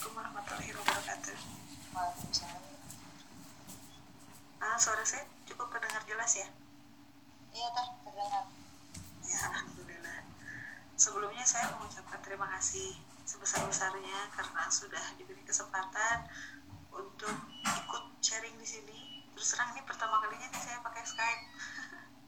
Assalamualaikum 0.00 0.32
warahmatullahi 0.32 0.72
wabarakatuh. 0.80 1.36
Waalaikumsalam. 1.92 2.64
Ah, 4.64 4.76
suara 4.80 5.04
saya 5.04 5.28
cukup 5.44 5.68
terdengar 5.76 6.00
jelas 6.08 6.40
ya? 6.40 6.48
Iya 7.52 7.68
teh 7.68 7.88
terdengar. 8.08 8.44
Ya, 9.28 9.38
alhamdulillah. 9.52 10.24
Sebelumnya 10.96 11.44
saya 11.44 11.76
mengucapkan 11.76 12.16
terima 12.24 12.48
kasih 12.48 12.96
sebesar-besarnya 13.28 14.32
karena 14.32 14.72
sudah 14.72 15.04
diberi 15.20 15.44
kesempatan 15.44 16.32
untuk 16.96 17.36
ikut 17.60 18.04
sharing 18.24 18.56
di 18.56 18.64
sini. 18.64 19.28
Terus 19.36 19.52
terang 19.52 19.76
ini 19.76 19.84
pertama 19.84 20.24
kalinya 20.24 20.48
nih 20.48 20.64
saya 20.64 20.80
pakai 20.80 21.04
Skype. 21.04 21.44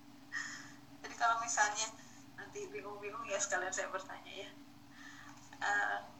Jadi 1.09 1.15
kalau 1.17 1.41
misalnya 1.41 1.89
nanti 2.37 2.69
bingung-bingung 2.69 3.25
ya 3.33 3.41
sekalian 3.41 3.73
saya 3.73 3.89
bertanya 3.89 4.45
ya. 4.45 4.51
Uh, 5.57 6.12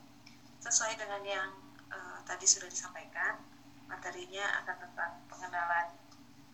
sesuai 0.63 0.95
dengan 0.95 1.23
yang 1.27 1.51
uh, 1.91 2.23
tadi 2.23 2.47
sudah 2.47 2.71
disampaikan, 2.71 3.35
materinya 3.91 4.63
akan 4.63 4.77
tentang 4.79 5.13
pengenalan 5.27 5.91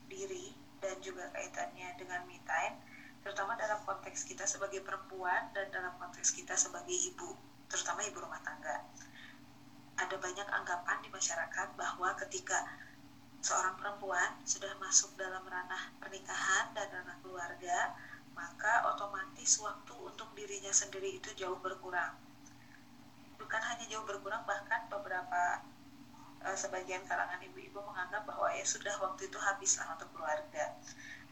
diri 0.09 0.57
dan 0.81 0.97
juga 1.05 1.29
kaitannya 1.37 1.93
dengan 2.01 2.25
me 2.25 2.41
time, 2.49 2.81
terutama 3.21 3.53
dalam 3.61 3.77
konteks 3.85 4.25
kita 4.25 4.49
sebagai 4.49 4.81
perempuan 4.81 5.53
dan 5.53 5.69
dalam 5.69 5.93
konteks 6.01 6.33
kita 6.33 6.57
sebagai 6.57 6.97
ibu, 7.13 7.37
terutama 7.69 8.01
ibu 8.09 8.17
rumah 8.25 8.41
tangga. 8.41 8.81
Ada 10.01 10.17
banyak 10.17 10.49
anggapan 10.57 11.05
di 11.05 11.13
masyarakat 11.13 11.77
bahwa 11.77 12.17
ketika 12.25 12.65
seorang 13.45 13.77
perempuan 13.77 14.41
sudah 14.49 14.73
masuk 14.81 15.13
dalam 15.21 15.45
ranah 15.45 15.93
pernikahan 16.01 16.73
dan 16.73 16.89
ranah 16.89 17.19
keluarga, 17.21 17.93
maka 18.33 18.89
otomatis 18.89 19.59
waktu 19.61 19.95
untuk 20.01 20.33
dirinya 20.33 20.73
sendiri 20.73 21.19
itu 21.21 21.29
jauh 21.37 21.59
berkurang 21.61 22.28
bukan 23.49 23.65
hanya 23.65 23.89
jauh 23.89 24.05
berkurang 24.05 24.45
bahkan 24.45 24.85
beberapa 24.93 25.65
uh, 26.45 26.53
sebagian 26.53 27.01
kalangan 27.09 27.41
ibu-ibu 27.41 27.81
menganggap 27.81 28.29
bahwa 28.29 28.53
ya 28.53 28.61
sudah 28.61 28.93
waktu 29.01 29.25
itu 29.25 29.41
habislah 29.41 29.89
untuk 29.97 30.13
keluarga. 30.13 30.77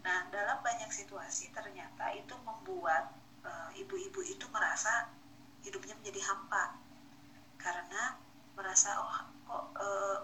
Nah 0.01 0.25
dalam 0.33 0.65
banyak 0.65 0.89
situasi 0.89 1.53
ternyata 1.53 2.09
itu 2.17 2.33
membuat 2.41 3.13
eh, 3.45 3.83
ibu-ibu 3.85 4.25
uh, 4.25 4.33
itu 4.33 4.49
merasa 4.49 5.13
hidupnya 5.61 5.93
menjadi 6.01 6.25
hampa 6.25 6.81
karena 7.61 8.17
merasa 8.57 8.97
oh 8.97 9.19
kok 9.45 9.65
uh, 9.77 10.19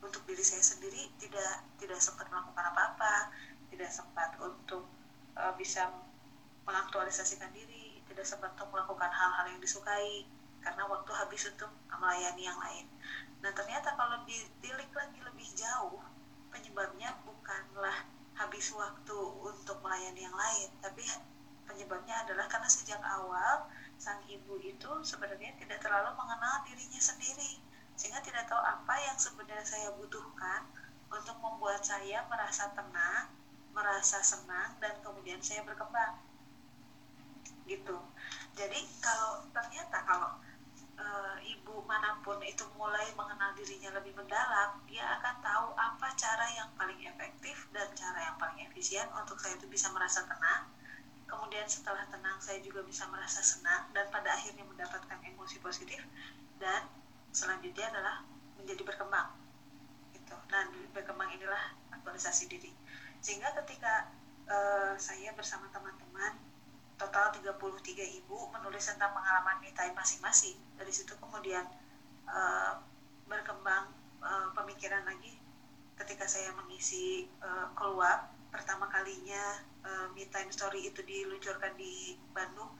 untuk 0.00 0.24
diri 0.24 0.40
saya 0.40 0.64
sendiri 0.64 1.12
tidak 1.20 1.68
tidak 1.76 2.00
sempat 2.00 2.32
melakukan 2.32 2.64
apa-apa, 2.72 3.28
tidak 3.68 3.92
sempat 3.92 4.32
untuk 4.40 4.88
uh, 5.36 5.52
bisa 5.60 5.92
mengaktualisasikan 6.64 7.52
diri, 7.52 8.00
tidak 8.08 8.24
sempat 8.24 8.56
untuk 8.56 8.72
melakukan 8.72 9.12
hal-hal 9.12 9.52
yang 9.52 9.60
disukai 9.60 10.24
karena 10.64 10.84
waktu 10.88 11.10
habis 11.14 11.42
untuk 11.48 11.70
melayani 11.88 12.42
yang 12.46 12.58
lain. 12.58 12.86
Nah 13.40 13.52
ternyata 13.52 13.94
kalau 13.94 14.24
ditilik 14.26 14.90
lagi 14.92 15.20
lebih 15.22 15.48
jauh, 15.54 16.02
penyebabnya 16.50 17.14
bukanlah 17.24 18.08
habis 18.36 18.72
waktu 18.76 19.18
untuk 19.40 19.80
melayani 19.80 20.28
yang 20.28 20.36
lain, 20.36 20.68
tapi 20.84 21.04
penyebabnya 21.66 22.22
adalah 22.24 22.46
karena 22.46 22.68
sejak 22.68 23.00
awal 23.02 23.68
sang 23.96 24.20
ibu 24.28 24.60
itu 24.60 24.90
sebenarnya 25.02 25.56
tidak 25.56 25.80
terlalu 25.80 26.12
mengenal 26.20 26.60
dirinya 26.68 27.00
sendiri, 27.00 27.60
sehingga 27.96 28.20
tidak 28.20 28.44
tahu 28.44 28.60
apa 28.60 28.94
yang 29.00 29.16
sebenarnya 29.16 29.64
saya 29.64 29.88
butuhkan 29.96 30.68
untuk 31.08 31.36
membuat 31.40 31.80
saya 31.80 32.28
merasa 32.28 32.68
tenang, 32.76 33.32
merasa 33.72 34.20
senang, 34.20 34.76
dan 34.84 35.00
kemudian 35.00 35.40
saya 35.40 35.64
berkembang. 35.64 36.20
Gitu. 37.64 37.96
Jadi 38.56 38.80
kalau 39.04 39.44
ternyata 39.52 40.00
kalau 40.08 40.40
uh, 40.96 41.36
ibu 41.44 41.84
mana 41.84 42.16
pun 42.24 42.40
itu 42.40 42.64
mulai 42.80 43.04
mengenal 43.12 43.52
dirinya 43.52 43.92
lebih 44.00 44.16
mendalam, 44.16 44.80
dia 44.88 45.04
akan 45.20 45.34
tahu 45.44 45.66
apa 45.76 46.08
cara 46.16 46.48
yang 46.56 46.72
paling 46.74 46.96
efektif 47.04 47.68
dan 47.76 47.84
cara 47.92 48.32
yang 48.32 48.36
paling 48.40 48.64
efisien 48.64 49.04
untuk 49.12 49.36
saya 49.36 49.60
itu 49.60 49.68
bisa 49.68 49.92
merasa 49.92 50.24
tenang. 50.24 50.72
Kemudian 51.28 51.68
setelah 51.68 52.08
tenang 52.08 52.40
saya 52.40 52.64
juga 52.64 52.80
bisa 52.80 53.04
merasa 53.12 53.44
senang 53.44 53.92
dan 53.92 54.08
pada 54.08 54.32
akhirnya 54.32 54.64
mendapatkan 54.64 55.18
emosi 55.20 55.60
positif 55.60 56.00
dan 56.56 56.88
selanjutnya 57.36 57.92
adalah 57.92 58.24
menjadi 58.56 58.82
berkembang. 58.88 59.36
Gitu. 60.16 60.36
Nah, 60.48 60.64
berkembang 60.96 61.28
inilah 61.36 61.76
aktualisasi 61.92 62.48
diri. 62.48 62.72
Sehingga 63.20 63.52
ketika 63.60 64.08
uh, 64.48 64.94
saya 64.96 65.34
bersama 65.36 65.68
teman-teman 65.74 66.55
total 66.96 67.28
33 67.28 67.60
ibu 68.24 68.38
menulis 68.52 68.84
tentang 68.88 69.12
pengalaman 69.12 69.60
me 69.60 69.70
time 69.76 69.92
masing-masing. 69.92 70.56
Dari 70.80 70.92
situ 70.92 71.12
kemudian 71.20 71.64
uh, 72.24 72.80
berkembang 73.28 73.92
uh, 74.24 74.48
pemikiran 74.56 75.04
lagi 75.04 75.36
ketika 75.96 76.24
saya 76.28 76.52
mengisi 76.56 77.28
uh, 77.40 77.72
keluar 77.76 78.28
pertama 78.48 78.88
kalinya 78.88 79.60
uh, 79.84 80.08
me 80.16 80.24
time 80.32 80.48
story 80.48 80.88
itu 80.88 81.04
diluncurkan 81.04 81.76
di 81.76 82.16
Bandung 82.32 82.72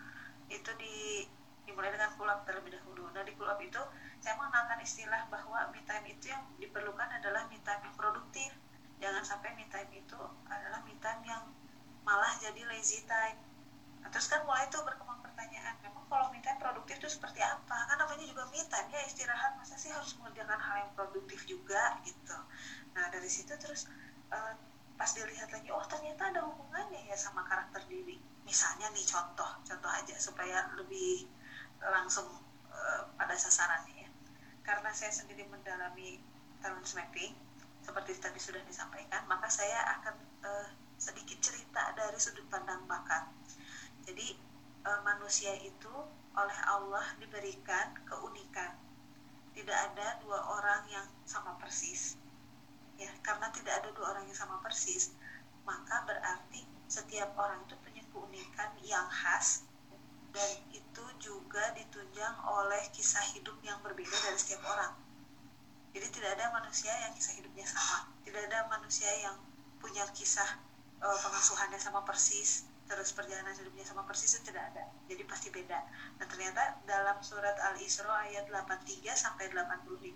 itu 0.48 0.70
di 0.80 1.28
dimulai 1.68 1.92
dengan 1.92 2.14
kulap 2.16 2.46
terlebih 2.48 2.78
dahulu. 2.78 3.10
Nah 3.12 3.26
di 3.26 3.34
kulap 3.36 3.60
itu 3.60 3.82
saya 4.22 4.38
mengenalkan 4.40 4.80
istilah 4.80 5.28
bahwa 5.28 5.68
me 5.74 5.84
time 5.84 6.06
itu 6.08 6.32
yang 6.32 6.40
diperlukan 6.56 7.08
adalah 7.20 7.44
me 7.52 7.60
time 7.60 7.84
yang 7.84 7.96
produktif. 7.98 8.54
Jangan 8.96 9.20
sampai 9.20 9.52
me 9.58 9.68
time 9.68 9.92
itu 9.92 10.20
adalah 10.48 10.80
me 10.88 10.96
time 11.04 11.20
yang 11.26 11.42
malah 12.06 12.32
jadi 12.38 12.62
lazy 12.70 13.02
time 13.04 13.55
Nah, 14.06 14.14
terus 14.14 14.30
kan 14.30 14.38
mulai 14.46 14.70
tuh 14.70 14.86
berkembang 14.86 15.18
pertanyaan, 15.18 15.74
memang 15.82 16.06
kalau 16.06 16.30
me 16.30 16.38
produktif 16.38 16.94
itu 17.02 17.10
seperti 17.10 17.42
apa? 17.42 17.90
Kan 17.90 17.98
namanya 17.98 18.22
juga 18.22 18.46
me 18.54 18.62
time, 18.62 18.86
ya 18.94 19.02
istirahat, 19.02 19.58
masa 19.58 19.74
sih 19.74 19.90
harus 19.90 20.14
mengerjakan 20.22 20.62
hal 20.62 20.86
yang 20.86 20.92
produktif 20.94 21.42
juga 21.42 21.98
gitu. 22.06 22.38
Nah 22.94 23.10
dari 23.10 23.26
situ 23.26 23.50
terus 23.58 23.90
uh, 24.30 24.54
pas 24.94 25.10
dilihat 25.10 25.50
lagi, 25.50 25.74
oh 25.74 25.82
ternyata 25.90 26.30
ada 26.30 26.46
hubungannya 26.46 27.02
ya 27.02 27.18
sama 27.18 27.42
karakter 27.50 27.82
diri. 27.90 28.22
Misalnya 28.46 28.94
nih 28.94 29.02
contoh, 29.10 29.58
contoh 29.66 29.90
aja 29.90 30.14
supaya 30.22 30.70
lebih 30.78 31.26
langsung 31.82 32.30
uh, 32.70 33.10
pada 33.18 33.34
sasarannya 33.34 34.06
ya. 34.06 34.10
Karena 34.62 34.94
saya 34.94 35.10
sendiri 35.10 35.50
mendalami 35.50 36.22
talent 36.62 36.86
mapping, 36.94 37.34
seperti 37.82 38.22
tadi 38.22 38.38
sudah 38.38 38.62
disampaikan, 38.70 39.26
maka 39.26 39.50
saya 39.50 39.98
akan 39.98 40.14
uh, 40.46 40.70
sedikit 40.94 41.42
cerita 41.42 41.90
dari 41.98 42.22
sudut 42.22 42.46
pandang 42.46 42.86
bakat 42.86 43.26
jadi 44.06 44.38
e, 44.86 44.90
manusia 45.02 45.52
itu 45.58 45.94
oleh 46.38 46.58
Allah 46.70 47.04
diberikan 47.18 47.98
keunikan. 48.06 48.78
Tidak 49.50 49.74
ada 49.74 50.22
dua 50.22 50.38
orang 50.56 50.86
yang 50.86 51.06
sama 51.26 51.58
persis. 51.58 52.14
Ya, 52.96 53.10
karena 53.20 53.50
tidak 53.52 53.82
ada 53.82 53.90
dua 53.92 54.16
orang 54.16 54.24
yang 54.30 54.38
sama 54.38 54.62
persis, 54.62 55.12
maka 55.66 56.06
berarti 56.06 56.64
setiap 56.86 57.34
orang 57.36 57.60
itu 57.66 57.74
punya 57.82 58.00
keunikan 58.14 58.72
yang 58.80 59.04
khas 59.10 59.66
dan 60.32 60.50
itu 60.70 61.04
juga 61.18 61.74
ditunjang 61.76 62.36
oleh 62.46 62.88
kisah 62.94 63.24
hidup 63.36 63.58
yang 63.66 63.76
berbeda 63.82 64.12
dari 64.12 64.38
setiap 64.38 64.64
orang. 64.70 64.94
Jadi 65.96 66.08
tidak 66.12 66.36
ada 66.40 66.52
manusia 66.52 66.92
yang 66.92 67.12
kisah 67.16 67.34
hidupnya 67.40 67.64
sama, 67.64 68.12
tidak 68.22 68.44
ada 68.52 68.68
manusia 68.68 69.08
yang 69.24 69.36
punya 69.80 70.04
kisah 70.12 70.60
e, 71.00 71.06
pengasuhannya 71.08 71.80
sama 71.80 72.04
persis, 72.04 72.68
terus 72.86 73.10
perjalanan 73.10 73.50
hidupnya 73.50 73.82
sama 73.82 74.06
persis 74.06 74.38
itu 74.38 74.54
tidak 74.54 74.70
ada. 74.74 74.86
Jadi 75.10 75.22
pasti 75.26 75.48
beda. 75.50 75.78
Nah 76.22 76.26
ternyata 76.30 76.78
dalam 76.86 77.18
surat 77.18 77.58
Al-Isra 77.74 78.30
ayat 78.30 78.46
83 78.46 79.10
sampai 79.12 79.50
85 79.50 80.14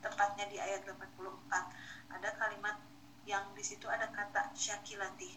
tepatnya 0.00 0.44
di 0.48 0.56
ayat 0.56 0.88
84 0.88 2.16
ada 2.16 2.30
kalimat 2.40 2.76
yang 3.28 3.44
di 3.52 3.60
situ 3.60 3.84
ada 3.84 4.08
kata 4.08 4.56
syakilati 4.56 5.36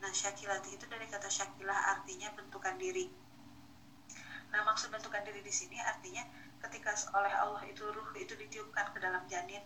nah 0.00 0.08
syakilati 0.12 0.76
itu 0.76 0.84
dari 0.84 1.08
kata 1.08 1.32
syakilah 1.32 1.96
artinya 1.96 2.28
bentukan 2.36 2.76
diri. 2.76 3.08
Nah 4.52 4.60
maksud 4.68 4.92
bentukan 4.92 5.24
diri 5.24 5.40
di 5.40 5.48
sini 5.48 5.80
artinya 5.80 6.24
ketika 6.60 6.92
oleh 7.16 7.32
Allah 7.32 7.64
itu 7.64 7.84
ruh 7.88 8.12
itu 8.16 8.36
ditiupkan 8.36 8.92
ke 8.92 9.00
dalam 9.00 9.24
janin 9.28 9.64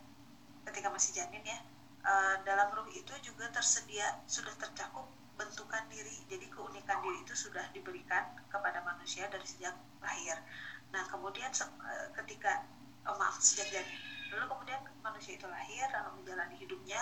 ketika 0.67 0.91
masih 0.95 1.15
janin 1.15 1.43
ya 1.43 1.59
uh, 2.07 2.37
dalam 2.43 2.71
ruh 2.75 2.87
itu 2.95 3.11
juga 3.23 3.51
tersedia 3.51 4.23
sudah 4.31 4.55
tercakup 4.59 5.07
bentukan 5.39 5.87
diri. 5.87 6.27
Jadi 6.27 6.51
keunikan 6.51 6.99
diri 7.01 7.23
itu 7.23 7.35
sudah 7.39 7.65
diberikan 7.71 8.35
kepada 8.51 8.83
manusia 8.83 9.31
dari 9.31 9.47
sejak 9.47 9.73
lahir. 10.03 10.37
Nah 10.91 11.07
kemudian 11.07 11.55
eh, 11.55 12.09
ketika 12.19 12.67
oh 13.09 13.17
maaf 13.17 13.41
sejak 13.41 13.73
janin 13.73 14.01
lalu 14.29 14.45
kemudian 14.53 14.81
manusia 15.01 15.41
itu 15.41 15.49
lahir 15.49 15.89
lalu 15.89 16.21
menjalani 16.21 16.57
hidupnya 16.61 17.01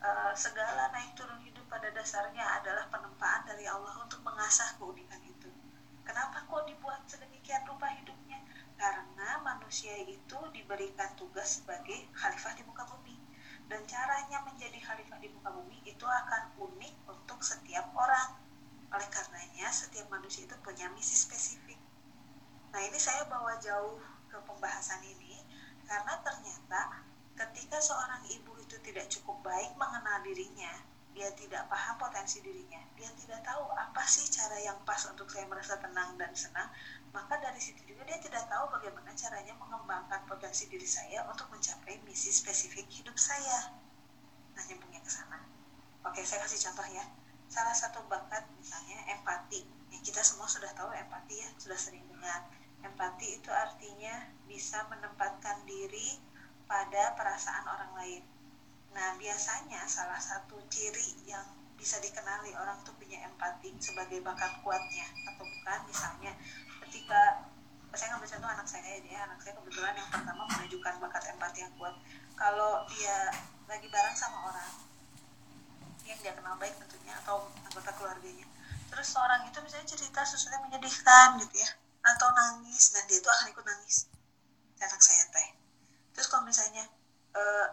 uh, 0.00 0.32
segala 0.32 0.88
naik 0.88 1.12
turun 1.12 1.36
hidup 1.44 1.68
pada 1.68 1.92
dasarnya 1.92 2.40
adalah 2.56 2.88
penempaan 2.88 3.44
dari 3.44 3.68
Allah 3.68 4.00
untuk 4.00 4.24
mengasah 4.24 4.80
keunikan 4.80 5.20
itu. 5.20 5.52
Kenapa 6.00 6.40
kok 6.48 6.64
dibuat 6.64 7.04
sedemikian 7.04 7.68
rupa 7.68 7.92
hidupnya? 7.92 8.40
Karena 8.80 9.36
manusia 9.44 9.92
itu 10.08 10.40
diberikan 10.56 11.12
tugas 11.20 11.60
sebagai 11.60 12.08
khalifah 12.16 12.56
di 12.56 12.64
muka 12.64 12.88
bumi 12.88 13.20
dan 13.70 13.86
caranya 13.86 14.42
menjadi 14.42 14.82
khalifah 14.82 15.22
di 15.22 15.30
muka 15.30 15.54
bumi 15.54 15.78
itu 15.86 16.02
akan 16.02 16.58
unik 16.58 16.94
untuk 17.06 17.38
setiap 17.38 17.86
orang. 17.94 18.34
Oleh 18.90 19.06
karenanya, 19.06 19.70
setiap 19.70 20.10
manusia 20.10 20.42
itu 20.42 20.58
punya 20.66 20.90
misi 20.90 21.14
spesifik. 21.14 21.78
Nah, 22.74 22.82
ini 22.82 22.98
saya 22.98 23.22
bawa 23.30 23.54
jauh 23.62 24.02
ke 24.26 24.42
pembahasan 24.42 24.98
ini 25.06 25.38
karena 25.86 26.18
ternyata 26.26 27.06
ketika 27.38 27.78
seorang 27.78 28.26
ibu 28.34 28.58
itu 28.58 28.74
tidak 28.82 29.06
cukup 29.06 29.38
baik 29.46 29.70
mengenal 29.78 30.18
dirinya 30.26 30.70
dia 31.10 31.28
tidak 31.34 31.66
paham 31.66 31.98
potensi 31.98 32.38
dirinya 32.38 32.78
dia 32.94 33.10
tidak 33.18 33.42
tahu 33.42 33.66
apa 33.74 34.02
sih 34.06 34.30
cara 34.30 34.54
yang 34.62 34.78
pas 34.86 35.02
untuk 35.10 35.26
saya 35.26 35.42
merasa 35.50 35.74
tenang 35.82 36.14
dan 36.14 36.30
senang 36.32 36.70
maka 37.10 37.34
dari 37.42 37.58
situ 37.58 37.82
juga 37.82 38.06
dia 38.06 38.18
tidak 38.22 38.46
tahu 38.46 38.70
bagaimana 38.70 39.10
caranya 39.18 39.54
mengembangkan 39.58 40.22
potensi 40.30 40.70
diri 40.70 40.86
saya 40.86 41.26
untuk 41.26 41.50
mencapai 41.50 41.98
misi 42.06 42.30
spesifik 42.30 42.86
hidup 42.86 43.18
saya 43.18 43.74
nah 44.54 44.62
nyambungnya 44.70 45.02
ke 45.02 45.10
sana 45.10 45.42
oke 46.06 46.22
saya 46.22 46.46
kasih 46.46 46.70
contoh 46.70 46.86
ya 46.94 47.04
salah 47.50 47.74
satu 47.74 48.06
bakat 48.06 48.46
misalnya 48.54 49.02
empati 49.10 49.66
ya 49.90 49.98
kita 50.06 50.22
semua 50.22 50.46
sudah 50.46 50.70
tahu 50.78 50.94
empati 50.94 51.42
ya 51.42 51.48
sudah 51.58 51.76
sering 51.76 52.06
dengar 52.06 52.46
empati 52.86 53.42
itu 53.42 53.50
artinya 53.50 54.30
bisa 54.46 54.86
menempatkan 54.86 55.66
diri 55.66 56.22
pada 56.70 57.18
perasaan 57.18 57.66
orang 57.66 57.92
lain 57.98 58.22
Nah, 58.90 59.08
biasanya 59.20 59.84
salah 59.84 60.16
satu 60.16 60.56
ciri 60.72 61.28
yang 61.28 61.44
bisa 61.76 62.00
dikenali 62.00 62.56
orang 62.56 62.80
tuh 62.80 62.96
punya 62.96 63.20
empati 63.28 63.76
sebagai 63.76 64.24
bakat 64.24 64.48
kuatnya 64.64 65.04
atau 65.28 65.44
bukan? 65.44 65.80
Misalnya 65.84 66.32
ketika 66.88 67.44
saya 67.92 68.16
ngambil 68.16 68.28
contoh 68.32 68.50
anak 68.50 68.66
saya 68.68 68.96
ya 69.04 69.28
anak 69.28 69.38
saya 69.44 69.52
kebetulan 69.60 69.92
yang 69.92 70.08
pertama 70.08 70.48
menunjukkan 70.48 70.94
bakat 71.04 71.22
empati 71.36 71.58
yang 71.68 71.72
kuat. 71.76 71.94
Kalau 72.34 72.88
dia 72.88 73.28
lagi 73.68 73.86
bareng 73.92 74.16
sama 74.16 74.48
orang 74.48 74.70
yang 76.08 76.18
dia 76.24 76.32
kenal 76.32 76.56
baik 76.56 76.74
tentunya 76.80 77.14
atau 77.22 77.46
anggota 77.62 77.92
keluarganya 77.94 78.48
terus 78.90 79.06
seorang 79.14 79.46
itu 79.46 79.54
misalnya 79.62 79.86
cerita 79.86 80.26
sesuatu 80.26 80.58
yang 80.58 80.64
menyedihkan 80.66 81.38
gitu 81.38 81.62
ya 81.62 81.70
atau 82.02 82.28
nangis 82.34 82.90
dan 82.90 83.06
dia 83.06 83.22
itu 83.22 83.30
akan 83.30 83.46
ikut 83.54 83.62
nangis 83.62 84.10
anak 84.80 85.00
saya 85.04 85.24
teh. 85.28 85.48
Terus 86.16 86.26
kalau 86.32 86.48
misalnya 86.48 86.88
uh, 87.36 87.68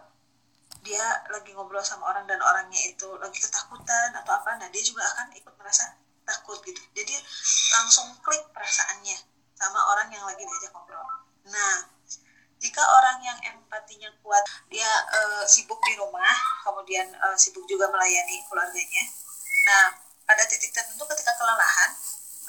dia 0.88 1.04
lagi 1.28 1.52
ngobrol 1.52 1.84
sama 1.84 2.08
orang 2.08 2.24
dan 2.24 2.40
orangnya 2.40 2.80
itu 2.88 3.04
lagi 3.20 3.36
ketakutan 3.36 4.08
atau 4.16 4.32
apa 4.32 4.56
nah 4.56 4.68
dia 4.72 4.80
juga 4.80 5.04
akan 5.04 5.36
ikut 5.36 5.52
merasa 5.60 5.92
takut 6.24 6.56
gitu. 6.64 6.80
Jadi 6.96 7.12
langsung 7.76 8.08
klik 8.24 8.44
perasaannya 8.56 9.16
sama 9.52 9.80
orang 9.92 10.08
yang 10.08 10.24
lagi 10.24 10.40
diajak 10.40 10.72
ngobrol. 10.72 11.04
Nah 11.52 11.98
jika 12.58 12.82
orang 12.82 13.22
yang 13.22 13.38
empatinya 13.54 14.10
kuat 14.22 14.42
dia 14.66 14.88
uh, 15.14 15.46
sibuk 15.46 15.78
di 15.86 15.94
rumah 15.94 16.34
kemudian 16.66 17.06
uh, 17.22 17.38
sibuk 17.38 17.62
juga 17.70 17.86
melayani 17.86 18.42
keluarganya 18.50 19.04
nah 19.66 19.94
pada 20.26 20.44
titik 20.44 20.74
tertentu 20.74 21.06
ketika 21.06 21.32
kelelahan 21.38 21.90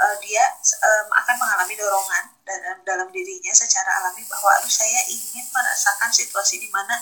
uh, 0.01 0.15
dia 0.25 0.43
um, 0.81 1.07
akan 1.13 1.35
mengalami 1.37 1.77
dorongan 1.77 2.25
dalam 2.41 2.77
dalam 2.81 3.07
dirinya 3.13 3.53
secara 3.53 4.01
alami 4.01 4.25
bahwa 4.25 4.49
aduh 4.57 4.73
saya 4.73 5.05
ingin 5.13 5.45
merasakan 5.53 6.09
situasi 6.09 6.57
di 6.57 6.69
mana 6.73 6.97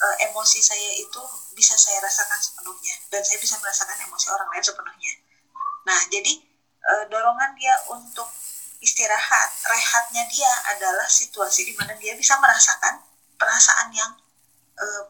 uh, 0.00 0.16
emosi 0.30 0.60
saya 0.64 0.90
itu 0.96 1.22
bisa 1.52 1.76
saya 1.76 2.00
rasakan 2.00 2.40
sepenuhnya 2.40 2.96
dan 3.12 3.20
saya 3.20 3.38
bisa 3.38 3.60
merasakan 3.60 3.96
emosi 4.08 4.26
orang 4.32 4.48
lain 4.48 4.64
sepenuhnya. 4.64 5.12
Nah, 5.84 6.00
jadi 6.08 6.32
uh, 6.84 7.04
dorongan 7.12 7.52
dia 7.56 7.74
untuk 7.92 8.28
istirahat, 8.80 9.50
rehatnya 9.68 10.24
dia 10.32 10.52
adalah 10.72 11.04
situasi 11.04 11.68
di 11.68 11.76
mana 11.76 11.92
dia 12.00 12.16
bisa 12.16 12.36
merasakan 12.40 13.04
perasaan 13.36 13.92
yang 13.92 14.12
uh, 14.80 15.04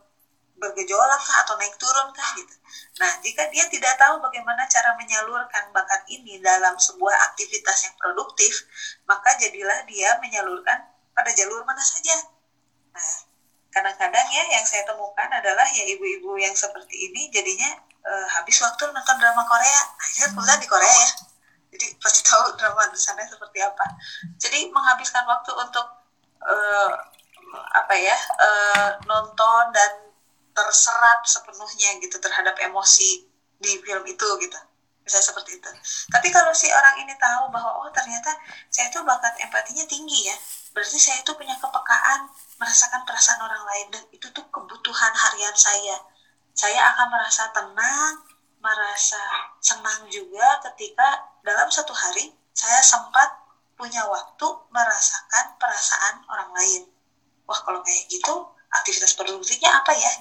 bergejolak 0.60 1.20
kah 1.25 1.38
atau 1.46 1.54
naik 1.56 1.72
turun 1.81 2.12
kah 2.12 2.31
gitu. 2.36 2.54
Nah, 3.00 3.16
jika 3.25 3.48
dia 3.48 3.64
tidak 3.72 3.96
tahu 3.96 4.20
bagaimana 4.20 4.69
cara 4.69 4.93
menyalurkan 4.98 5.72
bakat 5.72 6.04
ini 6.12 6.36
dalam 6.44 6.76
sebuah 6.76 7.32
aktivitas 7.32 7.88
yang 7.88 7.96
produktif, 7.96 8.69
maka 9.08 9.40
jadilah 9.40 9.86
dia 9.88 10.20
menyalurkan 10.20 10.84
pada 11.16 11.31
jalur 11.32 11.64
mana 11.64 11.81
saja. 11.81 12.12
Nah, 12.93 13.30
kadang-kadang 13.70 14.26
ya 14.34 14.44
yang 14.58 14.67
saya 14.67 14.82
temukan 14.82 15.31
adalah 15.31 15.67
ya 15.70 15.87
ibu-ibu 15.94 16.34
yang 16.37 16.55
seperti 16.55 17.11
ini 17.11 17.31
jadinya 17.31 17.70
uh, 18.02 18.26
habis 18.38 18.58
waktu 18.61 18.90
nonton 18.90 19.17
drama 19.17 19.46
Korea. 19.46 19.82
Akhirnya 19.96 20.28
kebetulan 20.34 20.58
di 20.58 20.69
Korea 20.69 20.90
ya. 20.90 21.11
Jadi 21.70 21.87
pasti 22.02 22.20
tahu 22.26 22.58
drama 22.58 22.82
di 22.90 22.99
sana 22.99 23.22
seperti 23.22 23.58
apa. 23.62 23.87
Jadi 24.43 24.69
menghabiskan 24.75 25.22
waktu 25.22 25.50
untuk 25.55 25.87
uh, 26.43 26.93
apa 27.50 27.94
ya 27.94 28.19
uh, 28.38 28.90
nonton 29.06 29.64
dan 29.75 30.11
terserap 30.50 31.22
sepenuhnya 31.22 32.02
gitu 32.02 32.19
terhadap 32.19 32.58
emosi 32.58 33.26
di 33.62 33.78
film 33.87 34.02
itu 34.02 34.28
gitu. 34.43 34.58
Bisa 35.06 35.22
seperti 35.22 35.62
itu. 35.62 35.70
Tapi 36.11 36.28
kalau 36.34 36.50
si 36.50 36.67
orang 36.75 37.06
ini 37.06 37.14
tahu 37.22 37.55
bahwa 37.55 37.87
oh 37.87 37.90
ternyata 37.94 38.34
saya 38.67 38.90
tuh 38.90 39.06
bakat 39.06 39.38
empatinya 39.46 39.87
tinggi 39.87 40.26
ya 40.26 40.37
berarti 40.70 40.99
saya 40.99 41.22
itu 41.22 41.32
punya 41.34 41.56
kepekaan 41.58 42.31
merasakan 42.61 43.02
perasaan 43.08 43.40
orang 43.43 43.62
lain 43.67 43.87
dan 43.94 44.05
itu 44.14 44.26
tuh 44.31 44.44
kebutuhan 44.52 45.12
harian 45.14 45.56
saya. 45.56 45.96
Saya 46.55 46.81
akan 46.94 47.06
merasa 47.11 47.49
tenang 47.55 48.14
merasa 48.61 49.22
senang 49.64 50.05
juga 50.12 50.61
ketika 50.69 51.32
dalam 51.40 51.72
satu 51.72 51.96
hari 51.96 52.28
saya 52.52 52.84
sempat 52.84 53.40
punya 53.81 54.05
waktu 54.05 54.46
merasakan 54.69 55.56
perasaan 55.56 56.20
orang 56.28 56.50
lain. 56.52 56.82
Wah 57.49 57.56
kalau 57.64 57.81
kayak 57.81 58.05
gitu 58.12 58.52
aktivitas 58.69 59.17
produktifnya 59.17 59.72
apa 59.72 59.96
ya? 59.96 60.12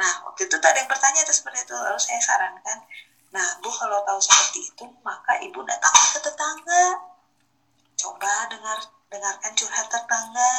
Nah 0.00 0.26
waktu 0.26 0.50
itu 0.50 0.56
tadi 0.58 0.82
yang 0.82 0.90
bertanya 0.90 1.22
itu 1.22 1.32
seperti 1.32 1.68
itu 1.68 1.76
lalu 1.76 2.00
saya 2.00 2.18
sarankan 2.18 2.80
nah 3.30 3.46
bu 3.62 3.70
kalau 3.70 4.02
tahu 4.02 4.18
seperti 4.18 4.74
itu 4.74 4.84
maka 5.06 5.38
ibu 5.38 5.62
datang 5.62 5.94
ke 5.94 6.18
tetangga 6.18 6.84
dengarkan 9.10 9.52
curhat 9.58 9.86
tetangga. 9.90 10.54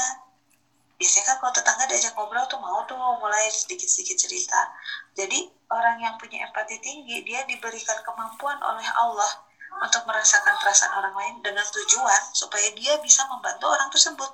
Biasanya 1.00 1.26
kan 1.34 1.36
kalau 1.42 1.54
tetangga 1.56 1.84
diajak 1.90 2.14
ngobrol 2.14 2.46
tuh 2.46 2.62
mau 2.62 2.86
tuh 2.86 3.00
mulai 3.00 3.50
sedikit-sedikit 3.50 4.20
cerita. 4.22 4.70
Jadi 5.18 5.50
orang 5.72 5.98
yang 5.98 6.14
punya 6.22 6.46
empati 6.46 6.78
tinggi 6.78 7.26
dia 7.26 7.42
diberikan 7.48 7.98
kemampuan 8.06 8.60
oleh 8.62 8.86
Allah 8.94 9.32
untuk 9.82 10.06
merasakan 10.06 10.62
perasaan 10.62 10.94
orang 10.94 11.16
lain 11.16 11.36
dengan 11.42 11.66
tujuan 11.66 12.22
supaya 12.36 12.70
dia 12.78 13.00
bisa 13.02 13.26
membantu 13.32 13.72
orang 13.72 13.90
tersebut. 13.90 14.30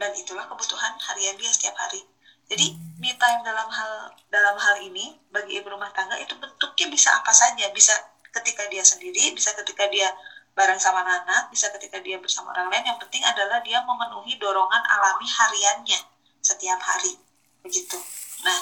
Dan 0.00 0.10
itulah 0.18 0.48
kebutuhan 0.50 0.98
harian 0.98 1.38
dia 1.38 1.52
setiap 1.52 1.78
hari. 1.78 2.02
Jadi 2.50 2.74
me 2.98 3.14
time 3.14 3.46
dalam 3.46 3.70
hal 3.70 4.10
dalam 4.34 4.56
hal 4.58 4.82
ini 4.82 5.14
bagi 5.30 5.62
ibu 5.62 5.70
rumah 5.70 5.94
tangga 5.94 6.18
itu 6.18 6.34
bentuknya 6.42 6.90
bisa 6.90 7.14
apa 7.14 7.30
saja. 7.30 7.70
Bisa 7.70 7.94
ketika 8.32 8.66
dia 8.72 8.82
sendiri 8.82 9.36
bisa 9.36 9.52
ketika 9.52 9.86
dia 9.92 10.08
bareng 10.52 10.76
sama 10.76 11.00
anak 11.00 11.48
bisa 11.48 11.72
ketika 11.72 11.96
dia 12.04 12.20
bersama 12.20 12.52
orang 12.52 12.68
lain 12.68 12.84
yang 12.84 12.98
penting 13.00 13.24
adalah 13.24 13.64
dia 13.64 13.80
memenuhi 13.84 14.36
dorongan 14.36 14.82
alami 14.84 15.24
hariannya 15.24 16.00
setiap 16.44 16.76
hari. 16.80 17.16
Begitu. 17.64 17.96
Nah 18.44 18.58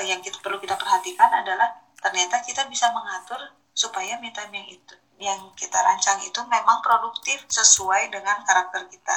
eh, 0.00 0.12
yang 0.12 0.20
kita 0.20 0.36
perlu 0.44 0.60
kita 0.60 0.76
perhatikan 0.76 1.32
adalah 1.32 1.80
ternyata 2.00 2.44
kita 2.44 2.68
bisa 2.68 2.92
mengatur 2.92 3.40
supaya 3.72 4.20
me 4.20 4.28
time 4.32 4.52
yang 4.52 4.68
itu 4.68 4.94
yang 5.20 5.40
kita 5.52 5.76
rancang 5.76 6.16
itu 6.24 6.40
memang 6.48 6.80
produktif 6.80 7.44
sesuai 7.48 8.08
dengan 8.08 8.40
karakter 8.44 8.88
kita. 8.88 9.16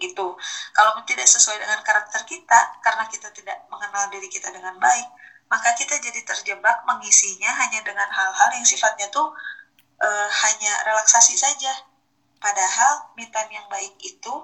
Gitu. 0.00 0.26
Kalau 0.72 0.92
tidak 1.04 1.28
sesuai 1.28 1.60
dengan 1.60 1.80
karakter 1.84 2.24
kita 2.24 2.80
karena 2.80 3.04
kita 3.08 3.28
tidak 3.36 3.68
mengenal 3.68 4.08
diri 4.08 4.28
kita 4.32 4.48
dengan 4.48 4.76
baik 4.80 5.20
maka 5.50 5.74
kita 5.74 5.98
jadi 5.98 6.22
terjebak 6.22 6.86
mengisinya 6.86 7.50
hanya 7.58 7.82
dengan 7.82 8.06
hal-hal 8.06 8.48
yang 8.54 8.62
sifatnya 8.62 9.10
tuh 9.10 9.34
uh, 10.00 10.28
hanya 10.28 10.72
relaksasi 10.88 11.36
saja. 11.36 11.72
Padahal 12.40 13.12
me 13.20 13.28
yang 13.28 13.68
baik 13.68 13.94
itu 14.00 14.34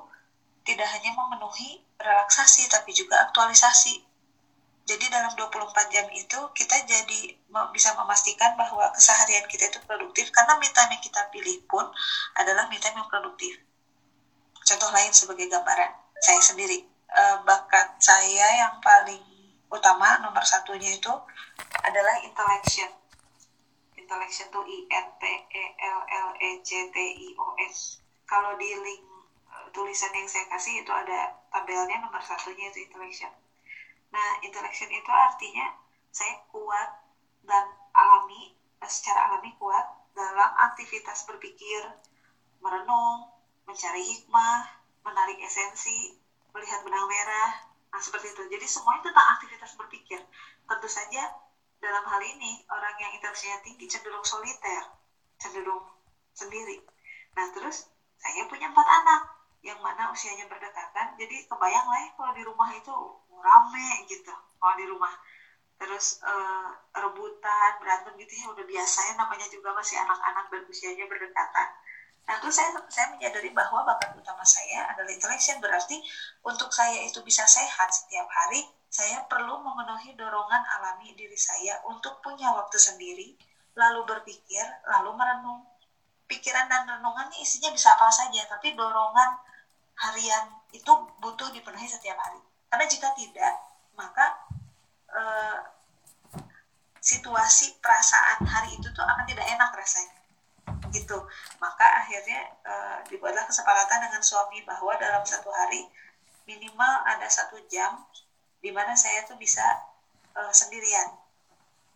tidak 0.68 0.88
hanya 0.92 1.16
memenuhi 1.16 1.80
relaksasi 1.96 2.68
tapi 2.68 2.92
juga 2.92 3.24
aktualisasi. 3.28 4.04
Jadi 4.86 5.10
dalam 5.10 5.34
24 5.34 5.90
jam 5.90 6.06
itu 6.14 6.38
kita 6.54 6.76
jadi 6.86 7.34
bisa 7.74 7.90
memastikan 7.98 8.54
bahwa 8.54 8.86
keseharian 8.94 9.42
kita 9.50 9.66
itu 9.66 9.82
produktif 9.82 10.30
karena 10.30 10.54
me 10.62 10.68
yang 10.70 11.02
kita 11.02 11.26
pilih 11.34 11.58
pun 11.66 11.90
adalah 12.38 12.70
me 12.70 12.78
yang 12.78 13.08
produktif. 13.10 13.58
Contoh 14.62 14.90
lain 14.94 15.10
sebagai 15.10 15.46
gambaran, 15.50 15.90
saya 16.22 16.42
sendiri, 16.42 16.86
uh, 17.10 17.42
bakat 17.42 17.98
saya 17.98 18.66
yang 18.66 18.78
paling 18.82 19.22
utama 19.70 20.22
nomor 20.22 20.42
satunya 20.46 20.94
itu 20.94 21.10
adalah 21.82 22.22
intellection 22.22 22.90
intellection 24.06 24.46
tuh 24.54 24.62
I 24.62 24.86
N 24.86 25.06
T 25.18 25.22
E 25.26 25.64
L 25.82 26.00
L 26.06 26.28
E 26.38 26.50
C 26.62 26.86
T 26.94 26.96
I 26.96 27.28
O 27.42 27.58
S. 27.58 27.98
Kalau 28.22 28.54
di 28.54 28.70
link 28.70 29.02
uh, 29.50 29.66
tulisan 29.74 30.14
yang 30.14 30.30
saya 30.30 30.46
kasih 30.46 30.86
itu 30.86 30.92
ada 30.94 31.34
tabelnya 31.50 31.98
nomor 31.98 32.22
satunya 32.22 32.68
itu 32.68 32.84
intellection 32.84 33.32
nah 34.12 34.38
intellection 34.44 34.92
itu 34.92 35.10
artinya 35.10 35.72
saya 36.12 36.36
kuat 36.52 36.88
dan 37.42 37.64
alami 37.92 38.54
eh, 38.80 38.90
secara 38.90 39.28
alami 39.28 39.52
kuat 39.58 39.82
dalam 40.12 40.50
aktivitas 40.72 41.24
berpikir 41.24 41.80
merenung 42.62 43.28
mencari 43.66 44.00
hikmah 44.00 44.64
menarik 45.04 45.38
esensi 45.42 46.16
melihat 46.56 46.80
benang 46.82 47.04
merah. 47.04 47.52
Nah 47.92 48.00
seperti 48.00 48.32
itu. 48.32 48.42
Jadi 48.48 48.64
semuanya 48.64 49.12
tentang 49.12 49.28
aktivitas 49.36 49.76
berpikir. 49.76 50.18
Tentu 50.64 50.88
saja 50.88 51.28
dalam 51.86 52.02
hal 52.02 52.18
ini 52.18 52.66
orang 52.66 52.98
yang 52.98 53.14
intelijensinya 53.14 53.62
tinggi 53.62 53.86
cenderung 53.86 54.26
soliter 54.26 54.82
cenderung 55.38 55.86
sendiri. 56.34 56.82
Nah 57.38 57.46
terus 57.54 57.86
saya 58.18 58.42
punya 58.50 58.66
empat 58.74 58.88
anak 58.90 59.22
yang 59.62 59.78
mana 59.78 60.10
usianya 60.10 60.50
berdekatan 60.50 61.14
jadi 61.14 61.46
kebayang 61.46 61.86
lah 61.86 62.00
ya 62.02 62.10
kalau 62.18 62.32
di 62.34 62.42
rumah 62.42 62.68
itu 62.74 62.94
rame 63.30 63.88
gitu. 64.10 64.34
Kalau 64.34 64.74
di 64.74 64.86
rumah 64.90 65.14
terus 65.76 66.18
uh, 66.24 66.72
rebutan 66.90 67.70
berantem 67.78 68.16
gitu 68.18 68.32
ya 68.32 68.46
udah 68.50 68.64
biasa 68.64 69.12
ya 69.12 69.14
namanya 69.20 69.46
juga 69.52 69.76
masih 69.76 70.00
anak-anak 70.00 70.48
dan 70.48 70.62
usianya 70.66 71.04
berdekatan 71.04 71.68
nah 72.26 72.42
terus 72.42 72.58
saya 72.58 72.74
saya 72.90 73.14
menyadari 73.14 73.54
bahwa 73.54 73.86
bakat 73.86 74.10
utama 74.18 74.42
saya 74.42 74.90
adalah 74.90 75.10
intellection 75.14 75.62
berarti 75.62 76.02
untuk 76.42 76.74
saya 76.74 77.06
itu 77.06 77.22
bisa 77.22 77.46
sehat 77.46 77.88
setiap 77.94 78.26
hari 78.26 78.66
saya 78.96 79.22
perlu 79.28 79.60
memenuhi 79.60 80.16
dorongan 80.16 80.62
alami 80.78 81.12
diri 81.12 81.36
saya 81.36 81.78
untuk 81.84 82.22
punya 82.24 82.48
waktu 82.54 82.80
sendiri 82.80 83.36
lalu 83.76 84.08
berpikir 84.08 84.64
lalu 84.88 85.12
merenung. 85.12 85.68
Pikiran 86.26 86.66
dan 86.66 86.88
renungan 86.88 87.30
ini 87.30 87.44
isinya 87.44 87.70
bisa 87.70 87.94
apa 87.94 88.10
saja 88.10 88.42
tapi 88.50 88.74
dorongan 88.74 89.36
harian 90.00 90.48
itu 90.72 90.90
butuh 91.22 91.52
dipenuhi 91.52 91.86
setiap 91.86 92.18
hari. 92.18 92.40
Karena 92.72 92.86
jika 92.88 93.12
tidak 93.14 93.52
maka 93.94 94.26
e, 95.12 95.22
situasi 96.98 97.78
perasaan 97.78 98.42
hari 98.48 98.74
itu 98.74 98.88
tuh 98.90 99.04
akan 99.04 99.28
tidak 99.28 99.44
enak 99.44 99.70
rasanya 99.76 100.15
gitu. 100.92 101.18
Maka 101.62 101.86
akhirnya 102.04 102.52
e, 102.62 102.74
dibuatlah 103.10 103.46
kesepakatan 103.46 104.06
dengan 104.06 104.22
suami 104.22 104.62
bahwa 104.62 104.94
dalam 104.98 105.22
satu 105.26 105.48
hari 105.50 105.86
minimal 106.46 107.02
ada 107.06 107.26
satu 107.26 107.58
jam 107.66 108.04
di 108.62 108.70
mana 108.70 108.94
saya 108.94 109.26
tuh 109.26 109.38
bisa 109.38 109.64
e, 110.34 110.40
sendirian. 110.52 111.14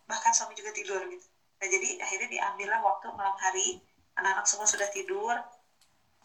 Bahkan 0.07 0.31
suami 0.35 0.57
juga 0.57 0.71
tidur 0.75 1.03
gitu. 1.07 1.31
Nah 1.61 1.67
jadi 1.69 2.01
akhirnya 2.01 2.29
diambillah 2.33 2.81
waktu 2.81 3.13
malam 3.13 3.37
hari. 3.37 3.77
Anak-anak 4.17 4.49
semua 4.49 4.65
sudah 4.65 4.89
tidur. 4.89 5.37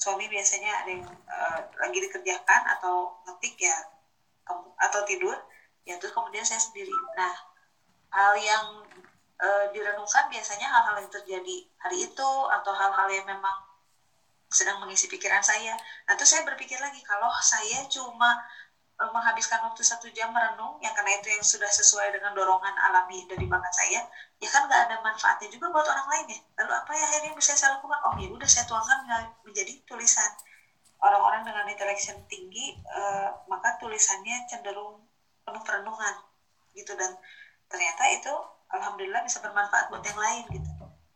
Suami 0.01 0.27
biasanya 0.33 0.85
ada 0.85 0.91
yang 0.91 1.05
uh, 1.09 1.61
lagi 1.81 2.05
dikerjakan 2.05 2.63
atau 2.77 3.17
ngetik 3.29 3.57
ya 3.61 3.77
atau 4.81 5.01
tidur. 5.05 5.37
Ya 5.85 6.01
terus 6.01 6.17
kemudian 6.17 6.43
saya 6.43 6.59
sendiri. 6.59 6.93
Nah 7.15 7.37
hal 8.11 8.33
yang 8.41 8.65
uh, 9.41 9.65
direnungkan 9.73 10.29
biasanya 10.33 10.67
hal-hal 10.69 10.97
yang 11.05 11.13
terjadi 11.13 11.57
hari 11.81 12.09
itu 12.09 12.31
atau 12.51 12.73
hal-hal 12.73 13.09
yang 13.13 13.27
memang 13.29 13.57
sedang 14.47 14.79
mengisi 14.79 15.11
pikiran 15.11 15.43
saya. 15.43 15.75
Nah 16.07 16.15
terus 16.15 16.33
saya 16.33 16.47
berpikir 16.47 16.79
lagi 16.79 17.03
kalau 17.03 17.29
saya 17.43 17.85
cuma 17.91 18.41
uh, 19.03 19.11
menghabiskan 19.13 19.61
waktu 19.67 19.83
satu 19.85 20.09
jam 20.15 20.33
merenung 20.33 20.79
yang 20.81 20.95
karena 20.95 21.19
itu 21.19 21.29
yang 21.35 21.45
sudah 21.45 21.69
sesuai 21.69 22.15
dengan 22.15 22.33
dorongan 22.33 22.75
alami 22.89 23.27
dari 23.29 23.45
bakat 23.45 23.75
saya 23.75 24.01
ya 24.37 24.49
kan 24.53 24.69
nggak 24.69 24.81
ada 24.89 24.97
manfaatnya 25.01 25.49
juga 25.49 25.73
buat 25.73 25.87
orang 25.89 26.07
lain 26.13 26.27
ya. 26.37 26.41
Lalu 26.63 26.73
apa 26.73 26.91
ya 26.93 27.05
akhirnya 27.09 27.33
bisa 27.37 27.53
saya 27.57 27.77
lakukan? 27.81 27.99
Oh 28.05 28.15
ya 28.21 28.29
udah 28.29 28.49
saya 28.49 28.65
tuangkan 28.69 28.99
menjadi 29.45 29.73
tulisan. 29.89 30.31
Orang-orang 30.97 31.45
dengan 31.45 31.69
intellection 31.69 32.17
tinggi 32.25 32.73
uh, 32.89 33.29
maka 33.53 33.77
tulisannya 33.77 34.49
cenderung 34.49 35.05
penuh 35.45 35.63
perenungan 35.65 36.15
gitu. 36.73 36.93
Dan 36.97 37.17
ternyata 37.69 38.03
itu 38.13 38.35
alhamdulillah 38.71 39.23
bisa 39.23 39.39
bermanfaat 39.39 39.91
buat 39.91 40.03
yang 40.03 40.19
lain 40.19 40.45
gitu. 40.51 40.71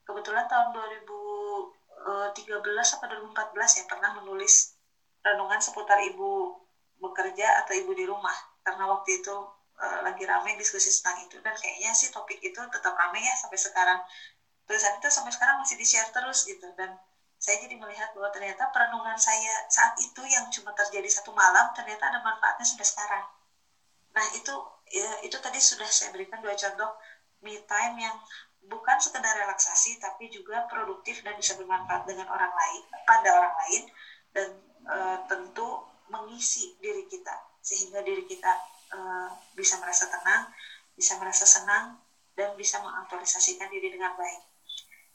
Kebetulan 0.06 0.46
tahun 0.50 0.74
2013 0.74 2.66
atau 2.66 3.06
2014 3.06 3.78
ya 3.78 3.84
pernah 3.86 4.10
menulis 4.18 4.74
renungan 5.22 5.60
seputar 5.60 6.00
ibu 6.02 6.50
bekerja 7.00 7.64
atau 7.64 7.72
ibu 7.74 7.90
di 7.94 8.04
rumah. 8.06 8.34
Karena 8.60 8.86
waktu 8.90 9.22
itu 9.22 9.34
uh, 9.80 9.98
lagi 10.04 10.22
ramai 10.28 10.54
diskusi 10.58 10.92
tentang 10.92 11.24
itu 11.24 11.36
dan 11.40 11.54
kayaknya 11.56 11.90
sih 11.96 12.12
topik 12.12 12.38
itu 12.42 12.60
tetap 12.70 12.92
ramai 12.94 13.24
ya 13.24 13.34
sampai 13.38 13.58
sekarang. 13.58 13.98
Tulisan 14.68 14.94
itu 14.98 15.08
sampai 15.10 15.32
sekarang 15.34 15.58
masih 15.58 15.74
di 15.74 15.86
share 15.86 16.10
terus 16.14 16.46
gitu. 16.46 16.66
Dan 16.78 16.94
saya 17.40 17.56
jadi 17.56 17.72
melihat 17.80 18.12
bahwa 18.12 18.28
ternyata 18.28 18.68
perenungan 18.68 19.16
saya 19.16 19.64
saat 19.72 19.96
itu 19.96 20.20
yang 20.28 20.44
cuma 20.52 20.76
terjadi 20.76 21.08
satu 21.08 21.32
malam 21.32 21.72
ternyata 21.72 22.12
ada 22.12 22.20
manfaatnya 22.20 22.68
sampai 22.68 22.86
sekarang. 22.86 23.24
Nah 24.12 24.26
itu 24.36 24.52
ya, 24.92 25.08
itu 25.24 25.40
tadi 25.40 25.56
sudah 25.56 25.88
saya 25.88 26.12
berikan 26.12 26.44
dua 26.44 26.52
contoh 26.52 26.99
me 27.40 27.56
time 27.64 27.96
yang 27.96 28.16
bukan 28.68 28.96
sekedar 29.00 29.32
relaksasi 29.34 29.96
tapi 29.96 30.28
juga 30.28 30.68
produktif 30.68 31.24
dan 31.24 31.34
bisa 31.34 31.56
bermanfaat 31.56 32.04
dengan 32.04 32.28
orang 32.28 32.52
lain 32.52 32.82
pada 33.08 33.28
orang 33.32 33.54
lain 33.66 33.82
dan 34.30 34.48
e, 34.84 34.96
tentu 35.26 35.80
mengisi 36.12 36.76
diri 36.78 37.08
kita 37.08 37.32
sehingga 37.60 38.02
diri 38.02 38.24
kita 38.26 38.50
uh, 38.94 39.30
bisa 39.54 39.78
merasa 39.78 40.10
tenang, 40.10 40.50
bisa 40.96 41.16
merasa 41.20 41.44
senang, 41.46 42.00
dan 42.34 42.56
bisa 42.56 42.80
mengaktualisasikan 42.80 43.68
diri 43.68 43.92
dengan 43.94 44.16
baik. 44.16 44.42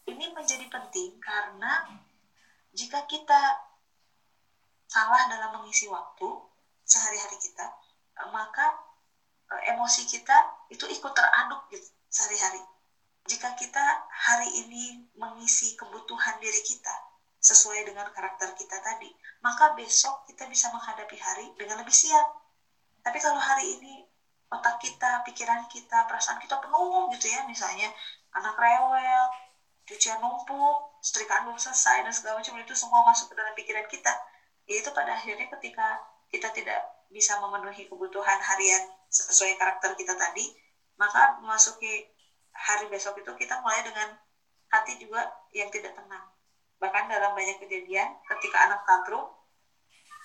Ini 0.06 0.32
menjadi 0.32 0.66
penting 0.70 1.18
karena 1.18 1.90
jika 2.76 3.04
kita 3.10 3.42
salah 4.86 5.26
dalam 5.28 5.58
mengisi 5.60 5.90
waktu 5.90 6.30
sehari-hari 6.86 7.38
kita, 7.42 7.66
maka 8.30 8.78
uh, 9.50 9.62
emosi 9.74 10.06
kita 10.06 10.70
itu 10.70 10.86
ikut 10.86 11.12
teraduk 11.12 11.66
gitu 11.74 11.95
sehari-hari. 12.16 12.64
Jika 13.28 13.52
kita 13.60 13.84
hari 14.08 14.48
ini 14.64 15.12
mengisi 15.20 15.76
kebutuhan 15.76 16.40
diri 16.40 16.64
kita 16.64 16.96
sesuai 17.44 17.84
dengan 17.84 18.08
karakter 18.16 18.56
kita 18.56 18.80
tadi, 18.80 19.12
maka 19.44 19.76
besok 19.76 20.24
kita 20.32 20.48
bisa 20.48 20.72
menghadapi 20.72 21.20
hari 21.20 21.52
dengan 21.60 21.84
lebih 21.84 21.92
siap 21.92 22.46
tapi 23.06 23.22
kalau 23.22 23.38
hari 23.38 23.78
ini 23.78 24.02
otak 24.50 24.82
kita 24.82 25.22
pikiran 25.30 25.70
kita 25.70 26.10
perasaan 26.10 26.42
kita 26.42 26.58
penuh 26.58 27.14
gitu 27.14 27.30
ya 27.30 27.46
misalnya 27.46 27.94
anak 28.34 28.58
rewel 28.58 29.30
cucian 29.86 30.18
numpuk 30.18 30.98
setrikaan 31.06 31.46
belum 31.46 31.62
selesai 31.62 32.02
dan 32.02 32.10
segala 32.10 32.42
macam 32.42 32.58
itu 32.58 32.74
semua 32.74 33.06
masuk 33.06 33.30
ke 33.30 33.38
dalam 33.38 33.54
pikiran 33.54 33.86
kita 33.86 34.10
yaitu 34.66 34.90
pada 34.90 35.14
akhirnya 35.14 35.46
ketika 35.54 36.02
kita 36.34 36.50
tidak 36.50 36.82
bisa 37.14 37.38
memenuhi 37.38 37.86
kebutuhan 37.86 38.42
harian 38.42 38.82
sesuai 39.14 39.54
karakter 39.62 39.94
kita 39.94 40.18
tadi 40.18 40.50
maka 40.96 41.36
memasuki 41.40 42.08
hari 42.56 42.88
besok 42.88 43.20
itu 43.20 43.32
kita 43.36 43.60
mulai 43.60 43.84
dengan 43.84 44.16
hati 44.72 44.96
juga 45.00 45.28
yang 45.52 45.68
tidak 45.72 45.96
tenang 45.96 46.26
bahkan 46.80 47.08
dalam 47.08 47.32
banyak 47.32 47.60
kejadian 47.60 48.16
ketika 48.36 48.68
anak 48.68 48.84
tantrum 48.84 49.28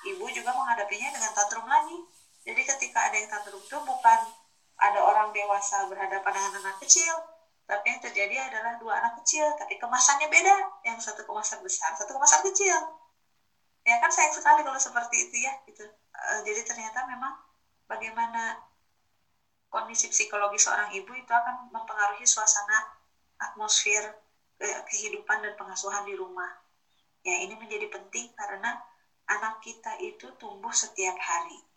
ibu 0.07 0.25
juga 0.33 0.51
menghadapinya 0.55 1.11
dengan 1.15 1.31
tantrum 1.35 1.67
lagi 1.67 1.99
jadi 2.45 2.61
ketika 2.65 3.11
ada 3.11 3.17
yang 3.21 3.29
tantrum 3.29 3.61
itu 3.61 3.77
bukan 3.85 4.21
ada 4.81 5.01
orang 5.05 5.29
dewasa 5.31 5.85
berhadapan 5.87 6.33
dengan 6.41 6.53
anak 6.65 6.81
kecil, 6.81 7.13
tapi 7.69 7.93
yang 7.93 8.01
terjadi 8.01 8.49
adalah 8.49 8.81
dua 8.81 8.97
anak 8.97 9.21
kecil, 9.23 9.45
tapi 9.61 9.77
kemasannya 9.77 10.27
beda. 10.33 10.57
Yang 10.89 11.13
satu 11.13 11.23
kemasan 11.29 11.61
besar, 11.61 11.93
satu 11.95 12.17
kemasan 12.17 12.41
kecil. 12.49 12.77
Ya 13.85 14.01
kan 14.01 14.09
sayang 14.09 14.33
sekali 14.33 14.65
kalau 14.65 14.81
seperti 14.81 15.29
itu 15.29 15.37
ya, 15.45 15.53
gitu. 15.69 15.85
E, 16.13 16.25
jadi 16.49 16.65
ternyata 16.65 17.05
memang 17.09 17.33
bagaimana 17.85 18.57
kondisi 19.71 20.11
psikologi 20.11 20.59
seorang 20.59 20.91
ibu 20.93 21.15
itu 21.15 21.31
akan 21.31 21.71
mempengaruhi 21.71 22.27
suasana 22.27 22.91
atmosfer 23.39 24.13
kehidupan 24.61 25.41
dan 25.41 25.57
pengasuhan 25.57 26.05
di 26.05 26.13
rumah. 26.13 26.51
Ya 27.25 27.41
ini 27.41 27.57
menjadi 27.57 27.89
penting 27.89 28.35
karena 28.37 28.77
anak 29.31 29.63
kita 29.65 29.97
itu 30.03 30.29
tumbuh 30.37 30.75
setiap 30.75 31.17
hari 31.17 31.71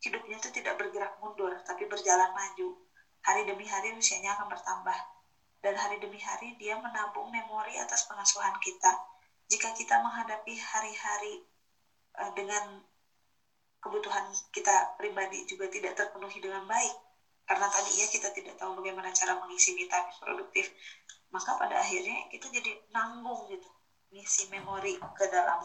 hidupnya 0.00 0.40
itu 0.40 0.48
tidak 0.50 0.80
bergerak 0.80 1.20
mundur, 1.20 1.52
tapi 1.64 1.84
berjalan 1.84 2.32
maju. 2.32 2.76
Hari 3.20 3.44
demi 3.44 3.68
hari 3.68 3.92
usianya 3.92 4.32
akan 4.36 4.48
bertambah. 4.48 4.98
Dan 5.60 5.76
hari 5.76 6.00
demi 6.00 6.16
hari 6.16 6.56
dia 6.56 6.80
menabung 6.80 7.28
memori 7.28 7.76
atas 7.76 8.08
pengasuhan 8.08 8.56
kita. 8.64 8.96
Jika 9.52 9.76
kita 9.76 10.00
menghadapi 10.00 10.56
hari-hari 10.56 11.44
uh, 12.16 12.32
dengan 12.32 12.80
kebutuhan 13.84 14.24
kita 14.56 14.96
pribadi 14.96 15.44
juga 15.44 15.68
tidak 15.68 16.00
terpenuhi 16.00 16.40
dengan 16.40 16.64
baik, 16.64 16.96
karena 17.50 17.66
tadi 17.66 17.98
ya 17.98 18.06
kita 18.06 18.30
tidak 18.30 18.54
tahu 18.62 18.78
bagaimana 18.78 19.10
cara 19.10 19.34
mengisi 19.42 19.74
vitamin 19.74 20.14
produktif, 20.22 20.70
maka 21.34 21.58
pada 21.58 21.82
akhirnya 21.82 22.30
kita 22.30 22.46
jadi 22.46 22.78
nanggung 22.94 23.50
gitu, 23.50 23.66
mengisi 24.14 24.46
memori 24.54 24.94
ke 24.94 25.26
dalam 25.26 25.58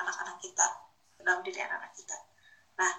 anak-anak 0.00 0.40
kita, 0.40 0.66
ke 1.12 1.20
dalam 1.20 1.44
diri 1.44 1.60
anak-anak 1.60 1.92
kita. 1.92 2.16
Nah, 2.80 2.92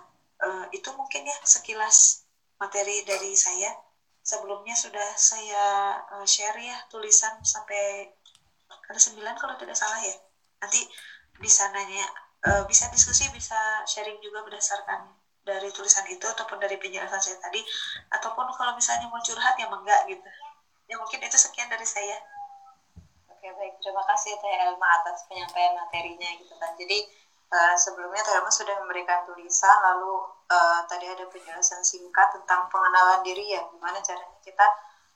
uh, 0.45 0.65
itu 0.69 0.93
mungkin 0.93 1.25
ya 1.25 1.37
sekilas 1.41 2.29
materi 2.61 3.01
dari 3.01 3.33
saya. 3.33 3.73
Sebelumnya 4.21 4.77
sudah 4.77 5.17
saya 5.17 5.97
uh, 6.21 6.27
share 6.29 6.61
ya 6.61 6.77
tulisan 6.85 7.41
sampai 7.41 8.13
ada 8.69 8.99
sembilan 9.01 9.33
kalau 9.41 9.57
tidak 9.57 9.73
salah 9.73 9.97
ya. 10.05 10.13
Nanti 10.61 10.85
bisa 11.41 11.65
nanya 11.73 12.05
uh, 12.45 12.63
bisa 12.69 12.93
diskusi 12.93 13.25
bisa 13.33 13.57
sharing 13.89 14.21
juga 14.21 14.45
berdasarkan 14.45 15.20
dari 15.41 15.69
tulisan 15.73 16.05
itu 16.07 16.25
ataupun 16.25 16.61
dari 16.61 16.77
penjelasan 16.77 17.17
saya 17.17 17.37
tadi 17.41 17.61
ataupun 18.13 18.45
kalau 18.53 18.73
misalnya 18.77 19.09
mau 19.09 19.21
curhat 19.21 19.57
ya 19.57 19.65
enggak 19.67 20.01
gitu. 20.09 20.27
Ya 20.85 20.95
mungkin 20.99 21.19
itu 21.23 21.37
sekian 21.37 21.69
dari 21.71 21.87
saya. 21.87 22.17
Oke 23.29 23.47
baik. 23.57 23.79
Terima 23.81 24.03
kasih 24.05 24.37
Teh 24.37 24.53
Elma 24.69 24.87
atas 25.01 25.25
penyampaian 25.25 25.73
materinya 25.77 26.29
gitu 26.37 26.53
kan. 26.57 26.73
Jadi 26.77 27.21
Uh, 27.51 27.75
sebelumnya 27.75 28.23
Teh 28.23 28.39
sudah 28.47 28.79
memberikan 28.79 29.27
tulisan, 29.27 29.75
lalu 29.83 30.23
uh, 30.47 30.87
tadi 30.87 31.03
ada 31.03 31.27
penjelasan 31.27 31.83
singkat 31.83 32.31
tentang 32.31 32.71
pengenalan 32.71 33.19
diri 33.27 33.51
ya, 33.51 33.59
gimana 33.67 33.99
caranya 33.99 34.39
kita 34.39 34.63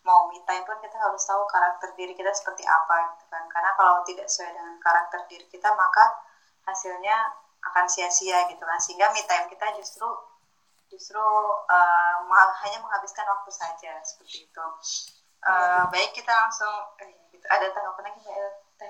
mau 0.04 0.28
me 0.28 0.44
time 0.44 0.68
pun 0.68 0.76
kita 0.84 1.00
harus 1.00 1.24
tahu 1.24 1.48
karakter 1.48 1.96
diri 1.96 2.12
kita 2.12 2.28
seperti 2.36 2.68
apa 2.68 3.16
gitu 3.16 3.32
kan. 3.32 3.40
Karena 3.48 3.72
kalau 3.80 4.04
tidak 4.04 4.28
sesuai 4.28 4.52
dengan 4.52 4.76
karakter 4.84 5.20
diri 5.32 5.48
kita, 5.48 5.72
maka 5.80 6.04
hasilnya 6.68 7.16
akan 7.72 7.86
sia-sia 7.90 8.46
gitu 8.52 8.64
kan. 8.64 8.80
Sehingga 8.82 9.10
me 9.12 9.22
time 9.26 9.48
kita 9.50 9.66
justru 9.78 10.08
justru 10.90 11.20
uh, 11.20 12.16
hanya 12.62 12.78
menghabiskan 12.82 13.26
waktu 13.26 13.52
saja 13.52 13.94
seperti 14.06 14.46
itu. 14.48 14.66
Uh, 15.46 15.86
baik 15.94 16.10
kita 16.18 16.34
langsung 16.34 16.74
eh, 17.06 17.14
gitu. 17.30 17.46
ada 17.46 17.70
tanggapan 17.70 18.10
lagi 18.10 18.20
mbak 18.26 18.54
Teh 18.82 18.90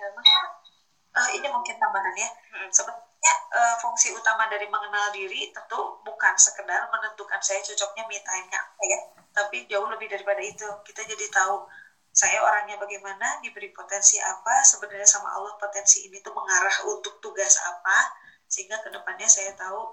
uh, 1.20 1.30
ini 1.36 1.48
mungkin 1.52 1.76
tambahan 1.76 2.16
ya. 2.16 2.30
Hmm. 2.56 2.70
sebenarnya 2.72 3.36
uh, 3.52 3.76
fungsi 3.84 4.16
utama 4.16 4.48
dari 4.48 4.64
mengenal 4.72 5.12
diri 5.12 5.52
tentu 5.52 6.00
bukan 6.08 6.34
sekedar 6.40 6.88
menentukan 6.88 7.44
saya 7.44 7.60
cocoknya 7.60 8.08
me 8.08 8.24
time-nya 8.24 8.60
apa 8.60 8.84
ya 8.88 9.00
tapi 9.36 9.68
jauh 9.68 9.88
lebih 9.92 10.08
daripada 10.08 10.40
itu. 10.40 10.68
Kita 10.88 11.04
jadi 11.04 11.26
tahu 11.28 11.68
saya 12.16 12.40
orangnya 12.40 12.80
bagaimana 12.80 13.44
diberi 13.44 13.76
potensi 13.76 14.16
apa 14.24 14.64
sebenarnya 14.64 15.04
sama 15.04 15.36
Allah 15.36 15.60
potensi 15.60 16.08
ini 16.08 16.24
tuh 16.24 16.32
mengarah 16.32 16.88
untuk 16.88 17.20
tugas 17.20 17.60
apa 17.60 17.98
sehingga 18.46 18.80
ke 18.82 18.90
depannya 18.94 19.28
saya 19.30 19.52
tahu 19.58 19.92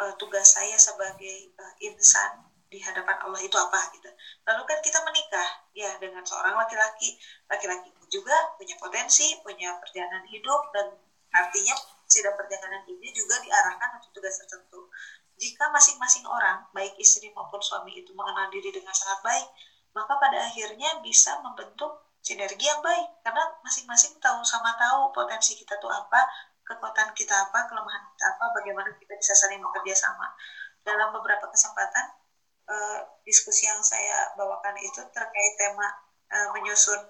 uh, 0.00 0.12
tugas 0.20 0.54
saya 0.54 0.76
sebagai 0.76 1.52
uh, 1.58 1.74
insan 1.82 2.44
di 2.68 2.82
hadapan 2.82 3.14
Allah 3.22 3.38
itu 3.38 3.54
apa 3.54 3.78
gitu. 3.94 4.10
Lalu 4.50 4.62
kan 4.66 4.78
kita 4.82 4.98
menikah 5.06 5.48
ya 5.70 5.94
dengan 6.02 6.26
seorang 6.26 6.58
laki-laki, 6.58 7.14
laki-laki 7.46 7.94
juga 8.10 8.34
punya 8.58 8.74
potensi, 8.78 9.30
punya 9.46 9.78
perjalanan 9.78 10.26
hidup 10.26 10.74
dan 10.74 10.90
artinya 11.30 11.74
sidang 12.06 12.34
perjalanan 12.34 12.82
ini 12.86 13.10
juga 13.14 13.38
diarahkan 13.42 13.98
untuk 14.02 14.10
tugas 14.18 14.38
tertentu. 14.42 14.90
Jika 15.34 15.66
masing-masing 15.74 16.22
orang, 16.26 16.62
baik 16.70 16.94
istri 16.98 17.26
maupun 17.34 17.58
suami 17.58 17.94
itu 17.98 18.14
mengenal 18.14 18.46
diri 18.54 18.70
dengan 18.70 18.94
sangat 18.94 19.18
baik, 19.26 19.46
maka 19.94 20.14
pada 20.18 20.46
akhirnya 20.46 21.02
bisa 21.02 21.42
membentuk 21.42 21.90
sinergi 22.22 22.64
yang 22.70 22.80
baik 22.80 23.20
karena 23.20 23.44
masing-masing 23.60 24.16
tahu 24.22 24.40
sama 24.46 24.72
tahu 24.80 25.12
potensi 25.12 25.52
kita 25.58 25.76
tuh 25.76 25.92
apa 25.92 26.24
kekuatan 26.64 27.12
kita 27.12 27.34
apa 27.48 27.68
kelemahan 27.68 28.02
kita 28.16 28.24
apa 28.36 28.44
bagaimana 28.56 28.88
kita 28.96 29.14
bisa 29.20 29.32
saling 29.36 29.60
bekerja 29.60 29.94
sama. 30.08 30.32
Dalam 30.84 31.12
beberapa 31.16 31.48
kesempatan 31.48 32.16
uh, 32.68 33.00
diskusi 33.24 33.68
yang 33.68 33.80
saya 33.84 34.32
bawakan 34.36 34.76
itu 34.80 35.00
terkait 35.12 35.52
tema 35.60 35.88
uh, 36.32 36.48
menyusun 36.56 37.00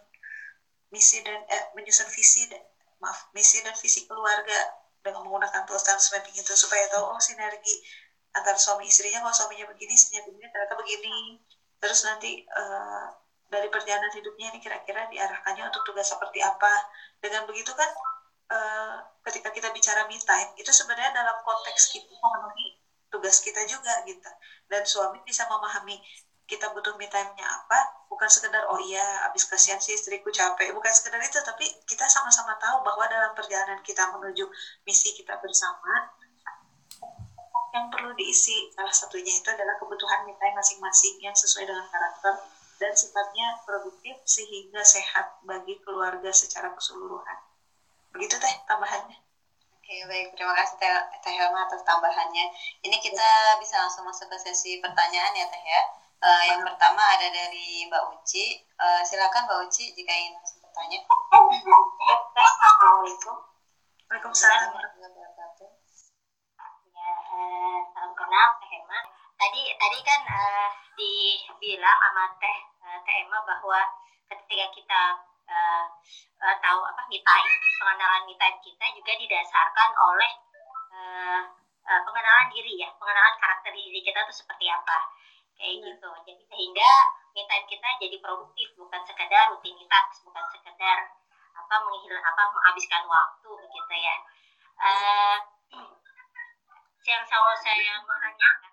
misi 0.91 1.23
dan 1.27 1.43
eh, 1.51 1.65
menyusun 1.75 2.07
visi 2.11 2.47
dan, 2.47 2.63
maaf 3.03 3.31
misi 3.35 3.63
dan 3.67 3.75
visi 3.75 4.07
keluarga 4.07 4.79
dengan 5.03 5.27
menggunakan 5.27 5.67
tools 5.67 5.83
time 5.83 5.99
mapping 5.99 6.39
itu 6.39 6.53
supaya 6.55 6.87
tahu 6.89 7.05
oh 7.05 7.21
sinergi 7.21 7.83
antara 8.35 8.59
suami 8.59 8.91
istrinya 8.91 9.23
kalau 9.23 9.35
suaminya 9.35 9.71
begini 9.71 9.95
sinerginya 9.95 10.51
ternyata 10.51 10.75
begini. 10.75 11.39
Terus 11.79 12.01
nanti 12.09 12.43
uh, 12.49 13.13
dari 13.53 13.69
perjalanan 13.71 14.11
hidupnya 14.11 14.51
ini 14.51 14.59
kira-kira 14.59 15.07
diarahkannya 15.13 15.71
untuk 15.71 15.83
tugas 15.87 16.11
seperti 16.11 16.43
apa. 16.43 16.73
Dengan 17.21 17.47
begitu 17.47 17.71
kan 17.77 17.87
uh, 18.51 18.97
ketika 19.31 19.49
kita 19.55 19.69
bicara 19.73 20.05
me 20.09 20.19
time 20.21 20.51
itu 20.59 20.71
sebenarnya 20.73 21.13
dalam 21.15 21.37
konteks 21.45 21.93
kita 21.93 22.11
memenuhi 22.11 22.81
tugas 23.09 23.39
kita 23.39 23.63
juga 23.65 24.03
gitu 24.05 24.31
dan 24.67 24.83
suami 24.83 25.23
bisa 25.23 25.47
memahami 25.47 26.03
kita 26.45 26.69
butuh 26.77 26.93
me 27.01 27.09
time-nya 27.09 27.47
apa 27.47 28.05
bukan 28.11 28.29
sekedar 28.29 28.69
oh 28.69 28.77
iya 28.85 29.25
habis 29.25 29.49
kasihan 29.49 29.81
sih 29.81 29.97
istriku 29.97 30.29
capek 30.29 30.75
bukan 30.77 30.93
sekedar 30.93 31.23
itu 31.23 31.41
tapi 31.41 31.65
kita 31.89 32.05
sama-sama 32.05 32.53
tahu 32.61 32.85
bahwa 32.85 33.09
dalam 33.09 33.33
perjalanan 33.33 33.81
kita 33.81 34.13
menuju 34.13 34.45
misi 34.85 35.17
kita 35.17 35.41
bersama 35.41 36.13
yang 37.75 37.91
perlu 37.91 38.15
diisi 38.15 38.71
salah 38.77 38.93
satunya 38.93 39.35
itu 39.35 39.49
adalah 39.51 39.75
kebutuhan 39.81 40.23
kita 40.29 40.45
masing-masing 40.53 41.19
yang 41.19 41.35
sesuai 41.35 41.67
dengan 41.67 41.87
karakter 41.91 42.45
dan 42.79 42.93
sifatnya 42.95 43.65
produktif 43.67 44.19
sehingga 44.27 44.83
sehat 44.83 45.41
bagi 45.47 45.79
keluarga 45.83 46.31
secara 46.35 46.75
keseluruhan. 46.75 47.54
Begitu 48.15 48.39
teh 48.39 48.55
tambahannya. 48.71 49.19
Oke 49.75 50.01
baik, 50.09 50.33
terima 50.33 50.55
kasih 50.57 50.81
Teh, 50.81 50.89
teh 51.21 51.35
Helma 51.35 51.69
atas 51.69 51.85
tambahannya. 51.85 52.47
Ini 52.81 52.97
kita 53.03 53.59
bisa 53.61 53.77
langsung 53.85 54.07
masuk 54.09 54.31
ke 54.33 54.39
sesi 54.41 54.81
pertanyaan 54.81 55.35
ya 55.35 55.45
Teh 55.51 55.61
ya. 55.61 55.83
Uh, 56.25 56.43
yang 56.49 56.65
pertama 56.65 57.05
ada 57.05 57.29
dari 57.29 57.85
Mbak 57.91 58.17
Uci. 58.17 58.65
Uh, 58.81 59.05
silakan 59.05 59.45
Mbak 59.45 59.69
Uci 59.69 59.93
jika 59.93 60.09
ingin 60.15 60.33
langsung 60.33 60.63
bertanya. 60.65 61.05
Assalamualaikum. 62.33 63.37
Waalaikumsalam 64.09 64.73
uh, 67.05 67.79
salam 67.93 68.13
kenal 68.15 68.49
Teh 68.63 68.71
Emma. 68.79 68.99
Tadi 69.35 69.63
tadi 69.77 69.99
kan 70.07 70.21
uh, 70.25 70.71
dibilang 70.97 71.99
sama 71.99 72.25
Teh 72.39 72.59
uh, 72.89 72.99
Teh 73.05 73.17
Emma 73.21 73.39
bahwa 73.43 73.81
ketika 74.31 74.67
kita 74.73 75.03
uh, 75.49 75.85
uh, 76.41 76.57
tahu 76.61 76.81
apa 76.85 77.03
me 77.09 77.19
time, 77.21 77.51
pengenalan 77.81 78.23
me 78.29 78.35
time 78.37 78.59
kita 78.61 78.87
juga 78.97 79.13
didasarkan 79.17 79.91
oleh 79.97 80.33
uh, 80.93 81.43
uh, 81.89 82.01
pengenalan 82.05 82.49
diri 82.53 82.81
ya, 82.81 82.89
pengenalan 82.97 83.37
karakter 83.41 83.73
diri 83.73 84.01
kita 84.05 84.25
tuh 84.25 84.37
seperti 84.37 84.69
apa. 84.69 84.99
Kayak 85.55 85.73
hmm. 85.79 85.85
gitu. 85.89 86.11
Jadi 86.27 86.43
sehingga 86.51 86.91
me 87.37 87.43
time 87.49 87.67
kita 87.69 87.89
jadi 88.01 88.17
produktif, 88.21 88.69
bukan 88.77 89.01
sekedar 89.05 89.53
rutinitas, 89.53 90.07
bukan 90.25 90.45
sekedar 90.53 90.99
apa 91.55 91.75
menghilang 91.87 92.25
apa 92.25 92.43
menghabiskan 92.51 93.05
waktu 93.07 93.53
gitu 93.71 93.95
ya. 93.95 94.17
Uh, 94.75 95.39
yang 97.09 97.23
selalu 97.29 97.55
saya 97.61 98.01
menanyakan 98.01 98.73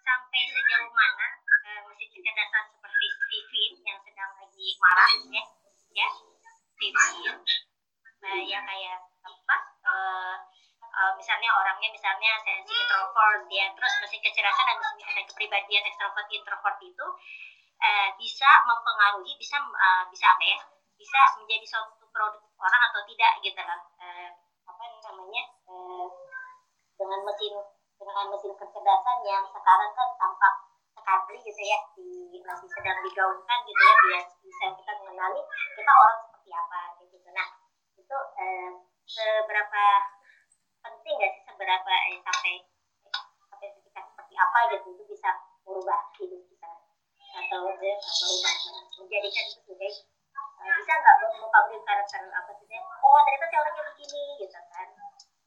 sampai 0.00 0.42
sejauh 0.48 0.90
mana 0.90 1.28
uh, 1.44 1.80
mesin 1.86 2.08
kecerdasan 2.08 2.64
seperti 2.72 3.06
Steven 3.14 3.72
yang 3.84 3.98
sedang 4.00 4.32
lagi 4.42 4.66
marah 4.80 5.12
ya 5.28 5.44
ya. 5.94 6.08
Steven 6.80 7.36
uh, 8.24 8.42
yang 8.44 8.64
kayak 8.64 8.98
apa 9.20 9.56
uh, 9.84 10.36
uh, 10.80 11.12
misalnya 11.16 11.52
orangnya 11.52 11.92
misalnya 11.92 12.40
sensi 12.40 12.72
introvert 12.72 13.44
ya 13.52 13.68
terus 13.76 13.92
mesin 14.00 14.20
kecerdasan 14.24 14.64
dan 14.64 14.76
mesin 14.80 15.06
ada 15.12 15.22
kepribadian 15.28 15.84
ekstrovert 15.84 16.28
introvert 16.32 16.78
itu 16.80 17.06
uh, 17.80 18.08
bisa 18.16 18.50
mempengaruhi 18.64 19.32
bisa 19.36 19.56
uh, 19.60 20.04
bisa 20.08 20.24
apa 20.32 20.44
ya 20.44 20.58
bisa 21.00 21.20
menjadi 21.40 21.64
suatu 21.64 22.04
produk 22.12 22.44
orang 22.60 22.82
atau 22.92 23.00
tidak 23.08 23.32
gitu 23.40 23.60
loh. 23.60 23.80
Uh, 23.96 24.30
apa 24.68 24.82
namanya 25.08 25.44
uh, 25.68 26.06
dengan 27.00 27.20
mesin 27.24 27.56
dengan 27.96 28.24
mesin 28.28 28.52
kecerdasan 28.56 29.18
yang 29.24 29.44
sekarang 29.48 29.90
kan 29.96 30.08
tampak 30.20 30.54
sekali 30.92 31.36
gitu 31.40 31.62
ya 31.64 31.80
di 31.96 32.19
masih 32.44 32.68
sedang 32.72 32.98
digaungkan 33.04 33.58
gitu 33.66 33.82
ya 33.82 33.94
biar 34.04 34.24
bisa 34.42 34.64
kita 34.76 34.92
mengenali 35.02 35.40
kita 35.76 35.92
orang 35.92 36.18
seperti 36.24 36.50
apa 36.54 36.78
gitu. 37.04 37.16
Nah 37.30 37.48
itu 37.96 38.16
eh, 38.40 38.70
seberapa 39.06 39.84
penting 40.80 41.14
gak 41.20 41.30
sih 41.36 41.42
seberapa 41.44 41.92
eh, 42.10 42.18
sampai 42.24 42.54
sampai 43.50 43.68
kita 43.80 44.00
seperti 44.00 44.34
apa 44.36 44.58
gitu 44.76 44.86
itu 44.96 45.04
bisa 45.08 45.30
merubah 45.66 46.00
hidup 46.16 46.42
kita? 46.48 46.70
Atau 47.30 47.60
eh, 47.70 47.96
merubah 47.98 48.54
menjadikan 49.00 49.44
itu 49.48 49.60
sebagai 49.64 49.92
eh, 50.60 50.72
bisa 50.80 50.92
nggak 50.92 51.16
mempengaruhi 51.24 51.78
karakter 51.84 52.22
apa 52.30 52.50
sih 52.56 52.66
oh 52.80 53.20
ternyata 53.26 53.46
saya 53.48 53.60
orangnya 53.64 53.84
begini 53.92 54.22
gitu 54.40 54.58
kan? 54.70 54.88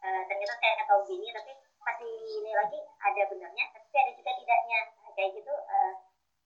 Uh, 0.04 0.20
ternyata 0.28 0.52
saya 0.60 0.76
nggak 0.76 0.90
tahu 0.92 1.02
gini 1.08 1.32
tapi 1.32 1.56
pasti 1.84 2.08
ini 2.08 2.52
lagi 2.56 2.80
ada 2.80 3.22
benarnya 3.28 3.66
tapi 3.76 3.96
ada 3.96 4.12
juga 4.16 4.32
tidaknya 4.40 4.80
nah, 5.04 5.12
kayak 5.16 5.32
gitu 5.36 5.54
uh, 5.54 5.94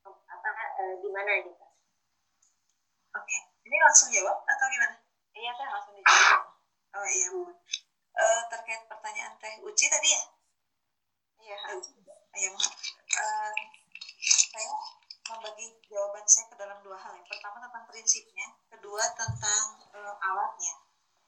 apa 0.06 0.50
uh, 0.82 0.94
gimana 1.02 1.32
gitu 1.46 1.54
oke 1.58 3.22
okay. 3.22 3.40
ini 3.70 3.78
langsung 3.78 4.10
jawab 4.10 4.42
atau 4.50 4.66
gimana 4.70 4.96
iya 5.38 5.52
kan 5.54 5.68
langsung 5.70 5.94
dijawab 5.94 6.42
oh 6.98 7.08
iya 7.08 7.28
uh, 7.34 8.42
terkait 8.50 8.82
pertanyaan 8.90 9.34
teh 9.38 9.54
Uci 9.62 9.86
tadi 9.90 10.10
ya 10.10 10.24
iya 11.46 11.58
iya 12.38 12.50
uh, 12.54 13.54
saya 14.22 14.70
membagi 15.28 15.66
jawaban 15.86 16.26
saya 16.26 16.50
ke 16.50 16.56
dalam 16.58 16.80
dua 16.82 16.98
hal 16.98 17.14
yang 17.14 17.28
pertama 17.30 17.62
tentang 17.62 17.86
prinsipnya 17.86 18.48
kedua 18.74 19.04
tentang 19.14 19.66
uh, 19.94 20.16
alatnya 20.18 20.74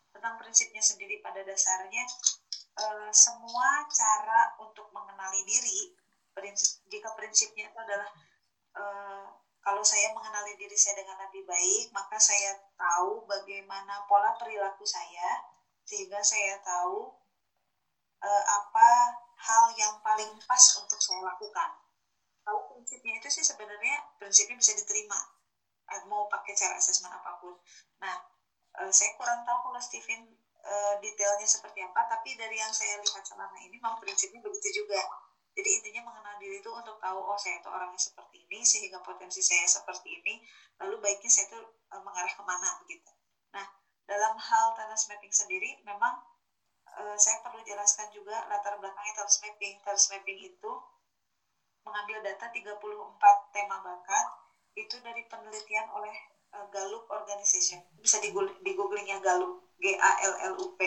tentang 0.09 0.41
prinsipnya 0.41 0.81
sendiri 0.81 1.21
pada 1.21 1.45
dasarnya 1.45 2.03
uh, 2.79 3.09
semua 3.11 3.85
cara 3.91 4.55
untuk 4.63 4.87
mengenali 4.95 5.43
diri 5.45 5.93
prinsip, 6.33 6.79
jika 6.87 7.11
prinsipnya 7.17 7.67
itu 7.67 7.79
adalah 7.79 8.09
uh, 8.79 9.25
kalau 9.59 9.83
saya 9.83 10.15
mengenali 10.15 10.55
diri 10.55 10.75
saya 10.79 11.03
dengan 11.03 11.19
lebih 11.27 11.43
baik 11.43 11.91
maka 11.91 12.17
saya 12.17 12.55
tahu 12.79 13.27
bagaimana 13.27 14.07
pola 14.07 14.33
perilaku 14.39 14.87
saya 14.87 15.43
sehingga 15.83 16.21
saya 16.23 16.61
tahu 16.63 17.11
uh, 18.23 18.43
apa 18.47 18.89
hal 19.39 19.63
yang 19.75 19.99
paling 20.03 20.31
pas 20.47 20.63
untuk 20.79 20.99
saya 20.99 21.19
lakukan 21.25 21.69
kalau 22.47 22.65
prinsipnya 22.71 23.19
itu 23.19 23.29
sih 23.29 23.45
sebenarnya 23.45 24.03
prinsipnya 24.17 24.57
bisa 24.57 24.73
diterima 24.77 25.19
mau 26.05 26.29
pakai 26.29 26.53
cara 26.53 26.77
asesmen 26.77 27.09
apa 27.09 27.41
pun 27.41 27.57
nah 27.97 28.15
uh, 28.77 28.91
saya 28.93 29.17
kurang 29.17 29.41
tahu 29.41 29.57
kalau 29.69 29.81
Steven 29.81 30.21
uh, 30.65 30.93
detailnya 31.01 31.47
seperti 31.47 31.81
apa 31.81 32.05
tapi 32.09 32.28
dari 32.39 32.55
yang 32.55 32.71
saya 32.71 32.95
lihat 33.03 33.23
selama 33.27 33.59
ini 33.59 33.75
memang 33.75 33.99
prinsipnya 33.99 34.39
begitu 34.39 34.79
juga 34.83 35.03
jadi 35.51 35.75
intinya 35.75 36.07
mengenal 36.07 36.39
diri 36.39 36.63
itu 36.63 36.71
untuk 36.71 36.95
tahu 37.03 37.19
oh 37.19 37.35
saya 37.35 37.59
itu 37.59 37.67
orangnya 37.67 37.99
seperti 37.99 38.47
ini 38.47 38.63
sehingga 38.63 39.03
potensi 39.03 39.43
saya 39.43 39.67
seperti 39.67 40.23
ini 40.23 40.39
lalu 40.79 41.03
baiknya 41.03 41.27
saya 41.27 41.51
itu 41.51 41.59
uh, 41.91 41.99
mengarah 41.99 42.31
ke 42.31 42.43
mana 42.47 42.79
begitu 42.79 43.11
nah 43.51 43.67
dalam 44.07 44.39
hal 44.39 44.71
talent 44.79 45.03
mapping 45.11 45.35
sendiri 45.35 45.83
memang 45.83 46.15
uh, 46.97 47.17
saya 47.19 47.37
perlu 47.45 47.61
jelaskan 47.61 48.09
juga 48.09 48.47
latar 48.49 48.75
belakangnya 48.81 49.13
talent 49.21 49.37
mapping. 49.45 49.75
Talent 49.85 50.07
mapping 50.09 50.39
itu 50.41 50.71
mengambil 51.85 52.17
data 52.25 52.45
34 52.49 53.53
tema 53.53 53.77
bakat 53.81 54.25
itu 54.77 54.95
dari 55.01 55.25
penelitian 55.27 55.87
oleh 55.93 56.13
uh, 56.57 56.65
Gallup 56.73 57.05
Organization. 57.13 57.79
Bisa 57.99 58.17
di, 58.17 58.33
di 58.33 58.71
googlingnya 58.73 59.21
Gallup, 59.21 59.61
G 59.77 59.93
A 59.93 60.11
L 60.25 60.33
L 60.49 60.55
U 60.57 60.73
P. 60.73 60.81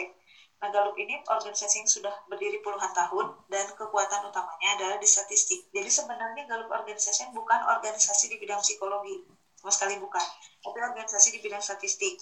Gallup 0.70 0.94
ini 0.94 1.18
organisasi 1.27 1.83
yang 1.83 1.90
sudah 1.90 2.14
berdiri 2.31 2.62
puluhan 2.62 2.94
tahun 2.94 3.35
dan 3.51 3.66
kekuatan 3.75 4.22
utamanya 4.31 4.79
adalah 4.79 4.96
di 5.03 5.09
statistik. 5.11 5.66
Jadi 5.75 5.90
sebenarnya 5.90 6.46
Gallup 6.46 6.70
Organization 6.70 7.35
bukan 7.35 7.66
organisasi 7.66 8.31
di 8.31 8.38
bidang 8.38 8.62
psikologi, 8.62 9.27
sama 9.59 9.75
sekali 9.75 9.98
bukan, 9.98 10.22
tapi 10.62 10.79
organisasi 10.79 11.35
di 11.35 11.42
bidang 11.42 11.59
statistik. 11.59 12.14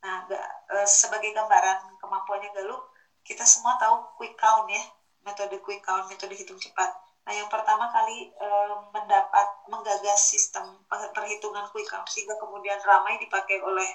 Nah, 0.00 0.24
e, 0.72 0.76
sebagai 0.88 1.36
gambaran 1.36 2.00
kemampuannya 2.00 2.48
Gallup, 2.56 2.88
kita 3.20 3.44
semua 3.44 3.76
tahu 3.76 4.16
quick 4.16 4.40
count 4.40 4.72
ya, 4.72 4.80
metode 5.28 5.60
quick 5.60 5.84
count, 5.84 6.08
metode 6.08 6.32
hitung 6.32 6.56
cepat. 6.56 6.88
Nah, 7.28 7.32
yang 7.36 7.52
pertama 7.52 7.92
kali 7.92 8.32
e, 8.32 8.48
mendapat 8.88 9.68
menggagas 9.68 10.32
sistem 10.32 10.80
perhitungan 10.88 11.68
quick 11.70 11.86
count 11.92 12.08
sehingga 12.08 12.40
kemudian 12.40 12.80
ramai 12.80 13.20
dipakai 13.20 13.60
oleh 13.60 13.88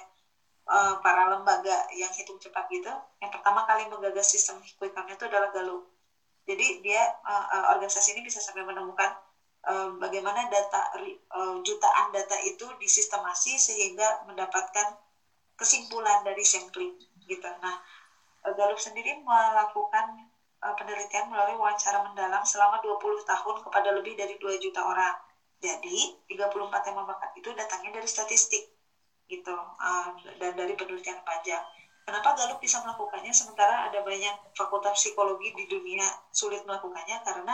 uh, 0.68 1.00
para 1.00 1.32
lembaga 1.32 1.88
yang 1.96 2.12
hitung 2.12 2.38
cepat 2.38 2.68
gitu 2.70 2.92
yang 3.18 3.32
pertama 3.32 3.64
kali 3.64 3.88
menggagas 3.88 4.28
sistem 4.30 4.60
quick 4.76 4.92
count 4.92 5.08
itu 5.08 5.24
adalah 5.24 5.48
Gallup 5.50 5.88
jadi 6.48 6.80
dia 6.80 7.04
uh, 7.28 7.46
uh, 7.52 7.64
organisasi 7.76 8.16
ini 8.16 8.24
bisa 8.24 8.40
sampai 8.40 8.64
menemukan 8.64 9.12
uh, 9.68 9.92
bagaimana 10.00 10.48
data 10.48 10.96
uh, 11.36 11.60
jutaan 11.60 12.08
data 12.08 12.40
itu 12.40 12.64
disistemasi 12.80 13.60
sehingga 13.60 14.24
mendapatkan 14.24 14.96
kesimpulan 15.60 16.24
dari 16.24 16.40
sampling 16.40 16.96
gitu. 17.28 17.48
Nah 17.60 17.76
Gallup 18.56 18.80
sendiri 18.80 19.20
melakukan 19.20 20.24
uh, 20.64 20.72
penelitian 20.72 21.28
melalui 21.28 21.60
wawancara 21.60 22.00
mendalam 22.00 22.40
selama 22.48 22.80
20 22.80 22.96
tahun 23.28 23.56
kepada 23.68 23.92
lebih 23.92 24.16
dari 24.16 24.40
2 24.40 24.56
juta 24.56 24.80
orang. 24.88 25.20
Jadi 25.60 26.16
34 26.32 26.48
tema 26.80 27.04
bakat 27.04 27.36
itu 27.36 27.52
datangnya 27.52 28.00
dari 28.00 28.08
statistik 28.08 28.77
gitu 29.28 29.52
um, 29.54 30.12
dan 30.40 30.52
dari 30.56 30.72
penelitian 30.74 31.20
pajak. 31.22 31.60
Kenapa 32.08 32.32
Gallup 32.32 32.56
bisa 32.56 32.80
melakukannya 32.80 33.36
sementara 33.36 33.84
ada 33.84 34.00
banyak 34.00 34.56
fakultas 34.56 34.96
psikologi 34.96 35.52
di 35.52 35.68
dunia 35.68 36.08
sulit 36.32 36.64
melakukannya 36.64 37.20
karena 37.20 37.52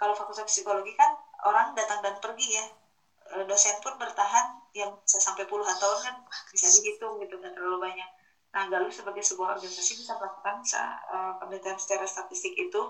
kalau 0.00 0.16
fakultas 0.16 0.48
psikologi 0.48 0.96
kan 0.96 1.12
orang 1.44 1.76
datang 1.76 2.00
dan 2.00 2.16
pergi 2.16 2.48
ya 2.56 2.64
e, 3.28 3.44
dosen 3.44 3.76
pun 3.84 4.00
bertahan 4.00 4.56
yang 4.72 4.96
sampai 5.04 5.44
puluhan 5.44 5.76
tahun 5.76 6.00
kan 6.00 6.14
bisa 6.48 6.72
dihitung 6.80 7.20
gitu 7.20 7.36
kan 7.36 7.52
terlalu 7.52 7.92
banyak. 7.92 8.08
Nah 8.56 8.72
Gallup 8.72 8.88
sebagai 8.88 9.20
sebuah 9.20 9.58
organisasi 9.58 9.98
bisa 9.98 10.14
melakukan 10.14 10.62
uh, 11.10 11.34
penelitian 11.42 11.74
secara 11.74 12.06
statistik 12.06 12.54
itu 12.54 12.82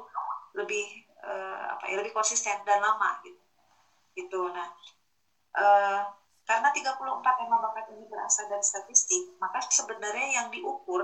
lebih 0.53 0.85
uh, 1.25 1.73
apa 1.73 1.89
ya 1.89 1.97
lebih 1.99 2.13
konsisten 2.13 2.61
dan 2.69 2.79
lama 2.85 3.19
gitu. 3.25 3.41
Gitu. 4.15 4.41
Nah 4.53 4.69
uh, 5.57 6.01
karena 6.45 6.69
34 6.69 7.41
tema 7.41 7.57
bakat 7.57 7.89
ini 7.97 8.05
berasal 8.05 8.45
dari 8.53 8.61
statistik, 8.61 9.33
maka 9.41 9.65
sebenarnya 9.65 10.45
yang 10.45 10.47
diukur 10.53 11.01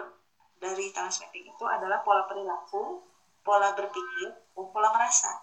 dari 0.61 0.93
talent 0.93 1.33
itu 1.33 1.65
adalah 1.65 2.05
pola 2.05 2.29
perilaku, 2.29 3.01
pola 3.41 3.73
berpikir, 3.73 4.29
pola 4.53 4.93
merasa. 4.93 5.41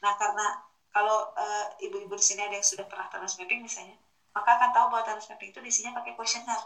Nah, 0.00 0.16
karena 0.16 0.64
kalau 0.88 1.28
uh, 1.36 1.68
ibu-ibu 1.84 2.16
di 2.16 2.24
sini 2.24 2.48
ada 2.48 2.56
yang 2.56 2.64
sudah 2.64 2.88
pernah 2.88 3.12
talent 3.12 3.36
misalnya, 3.60 4.00
maka 4.32 4.56
akan 4.56 4.70
tahu 4.72 4.86
bahwa 4.88 5.04
talent 5.04 5.28
mapping 5.28 5.52
itu 5.52 5.60
isinya 5.68 6.00
pakai 6.00 6.16
kuesioner, 6.16 6.60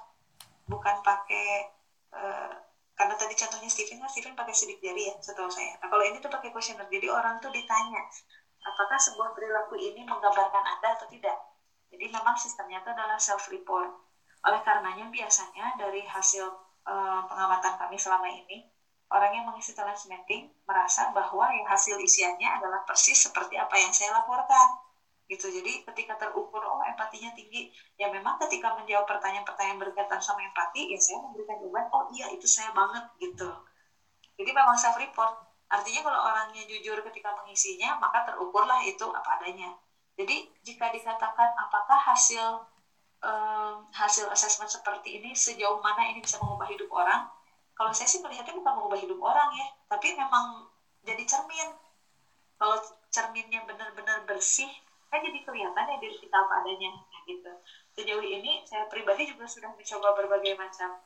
bukan 0.70 1.02
pakai 1.02 1.74
uh, 2.14 2.54
karena 2.94 3.16
tadi 3.16 3.34
contohnya 3.34 3.66
Steven 3.66 3.98
kan 3.98 4.10
Steven 4.12 4.36
pakai 4.38 4.54
sidik 4.54 4.78
jari 4.78 5.10
ya 5.10 5.14
setahu 5.18 5.50
saya. 5.50 5.74
Nah, 5.82 5.90
kalau 5.90 6.06
ini 6.06 6.22
tuh 6.22 6.30
pakai 6.30 6.54
kuesioner, 6.54 6.86
jadi 6.86 7.10
orang 7.10 7.42
tuh 7.42 7.50
ditanya 7.50 8.06
apakah 8.60 8.98
sebuah 9.00 9.34
perilaku 9.34 9.74
ini 9.74 10.06
menggambarkan 10.06 10.64
Anda 10.78 11.00
atau 11.00 11.08
tidak 11.10 11.49
jadi 11.90 12.06
memang 12.06 12.38
sistemnya 12.38 12.78
itu 12.78 12.90
adalah 12.94 13.18
self 13.18 13.50
report. 13.50 13.90
Oleh 14.46 14.60
karenanya 14.62 15.10
biasanya 15.10 15.74
dari 15.76 16.06
hasil 16.06 16.46
uh, 16.86 17.20
pengamatan 17.26 17.74
kami 17.76 17.98
selama 17.98 18.30
ini, 18.30 18.62
orang 19.10 19.30
yang 19.34 19.44
mengisi 19.50 19.74
talent 19.74 19.98
mapping 20.06 20.46
merasa 20.64 21.10
bahwa 21.10 21.50
yang 21.50 21.66
hasil 21.66 21.98
isiannya 21.98 22.46
adalah 22.46 22.80
persis 22.86 23.18
seperti 23.18 23.58
apa 23.58 23.74
yang 23.76 23.90
saya 23.90 24.14
laporkan. 24.14 24.78
Gitu. 25.26 25.46
Jadi 25.50 25.82
ketika 25.86 26.18
terukur 26.18 26.62
oh 26.62 26.82
empatinya 26.82 27.30
tinggi 27.34 27.70
ya 27.94 28.10
memang 28.10 28.34
ketika 28.46 28.74
menjawab 28.74 29.06
pertanyaan-pertanyaan 29.06 29.78
berkaitan 29.78 30.18
sama 30.18 30.42
empati 30.42 30.90
ya 30.90 30.98
saya 30.98 31.22
memberikan 31.22 31.54
jawaban 31.62 31.86
oh 31.94 32.02
iya 32.14 32.26
itu 32.34 32.46
saya 32.50 32.70
banget 32.74 33.02
gitu. 33.22 33.50
Jadi 34.38 34.50
memang 34.50 34.74
self 34.74 34.98
report 34.98 35.30
artinya 35.70 36.02
kalau 36.02 36.20
orangnya 36.34 36.66
jujur 36.66 36.98
ketika 37.06 37.30
mengisinya 37.38 37.94
maka 38.02 38.26
terukurlah 38.26 38.82
itu 38.82 39.06
apa 39.06 39.38
adanya 39.38 39.70
jadi 40.20 40.36
jika 40.60 40.92
dikatakan 40.92 41.56
apakah 41.56 41.96
hasil 41.96 42.68
um, 43.24 43.88
hasil 43.88 44.28
asesmen 44.28 44.68
seperti 44.68 45.16
ini 45.16 45.32
sejauh 45.32 45.80
mana 45.80 46.12
ini 46.12 46.20
bisa 46.20 46.36
mengubah 46.40 46.68
hidup 46.68 46.92
orang, 46.92 47.24
kalau 47.72 47.92
saya 47.96 48.04
sih 48.04 48.20
melihatnya 48.20 48.52
bukan 48.52 48.76
mengubah 48.76 49.00
hidup 49.00 49.16
orang 49.16 49.48
ya, 49.56 49.66
tapi 49.88 50.12
memang 50.12 50.68
jadi 51.00 51.24
cermin. 51.24 51.68
Kalau 52.60 52.76
cerminnya 53.08 53.64
benar-benar 53.64 54.28
bersih, 54.28 54.68
kan 55.08 55.24
jadi 55.24 55.40
kelihatan 55.40 55.88
ya 55.88 55.96
diri 55.96 56.16
kita 56.20 56.36
apa 56.36 56.60
adanya, 56.60 56.92
nah, 56.92 57.20
gitu. 57.24 57.52
Sejauh 57.96 58.20
ini 58.20 58.60
saya 58.68 58.84
pribadi 58.92 59.24
juga 59.32 59.48
sudah 59.48 59.72
mencoba 59.72 60.12
berbagai 60.12 60.60
macam 60.60 61.00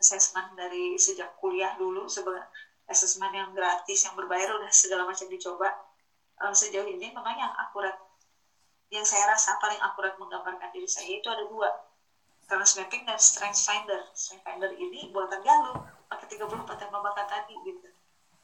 asesmen 0.00 0.56
dari 0.56 0.96
sejak 0.96 1.36
kuliah 1.36 1.76
dulu, 1.76 2.08
sebagai 2.08 2.48
asesmen 2.88 3.32
yang 3.36 3.52
gratis, 3.52 4.08
yang 4.08 4.16
berbayar 4.16 4.56
udah 4.56 4.72
segala 4.72 5.04
macam 5.04 5.28
dicoba. 5.28 5.68
Um, 6.40 6.56
sejauh 6.56 6.88
ini 6.88 7.12
memang 7.12 7.36
yang 7.36 7.52
akurat 7.60 7.94
yang 8.92 9.04
saya 9.04 9.28
rasa 9.28 9.56
paling 9.60 9.80
akurat 9.80 10.16
menggambarkan 10.20 10.68
diri 10.72 10.88
saya 10.88 11.08
itu 11.08 11.28
ada 11.30 11.44
dua. 11.48 11.70
Talent 12.44 12.72
Mapping 12.76 13.02
dan 13.08 13.16
Strength 13.16 13.60
Finder. 13.64 14.00
Strength 14.12 14.44
Finder 14.44 14.70
ini 14.76 15.08
buatan 15.08 15.40
Galuh 15.40 15.80
pakai 16.12 16.36
34 16.36 16.76
tema 16.76 17.00
bakat 17.00 17.26
tadi 17.26 17.56
gitu. 17.64 17.88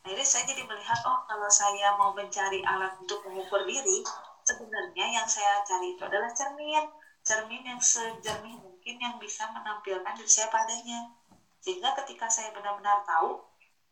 Nah 0.00 0.10
ini 0.16 0.24
saya 0.24 0.48
jadi 0.48 0.64
melihat 0.64 0.96
oh 1.04 1.20
kalau 1.28 1.48
saya 1.52 1.92
mau 2.00 2.16
mencari 2.16 2.64
alat 2.64 2.96
untuk 2.96 3.20
mengukur 3.28 3.60
diri 3.68 4.00
sebenarnya 4.48 5.20
yang 5.20 5.26
saya 5.28 5.60
cari 5.62 5.92
itu 5.92 6.02
adalah 6.02 6.32
cermin. 6.32 6.88
Cermin 7.20 7.62
yang 7.68 7.76
sejernih 7.76 8.56
mungkin 8.56 8.96
yang 8.96 9.20
bisa 9.20 9.44
menampilkan 9.52 10.16
diri 10.16 10.30
saya 10.30 10.48
padanya. 10.48 11.12
Sehingga 11.60 11.92
ketika 12.00 12.32
saya 12.32 12.48
benar-benar 12.56 13.04
tahu 13.04 13.44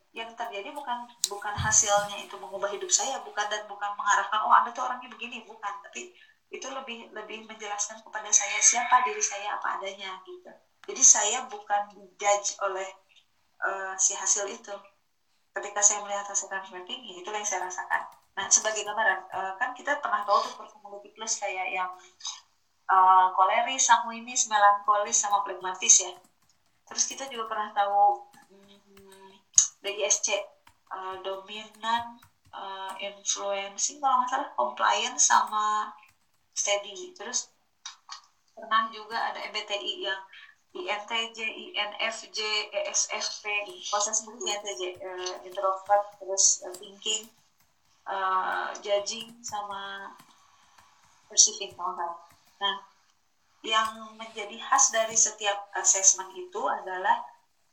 yang 0.09 0.33
terjadi 0.33 0.73
bukan 0.73 1.05
bukan 1.29 1.53
hasilnya 1.53 2.17
itu 2.25 2.33
mengubah 2.41 2.73
hidup 2.73 2.89
saya 2.89 3.21
bukan 3.21 3.45
dan 3.45 3.61
bukan 3.69 3.93
mengarahkan 3.93 4.41
oh 4.41 4.49
anda 4.49 4.73
tuh 4.73 4.89
orangnya 4.89 5.13
begini. 5.13 5.45
Bukan 5.45 5.73
tapi 5.85 6.09
itu 6.49 6.65
lebih 6.65 7.13
lebih 7.13 7.45
menjelaskan 7.45 8.01
kepada 8.01 8.29
saya 8.33 8.57
siapa 8.57 9.05
diri 9.05 9.21
saya 9.21 9.57
apa 9.57 9.77
adanya 9.77 10.17
gitu. 10.25 10.49
Jadi 10.89 11.03
saya 11.05 11.45
bukan 11.45 11.93
dijudge 11.93 12.57
oleh 12.65 12.89
uh, 13.61 13.93
si 13.93 14.17
hasil 14.17 14.49
itu. 14.49 14.73
Ketika 15.53 15.81
saya 15.81 16.01
melihat 16.05 16.25
hasil 16.25 16.49
transmapping 16.49 17.01
ya 17.05 17.21
itulah 17.21 17.37
yang 17.37 17.49
saya 17.49 17.69
rasakan. 17.69 18.01
Nah 18.33 18.49
sebagai 18.49 18.81
gambaran 18.81 19.29
uh, 19.29 19.53
kan 19.61 19.77
kita 19.77 20.01
pernah 20.01 20.25
tahu 20.25 20.41
tuh 20.45 20.53
personality 20.57 21.13
plus 21.13 21.37
kayak 21.37 21.69
yang 21.69 21.89
uh, 22.89 23.29
koleris 23.37 23.85
sanguinis 23.85 24.49
melankolis 24.49 25.21
sama 25.21 25.45
pragmatis 25.45 26.01
ya. 26.01 26.13
Terus 26.89 27.05
kita 27.05 27.29
juga 27.29 27.45
pernah 27.45 27.69
tahu 27.77 28.25
hmm, 28.49 29.29
DISC 29.85 30.33
uh, 30.89 31.21
dominan 31.21 32.17
uh, 32.49 32.93
influencing 32.97 34.01
kalau 34.01 34.25
nggak 34.25 34.57
compliance 34.57 35.29
sama 35.29 35.93
steady 36.59 37.15
terus 37.15 37.47
pernah 38.51 38.91
juga 38.91 39.15
ada 39.31 39.39
MBTI 39.47 40.03
yang 40.03 40.19
INTJ, 40.69 41.39
INFJ, 41.49 42.39
ESFP, 42.69 43.45
proses 43.89 44.21
sendiri 44.21 44.53
INTJ, 44.53 45.01
uh, 45.01 45.35
introvert, 45.41 46.13
terus 46.21 46.61
uh, 46.61 46.69
thinking, 46.77 47.25
uh, 48.05 48.69
judging, 48.85 49.33
sama 49.41 50.13
perceiving, 51.25 51.73
kan. 51.73 52.13
Nah, 52.61 52.75
yang 53.65 54.13
menjadi 54.13 54.61
khas 54.61 54.93
dari 54.93 55.17
setiap 55.17 55.73
assessment 55.73 56.29
itu 56.37 56.61
adalah 56.69 57.17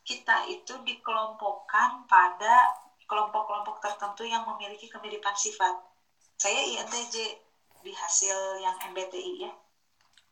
kita 0.00 0.48
itu 0.48 0.72
dikelompokkan 0.80 2.08
pada 2.08 2.72
kelompok-kelompok 3.04 3.76
tertentu 3.84 4.24
yang 4.24 4.48
memiliki 4.48 4.88
kemiripan 4.88 5.36
sifat. 5.36 5.84
Saya 6.40 6.64
INTJ, 6.80 7.44
di 7.86 7.94
hasil 7.94 8.58
yang 8.58 8.74
MBTI 8.90 9.46
ya. 9.46 9.52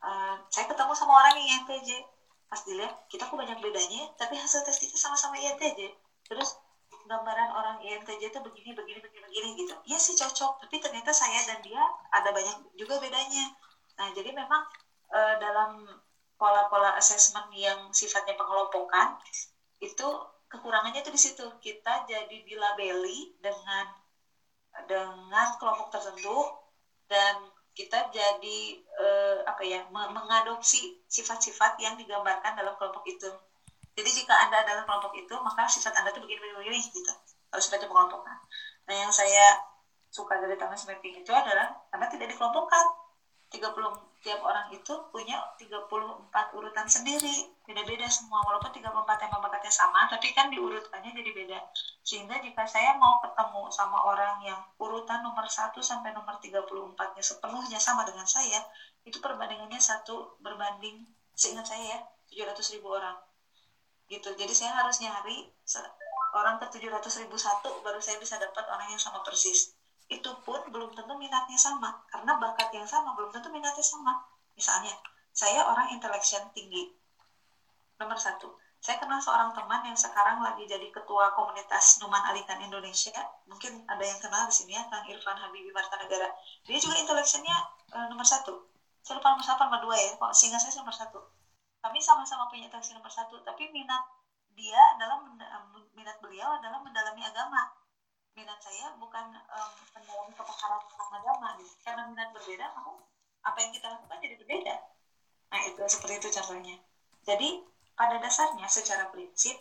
Uh, 0.03 0.35
saya 0.51 0.67
ketemu 0.67 0.91
sama 0.91 1.23
orang 1.23 1.39
yang 1.39 1.63
INTJ 1.63 2.03
pas 2.45 2.61
dilihat 2.67 3.07
kita 3.07 3.25
kok 3.25 3.39
banyak 3.39 3.57
bedanya 3.57 4.05
tapi 4.19 4.37
hasil 4.37 4.61
tes 4.67 4.77
kita 4.77 4.93
sama-sama 4.99 5.33
INTJ 5.39 5.95
terus 6.29 6.61
gambaran 7.07 7.49
orang 7.55 7.77
INTJ 7.81 8.29
itu 8.29 8.39
begini 8.43 8.75
begini 8.75 8.99
begini 8.99 9.23
begini 9.23 9.47
gitu. 9.63 9.73
Ya 9.87 9.95
sih 9.95 10.19
cocok 10.19 10.67
tapi 10.67 10.75
ternyata 10.83 11.15
saya 11.15 11.39
dan 11.47 11.63
dia 11.63 11.79
ada 12.11 12.35
banyak 12.35 12.75
juga 12.75 12.99
bedanya. 12.99 13.55
Nah 13.95 14.11
jadi 14.11 14.35
memang 14.35 14.61
uh, 15.15 15.35
dalam 15.39 15.87
pola-pola 16.35 16.99
assessment 16.99 17.47
yang 17.55 17.87
sifatnya 17.95 18.35
pengelompokan 18.35 19.15
itu 19.79 20.07
kekurangannya 20.51 20.99
itu 21.01 21.11
di 21.13 21.21
situ. 21.21 21.45
Kita 21.63 22.03
jadi 22.03 22.43
dilabeli 22.43 23.39
dengan 23.39 23.87
dengan 24.83 25.55
kelompok 25.55 25.93
tertentu 25.95 26.64
dan 27.05 27.35
kita 27.75 28.07
jadi 28.09 28.59
uh, 29.03 29.43
apa 29.43 29.61
ya 29.67 29.83
mengadopsi 29.91 30.95
sifat-sifat 31.11 31.75
yang 31.83 31.99
digambarkan 31.99 32.55
dalam 32.55 32.71
kelompok 32.79 33.03
itu. 33.07 33.27
Jadi 33.95 34.09
jika 34.23 34.35
anda 34.47 34.63
adalah 34.63 34.83
kelompok 34.87 35.11
itu 35.15 35.35
maka 35.43 35.67
sifat 35.67 35.91
anda 35.99 36.11
itu 36.11 36.23
begini-begini 36.23 36.79
gitu. 36.87 37.11
Harus 37.51 37.67
baca 37.67 37.85
pengelompokan. 37.87 38.37
Nah 38.87 38.95
yang 38.95 39.11
saya 39.11 39.59
suka 40.07 40.39
dari 40.39 40.55
taman 40.55 40.79
mapping 40.79 41.19
itu 41.19 41.31
adalah 41.35 41.75
anda 41.91 42.07
tidak 42.07 42.31
dikelompokkan 42.31 43.04
30 43.55 43.71
tiap 44.25 44.41
orang 44.41 44.67
itu 44.73 44.93
punya 45.13 45.37
34 45.55 46.57
urutan 46.57 46.87
sendiri. 46.89 47.47
Beda-beda 47.63 48.03
semua 48.11 48.43
walaupun 48.43 48.73
34 48.73 48.91
tema 49.21 49.37
bakatnya 49.39 49.71
sama 49.71 50.09
tapi 50.11 50.35
kan 50.35 50.51
diurutkannya 50.51 51.15
jadi 51.15 51.31
beda. 51.31 51.59
Sehingga 52.03 52.41
jika 52.43 52.67
saya 52.67 52.99
mau 52.99 53.23
ketemu 53.23 53.71
sama 53.71 54.01
orang 54.03 54.43
yang 54.43 54.59
urutan 54.81 55.23
nomor 55.23 55.47
1 55.47 55.71
sampai 55.79 56.11
nomor 56.11 56.35
34 56.43 57.15
nya 57.15 57.23
sepenuhnya 57.23 57.79
sama 57.79 58.03
dengan 58.03 58.27
saya 58.27 58.59
itu 59.07 59.21
perbandingannya 59.21 59.79
satu 59.79 60.35
berbanding 60.43 61.05
seingat 61.37 61.63
saya 61.63 61.83
ya 61.95 61.99
700 62.51 62.75
ribu 62.75 62.91
orang. 62.91 63.15
Gitu. 64.11 64.27
Jadi 64.35 64.53
saya 64.53 64.75
harus 64.83 64.99
nyari 64.99 65.47
orang 66.35 66.59
ke 66.59 66.67
700 66.75 67.23
ribu 67.23 67.39
satu 67.39 67.79
baru 67.79 68.03
saya 68.03 68.19
bisa 68.19 68.35
dapat 68.35 68.67
orang 68.67 68.91
yang 68.91 68.99
sama 68.99 69.23
persis 69.23 69.71
itu 70.05 70.31
pun 70.45 70.61
belum 70.69 70.93
tentu 70.93 71.13
minatnya 71.17 71.57
sama. 71.57 72.05
Karena 72.09 72.37
bakat 72.37 72.69
yang 72.73 72.85
sama 72.85 73.17
belum 73.17 73.33
tentu 73.33 73.49
minatnya 73.49 73.81
sama. 73.81 74.21
Misalnya 74.53 74.93
saya 75.33 75.65
orang 75.65 75.91
intellection 75.91 76.45
tinggi. 76.53 76.93
Nomor 77.97 78.19
satu. 78.19 78.53
Saya 78.85 79.01
kenal 79.01 79.17
seorang 79.17 79.49
teman 79.57 79.81
yang 79.81 79.97
sekarang 79.97 80.45
lagi 80.45 80.61
jadi 80.69 80.93
ketua 80.93 81.33
komunitas 81.33 81.97
Numan 82.05 82.21
Alikan 82.29 82.61
Indonesia. 82.61 83.17
Mungkin 83.49 83.81
ada 83.89 84.03
yang 84.05 84.21
kenal 84.21 84.45
di 84.45 84.53
sini 84.53 84.77
ya 84.77 84.85
Kang 84.93 85.09
Irfan 85.09 85.41
Habibi 85.41 85.73
Martanegara. 85.73 86.29
Dia 86.69 86.77
juga 86.77 86.93
intellectionnya 87.01 87.55
uh, 87.97 88.05
nomor 88.13 88.27
satu. 88.27 88.69
Saya 89.01 89.17
lupa 89.17 89.33
nomor 89.33 89.45
satu 89.45 89.61
nomor 89.65 89.81
dua 89.89 89.97
ya 89.97 90.13
kok 90.13 90.31
sehingga 90.37 90.61
saya 90.61 90.77
nomor 90.77 90.93
satu. 90.93 91.17
Kami 91.81 91.97
sama-sama 91.97 92.45
punya 92.45 92.69
intellection 92.69 93.01
nomor 93.01 93.09
satu 93.09 93.41
tapi 93.41 93.73
minat 93.73 94.05
dia 94.53 94.81
dalam 95.01 95.33
minat 95.97 96.21
beliau 96.21 96.53
adalah 96.61 96.79
mendalami 96.85 97.25
agama 97.25 97.84
minat 98.35 98.59
saya 98.59 98.91
bukan 98.99 99.31
um, 99.31 99.71
mendalami 99.95 100.33
kepakaran 100.35 100.83
tentang 100.91 101.11
agama 101.23 101.47
gitu. 101.63 101.71
karena 101.87 102.03
minat 102.11 102.29
berbeda 102.35 102.65
maka 102.75 102.91
apa 103.45 103.57
yang 103.63 103.71
kita 103.71 103.87
lakukan 103.87 104.17
jadi 104.19 104.35
berbeda. 104.35 104.75
Nah 105.53 105.59
itu 105.63 105.81
seperti 105.87 106.13
itu 106.19 106.29
contohnya. 106.35 106.75
Jadi 107.23 107.49
pada 107.95 108.19
dasarnya 108.19 108.67
secara 108.67 109.07
prinsip 109.07 109.55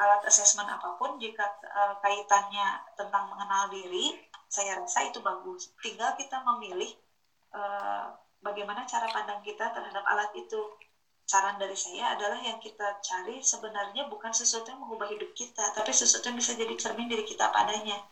alat 0.00 0.24
asesmen 0.26 0.66
apa 0.66 0.96
pun 0.96 1.20
jika 1.20 1.44
uh, 1.70 1.94
kaitannya 2.00 2.82
tentang 2.96 3.28
mengenal 3.30 3.68
diri 3.70 4.16
saya 4.50 4.80
rasa 4.80 5.06
itu 5.06 5.22
bagus. 5.22 5.70
Tinggal 5.78 6.18
kita 6.18 6.42
memilih 6.42 6.90
uh, 7.54 8.10
bagaimana 8.42 8.88
cara 8.88 9.06
pandang 9.12 9.44
kita 9.46 9.70
terhadap 9.70 10.02
alat 10.02 10.32
itu 10.34 10.58
saran 11.30 11.54
dari 11.62 11.78
saya 11.78 12.18
adalah 12.18 12.42
yang 12.42 12.58
kita 12.58 12.98
cari 12.98 13.38
sebenarnya 13.38 14.10
bukan 14.10 14.34
sesuatu 14.34 14.66
yang 14.74 14.82
mengubah 14.82 15.06
hidup 15.14 15.30
kita, 15.38 15.62
tapi 15.70 15.94
sesuatu 15.94 16.26
yang 16.26 16.34
bisa 16.42 16.58
jadi 16.58 16.74
cermin 16.74 17.06
diri 17.06 17.22
kita 17.22 17.54
padanya. 17.54 18.02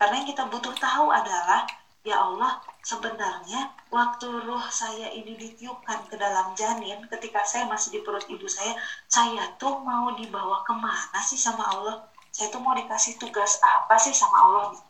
Karena 0.00 0.24
yang 0.24 0.28
kita 0.32 0.48
butuh 0.48 0.72
tahu 0.80 1.12
adalah, 1.12 1.68
ya 2.00 2.16
Allah, 2.16 2.64
sebenarnya 2.80 3.76
waktu 3.92 4.24
ruh 4.48 4.64
saya 4.72 5.12
ini 5.12 5.36
ditiupkan 5.36 6.08
ke 6.08 6.16
dalam 6.16 6.56
janin, 6.56 7.04
ketika 7.12 7.44
saya 7.44 7.68
masih 7.68 7.92
di 7.92 8.00
perut 8.00 8.24
ibu 8.32 8.48
saya, 8.48 8.72
saya 9.04 9.52
tuh 9.60 9.84
mau 9.84 10.16
dibawa 10.16 10.64
ke 10.64 10.72
mana 10.72 11.20
sih 11.20 11.36
sama 11.36 11.68
Allah? 11.76 12.08
Saya 12.32 12.48
tuh 12.48 12.64
mau 12.64 12.72
dikasih 12.72 13.20
tugas 13.20 13.60
apa 13.60 14.00
sih 14.00 14.16
sama 14.16 14.48
Allah? 14.48 14.80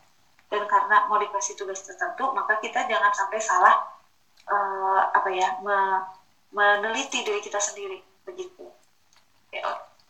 Dan 0.47 0.71
karena 0.71 1.11
mau 1.11 1.19
dikasih 1.19 1.59
tugas 1.59 1.83
tertentu, 1.83 2.31
maka 2.31 2.63
kita 2.63 2.87
jangan 2.87 3.11
sampai 3.11 3.43
salah, 3.43 3.75
uh, 4.47 5.03
apa 5.11 5.35
ya, 5.35 5.59
me 5.67 5.77
meneliti 6.53 7.25
diri 7.25 7.41
kita 7.41 7.59
sendiri 7.59 7.99
begitu. 8.29 8.69
Ya, 9.53 9.65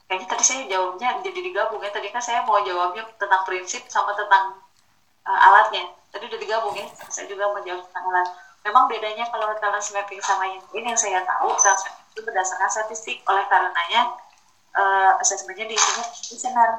kayaknya 0.07 0.28
tadi 0.28 0.44
saya 0.44 0.62
jawabnya 0.66 1.22
jadi 1.22 1.40
digabung 1.40 1.81
ya. 1.83 1.90
Tadi 1.94 2.11
kan 2.11 2.22
saya 2.22 2.42
mau 2.42 2.59
jawabnya 2.62 3.07
tentang 3.16 3.42
prinsip 3.46 3.87
sama 3.88 4.12
tentang 4.18 4.59
uh, 5.26 5.40
alatnya. 5.50 5.87
Tadi 6.12 6.28
udah 6.28 6.40
digabung 6.42 6.74
ya 6.76 6.87
saya 7.09 7.31
juga 7.31 7.48
mau 7.48 7.62
jawab 7.62 7.87
tentang 7.88 8.05
alat. 8.11 8.28
Memang 8.62 8.87
bedanya 8.87 9.26
kalau 9.26 9.50
talent 9.59 9.83
mapping 9.90 10.22
sama 10.22 10.46
yang 10.46 10.62
ini 10.70 10.87
yang 10.94 10.98
saya 10.98 11.22
tahu 11.26 11.50
itu 12.14 12.20
berdasarkan 12.22 12.70
statistik. 12.70 13.22
Oleh 13.26 13.46
karenanya 13.50 14.14
uh, 14.74 15.18
asesmennya 15.22 15.66
diisinya 15.66 16.05
kuesioner 16.11 16.70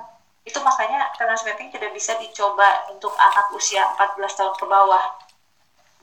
itu 0.43 0.59
makanya 0.59 1.11
talent 1.15 1.43
mapping 1.43 1.71
tidak 1.71 1.91
bisa 1.95 2.15
dicoba 2.19 2.87
untuk 2.91 3.11
anak 3.15 3.47
usia 3.55 3.83
14 3.95 4.19
tahun 4.39 4.55
ke 4.59 4.65
bawah. 4.67 5.03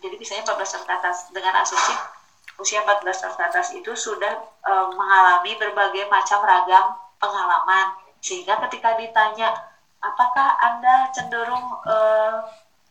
Jadi 0.00 0.16
biasanya 0.16 0.42
14 0.48 0.64
tahun 0.64 0.84
ke 0.88 0.92
atas. 0.96 1.16
Dengan 1.32 1.60
asumsi 1.60 2.19
usia 2.60 2.84
14 2.84 3.00
tahun 3.08 3.34
ke 3.34 3.42
atas 3.48 3.66
itu 3.72 3.92
sudah 3.96 4.36
e, 4.60 4.72
mengalami 4.92 5.56
berbagai 5.56 6.06
macam 6.12 6.44
ragam 6.44 6.94
pengalaman. 7.16 7.96
Sehingga 8.20 8.60
ketika 8.68 9.00
ditanya 9.00 9.56
apakah 10.04 10.60
anda 10.60 11.08
cenderung 11.16 11.66
e, 11.88 11.96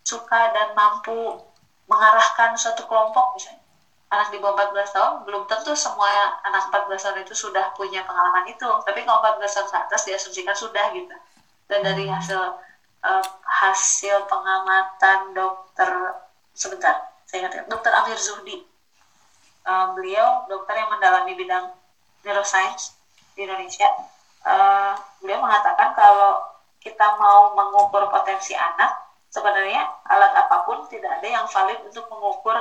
suka 0.02 0.50
dan 0.52 0.74
mampu 0.74 1.38
mengarahkan 1.86 2.58
suatu 2.58 2.90
kelompok? 2.90 3.38
Misalnya 3.38 3.62
anak 4.10 4.34
di 4.34 4.42
bawah 4.42 4.74
14 4.74 4.90
tahun 4.90 5.14
belum 5.30 5.46
tentu 5.46 5.78
semua 5.78 6.42
anak 6.42 6.74
14 6.74 6.98
tahun 6.98 7.18
itu 7.22 7.34
sudah 7.38 7.70
punya 7.78 8.02
pengalaman 8.10 8.50
itu. 8.50 8.70
Tapi 8.82 9.06
kalau 9.06 9.22
14 9.22 9.46
tahun 9.46 9.68
ke 9.70 9.78
atas 9.86 10.02
diasumsikan 10.10 10.58
sudah 10.58 10.90
gitu. 10.98 11.16
Dan 11.70 11.86
dari 11.86 12.10
hasil 12.10 12.42
e, 13.06 13.12
hasil 13.46 14.26
pengamatan 14.26 15.38
dokter 15.38 15.90
sebentar 16.58 17.10
saya 17.30 17.46
ingat 17.46 17.54
ya, 17.62 17.64
dokter 17.70 17.94
Amir 17.94 18.18
Zuhdi 18.18 18.58
uh, 19.70 19.86
beliau 19.94 20.50
dokter 20.50 20.82
yang 20.82 20.90
mendalami 20.90 21.38
bidang 21.38 21.70
neuroscience 22.26 22.98
di 23.38 23.46
Indonesia. 23.46 23.86
Uh, 24.42 24.98
beliau 25.22 25.46
mengatakan 25.46 25.94
kalau 25.94 26.42
kita 26.82 27.06
mau 27.22 27.54
mengukur 27.54 28.10
potensi 28.10 28.58
anak, 28.58 28.90
sebenarnya 29.30 29.86
alat 30.10 30.34
apa 30.34 30.66
pun 30.66 30.90
tidak 30.90 31.22
ada 31.22 31.28
yang 31.28 31.46
valid 31.46 31.78
untuk 31.86 32.10
mengukur 32.10 32.58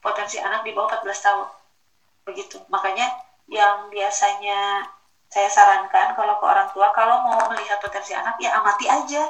potensi 0.00 0.40
anak 0.40 0.64
di 0.64 0.72
bawah 0.72 1.02
14 1.02 1.26
tahun. 1.26 1.48
Begitu. 2.24 2.56
Makanya 2.72 3.10
yang 3.50 3.90
biasanya 3.90 4.86
saya 5.26 5.50
sarankan 5.50 6.14
kalau 6.14 6.38
ke 6.38 6.44
orang 6.46 6.70
tua 6.70 6.90
kalau 6.94 7.26
mau 7.26 7.38
melihat 7.50 7.82
potensi 7.82 8.14
anak 8.14 8.38
ya 8.38 8.54
amati 8.58 8.86
aja 8.86 9.26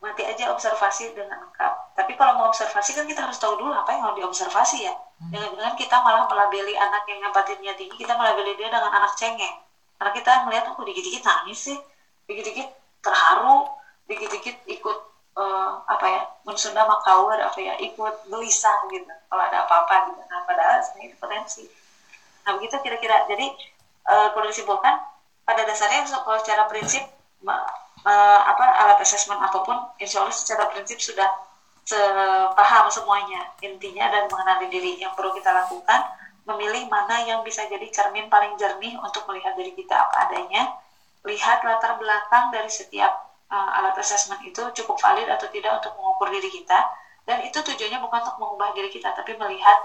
mati 0.00 0.24
aja 0.24 0.48
observasi 0.50 1.12
dengan 1.12 1.44
lengkap. 1.44 1.72
Tapi 1.92 2.16
kalau 2.16 2.40
mau 2.40 2.48
observasi 2.48 2.96
kan 2.96 3.04
kita 3.04 3.20
harus 3.28 3.36
tahu 3.36 3.60
dulu 3.60 3.76
apa 3.76 3.92
yang 3.92 4.02
mau 4.08 4.16
diobservasi 4.16 4.88
ya. 4.88 4.94
Hmm. 5.20 5.28
Dengan 5.28 5.52
dengan 5.52 5.74
kita 5.76 6.00
malah 6.00 6.24
melabeli 6.24 6.72
anak 6.72 7.04
yang 7.04 7.20
empatinya 7.28 7.76
tinggi, 7.76 7.92
kita 8.00 8.16
melabeli 8.16 8.56
dia 8.56 8.72
dengan 8.72 8.88
anak 8.88 9.12
cengeng. 9.20 9.60
Karena 10.00 10.12
kita 10.16 10.32
melihat 10.48 10.72
oh 10.72 10.80
dikit-dikit 10.80 11.20
nangis 11.20 11.60
sih, 11.60 11.78
dikit-dikit 12.24 12.68
terharu, 13.04 13.68
dikit-dikit 14.08 14.64
ikut 14.64 14.98
uh, 15.36 15.84
apa 15.84 16.06
ya, 16.08 16.22
mensunda 16.48 16.88
makawar 16.88 17.36
apa 17.36 17.60
ya, 17.60 17.76
ikut 17.76 18.24
gelisah 18.32 18.88
gitu. 18.88 19.12
Kalau 19.28 19.42
ada 19.44 19.68
apa-apa 19.68 20.08
gitu. 20.08 20.20
Nah 20.24 20.48
padahal 20.48 20.80
sebenarnya 20.80 21.08
itu 21.12 21.16
potensi. 21.20 21.62
Nah 22.48 22.56
begitu 22.56 22.80
kira-kira. 22.80 23.28
Jadi 23.28 23.52
uh, 24.08 24.32
kalau 24.32 24.48
disimpulkan 24.48 24.96
pada 25.44 25.62
dasarnya 25.68 26.08
kalau 26.08 26.40
secara 26.40 26.64
prinsip 26.72 27.04
uh, 28.04 28.40
apa 28.46 28.64
alat 28.86 28.98
assessment 29.02 29.40
apa 29.40 29.58
pun 29.64 29.76
insya 30.00 30.24
Allah 30.24 30.34
secara 30.34 30.68
prinsip 30.72 31.00
sudah 31.00 31.28
paham 32.54 32.86
semuanya 32.86 33.50
intinya 33.66 34.06
dan 34.14 34.30
mengenali 34.30 34.70
diri 34.70 35.02
yang 35.02 35.10
perlu 35.18 35.34
kita 35.34 35.50
lakukan 35.50 36.06
memilih 36.50 36.90
mana 36.90 37.22
yang 37.22 37.40
bisa 37.46 37.62
jadi 37.70 37.86
cermin 37.92 38.26
paling 38.26 38.58
jernih 38.58 38.98
untuk 38.98 39.22
melihat 39.30 39.54
diri 39.54 39.70
kita 39.76 39.94
apa 39.94 40.30
adanya. 40.30 40.74
Lihat 41.22 41.62
latar 41.62 42.00
belakang 42.00 42.50
dari 42.50 42.70
setiap 42.72 43.12
uh, 43.52 43.78
alat 43.78 43.94
assessment 44.00 44.40
itu 44.42 44.62
cukup 44.82 44.96
valid 44.98 45.28
atau 45.28 45.46
tidak 45.52 45.78
untuk 45.78 45.92
mengukur 46.00 46.32
diri 46.32 46.48
kita. 46.48 46.78
Dan 47.28 47.44
itu 47.46 47.60
tujuannya 47.60 48.00
bukan 48.00 48.18
untuk 48.24 48.36
mengubah 48.40 48.72
diri 48.74 48.90
kita 48.90 49.12
tapi 49.12 49.36
melihat 49.36 49.78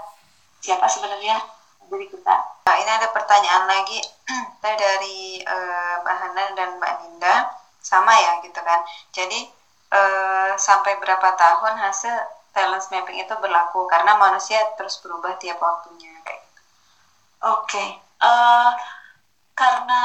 siapa 0.64 0.88
sebenarnya 0.88 1.38
diri 1.86 2.08
kita. 2.10 2.34
Nah, 2.66 2.76
ini 2.80 2.90
ada 2.90 3.14
pertanyaan 3.14 3.68
lagi 3.68 4.00
dari 4.64 5.38
uh, 5.44 6.02
Mbak 6.02 6.16
Hana 6.18 6.44
dan 6.58 6.68
Mbak 6.80 6.92
Ninda 7.04 7.36
sama 7.86 8.10
ya 8.18 8.42
gitu 8.42 8.58
kan 8.66 8.82
jadi 9.14 9.46
uh, 9.94 10.50
sampai 10.58 10.98
berapa 10.98 11.38
tahun 11.38 11.78
hasil 11.78 12.14
talent 12.50 12.82
mapping 12.90 13.22
itu 13.22 13.34
berlaku 13.38 13.86
karena 13.86 14.18
manusia 14.18 14.58
terus 14.74 14.98
berubah 15.04 15.38
tiap 15.38 15.62
waktunya 15.62 16.10
kayak 16.26 16.42
gitu. 16.42 16.60
oke 17.46 17.62
okay. 17.70 17.88
uh, 18.18 18.26
eh, 18.26 18.70
karena 19.54 20.02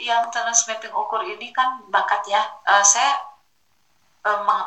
yang 0.00 0.24
talent 0.32 0.56
mapping 0.64 0.94
ukur 0.96 1.20
ini 1.20 1.52
kan 1.52 1.84
bakat 1.92 2.24
ya 2.32 2.40
uh, 2.64 2.80
saya 2.80 3.12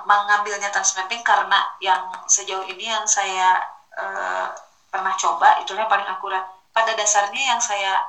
mengambilnya 0.05 0.69
talent 0.69 0.93
mapping 1.01 1.25
karena 1.25 1.65
yang 1.81 2.13
sejauh 2.29 2.67
ini 2.69 2.93
yang 2.93 3.07
saya 3.09 3.57
uh, 3.97 4.53
pernah 4.91 5.15
coba 5.17 5.57
itulah 5.63 5.87
yang 5.87 5.91
paling 5.91 6.09
akurat 6.11 6.45
pada 6.75 6.93
dasarnya 6.93 7.55
yang 7.55 7.61
saya 7.63 7.99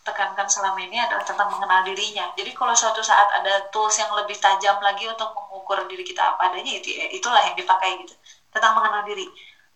tekankan 0.00 0.48
selama 0.48 0.80
ini 0.80 0.96
adalah 0.96 1.20
tentang 1.20 1.52
mengenal 1.52 1.84
dirinya. 1.84 2.32
Jadi 2.32 2.50
kalau 2.56 2.72
suatu 2.72 3.04
saat 3.04 3.28
ada 3.36 3.68
tools 3.68 3.92
yang 4.00 4.08
lebih 4.16 4.36
tajam 4.40 4.80
lagi 4.80 5.04
untuk 5.04 5.28
mengukur 5.36 5.84
diri 5.84 6.00
kita 6.00 6.34
apa 6.36 6.48
adanya 6.48 6.80
itu 6.80 6.88
itulah 7.12 7.40
yang 7.44 7.52
dipakai 7.56 8.00
gitu. 8.00 8.14
Tentang 8.48 8.72
mengenal 8.76 9.04
diri. 9.04 9.28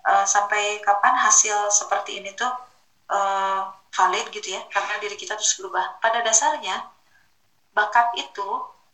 Uh, 0.04 0.24
sampai 0.28 0.84
kapan 0.84 1.16
hasil 1.16 1.72
seperti 1.72 2.20
ini 2.20 2.37
tuh 2.37 2.52
uh, 3.08 3.64
valid 3.88 4.28
gitu 4.28 4.52
ya 4.52 4.60
karena 4.68 5.00
diri 5.00 5.16
kita 5.16 5.37
terus 5.37 5.56
berubah. 5.60 6.00
Pada 6.00 6.20
dasarnya 6.24 6.76
bakat 7.76 8.12
itu 8.16 8.48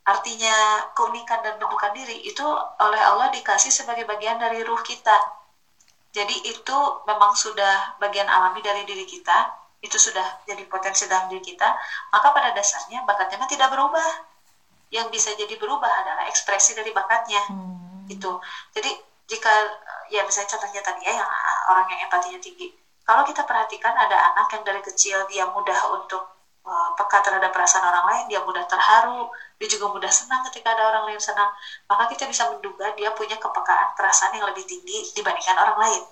artinya 0.06 0.86
keunikan 0.96 1.38
dan 1.44 1.60
bentukan 1.60 1.92
diri 1.94 2.26
itu 2.26 2.42
oleh 2.82 2.98
Allah 2.98 3.30
dikasih 3.30 3.70
sebagai 3.70 4.06
bagian 4.06 4.38
dari 4.38 4.62
ruh 4.66 4.82
kita. 4.82 5.14
Jadi 6.10 6.50
itu 6.50 6.78
memang 7.06 7.38
sudah 7.38 7.94
bagian 8.02 8.26
alami 8.26 8.58
dari 8.58 8.82
diri 8.82 9.06
kita 9.06 9.59
itu 9.80 9.96
sudah 9.96 10.44
jadi 10.44 10.60
potensi 10.68 11.08
dalam 11.08 11.32
diri 11.32 11.40
kita, 11.40 11.68
maka 12.12 12.28
pada 12.36 12.52
dasarnya 12.52 13.00
bakatnya 13.08 13.48
tidak 13.48 13.72
berubah. 13.72 14.28
Yang 14.90 15.06
bisa 15.14 15.30
jadi 15.38 15.54
berubah 15.56 15.88
adalah 16.04 16.26
ekspresi 16.28 16.76
dari 16.76 16.92
bakatnya. 16.92 17.40
Hmm. 17.48 18.04
Itu. 18.10 18.42
Jadi 18.76 18.90
jika 19.30 19.52
ya 20.10 20.26
misalnya 20.26 20.50
contohnya 20.50 20.82
tadi 20.82 21.06
ya 21.06 21.14
yang 21.14 21.30
orang 21.70 21.86
yang 21.88 22.00
empatinya 22.10 22.42
tinggi. 22.42 22.74
Kalau 23.06 23.22
kita 23.22 23.46
perhatikan 23.46 23.94
ada 23.94 24.34
anak 24.34 24.50
yang 24.52 24.62
dari 24.66 24.82
kecil 24.82 25.22
dia 25.30 25.46
mudah 25.46 25.78
untuk 25.94 26.22
uh, 26.66 26.90
peka 26.98 27.22
terhadap 27.22 27.50
perasaan 27.54 27.86
orang 27.86 28.04
lain, 28.10 28.24
dia 28.28 28.42
mudah 28.42 28.66
terharu, 28.66 29.30
dia 29.56 29.68
juga 29.70 29.90
mudah 29.90 30.10
senang 30.10 30.42
ketika 30.50 30.74
ada 30.74 30.90
orang 30.90 31.10
lain 31.10 31.22
senang, 31.22 31.48
maka 31.86 32.10
kita 32.10 32.26
bisa 32.26 32.50
menduga 32.50 32.92
dia 32.98 33.10
punya 33.14 33.38
kepekaan 33.38 33.94
perasaan 33.94 34.36
yang 34.36 34.46
lebih 34.50 34.66
tinggi 34.66 35.14
dibandingkan 35.14 35.56
orang 35.56 35.78
lain. 35.78 36.02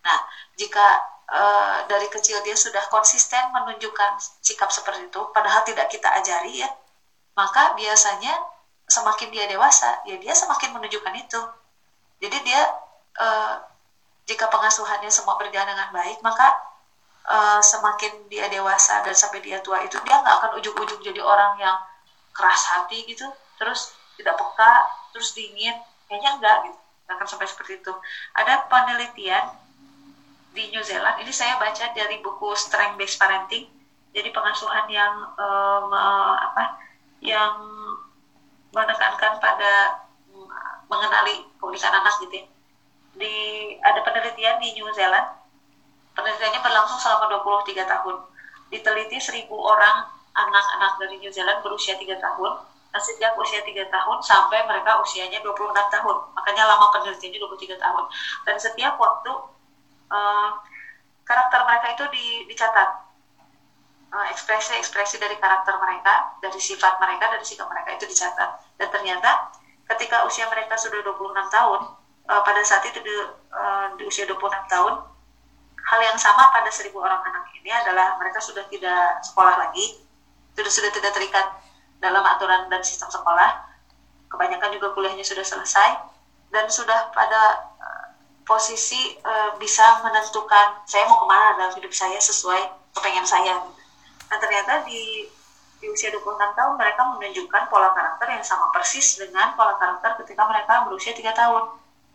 Nah, 0.00 0.18
jika 0.56 0.86
uh, 1.30 1.86
dari 1.86 2.10
kecil 2.10 2.42
dia 2.42 2.58
sudah 2.58 2.82
konsisten 2.90 3.40
menunjukkan 3.54 4.18
sikap 4.42 4.68
seperti 4.74 5.06
itu, 5.06 5.20
padahal 5.30 5.62
tidak 5.62 5.86
kita 5.88 6.10
ajari 6.20 6.60
ya, 6.62 6.68
maka 7.38 7.72
biasanya 7.78 8.34
semakin 8.90 9.30
dia 9.30 9.46
dewasa, 9.46 10.02
ya 10.04 10.18
dia 10.18 10.34
semakin 10.34 10.74
menunjukkan 10.74 11.14
itu. 11.14 11.40
Jadi 12.20 12.36
dia 12.42 12.62
uh, 13.22 13.54
jika 14.26 14.50
pengasuhannya 14.50 15.08
semua 15.08 15.38
berjalan 15.38 15.72
dengan 15.72 15.90
baik, 15.94 16.18
maka 16.20 16.52
uh, 17.30 17.62
semakin 17.62 18.26
dia 18.28 18.50
dewasa 18.50 19.00
dan 19.06 19.14
sampai 19.14 19.40
dia 19.40 19.62
tua 19.62 19.80
itu 19.86 19.96
dia 20.02 20.18
nggak 20.20 20.34
akan 20.42 20.50
ujuk-ujuk 20.58 21.00
jadi 21.00 21.22
orang 21.22 21.56
yang 21.62 21.78
keras 22.34 22.66
hati 22.66 23.06
gitu, 23.06 23.26
terus 23.58 23.94
tidak 24.18 24.36
peka, 24.36 24.74
terus 25.14 25.32
dingin, 25.32 25.74
kayaknya 26.06 26.36
enggak 26.36 26.56
gitu, 26.68 26.78
akan 27.08 27.26
sampai 27.26 27.46
seperti 27.48 27.72
itu. 27.80 27.92
Ada 28.36 28.68
penelitian 28.68 29.69
di 30.50 30.70
New 30.74 30.82
Zealand 30.82 31.16
ini 31.22 31.30
saya 31.30 31.56
baca 31.56 31.94
dari 31.94 32.18
buku 32.18 32.54
Strength 32.58 32.98
Based 32.98 33.18
Parenting 33.18 33.66
jadi 34.10 34.28
pengasuhan 34.34 34.90
yang 34.90 35.14
um, 35.38 35.90
uh, 35.94 36.34
apa 36.34 36.82
yang 37.22 37.54
menekankan 38.74 39.38
pada 39.38 40.02
mengenali 40.90 41.46
keunikan 41.62 41.94
anak 41.94 42.18
gitu 42.18 42.42
ya. 42.42 42.44
di 43.14 43.34
ada 43.78 44.02
penelitian 44.02 44.58
di 44.58 44.74
New 44.74 44.90
Zealand 44.90 45.40
penelitiannya 46.18 46.60
berlangsung 46.60 46.98
selama 46.98 47.30
23 47.30 47.86
tahun. 47.86 48.16
Diteliti 48.70 49.18
1000 49.18 49.50
orang 49.50 50.06
anak-anak 50.34 50.98
dari 51.02 51.18
New 51.18 51.30
Zealand 51.30 51.62
berusia 51.62 51.94
3 51.94 52.18
tahun 52.18 52.52
nah 52.90 52.98
sejak 52.98 53.38
usia 53.38 53.62
3 53.62 53.86
tahun 53.86 54.18
sampai 54.18 54.66
mereka 54.66 54.98
usianya 54.98 55.38
26 55.46 55.70
tahun. 55.94 56.16
Makanya 56.34 56.66
lama 56.66 56.90
penelitiannya 56.90 57.38
23 57.38 57.78
tahun. 57.78 58.04
Dan 58.42 58.56
setiap 58.58 58.98
waktu 58.98 59.30
uh, 60.10 60.60
karakter 61.24 61.60
mereka 61.64 61.86
itu 61.94 62.04
di, 62.10 62.26
dicatat 62.50 63.10
ekspresi-ekspresi 64.10 65.16
uh, 65.16 65.20
dari 65.22 65.38
karakter 65.38 65.78
mereka, 65.78 66.34
dari 66.42 66.58
sifat 66.58 66.98
mereka, 66.98 67.30
dari 67.30 67.46
sikap 67.46 67.70
mereka 67.70 67.94
itu 67.94 68.10
dicatat. 68.10 68.58
Dan 68.74 68.90
ternyata 68.90 69.54
ketika 69.86 70.26
usia 70.26 70.50
mereka 70.50 70.74
sudah 70.74 70.98
26 71.06 71.30
tahun, 71.54 71.80
uh, 72.26 72.42
pada 72.42 72.60
saat 72.66 72.82
itu 72.90 72.98
di, 72.98 73.14
uh, 73.54 73.94
di 73.94 74.02
usia 74.02 74.26
26 74.26 74.66
tahun, 74.66 74.94
hal 75.78 76.00
yang 76.02 76.18
sama 76.18 76.50
pada 76.50 76.70
seribu 76.70 77.02
orang 77.02 77.22
anak 77.22 77.50
ini 77.58 77.70
adalah 77.70 78.18
mereka 78.18 78.42
sudah 78.42 78.66
tidak 78.66 79.22
sekolah 79.22 79.58
lagi, 79.58 80.02
sudah 80.58 80.70
sudah 80.70 80.90
tidak 80.90 81.14
terikat 81.14 81.46
dalam 82.02 82.22
aturan 82.26 82.66
dan 82.66 82.82
sistem 82.82 83.10
sekolah. 83.10 83.70
Kebanyakan 84.30 84.70
juga 84.74 84.94
kuliahnya 84.94 85.26
sudah 85.26 85.42
selesai 85.42 85.90
dan 86.50 86.66
sudah 86.70 87.10
pada 87.10 87.69
posisi 88.50 89.14
uh, 89.22 89.54
bisa 89.62 90.02
menentukan 90.02 90.82
saya 90.82 91.06
mau 91.06 91.22
ke 91.22 91.26
mana 91.30 91.54
dalam 91.54 91.70
hidup 91.78 91.94
saya 91.94 92.18
sesuai 92.18 92.90
kepengen 92.98 93.22
saya. 93.22 93.62
Nah 94.26 94.38
ternyata 94.42 94.82
di 94.82 95.30
di 95.78 95.86
usia 95.88 96.10
26 96.12 96.58
tahun 96.58 96.74
mereka 96.76 97.02
menunjukkan 97.14 97.62
pola 97.70 97.94
karakter 97.94 98.26
yang 98.34 98.44
sama 98.44 98.68
persis 98.74 99.16
dengan 99.16 99.54
pola 99.54 99.78
karakter 99.78 100.18
ketika 100.26 100.42
mereka 100.50 100.82
berusia 100.84 101.14
3 101.14 101.30
tahun. 101.30 101.62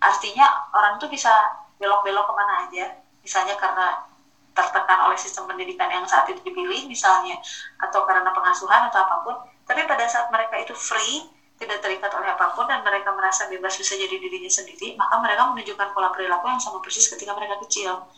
Artinya 0.04 0.46
orang 0.76 1.00
itu 1.00 1.08
bisa 1.08 1.32
belok-belok 1.80 2.30
ke 2.30 2.34
mana 2.36 2.54
aja, 2.68 2.86
misalnya 3.24 3.56
karena 3.58 4.06
tertekan 4.54 5.10
oleh 5.10 5.18
sistem 5.18 5.50
pendidikan 5.50 5.90
yang 5.90 6.06
saat 6.06 6.30
itu 6.30 6.40
dipilih 6.46 6.86
misalnya, 6.86 7.36
atau 7.82 8.06
karena 8.06 8.30
pengasuhan 8.30 8.86
atau 8.92 9.02
apa 9.02 9.16
pun. 9.26 9.36
Tapi 9.66 9.82
pada 9.90 10.06
saat 10.06 10.30
mereka 10.30 10.62
itu 10.62 10.78
free, 10.78 11.26
tidak 11.56 11.80
terikat 11.80 12.12
oleh 12.12 12.36
apa 12.36 12.52
pun 12.52 12.68
dan 12.68 12.84
mereka 12.84 13.16
merasa 13.16 13.48
bebas 13.48 13.80
bisa 13.80 13.96
jadi 13.96 14.12
dirinya 14.12 14.52
sendiri, 14.52 15.00
maka 15.00 15.16
mereka 15.24 15.48
menunjukkan 15.56 15.88
pola 15.96 16.12
perilaku 16.12 16.52
yang 16.52 16.60
sama 16.60 16.84
persis 16.84 17.08
ketika 17.08 17.32
mereka 17.32 17.56
kecil. 17.64 18.12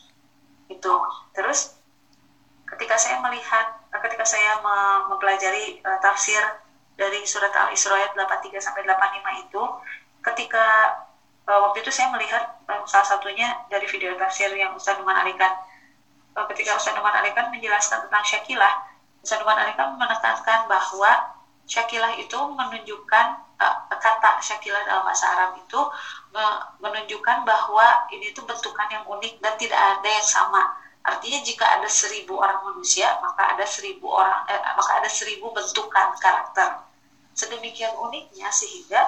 Itu. 0.68 0.94
Terus 1.38 1.78
ketika 2.66 2.98
saya 2.98 3.22
melihat, 3.22 3.78
ketika 3.94 4.26
saya 4.26 4.58
mempelajari 5.06 5.86
uh, 5.86 6.02
tafsir 6.02 6.42
dari 6.98 7.22
surat 7.30 7.54
Al-Isra 7.54 7.94
ayat 7.94 8.18
83 8.18 8.58
sampai 8.58 8.82
85 8.90 9.46
itu, 9.46 9.64
ketika 10.26 10.66
uh, 11.46 11.60
waktu 11.70 11.86
itu 11.86 11.94
saya 11.94 12.10
melihat 12.10 12.58
uh, 12.66 12.82
salah 12.90 13.06
satunya 13.06 13.54
dari 13.70 13.86
video 13.86 14.18
tafsir 14.18 14.50
yang 14.58 14.74
Ustaz 14.74 14.98
Numan 14.98 15.14
Alikan. 15.14 15.62
Uh, 16.34 16.50
ketika 16.50 16.74
Ustaz 16.74 16.98
Numan 16.98 17.14
Alikan 17.14 17.54
menjelaskan 17.54 18.10
tentang 18.10 18.26
Syakilah, 18.26 18.74
Ustaz 19.22 19.38
Numan 19.38 19.62
Alikan 19.62 19.94
menekankan 19.94 20.66
bahwa 20.66 21.37
Syakilah 21.68 22.16
itu 22.16 22.40
menunjukkan 22.40 23.26
uh, 23.60 23.76
kata 23.92 24.40
Syakilah 24.40 24.88
dalam 24.88 25.04
bahasa 25.04 25.28
Arab 25.36 25.60
itu 25.60 25.82
menunjukkan 26.80 27.44
bahwa 27.44 28.08
ini 28.14 28.30
itu 28.32 28.40
bentukan 28.46 28.88
yang 28.94 29.04
unik 29.04 29.42
dan 29.42 29.54
tidak 29.58 29.80
ada 29.80 30.10
yang 30.10 30.24
sama. 30.24 30.62
Artinya 31.02 31.40
jika 31.40 31.66
ada 31.66 31.88
seribu 31.88 32.38
orang 32.38 32.62
manusia, 32.68 33.08
maka 33.24 33.56
ada 33.56 33.64
seribu 33.64 34.12
orang, 34.12 34.44
eh, 34.52 34.60
maka 34.76 35.00
ada 35.00 35.10
seribu 35.10 35.50
bentukan 35.56 36.14
karakter. 36.20 36.84
Sedemikian 37.32 37.96
uniknya 37.96 38.52
sehingga 38.52 39.08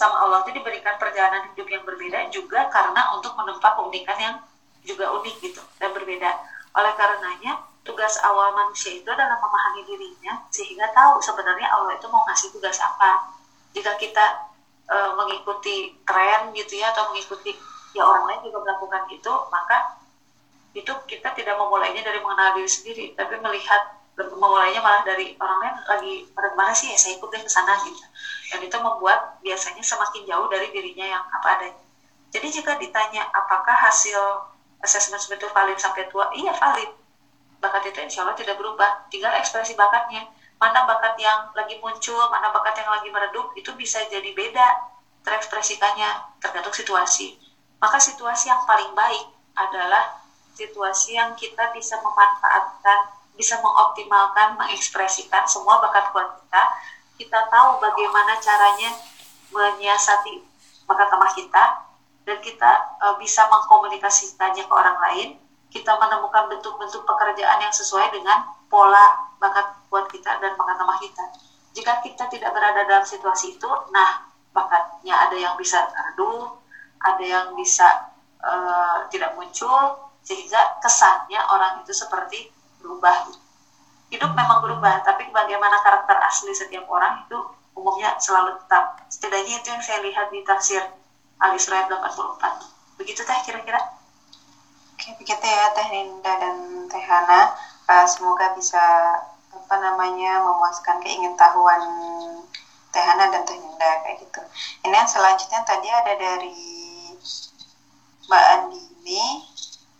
sama 0.00 0.16
Allah 0.24 0.40
itu 0.48 0.56
diberikan 0.56 0.96
perjalanan 0.96 1.52
hidup 1.52 1.68
yang 1.68 1.84
berbeda 1.84 2.32
juga 2.32 2.72
karena 2.72 3.12
untuk 3.12 3.36
menempa 3.36 3.76
keunikan 3.76 4.16
yang 4.16 4.34
juga 4.80 5.12
unik 5.20 5.34
gitu 5.44 5.60
dan 5.76 5.92
berbeda. 5.92 6.30
Oleh 6.72 6.92
karenanya 6.96 7.60
tugas 7.80 8.20
awal 8.20 8.52
manusia 8.52 8.92
itu 8.92 9.08
adalah 9.08 9.40
memahami 9.40 9.82
dirinya 9.88 10.44
sehingga 10.52 10.92
tahu 10.92 11.16
sebenarnya 11.24 11.68
Allah 11.72 11.96
itu 11.96 12.06
mau 12.12 12.20
ngasih 12.28 12.52
tugas 12.52 12.76
apa. 12.76 13.32
Jika 13.72 13.96
kita 13.96 14.52
e, 14.84 14.96
mengikuti 15.16 15.96
tren 16.04 16.52
gitu 16.52 16.76
ya 16.76 16.92
atau 16.92 17.08
mengikuti 17.08 17.56
ya 17.96 18.04
orang 18.04 18.28
lain 18.28 18.40
juga 18.46 18.58
melakukan 18.68 19.02
itu 19.10 19.32
maka 19.50 19.98
itu 20.76 20.92
kita 21.08 21.34
tidak 21.34 21.56
memulainya 21.58 22.04
dari 22.06 22.22
mengenal 22.22 22.54
diri 22.54 22.70
sendiri 22.70 23.04
tapi 23.18 23.40
melihat 23.42 23.98
memulainya 24.14 24.84
malah 24.84 25.00
dari 25.00 25.32
orang 25.40 25.58
lain 25.64 25.74
lagi 25.88 26.12
pada 26.36 26.52
mana 26.52 26.76
sih? 26.76 26.92
Ya 26.92 26.98
saya 27.00 27.16
ikut 27.16 27.32
deh 27.32 27.40
ke 27.40 27.48
sana 27.48 27.80
gitu. 27.80 28.04
Dan 28.52 28.60
itu 28.68 28.76
membuat 28.76 29.40
biasanya 29.40 29.80
semakin 29.80 30.28
jauh 30.28 30.46
dari 30.52 30.68
dirinya 30.68 31.16
yang 31.16 31.24
apa 31.32 31.56
adanya. 31.56 31.84
Jadi 32.30 32.60
jika 32.60 32.76
ditanya 32.76 33.24
apakah 33.32 33.72
hasil 33.72 34.20
assessment 34.84 35.24
itu 35.24 35.48
valid 35.50 35.80
sampai 35.80 36.04
tua? 36.12 36.28
Iya 36.36 36.52
valid 36.52 36.99
bakat 37.60 37.92
itu 37.92 38.00
insya 38.00 38.24
Allah 38.24 38.34
tidak 38.34 38.56
berubah. 38.56 39.06
Tinggal 39.12 39.36
ekspresi 39.38 39.76
bakatnya. 39.76 40.26
Mana 40.60 40.84
bakat 40.84 41.16
yang 41.16 41.52
lagi 41.56 41.80
muncul 41.80 42.20
mana 42.28 42.52
bakat 42.52 42.76
yang 42.80 42.90
lagi 42.92 43.08
meredup 43.08 43.52
itu 43.56 43.72
bisa 43.76 44.04
jadi 44.12 44.28
beda 44.36 44.68
terekspresikannya 45.24 46.36
tergantung 46.40 46.74
situasi. 46.74 47.36
Maka 47.80 47.96
situasi 47.96 48.52
yang 48.52 48.60
paling 48.68 48.92
baik 48.92 49.24
adalah 49.56 50.20
situasi 50.52 51.16
yang 51.16 51.32
kita 51.36 51.72
bisa 51.72 51.96
memanfaatkan 52.04 53.16
bisa 53.40 53.56
mengoptimalkan 53.64 54.60
mengekspresikan 54.60 55.48
semua 55.48 55.80
bakat 55.80 56.12
kuat 56.12 56.28
kita. 56.44 56.62
Kita 57.16 57.48
tahu 57.48 57.80
bagaimana 57.80 58.36
caranya 58.36 58.92
menyiasati 59.48 60.44
bakat 60.84 61.08
lemah 61.08 61.32
kita 61.32 61.64
dan 62.28 62.36
kita 62.44 62.70
e, 63.00 63.06
bisa 63.24 63.48
mengkomunikasikannya 63.48 64.64
ke 64.68 64.74
orang 64.74 64.98
lain 65.08 65.28
kita 65.70 65.94
menemukan 65.96 66.50
bentuk-bentuk 66.50 67.06
pekerjaan 67.06 67.58
yang 67.62 67.70
sesuai 67.70 68.10
dengan 68.10 68.42
pola 68.66 69.30
bakat 69.38 69.86
kuat 69.86 70.10
kita 70.10 70.36
dan 70.42 70.54
bakat 70.58 70.76
lemah 70.82 70.98
kita. 70.98 71.24
Jika 71.74 72.02
kita 72.02 72.26
tidak 72.26 72.50
berada 72.50 72.82
dalam 72.82 73.06
situasi 73.06 73.54
itu, 73.54 73.70
nah 73.94 74.26
bakatnya 74.50 75.30
ada 75.30 75.38
yang 75.38 75.54
bisa 75.54 75.86
redup, 75.86 76.58
ada 76.98 77.22
yang 77.22 77.46
bisa 77.54 77.86
uh, 78.42 79.06
tidak 79.06 79.38
muncul, 79.38 80.10
sehingga 80.26 80.82
kesannya 80.82 81.38
orang 81.50 81.80
itu 81.82 81.94
seperti 81.94 82.50
berubah. 82.82 83.30
hidup 84.10 84.34
memang 84.34 84.58
berubah 84.58 85.06
tapi 85.06 85.30
bagaimana 85.30 85.78
karakter 85.86 86.18
asli 86.26 86.50
setiap 86.50 86.82
orang 86.90 87.22
itu 87.22 87.38
umumnya 87.78 88.18
selalu 88.18 88.58
tetap 88.58 89.06
setidaknya 89.06 89.62
itu 89.62 89.70
yang 89.70 89.78
saya 89.78 90.02
lihat 90.02 90.34
di 90.34 90.42
tafsir 90.42 90.82
Al-Isra 91.38 91.86
84 91.86 92.98
begitu 92.98 93.22
teh 93.22 93.38
kira-kira 93.46 93.78
Begitu 95.18 95.46
ya 95.46 95.72
Teh 95.74 95.88
Ninda 95.90 96.32
dan 96.38 96.56
Teh 96.90 97.02
Hana. 97.02 97.56
Uh, 97.90 98.06
semoga 98.06 98.54
bisa 98.54 98.78
apa 99.50 99.74
namanya 99.82 100.38
memuaskan 100.46 101.02
keingintahuan 101.02 101.82
Teh 102.94 103.02
Hana 103.02 103.26
dan 103.32 103.42
Teh 103.42 103.58
Ninda 103.58 103.90
kayak 104.06 104.22
gitu. 104.22 104.40
Ini 104.86 104.94
yang 104.94 105.10
selanjutnya 105.10 105.60
tadi 105.66 105.88
ada 105.90 106.12
dari 106.14 106.70
Mbak 108.30 108.44
Andini 108.54 109.24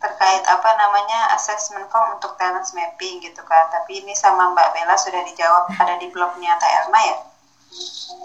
terkait 0.01 0.43
apa 0.49 0.71
namanya 0.81 1.35
assessment 1.37 1.85
form 1.93 2.17
untuk 2.17 2.39
talent 2.39 2.67
mapping 2.77 3.19
gitu 3.25 3.43
kan. 3.43 3.67
Tapi 3.75 4.05
ini 4.05 4.15
sama 4.15 4.55
Mbak 4.55 4.69
Bella 4.75 4.95
sudah 4.95 5.23
dijawab 5.27 5.67
ada 5.83 5.99
di 5.99 6.07
blognya 6.13 6.55
Teh 6.61 6.71
Elma 6.85 7.01
ya. 7.03 7.17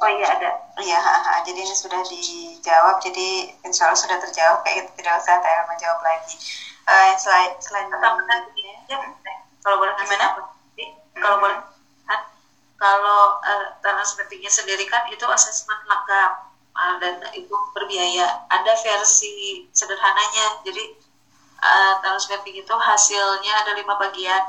oh 0.01 0.09
iya 0.09 0.27
ada 0.33 0.65
Iya, 0.75 0.99
jadi 1.47 1.59
ini 1.63 1.71
sudah 1.71 2.03
dijawab, 2.03 2.99
jadi 2.99 3.47
insya 3.63 3.87
Allah 3.87 3.95
sudah 3.95 4.17
terjawab 4.19 4.59
kayak 4.67 4.83
gitu, 4.83 4.91
tidak 4.99 5.23
usah 5.23 5.39
Teh 5.39 5.47
Elma 5.47 5.73
jawab 5.79 6.03
lagi. 6.03 6.35
Eh, 6.85 7.03
yang 7.09 7.17
selain 7.17 7.51
selain 7.57 7.89
atau 7.89 8.13
benar 8.21 8.45
begini 8.45 8.77
aja 8.77 9.01
Teh. 9.01 9.35
kalau 9.65 9.81
boleh 9.81 9.93
Gimana? 9.97 10.27
kalau 11.17 11.37
boleh 11.41 11.57
kan 12.05 12.19
kalau 12.77 13.41
uh, 13.41 13.73
talent 13.81 14.05
mappingnya 14.21 14.51
sendiri 14.53 14.85
kan 14.85 15.09
itu 15.09 15.25
asesmen 15.25 15.81
lengkap. 15.89 16.31
Uh, 16.75 16.99
dan 16.99 17.23
itu 17.33 17.55
berbiaya. 17.73 18.45
Ada 18.51 18.75
versi 18.77 19.65
sederhananya. 19.73 20.61
Jadi 20.61 20.93
uh, 21.63 21.97
talent 22.05 22.25
mapping 22.29 22.61
itu 22.61 22.75
hasilnya 22.77 23.65
ada 23.65 23.73
lima 23.73 23.97
bagian. 23.97 24.43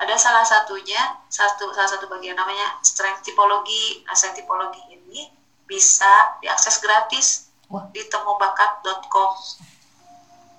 Ada 0.00 0.16
salah 0.16 0.46
satunya 0.48 1.20
satu 1.28 1.72
salah 1.76 1.88
satu 1.92 2.08
bagian 2.12 2.36
namanya 2.36 2.76
strength 2.84 3.24
typology 3.24 4.04
nah 4.04 4.12
strength 4.12 4.36
typology 4.36 4.84
ini 4.92 5.32
bisa 5.64 6.36
diakses 6.44 6.76
gratis 6.84 7.48
Wah. 7.72 7.88
di 7.88 8.04
temubakat.com 8.04 9.30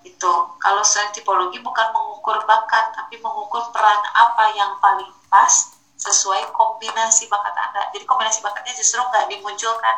itu 0.03 0.33
kalau 0.59 0.83
strength 0.83 1.15
typology 1.15 1.63
bukan 1.63 1.87
mengukur 1.95 2.35
bakat 2.43 2.91
tapi 2.91 3.15
mengukur 3.23 3.63
peran 3.71 3.99
apa 4.11 4.51
yang 4.55 4.75
paling 4.83 5.09
pas 5.31 5.73
sesuai 5.95 6.51
kombinasi 6.51 7.31
bakat 7.31 7.55
anda. 7.55 7.87
Jadi 7.95 8.03
kombinasi 8.03 8.43
bakatnya 8.43 8.75
justru 8.75 8.99
nggak 8.99 9.31
dimunculkan 9.31 9.97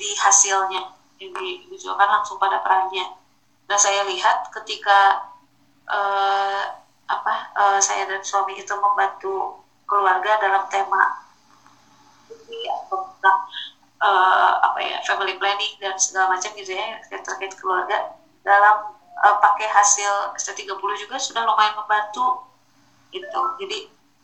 di 0.00 0.16
hasilnya 0.16 0.88
yang 1.20 1.30
dimunculkan 1.36 2.08
langsung 2.08 2.40
pada 2.40 2.64
perannya. 2.64 3.12
Nah 3.68 3.78
saya 3.78 4.08
lihat 4.08 4.48
ketika 4.48 5.28
eh, 5.84 6.62
apa 7.06 7.34
eh, 7.52 7.80
saya 7.84 8.08
dan 8.08 8.24
suami 8.24 8.56
itu 8.56 8.72
membantu 8.72 9.60
keluarga 9.84 10.40
dalam 10.40 10.64
tema 10.72 11.20
tentang 12.88 13.38
eh, 14.00 14.52
apa 14.64 14.78
ya 14.80 14.96
family 15.04 15.36
planning 15.36 15.76
dan 15.76 15.94
segala 16.00 16.32
macam 16.36 16.48
gitu 16.56 16.72
ya 16.72 16.96
terkait 17.12 17.52
keluarga 17.60 18.16
dalam 18.40 19.01
eh, 19.16 19.36
pakai 19.38 19.66
hasil 19.68 20.36
S30 20.36 20.68
juga 20.76 21.16
sudah 21.20 21.42
lumayan 21.44 21.76
membantu 21.76 22.48
gitu 23.12 23.40
jadi 23.60 23.78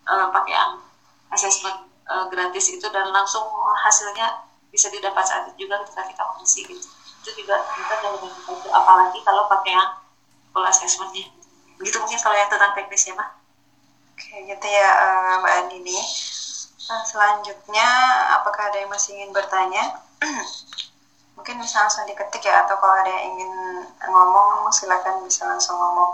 eh, 0.08 0.26
pakai 0.32 0.52
yang 0.52 0.72
assessment 1.32 1.78
eh, 2.08 2.24
gratis 2.32 2.72
itu 2.72 2.86
dan 2.88 3.08
langsung 3.12 3.44
hasilnya 3.84 4.48
bisa 4.68 4.88
didapat 4.92 5.24
saat 5.24 5.48
itu 5.52 5.68
juga 5.68 5.80
ketika 5.84 6.04
kita 6.08 6.22
mengisi 6.34 6.60
gitu 6.64 6.86
itu 7.18 7.30
juga 7.44 7.60
jauh 8.00 8.14
lebih 8.16 8.30
membantu 8.30 8.68
apalagi 8.72 9.18
kalau 9.24 9.44
pakai 9.48 9.72
yang 9.76 9.90
full 10.52 10.64
assessmentnya 10.64 11.28
begitu 11.76 11.96
mungkin 12.00 12.18
kalau 12.20 12.36
yang 12.36 12.50
tentang 12.50 12.72
teknisnya 12.74 13.14
mah 13.16 13.38
Oke, 14.18 14.34
gitu 14.50 14.66
ya 14.66 14.90
Mbak 15.38 15.54
Andini. 15.62 15.94
Nah, 16.90 17.06
selanjutnya, 17.06 17.86
apakah 18.34 18.66
ada 18.66 18.82
yang 18.82 18.90
masih 18.90 19.14
ingin 19.14 19.30
bertanya? 19.30 19.94
Mungkin 21.38 21.54
bisa 21.62 21.76
langsung 21.86 22.02
diketik 22.10 22.42
ya, 22.50 22.54
atau 22.66 22.74
kalau 22.82 22.98
ada 22.98 23.10
yang 23.14 23.24
ingin 23.30 23.50
ngomong, 24.10 24.68
silakan 24.74 25.22
bisa 25.22 25.46
langsung 25.46 25.78
ngomong. 25.78 26.10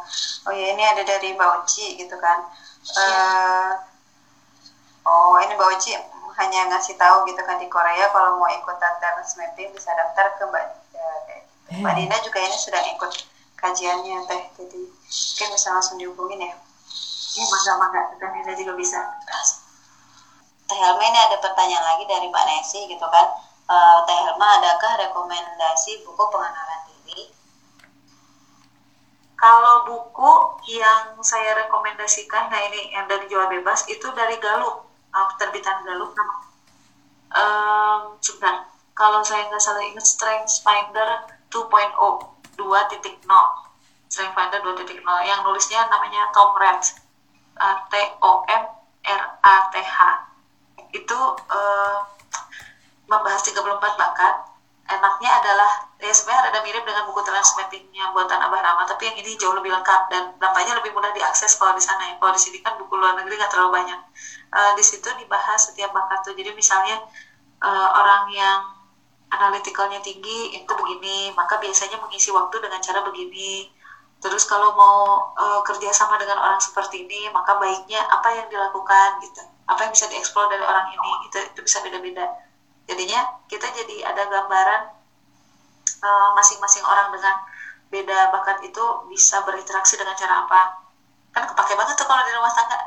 Oh 0.47 0.53
ya, 0.53 0.66
ini 0.77 0.83
ada 0.85 1.01
dari 1.01 1.33
Mbak 1.33 1.51
Uci 1.64 1.97
gitu 2.01 2.16
kan. 2.20 2.39
Eh, 2.93 3.70
oh, 5.09 5.35
ini 5.43 5.53
Mbak 5.57 5.68
Uci 5.77 5.91
hanya 6.39 6.61
ngasih 6.70 6.95
tahu 6.99 7.16
gitu 7.31 7.41
kan 7.47 7.57
di 7.62 7.66
Korea 7.70 8.11
kalau 8.11 8.35
mau 8.39 8.51
ikutan 8.51 8.93
talent 8.99 9.29
mapping 9.39 9.70
bisa 9.77 9.91
daftar 9.95 10.27
ke 10.37 10.43
Mbak 10.51 10.64
Dinda. 10.68 11.07
kayak 11.27 11.43
gitu. 11.47 11.72
Mbak 11.81 11.95
Dinda 11.97 12.16
juga 12.27 12.39
ini 12.47 12.57
sudah 12.59 12.83
ikut 12.93 13.11
kajiannya 13.61 14.16
teh, 14.29 14.43
jadi 14.61 14.81
mungkin 14.85 15.49
bisa 15.57 15.68
langsung 15.72 15.97
dihubungin 16.01 16.41
ya. 16.45 16.53
ini 17.35 17.45
mangga-mangga 17.51 18.03
dan 18.20 18.31
Nida 18.35 18.53
juga 18.55 18.72
bisa 18.79 18.99
Teh 20.68 20.77
Helma 20.81 21.05
ini 21.05 21.18
ada 21.20 21.37
pertanyaan 21.45 21.85
lagi 21.85 22.05
dari 22.09 22.27
Mbak 22.33 22.45
Nesi 22.49 22.81
gitu 22.89 23.07
kan. 23.14 23.27
Eh, 23.64 23.98
Teh 24.04 24.18
Helma 24.20 24.60
adakah 24.60 24.92
rekomendasi 25.08 26.04
buku 26.04 26.24
pengenalan 26.28 26.80
diri? 26.84 27.32
kalau 29.44 29.84
buku 29.84 30.32
yang 30.72 31.20
saya 31.20 31.52
rekomendasikan 31.52 32.48
nah 32.48 32.60
ini 32.64 32.96
yang 32.96 33.04
dari 33.04 33.28
jual 33.28 33.44
bebas 33.52 33.84
itu 33.92 34.08
dari 34.16 34.40
Galup 34.40 34.88
uh, 35.12 35.28
terbitan 35.36 35.84
Galup 35.84 36.16
nama. 36.16 36.36
Um, 37.34 38.00
sebentar. 38.24 38.64
Kalau 38.96 39.20
saya 39.20 39.44
nggak 39.50 39.60
salah 39.60 39.84
ingat 39.84 40.06
Strength 40.06 40.64
Finder 40.64 41.28
2.0 41.52 41.92
2.0 42.56 43.20
Strength 44.06 44.34
Finder 44.38 44.60
2.0 44.64 45.02
yang 45.28 45.40
nulisnya 45.44 45.82
namanya 45.92 46.30
Tom 46.32 46.56
Rath 46.56 46.96
T 47.90 47.94
O 48.24 48.48
M 48.48 48.64
R 49.04 49.22
A 49.44 49.56
T 49.68 49.74
H. 49.76 49.98
Itu 50.94 51.20
uh, 51.52 52.13
membahas 53.07 53.42
34 53.44 53.61
bakat 54.00 54.34
enaknya 54.84 55.30
adalah 55.40 55.70
ya 55.96 56.12
sebenarnya 56.12 56.52
ada 56.52 56.61
mirip 56.61 56.84
dengan 56.84 57.09
buku 57.09 57.24
transmittingnya 57.24 58.12
buatan 58.12 58.36
Abah 58.36 58.61
Rama 58.61 58.84
tapi 58.84 59.09
yang 59.09 59.16
ini 59.16 59.32
jauh 59.40 59.57
lebih 59.57 59.72
lengkap 59.72 60.12
dan 60.12 60.36
nampaknya 60.36 60.76
lebih 60.76 60.92
mudah 60.92 61.09
diakses 61.16 61.57
kalau 61.57 61.72
di 61.72 61.80
sana 61.80 62.12
ya. 62.12 62.14
Kalau 62.20 62.32
di 62.36 62.40
sini 62.40 62.59
kan 62.61 62.76
buku 62.76 62.92
luar 62.92 63.16
negeri 63.16 63.40
nggak 63.40 63.48
terlalu 63.48 63.80
banyak. 63.80 64.00
Eh, 64.52 64.72
di 64.76 64.84
situ 64.84 65.09
dibahas 65.16 65.72
setiap 65.72 65.90
bakat 65.96 66.20
tuh. 66.20 66.36
Jadi 66.36 66.52
misalnya 66.52 67.00
eh, 67.64 67.88
orang 67.96 68.28
yang 68.28 68.61
analitikalnya 69.32 69.98
tinggi 70.05 70.52
itu 70.52 70.72
begini 70.76 71.32
maka 71.32 71.57
biasanya 71.59 71.96
mengisi 72.05 72.28
waktu 72.28 72.57
dengan 72.61 72.80
cara 72.84 73.00
begini. 73.09 73.72
Terus 74.20 74.44
kalau 74.44 74.76
mau 74.76 75.32
eh, 75.40 75.61
kerja 75.64 75.88
sama 75.96 76.20
dengan 76.20 76.36
orang 76.44 76.61
seperti 76.61 77.09
ini 77.09 77.32
maka 77.32 77.57
baiknya 77.57 78.05
apa 78.05 78.28
yang 78.36 78.46
dilakukan 78.52 79.16
gitu. 79.24 79.40
Apa 79.64 79.88
yang 79.88 79.92
bisa 79.96 80.12
dieksplor 80.12 80.52
dari 80.52 80.61
orang 80.61 80.92
ini 80.92 81.12
itu 81.24 81.40
itu 81.40 81.61
bisa 81.64 81.80
beda-beda 81.80 82.43
jadinya 82.89 83.20
kita 83.51 83.66
jadi 83.78 83.97
ada 84.11 84.22
gambaran 84.28 84.82
eh, 86.09 86.28
masing-masing 86.39 86.85
orang 86.85 87.09
dengan 87.14 87.35
beda 87.93 88.18
bakat 88.35 88.59
itu 88.68 88.85
bisa 89.11 89.37
berinteraksi 89.47 89.95
dengan 90.01 90.16
cara 90.18 90.35
apa 90.45 90.61
kan 91.35 91.43
kepake 91.51 91.74
banget 91.78 91.95
tuh 91.99 92.07
kalau 92.07 92.22
di 92.26 92.32
rumah 92.35 92.53
tangga 92.53 92.78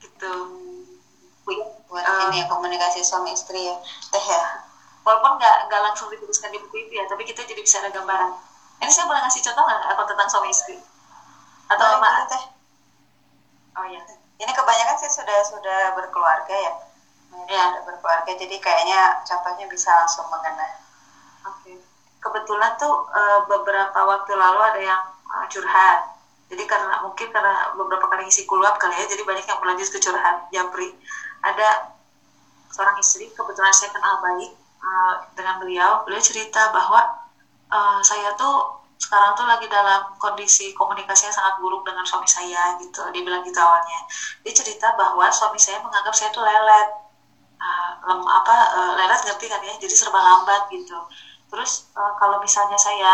gitu 0.00 0.32
Wih, 1.46 1.62
Buat 1.86 2.02
Eh. 2.02 2.20
ini 2.26 2.42
ya 2.42 2.46
komunikasi 2.50 2.98
suami 3.06 3.30
istri 3.30 3.70
ya. 3.70 3.74
Teh 4.10 4.24
ya. 4.26 4.44
walaupun 5.06 5.38
nggak 5.38 5.56
nggak 5.70 5.82
langsung 5.86 6.10
dituliskan 6.10 6.50
di 6.50 6.58
buku 6.58 6.82
itu 6.82 6.98
ya 6.98 7.06
tapi 7.06 7.22
kita 7.22 7.46
jadi 7.46 7.62
bisa 7.62 7.78
ada 7.78 7.94
gambaran 7.94 8.34
ini 8.82 8.90
saya 8.90 9.06
boleh 9.06 9.22
ngasih 9.22 9.38
contoh 9.46 9.62
nggak 9.62 9.80
aku 9.94 10.02
tentang 10.10 10.26
suami 10.26 10.50
istri 10.50 10.76
atau 11.70 11.86
boleh, 12.02 12.26
Teh. 12.30 12.42
oh 13.78 13.86
ya 13.86 14.02
Ini 14.36 14.52
kebanyakan 14.52 14.96
sih 15.00 15.08
sudah 15.08 15.38
sudah 15.48 15.80
berkeluarga 15.96 16.52
ya. 16.52 16.72
Ya. 17.30 17.44
Sudah 17.46 17.82
berkeluarga 17.86 18.32
jadi 18.34 18.56
kayaknya 18.58 19.00
contohnya 19.22 19.66
bisa 19.70 19.90
langsung 19.94 20.26
mengena. 20.28 20.66
Oke. 21.46 21.78
Kebetulan 22.18 22.74
tuh 22.74 23.06
eh, 23.14 23.40
beberapa 23.46 23.98
waktu 24.02 24.32
lalu 24.34 24.60
ada 24.62 24.80
yang 24.82 25.02
eh, 25.30 25.46
curhat. 25.50 26.14
Jadi 26.46 26.62
karena 26.66 27.02
mungkin 27.02 27.26
karena 27.34 27.74
beberapa 27.74 28.06
kali 28.06 28.26
ngisi 28.30 28.46
kulap 28.46 28.78
kali 28.78 28.94
ya, 28.94 29.06
jadi 29.10 29.22
banyak 29.26 29.46
yang 29.50 29.58
berlanjut 29.58 29.88
ke 29.90 29.98
curhat 29.98 30.46
Japri. 30.54 30.94
Ada 31.42 31.90
seorang 32.70 32.96
istri, 33.02 33.26
kebetulan 33.34 33.74
saya 33.74 33.90
kenal 33.94 34.22
baik 34.22 34.50
eh, 34.82 35.14
dengan 35.34 35.54
beliau. 35.62 36.02
Beliau 36.06 36.22
cerita 36.22 36.70
bahwa 36.70 37.26
saya 38.06 38.30
tuh 38.38 38.78
sekarang 38.96 39.36
tuh 39.36 39.44
lagi 39.44 39.68
dalam 39.68 40.16
kondisi 40.16 40.72
komunikasi 40.72 41.28
yang 41.28 41.36
sangat 41.36 41.60
buruk 41.60 41.84
dengan 41.84 42.02
suami 42.06 42.26
saya 42.26 42.74
gitu. 42.80 43.04
Dia 43.12 43.22
bilang 43.22 43.44
gitu 43.44 43.58
awalnya. 43.60 44.00
Dia 44.40 44.54
cerita 44.56 44.94
bahwa 44.96 45.28
suami 45.28 45.60
saya 45.60 45.78
menganggap 45.84 46.14
saya 46.16 46.32
tuh 46.32 46.42
lelet. 46.42 47.05
Ah, 47.56 47.90
lem, 48.08 48.20
apa 48.38 48.54
eh, 48.78 48.92
lelet 49.00 49.20
ngerti 49.26 49.46
kan 49.52 49.60
ya? 49.64 49.74
Jadi 49.82 49.94
serba 49.96 50.20
lambat 50.20 50.62
gitu. 50.74 50.98
Terus 51.50 51.72
eh, 51.96 52.12
kalau 52.20 52.36
misalnya 52.44 52.76
saya 52.76 53.12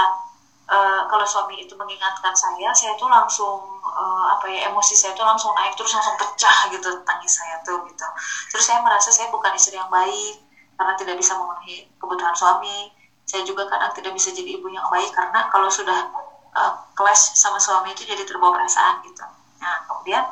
eh, 0.76 1.00
kalau 1.10 1.26
suami 1.26 1.54
itu 1.64 1.74
mengingatkan 1.78 2.34
saya 2.34 2.68
saya 2.74 2.92
tuh 3.00 3.06
langsung 3.10 3.58
eh, 3.86 4.24
apa 4.34 4.46
ya 4.50 4.58
emosi 4.70 4.94
saya 4.98 5.12
tuh 5.18 5.26
langsung 5.30 5.52
naik 5.58 5.74
terus 5.78 5.92
langsung 5.96 6.16
pecah 6.20 6.58
gitu 6.74 6.88
tangis 7.08 7.32
saya 7.38 7.54
tuh 7.66 7.78
gitu. 7.88 8.06
Terus 8.50 8.64
saya 8.66 8.78
merasa 8.86 9.08
saya 9.14 9.28
bukan 9.30 9.52
istri 9.58 9.74
yang 9.78 9.90
baik 9.90 10.34
karena 10.78 10.94
tidak 10.98 11.14
bisa 11.20 11.32
memenuhi 11.38 11.86
kebutuhan 12.00 12.34
suami. 12.34 12.90
Saya 13.30 13.42
juga 13.46 13.62
kadang 13.70 13.94
tidak 13.94 14.12
bisa 14.18 14.28
jadi 14.34 14.58
ibu 14.58 14.66
yang 14.68 14.86
baik 14.90 15.10
karena 15.14 15.46
kalau 15.54 15.68
sudah 15.70 15.98
eh, 16.60 16.72
clash 16.98 17.34
sama 17.38 17.58
suami 17.62 17.94
itu 17.94 18.02
jadi 18.06 18.22
terbawa 18.26 18.52
perasaan 18.58 18.98
gitu. 19.06 19.22
Nah 19.62 19.74
kemudian 19.86 20.24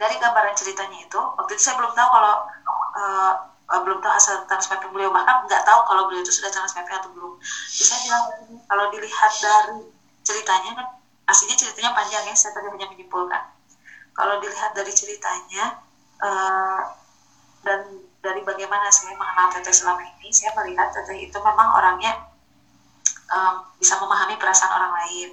dari 0.00 0.14
gambaran 0.18 0.54
ceritanya 0.58 0.98
itu 1.06 1.20
waktu 1.38 1.50
itu 1.54 1.62
saya 1.62 1.74
belum 1.78 1.92
tahu 1.94 2.08
kalau 2.10 2.34
uh, 2.94 3.34
belum 3.64 3.98
tahu 3.98 4.12
hasil 4.12 4.44
transmapping 4.46 4.92
beliau 4.92 5.10
bahkan 5.10 5.42
nggak 5.48 5.64
tahu 5.64 5.80
kalau 5.88 6.06
beliau 6.06 6.22
itu 6.22 6.32
sudah 6.32 6.52
transmapping 6.52 6.94
atau 6.94 7.10
belum 7.10 7.32
saya 7.68 7.98
bilang 8.06 8.24
kalau 8.68 8.84
dilihat 8.92 9.32
dari 9.40 9.88
ceritanya 10.24 10.70
kan 10.76 10.86
aslinya 11.28 11.56
ceritanya 11.56 11.90
panjang 11.96 12.24
ya 12.28 12.34
saya 12.36 12.52
tadi 12.52 12.68
hanya 12.70 12.86
menyimpulkan 12.92 13.42
kalau 14.14 14.38
dilihat 14.38 14.76
dari 14.76 14.92
ceritanya 14.92 15.80
uh, 16.20 16.80
dan 17.64 17.80
dari 18.20 18.40
bagaimana 18.44 18.92
saya 18.92 19.16
mengenal 19.16 19.48
teteh 19.52 19.72
selama 19.72 20.04
ini 20.04 20.28
saya 20.28 20.52
melihat 20.60 20.92
teteh 20.92 21.24
itu 21.24 21.38
memang 21.40 21.74
orangnya 21.74 22.28
um, 23.32 23.64
bisa 23.80 23.96
memahami 23.96 24.36
perasaan 24.36 24.70
orang 24.70 24.92
lain 25.02 25.30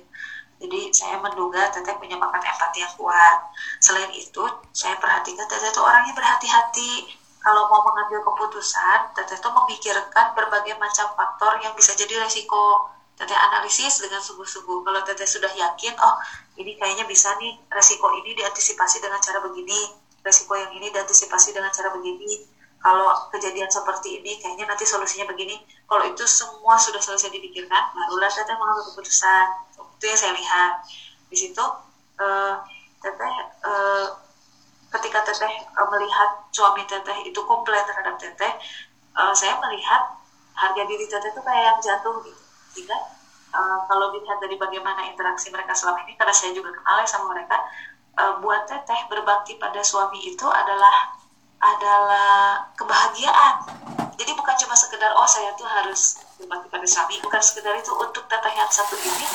jadi 0.62 0.94
saya 0.94 1.18
menduga 1.18 1.74
Teteh 1.74 1.98
punya 1.98 2.22
bakat 2.22 2.46
empati 2.46 2.86
yang 2.86 2.94
kuat. 2.94 3.50
Selain 3.82 4.14
itu, 4.14 4.46
saya 4.70 4.94
perhatikan 5.02 5.50
Teteh 5.50 5.74
itu 5.74 5.82
orangnya 5.82 6.14
berhati-hati. 6.14 7.18
Kalau 7.42 7.66
mau 7.74 7.82
mengambil 7.82 8.22
keputusan, 8.22 9.18
Teteh 9.18 9.38
itu 9.42 9.50
memikirkan 9.50 10.38
berbagai 10.38 10.78
macam 10.78 11.10
faktor 11.18 11.58
yang 11.66 11.74
bisa 11.74 11.98
jadi 11.98 12.22
resiko. 12.22 12.90
Teteh 13.18 13.34
analisis 13.34 14.02
dengan 14.02 14.22
sungguh-sungguh. 14.22 14.86
Kalau 14.86 15.02
Teteh 15.02 15.26
sudah 15.26 15.50
yakin, 15.50 15.94
oh 15.98 16.16
ini 16.62 16.78
kayaknya 16.78 17.10
bisa 17.10 17.34
nih 17.42 17.58
resiko 17.74 18.14
ini 18.14 18.38
diantisipasi 18.38 19.02
dengan 19.02 19.18
cara 19.18 19.42
begini, 19.42 19.90
resiko 20.22 20.54
yang 20.54 20.70
ini 20.78 20.94
diantisipasi 20.94 21.50
dengan 21.54 21.74
cara 21.74 21.90
begini. 21.98 22.46
Kalau 22.82 23.30
kejadian 23.30 23.70
seperti 23.70 24.22
ini, 24.22 24.42
kayaknya 24.42 24.70
nanti 24.70 24.86
solusinya 24.86 25.30
begini. 25.30 25.58
Kalau 25.86 26.02
itu 26.06 26.26
semua 26.26 26.78
sudah 26.78 27.02
selesai 27.02 27.30
dipikirkan, 27.34 27.94
barulah 27.94 28.30
Teteh 28.30 28.54
mengambil 28.54 28.86
keputusan 28.94 29.72
itu 30.02 30.10
yang 30.10 30.18
saya 30.18 30.34
lihat 30.34 30.72
di 31.30 31.38
situ 31.38 31.62
uh, 32.18 32.58
teteh 33.06 33.34
uh, 33.62 34.10
ketika 34.92 35.20
teteh 35.24 35.54
uh, 35.78 35.88
melihat 35.88 36.30
suami 36.52 36.84
teteh 36.84 37.18
itu 37.24 37.40
komplain 37.48 37.84
terhadap 37.88 38.20
teteh 38.20 38.52
uh, 39.16 39.34
saya 39.36 39.56
melihat 39.60 40.02
harga 40.56 40.84
diri 40.84 41.06
teteh 41.08 41.30
itu 41.32 41.42
kayak 41.42 41.64
yang 41.74 41.80
jatuh 41.80 42.16
gitu. 42.28 42.42
Sehingga 42.76 42.98
uh, 43.56 43.80
kalau 43.88 44.12
dilihat 44.12 44.38
dari 44.44 44.56
bagaimana 44.60 45.08
interaksi 45.08 45.48
mereka 45.52 45.72
selama 45.76 46.04
ini 46.04 46.16
karena 46.20 46.34
saya 46.36 46.52
juga 46.52 46.76
kenal 46.76 47.00
ya 47.00 47.08
sama 47.08 47.32
mereka 47.32 47.58
uh, 48.20 48.34
buat 48.44 48.68
teteh 48.68 49.08
berbakti 49.08 49.56
pada 49.56 49.80
suami 49.84 50.20
itu 50.28 50.48
adalah 50.48 51.21
adalah 51.62 52.66
kebahagiaan 52.74 53.56
jadi 54.18 54.32
bukan 54.34 54.56
cuma 54.58 54.76
sekedar 54.76 55.14
oh 55.14 55.30
saya 55.30 55.54
tuh 55.58 55.66
harus 55.70 56.22
berbakti 56.42 56.68
pada 56.70 56.88
suami 56.90 57.16
bukan 57.22 57.42
sekedar 57.42 57.74
itu 57.78 57.94
untuk 57.94 58.26
teteh 58.26 58.54
yang 58.58 58.70
satu 58.70 58.98
ini 58.98 59.26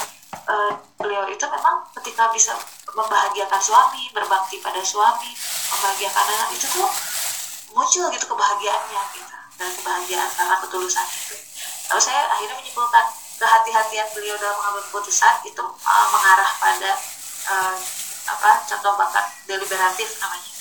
uh, 0.46 0.72
beliau 0.98 1.26
itu 1.30 1.44
memang 1.46 1.86
ketika 2.00 2.30
bisa 2.34 2.54
membahagiakan 2.96 3.60
suami, 3.60 4.08
berbakti 4.16 4.56
pada 4.64 4.80
suami, 4.80 5.30
membahagiakan 5.68 6.24
anak 6.32 6.50
itu 6.56 6.66
tuh 6.70 6.88
muncul 7.76 8.08
gitu 8.08 8.24
kebahagiaannya 8.24 9.02
gitu 9.12 9.34
dan 9.60 9.70
kebahagiaan 9.76 10.30
karena 10.32 10.56
ketulusan 10.64 11.06
itu. 11.12 11.36
Lalu 11.92 12.02
saya 12.02 12.24
akhirnya 12.32 12.56
menyimpulkan 12.56 13.04
kehati-hatian 13.36 14.08
beliau 14.16 14.36
dalam 14.40 14.56
mengambil 14.64 14.82
keputusan 14.88 15.34
itu 15.44 15.60
uh, 15.60 16.06
mengarah 16.08 16.50
pada 16.56 16.90
uh, 17.52 17.76
apa 18.26 18.50
contoh 18.64 18.96
bakat 18.96 19.26
deliberatif 19.44 20.08
namanya. 20.18 20.55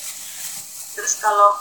Terus 0.95 1.13
kalau 1.19 1.53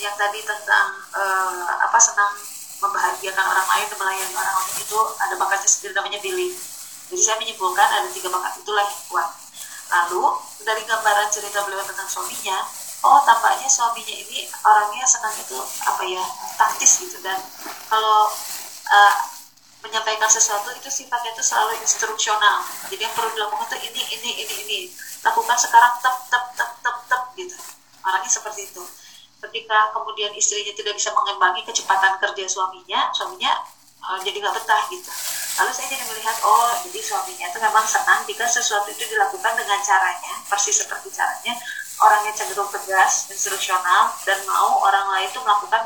yang 0.00 0.14
tadi 0.16 0.40
tentang 0.42 0.96
uh, 1.12 1.74
apa 1.84 1.98
senang 2.00 2.32
membahagiakan 2.78 3.44
orang 3.44 3.66
lain 3.66 3.86
dan 3.90 3.98
melayani 3.98 4.34
orang 4.38 4.54
lain 4.62 4.74
itu 4.78 4.98
ada 5.18 5.34
bakatnya 5.34 5.66
sendiri 5.66 5.92
namanya 5.98 6.22
billing 6.22 6.54
jadi 7.08 7.22
saya 7.24 7.36
menyimpulkan 7.40 7.88
ada 7.88 8.08
tiga 8.12 8.28
bakat 8.28 8.60
itulah 8.60 8.84
yang 8.84 9.00
kuat. 9.08 9.28
Lalu 9.88 10.24
dari 10.60 10.84
gambaran 10.84 11.28
cerita 11.32 11.64
beliau 11.64 11.80
tentang 11.88 12.04
suaminya, 12.04 12.60
oh 13.00 13.24
tampaknya 13.24 13.64
suaminya 13.64 14.12
ini 14.12 14.44
orangnya 14.60 15.08
senang 15.08 15.32
itu 15.40 15.56
apa 15.88 16.02
ya 16.04 16.20
taktis 16.60 17.00
gitu 17.00 17.16
dan 17.24 17.40
kalau 17.88 18.28
uh, 18.92 19.14
menyampaikan 19.80 20.28
sesuatu 20.28 20.68
itu 20.76 20.88
sifatnya 20.92 21.32
itu 21.32 21.40
selalu 21.40 21.80
instruksional. 21.80 22.60
Jadi 22.92 23.00
yang 23.08 23.14
perlu 23.16 23.32
dilakukan 23.32 23.64
itu 23.72 23.76
ini 23.88 24.02
ini 24.20 24.30
ini 24.44 24.54
ini 24.68 24.78
lakukan 25.24 25.56
sekarang 25.56 25.96
tep 26.04 26.16
tep 26.28 26.44
tep 26.60 26.70
tep 26.84 26.96
tep 27.08 27.22
gitu. 27.40 27.56
Orangnya 28.04 28.30
seperti 28.30 28.68
itu. 28.68 28.82
Ketika 29.38 29.94
kemudian 29.94 30.34
istrinya 30.34 30.74
tidak 30.74 30.98
bisa 30.98 31.14
mengimbangi 31.14 31.62
kecepatan 31.62 32.18
kerja 32.18 32.44
suaminya, 32.50 33.14
suaminya 33.14 33.52
uh, 34.02 34.18
jadi 34.22 34.42
nggak 34.42 34.54
betah 34.58 34.82
gitu. 34.90 35.10
Lalu 35.58 35.70
saya 35.74 35.86
jadi 35.90 36.04
melihat 36.10 36.36
oh 36.42 36.70
jadi 36.86 37.00
suaminya 37.02 37.46
itu 37.50 37.58
memang 37.58 37.86
senang 37.86 38.22
jika 38.26 38.46
sesuatu 38.46 38.90
itu 38.90 39.04
dilakukan 39.10 39.52
dengan 39.58 39.78
caranya 39.82 40.32
persis 40.46 40.82
seperti 40.82 41.10
caranya. 41.14 41.54
Orangnya 41.98 42.30
cenderung 42.30 42.70
tegas 42.70 43.26
instruksional 43.26 44.14
dan 44.22 44.38
mau 44.46 44.86
orang 44.86 45.06
lain 45.18 45.26
itu 45.30 45.42
melakukan 45.42 45.82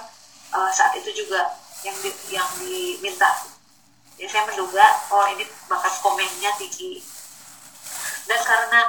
uh, 0.52 0.68
saat 0.68 0.92
itu 1.00 1.24
juga 1.24 1.56
yang 1.84 1.96
di, 2.04 2.10
yang 2.28 2.48
diminta. 2.60 3.48
Jadi 4.20 4.28
saya 4.28 4.44
menduga 4.44 4.84
oh 5.08 5.24
ini 5.32 5.48
bakat 5.68 5.92
komennya 6.04 6.52
tinggi. 6.60 7.00
Dan 8.28 8.40
karena 8.44 8.86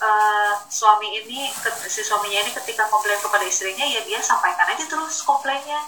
uh, 0.00 0.54
suami 0.66 1.22
ini 1.22 1.50
si 1.86 2.00
suaminya 2.02 2.42
ini 2.42 2.50
ketika 2.50 2.88
komplain 2.90 3.18
kepada 3.20 3.44
istrinya 3.46 3.84
ya 3.86 4.00
dia 4.02 4.18
sampaikan 4.18 4.66
aja 4.66 4.84
terus 4.86 5.22
komplainnya. 5.22 5.78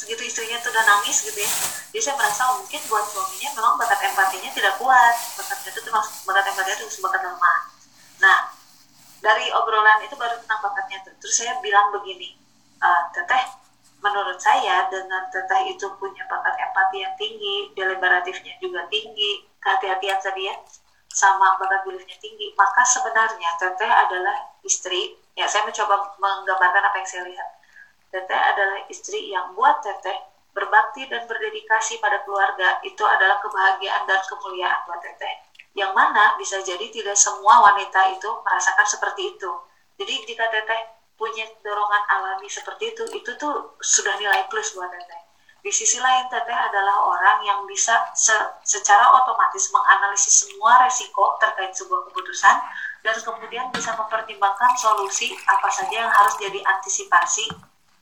Segitu 0.00 0.24
istrinya 0.24 0.56
tuh 0.64 0.72
udah 0.72 0.84
nangis 0.88 1.28
gitu 1.28 1.36
ya. 1.36 1.50
Jadi 1.92 2.00
saya 2.00 2.16
merasa 2.16 2.56
mungkin 2.56 2.80
buat 2.88 3.04
suaminya 3.04 3.48
memang 3.52 3.74
bakat 3.76 4.00
empatinya 4.08 4.50
tidak 4.56 4.74
kuat. 4.80 5.14
Bakatnya 5.36 5.68
itu 5.76 5.80
termasuk 5.84 6.12
bakat 6.24 6.44
empatinya 6.48 6.76
itu 6.80 7.00
bakat 7.04 7.20
lemah. 7.20 7.60
Nah 8.24 8.38
dari 9.20 9.46
obrolan 9.52 10.00
itu 10.00 10.16
baru 10.16 10.40
tentang 10.40 10.60
bakatnya 10.64 11.04
tuh. 11.04 11.12
Terus 11.20 11.34
saya 11.36 11.52
bilang 11.60 11.92
begini 11.92 12.32
e, 12.80 12.88
teteh 13.12 13.44
menurut 14.00 14.40
saya 14.40 14.88
dengan 14.88 15.28
teteh 15.28 15.76
itu 15.76 15.84
punya 16.00 16.24
bakat 16.32 16.56
empati 16.56 17.04
yang 17.04 17.14
tinggi 17.20 17.68
deliberatifnya 17.76 18.56
juga 18.56 18.88
tinggi 18.88 19.44
kehati-hatian 19.60 20.18
tadi 20.24 20.48
ya 20.48 20.56
sama 21.10 21.58
bakat 21.58 21.82
beliefnya 21.84 22.16
tinggi 22.22 22.54
maka 22.54 22.86
sebenarnya 22.86 23.50
teteh 23.58 23.90
adalah 23.90 24.54
istri 24.62 25.18
ya 25.34 25.44
saya 25.50 25.66
mencoba 25.66 26.14
menggambarkan 26.22 26.82
apa 26.86 26.96
yang 27.02 27.08
saya 27.08 27.24
lihat 27.26 27.50
Teteh 28.10 28.42
adalah 28.42 28.82
istri 28.90 29.30
yang 29.30 29.54
buat 29.54 29.78
Teteh 29.86 30.18
berbakti 30.50 31.06
dan 31.06 31.30
berdedikasi 31.30 32.02
pada 32.02 32.18
keluarga 32.26 32.82
itu 32.82 33.06
adalah 33.06 33.38
kebahagiaan 33.38 34.02
dan 34.02 34.18
kemuliaan 34.26 34.82
buat 34.82 34.98
Teteh. 34.98 35.34
Yang 35.78 35.94
mana 35.94 36.34
bisa 36.34 36.58
jadi 36.58 36.90
tidak 36.90 37.14
semua 37.14 37.62
wanita 37.70 38.10
itu 38.10 38.26
merasakan 38.42 38.82
seperti 38.82 39.38
itu. 39.38 39.50
Jadi 39.94 40.26
jika 40.26 40.50
Teteh 40.50 40.80
punya 41.14 41.46
dorongan 41.62 42.02
alami 42.10 42.50
seperti 42.50 42.98
itu, 42.98 43.06
itu 43.14 43.30
tuh 43.38 43.78
sudah 43.78 44.18
nilai 44.18 44.50
plus 44.50 44.74
buat 44.74 44.90
Teteh. 44.90 45.19
Di 45.60 45.68
sisi 45.68 46.00
lain, 46.00 46.24
Teteh 46.32 46.56
adalah 46.56 47.04
orang 47.04 47.44
yang 47.44 47.68
bisa 47.68 47.92
se 48.16 48.32
secara 48.64 49.12
otomatis 49.12 49.68
menganalisis 49.68 50.48
semua 50.48 50.80
resiko 50.80 51.36
terkait 51.36 51.76
sebuah 51.76 52.08
keputusan 52.08 52.56
dan 53.04 53.16
kemudian 53.20 53.68
bisa 53.68 53.92
mempertimbangkan 53.96 54.72
solusi 54.80 55.32
apa 55.48 55.68
saja 55.68 56.08
yang 56.08 56.12
harus 56.12 56.36
jadi 56.40 56.60
antisipasi 56.64 57.48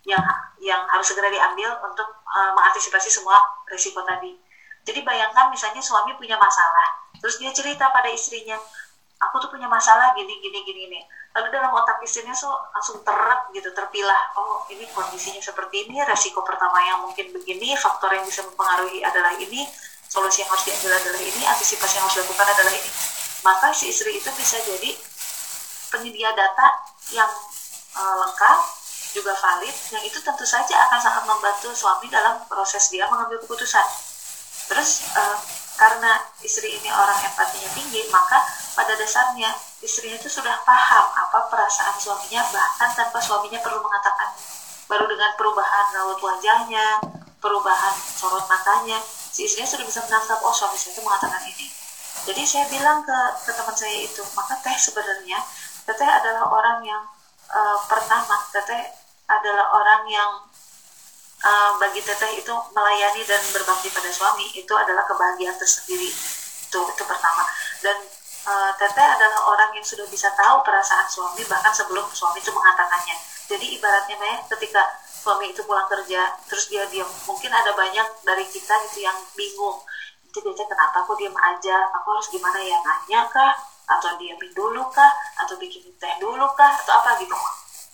yang 0.06 0.22
yang 0.62 0.86
harus 0.86 1.10
segera 1.10 1.26
diambil 1.28 1.74
untuk 1.82 2.06
uh, 2.30 2.52
mengantisipasi 2.54 3.10
semua 3.10 3.36
risiko 3.66 4.06
tadi. 4.06 4.38
Jadi 4.86 5.04
bayangkan 5.04 5.50
misalnya 5.52 5.82
suami 5.82 6.16
punya 6.16 6.38
masalah, 6.38 7.10
terus 7.20 7.36
dia 7.42 7.52
cerita 7.52 7.90
pada 7.92 8.08
istrinya, 8.08 8.56
aku 9.20 9.36
tuh 9.42 9.50
punya 9.52 9.68
masalah 9.68 10.14
gini 10.14 10.38
gini 10.40 10.64
gini 10.64 10.82
nih. 10.94 11.02
Lalu 11.36 11.48
dalam 11.52 11.70
otak 11.76 12.00
istrinya 12.02 12.32
so 12.32 12.48
langsung 12.72 13.04
teret 13.04 13.52
gitu, 13.52 13.68
terpilah. 13.74 14.22
Oh 14.38 14.64
ini 14.72 14.88
kondisinya 14.90 15.42
seperti 15.42 15.86
ini, 15.86 16.00
resiko 16.08 16.40
pertama 16.42 16.80
yang 16.82 17.04
mungkin 17.04 17.30
begini, 17.30 17.76
faktor 17.78 18.14
yang 18.14 18.24
bisa 18.24 18.42
mempengaruhi 18.48 19.04
adalah 19.04 19.36
ini, 19.36 19.68
solusi 20.08 20.42
yang 20.42 20.50
harus 20.50 20.64
diambil 20.66 20.98
adalah 20.98 21.20
ini, 21.20 21.42
antisipasi 21.44 22.00
yang 22.00 22.04
harus 22.08 22.16
dilakukan 22.22 22.48
adalah 22.48 22.74
ini. 22.74 22.90
Maka 23.46 23.66
si 23.70 23.92
istri 23.92 24.18
itu 24.18 24.30
bisa 24.34 24.58
jadi 24.66 24.90
penyedia 25.94 26.34
data 26.34 26.66
yang 27.12 27.30
uh, 27.96 28.16
lengkap 28.26 28.58
juga 29.16 29.32
valid 29.32 29.72
yang 29.90 30.04
itu 30.04 30.20
tentu 30.20 30.44
saja 30.44 30.76
akan 30.88 31.00
sangat 31.00 31.24
membantu 31.24 31.72
suami 31.72 32.12
dalam 32.12 32.44
proses 32.44 32.92
dia 32.92 33.08
mengambil 33.08 33.40
keputusan 33.40 33.84
terus 34.68 35.08
uh, 35.16 35.38
karena 35.80 36.20
istri 36.44 36.76
ini 36.76 36.92
orang 36.92 37.16
empatinya 37.24 37.70
tinggi 37.72 38.04
maka 38.12 38.44
pada 38.76 38.92
dasarnya 39.00 39.48
istrinya 39.78 40.18
itu 40.18 40.26
sudah 40.26 40.58
paham 40.66 41.06
apa 41.14 41.38
perasaan 41.46 41.94
suaminya 41.98 42.42
bahkan 42.50 42.90
tanpa 42.98 43.22
suaminya 43.22 43.62
perlu 43.62 43.78
mengatakan 43.78 44.34
baru 44.90 45.06
dengan 45.06 45.30
perubahan 45.38 45.86
raut 45.94 46.18
wajahnya 46.18 46.98
perubahan 47.38 47.94
sorot 48.18 48.44
matanya 48.50 48.98
si 49.30 49.46
istrinya 49.46 49.70
sudah 49.70 49.86
bisa 49.86 50.00
menangkap 50.10 50.38
oh 50.42 50.50
suami 50.50 50.74
saya 50.74 50.98
itu 50.98 51.02
mengatakan 51.06 51.42
ini. 51.46 51.66
Jadi 52.26 52.42
saya 52.42 52.66
bilang 52.66 53.06
ke, 53.06 53.18
ke 53.46 53.54
teman 53.54 53.76
saya 53.78 53.94
itu 54.02 54.22
maka 54.34 54.58
teh 54.60 54.74
sebenarnya 54.74 55.38
teteh 55.86 56.08
adalah 56.08 56.50
orang 56.50 56.82
yang 56.82 57.06
uh, 57.54 57.78
pertama 57.86 58.36
teteh 58.50 58.90
adalah 59.30 59.70
orang 59.78 60.02
yang 60.10 60.30
uh, 61.46 61.72
bagi 61.78 62.02
teteh 62.02 62.42
itu 62.42 62.54
melayani 62.74 63.22
dan 63.22 63.40
berbakti 63.54 63.88
pada 63.94 64.10
suami 64.10 64.50
itu 64.50 64.72
adalah 64.74 65.06
kebahagiaan 65.06 65.54
tersendiri. 65.54 66.10
Itu 66.66 66.80
itu 66.82 67.02
pertama. 67.06 67.46
Dan 67.78 67.96
uh, 68.48 68.72
teteh 68.80 69.04
adalah 69.04 69.40
orang 69.52 69.70
yang 69.76 69.84
sudah 69.84 70.08
bisa 70.08 70.32
tahu 70.32 70.64
perasaan 70.64 71.04
suami 71.04 71.44
bahkan 71.44 71.70
sebelum 71.70 72.08
suami 72.08 72.40
itu 72.40 72.48
mengatakannya. 72.50 73.16
Jadi 73.48 73.76
ibaratnya 73.76 74.16
ya 74.16 74.36
ketika 74.56 74.82
suami 75.04 75.52
itu 75.52 75.60
pulang 75.68 75.88
kerja 75.88 76.32
terus 76.48 76.72
dia 76.72 76.88
diam. 76.88 77.08
Mungkin 77.28 77.52
ada 77.52 77.76
banyak 77.76 78.24
dari 78.24 78.44
kita 78.48 78.74
gitu 78.88 79.04
yang 79.04 79.16
bingung. 79.36 79.84
Itu 80.28 80.40
dia 80.44 80.64
kenapa 80.64 81.04
aku 81.04 81.16
diam 81.20 81.36
aja? 81.36 81.76
Aku 82.00 82.16
harus 82.16 82.28
gimana 82.32 82.60
ya? 82.60 82.76
Nanya 82.80 83.28
kah? 83.28 83.52
Atau 83.88 84.20
diamin 84.20 84.52
dulu 84.52 84.84
kah? 84.92 85.12
Atau 85.40 85.56
bikin 85.56 85.84
teh 85.96 86.14
dulu 86.20 86.44
kah? 86.56 86.72
Atau 86.84 86.92
apa 87.00 87.16
gitu. 87.20 87.36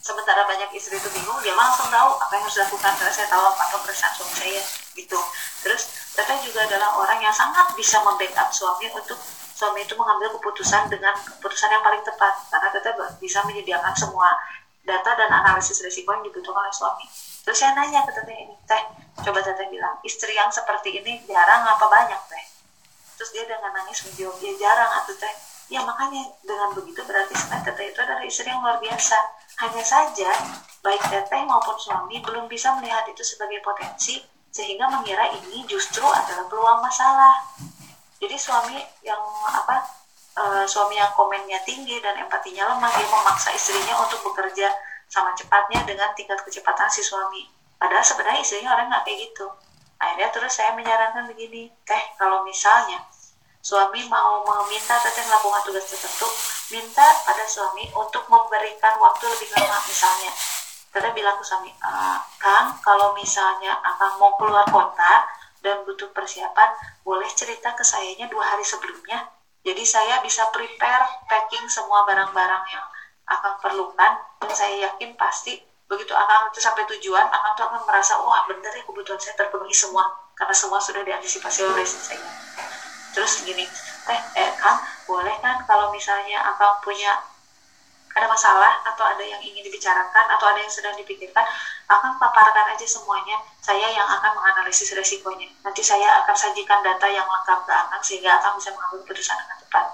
Sementara 0.05 0.45
banyak 0.45 0.69
istri 0.77 1.01
itu 1.01 1.09
bingung 1.17 1.39
dia 1.41 1.57
langsung 1.57 1.89
tahu 1.89 2.19
apa 2.19 2.33
yang 2.35 2.45
harus 2.45 2.57
dilakukan. 2.59 2.93
Karena 2.99 3.13
saya 3.15 3.29
tahu 3.31 3.43
apa 3.47 3.63
apa 3.63 3.77
perasaan 3.87 4.13
suami 4.19 4.35
saya 4.35 4.63
gitu. 4.99 5.19
Terus 5.63 5.83
teteh 6.19 6.39
juga 6.43 6.67
adalah 6.67 6.99
orang 6.99 7.23
yang 7.23 7.35
sangat 7.35 7.73
bisa 7.79 8.03
membackup 8.03 8.51
suami 8.51 8.91
untuk 8.91 9.17
suami 9.65 9.81
itu 9.81 9.97
mengambil 9.97 10.29
keputusan 10.37 10.93
dengan 10.93 11.17
keputusan 11.17 11.73
yang 11.73 11.81
paling 11.81 12.05
tepat. 12.05 12.37
Karena 12.53 12.69
teteh 12.69 12.93
bisa 13.17 13.41
menyediakan 13.49 13.97
semua 13.97 14.29
data 14.85 15.17
dan 15.17 15.33
analisis 15.33 15.81
risiko 15.81 16.13
yang 16.13 16.21
dibutuhkan 16.21 16.61
oleh 16.61 16.75
suami. 16.77 17.09
Terus 17.41 17.57
saya 17.57 17.73
nanya 17.73 18.05
ke 18.05 18.13
teteh 18.13 18.37
ini 18.37 18.53
teh 18.69 18.83
coba 19.25 19.41
teteh 19.41 19.73
bilang 19.73 19.97
istri 20.05 20.37
yang 20.37 20.53
seperti 20.53 21.01
ini 21.01 21.25
jarang 21.25 21.65
apa 21.65 21.89
banyak 21.89 22.21
teh? 22.29 22.45
Terus 23.17 23.33
dia 23.33 23.49
dengan 23.49 23.73
nangis 23.73 24.05
menjawab 24.05 24.37
dia 24.37 24.53
jarang 24.61 24.93
atau 25.01 25.17
teh. 25.17 25.35
Ya 25.73 25.81
makanya 25.81 26.29
dengan 26.45 26.77
begitu 26.77 27.01
berarti 27.09 27.33
teteh 27.41 27.87
itu 27.89 27.99
adalah 28.05 28.21
istri 28.21 28.45
yang 28.53 28.61
luar 28.61 28.77
biasa. 28.85 29.17
Hanya 29.65 29.81
saja 29.81 30.31
baik 30.85 31.01
teteh 31.09 31.41
maupun 31.49 31.81
suami 31.81 32.21
belum 32.21 32.45
bisa 32.53 32.77
melihat 32.77 33.09
itu 33.09 33.25
sebagai 33.25 33.65
potensi 33.65 34.21
sehingga 34.53 34.87
mengira 34.93 35.33
ini 35.33 35.65
justru 35.65 36.05
adalah 36.05 36.45
peluang 36.53 36.85
masalah 36.85 37.41
jadi 38.25 38.37
suami 38.41 38.81
yang 39.05 39.21
apa 39.45 39.85
uh, 40.41 40.65
suami 40.65 40.97
yang 40.97 41.13
komennya 41.13 41.61
tinggi 41.69 42.01
dan 42.01 42.17
empatinya 42.17 42.73
lemah 42.73 42.91
dia 42.97 43.09
memaksa 43.13 43.53
istrinya 43.53 44.01
untuk 44.01 44.25
bekerja 44.33 44.73
sama 45.13 45.37
cepatnya 45.37 45.85
dengan 45.85 46.09
tingkat 46.17 46.41
kecepatan 46.41 46.89
si 46.89 47.05
suami 47.05 47.45
padahal 47.77 48.01
sebenarnya 48.01 48.41
istrinya 48.41 48.73
orang 48.73 48.89
nggak 48.89 49.05
kayak 49.05 49.19
gitu 49.29 49.47
akhirnya 50.01 50.29
terus 50.33 50.53
saya 50.57 50.73
menyarankan 50.73 51.29
begini 51.29 51.69
teh 51.85 52.05
kalau 52.17 52.43
misalnya 52.49 53.05
suami 53.65 54.05
mau 54.13 54.45
meminta 54.45 55.01
teteh 55.01 55.25
melakukan 55.25 55.65
tugas 55.65 55.89
tertentu, 55.89 56.29
minta 56.69 57.09
pada 57.25 57.49
suami 57.49 57.89
untuk 57.97 58.29
memberikan 58.29 59.01
waktu 59.01 59.25
lebih 59.25 59.49
lama 59.57 59.81
misalnya. 59.89 60.29
Teteh 60.93 61.11
bilang 61.17 61.41
ke 61.41 61.45
suami, 61.49 61.73
e, 61.73 61.93
Kang, 62.37 62.77
kalau 62.85 63.17
misalnya 63.17 63.73
akan 63.81 64.21
mau 64.21 64.37
keluar 64.37 64.69
kota 64.69 65.25
dan 65.65 65.81
butuh 65.89 66.13
persiapan, 66.13 66.69
boleh 67.01 67.27
cerita 67.33 67.73
ke 67.73 67.81
sayanya 67.81 68.29
dua 68.29 68.45
hari 68.53 68.61
sebelumnya. 68.61 69.25
Jadi 69.65 69.81
saya 69.89 70.21
bisa 70.21 70.45
prepare 70.53 71.25
packing 71.25 71.65
semua 71.73 72.05
barang-barang 72.05 72.65
yang 72.69 72.85
akan 73.33 73.53
perlukan. 73.65 74.13
Dan 74.45 74.53
saya 74.53 74.93
yakin 74.93 75.17
pasti 75.17 75.57
begitu 75.89 76.13
akan 76.13 76.53
itu 76.53 76.61
sampai 76.61 76.85
tujuan 76.97 77.25
akan 77.25 77.51
tuh 77.57 77.65
akan 77.65 77.81
merasa 77.89 78.21
wah 78.21 78.45
bener 78.45 78.69
ya 78.69 78.85
kebutuhan 78.85 79.17
saya 79.17 79.33
terpenuhi 79.41 79.73
semua. 79.73 80.05
Karena 80.37 80.53
semua 80.53 80.77
sudah 80.77 81.01
diantisipasi 81.01 81.65
oleh 81.65 81.85
saya. 81.89 82.21
Terus 83.17 83.41
gini 83.41 83.65
teh 84.05 84.21
eh 84.37 84.53
kan 84.61 84.77
boleh 85.09 85.33
kan 85.41 85.65
kalau 85.65 85.89
misalnya 85.89 86.45
akang 86.45 86.77
punya 86.85 87.17
ada 88.15 88.27
masalah 88.31 88.79
atau 88.87 89.03
ada 89.03 89.25
yang 89.25 89.41
ingin 89.43 89.65
dibicarakan 89.65 90.25
atau 90.39 90.47
ada 90.47 90.61
yang 90.63 90.71
sedang 90.71 90.95
dipikirkan 90.95 91.43
akan 91.85 92.17
paparkan 92.17 92.73
aja 92.73 92.87
semuanya 92.89 93.37
saya 93.61 93.93
yang 93.93 94.09
akan 94.09 94.33
menganalisis 94.37 94.93
resikonya. 94.97 95.49
Nanti 95.61 95.85
saya 95.85 96.25
akan 96.25 96.33
sajikan 96.37 96.81
data 96.81 97.07
yang 97.09 97.25
lengkap 97.29 97.61
ke 97.69 97.73
akang 97.73 98.03
sehingga 98.05 98.41
akang 98.41 98.57
bisa 98.57 98.73
mengambil 98.73 99.05
keputusan 99.05 99.37
dengan 99.37 99.57
tepat 99.61 99.87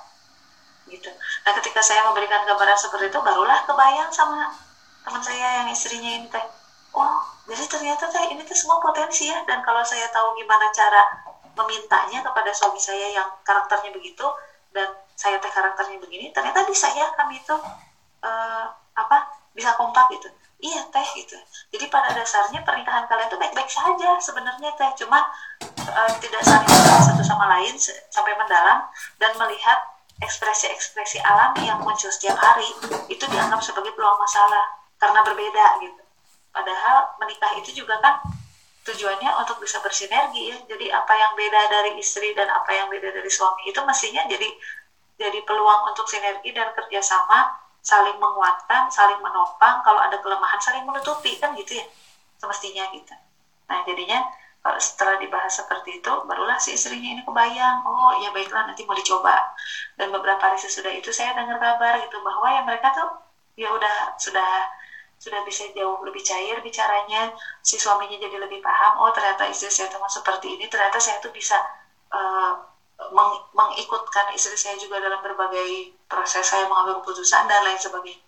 gitu. 0.91 1.11
Nah 1.47 1.53
ketika 1.59 1.80
saya 1.82 2.07
memberikan 2.07 2.43
gambaran 2.47 2.78
seperti 2.78 3.11
itu 3.11 3.18
barulah 3.22 3.62
kebayang 3.66 4.11
sama 4.11 4.51
teman 5.03 5.22
saya 5.22 5.62
yang 5.62 5.68
istrinya 5.70 6.11
ini 6.18 6.26
teh. 6.30 6.47
Oh 6.95 7.22
jadi 7.47 7.66
ternyata 7.66 8.07
teh 8.11 8.24
ini 8.30 8.43
tuh 8.47 8.55
semua 8.55 8.78
potensi 8.78 9.26
ya. 9.26 9.43
Dan 9.47 9.62
kalau 9.62 9.82
saya 9.82 10.07
tahu 10.14 10.34
gimana 10.38 10.70
cara 10.70 11.03
memintanya 11.59 12.22
kepada 12.22 12.51
suami 12.55 12.78
saya 12.78 13.11
yang 13.11 13.28
karakternya 13.43 13.91
begitu 13.91 14.26
dan 14.70 14.86
saya 15.18 15.36
teh 15.43 15.51
karakternya 15.51 15.99
begini 16.01 16.30
ternyata 16.30 16.64
bisa 16.64 16.88
ya 16.95 17.11
kami 17.18 17.36
itu 17.36 17.55
uh, 18.22 18.64
apa 18.95 19.18
bisa 19.53 19.74
kompak 19.74 20.09
gitu 20.14 20.30
iya 20.61 20.85
teh 20.93 21.09
gitu. 21.17 21.37
Jadi 21.73 21.85
pada 21.89 22.13
dasarnya 22.13 22.61
pernikahan 22.63 23.09
kalian 23.09 23.29
tuh 23.33 23.41
baik-baik 23.41 23.69
saja 23.69 24.21
sebenarnya 24.21 24.71
teh. 24.77 24.91
Cuma 25.01 25.25
uh, 25.65 26.13
tidak 26.21 26.43
saling 26.45 26.69
satu 27.05 27.25
sama 27.25 27.49
lain 27.59 27.75
sampai 28.13 28.37
mendalam 28.37 28.85
dan 29.17 29.33
melihat 29.41 29.81
ekspresi-ekspresi 30.21 31.25
alami 31.25 31.65
yang 31.65 31.81
muncul 31.81 32.13
setiap 32.13 32.37
hari 32.37 32.69
itu 33.09 33.25
dianggap 33.25 33.65
sebagai 33.65 33.97
peluang 33.97 34.21
masalah 34.21 34.69
karena 35.01 35.21
berbeda 35.25 35.67
gitu. 35.81 36.03
Padahal 36.53 37.17
menikah 37.17 37.57
itu 37.57 37.73
juga 37.73 37.97
kan 38.05 38.21
tujuannya 38.85 39.33
untuk 39.41 39.65
bisa 39.65 39.81
bersinergi 39.81 40.53
ya. 40.53 40.57
Jadi 40.69 40.93
apa 40.93 41.13
yang 41.17 41.33
beda 41.33 41.61
dari 41.73 41.97
istri 41.97 42.37
dan 42.37 42.53
apa 42.53 42.69
yang 42.69 42.93
beda 42.93 43.17
dari 43.17 43.31
suami 43.33 43.65
itu 43.65 43.81
mestinya 43.89 44.29
jadi 44.29 44.49
jadi 45.21 45.45
peluang 45.45 45.93
untuk 45.93 46.09
sinergi 46.09 46.53
dan 46.57 46.73
kerjasama 46.73 47.53
saling 47.81 48.16
menguatkan 48.20 48.89
saling 48.93 49.20
menopang 49.24 49.81
kalau 49.81 50.01
ada 50.01 50.20
kelemahan 50.20 50.61
saling 50.61 50.85
menutupi 50.85 51.37
kan 51.41 51.57
gitu 51.57 51.81
ya 51.81 51.85
semestinya 52.41 52.89
gitu. 52.93 53.14
Nah 53.68 53.81
jadinya 53.85 54.20
kalau 54.61 54.76
setelah 54.76 55.16
dibahas 55.16 55.53
seperti 55.57 56.05
itu 56.05 56.12
barulah 56.28 56.61
si 56.61 56.76
istrinya 56.76 57.16
ini 57.16 57.22
kebayang 57.24 57.81
oh 57.85 58.12
ya 58.20 58.28
baiklah 58.33 58.68
nanti 58.68 58.85
mau 58.85 58.97
dicoba. 58.97 59.37
Dan 59.97 60.12
beberapa 60.12 60.41
hari 60.41 60.61
sesudah 60.61 60.93
itu 60.93 61.09
saya 61.12 61.33
dengar 61.37 61.57
kabar 61.57 62.01
gitu 62.05 62.20
bahwa 62.20 62.49
ya 62.53 62.61
mereka 62.64 62.93
tuh 62.93 63.09
ya 63.57 63.68
udah 63.72 64.16
sudah 64.16 64.68
sudah 65.20 65.45
bisa 65.45 65.68
jauh 65.76 66.01
lebih 66.01 66.24
cair 66.24 66.57
bicaranya 66.64 67.28
si 67.61 67.76
suaminya 67.76 68.16
jadi 68.16 68.41
lebih 68.41 68.64
paham 68.64 69.05
oh 69.05 69.12
ternyata 69.12 69.45
istri 69.53 69.68
saya 69.68 69.93
teman 69.93 70.09
seperti 70.09 70.57
ini 70.57 70.64
ternyata 70.64 70.97
saya 70.97 71.20
tuh 71.20 71.28
bisa 71.28 71.61
uh, 72.09 72.57
meng 73.09 73.32
mengikutkan 73.57 74.28
istri 74.36 74.55
saya 74.61 74.76
juga 74.76 75.01
dalam 75.01 75.24
berbagai 75.24 75.96
proses 76.05 76.44
saya 76.44 76.68
mengambil 76.68 77.01
keputusan 77.01 77.48
dan 77.48 77.64
lain 77.64 77.80
sebagainya. 77.80 78.20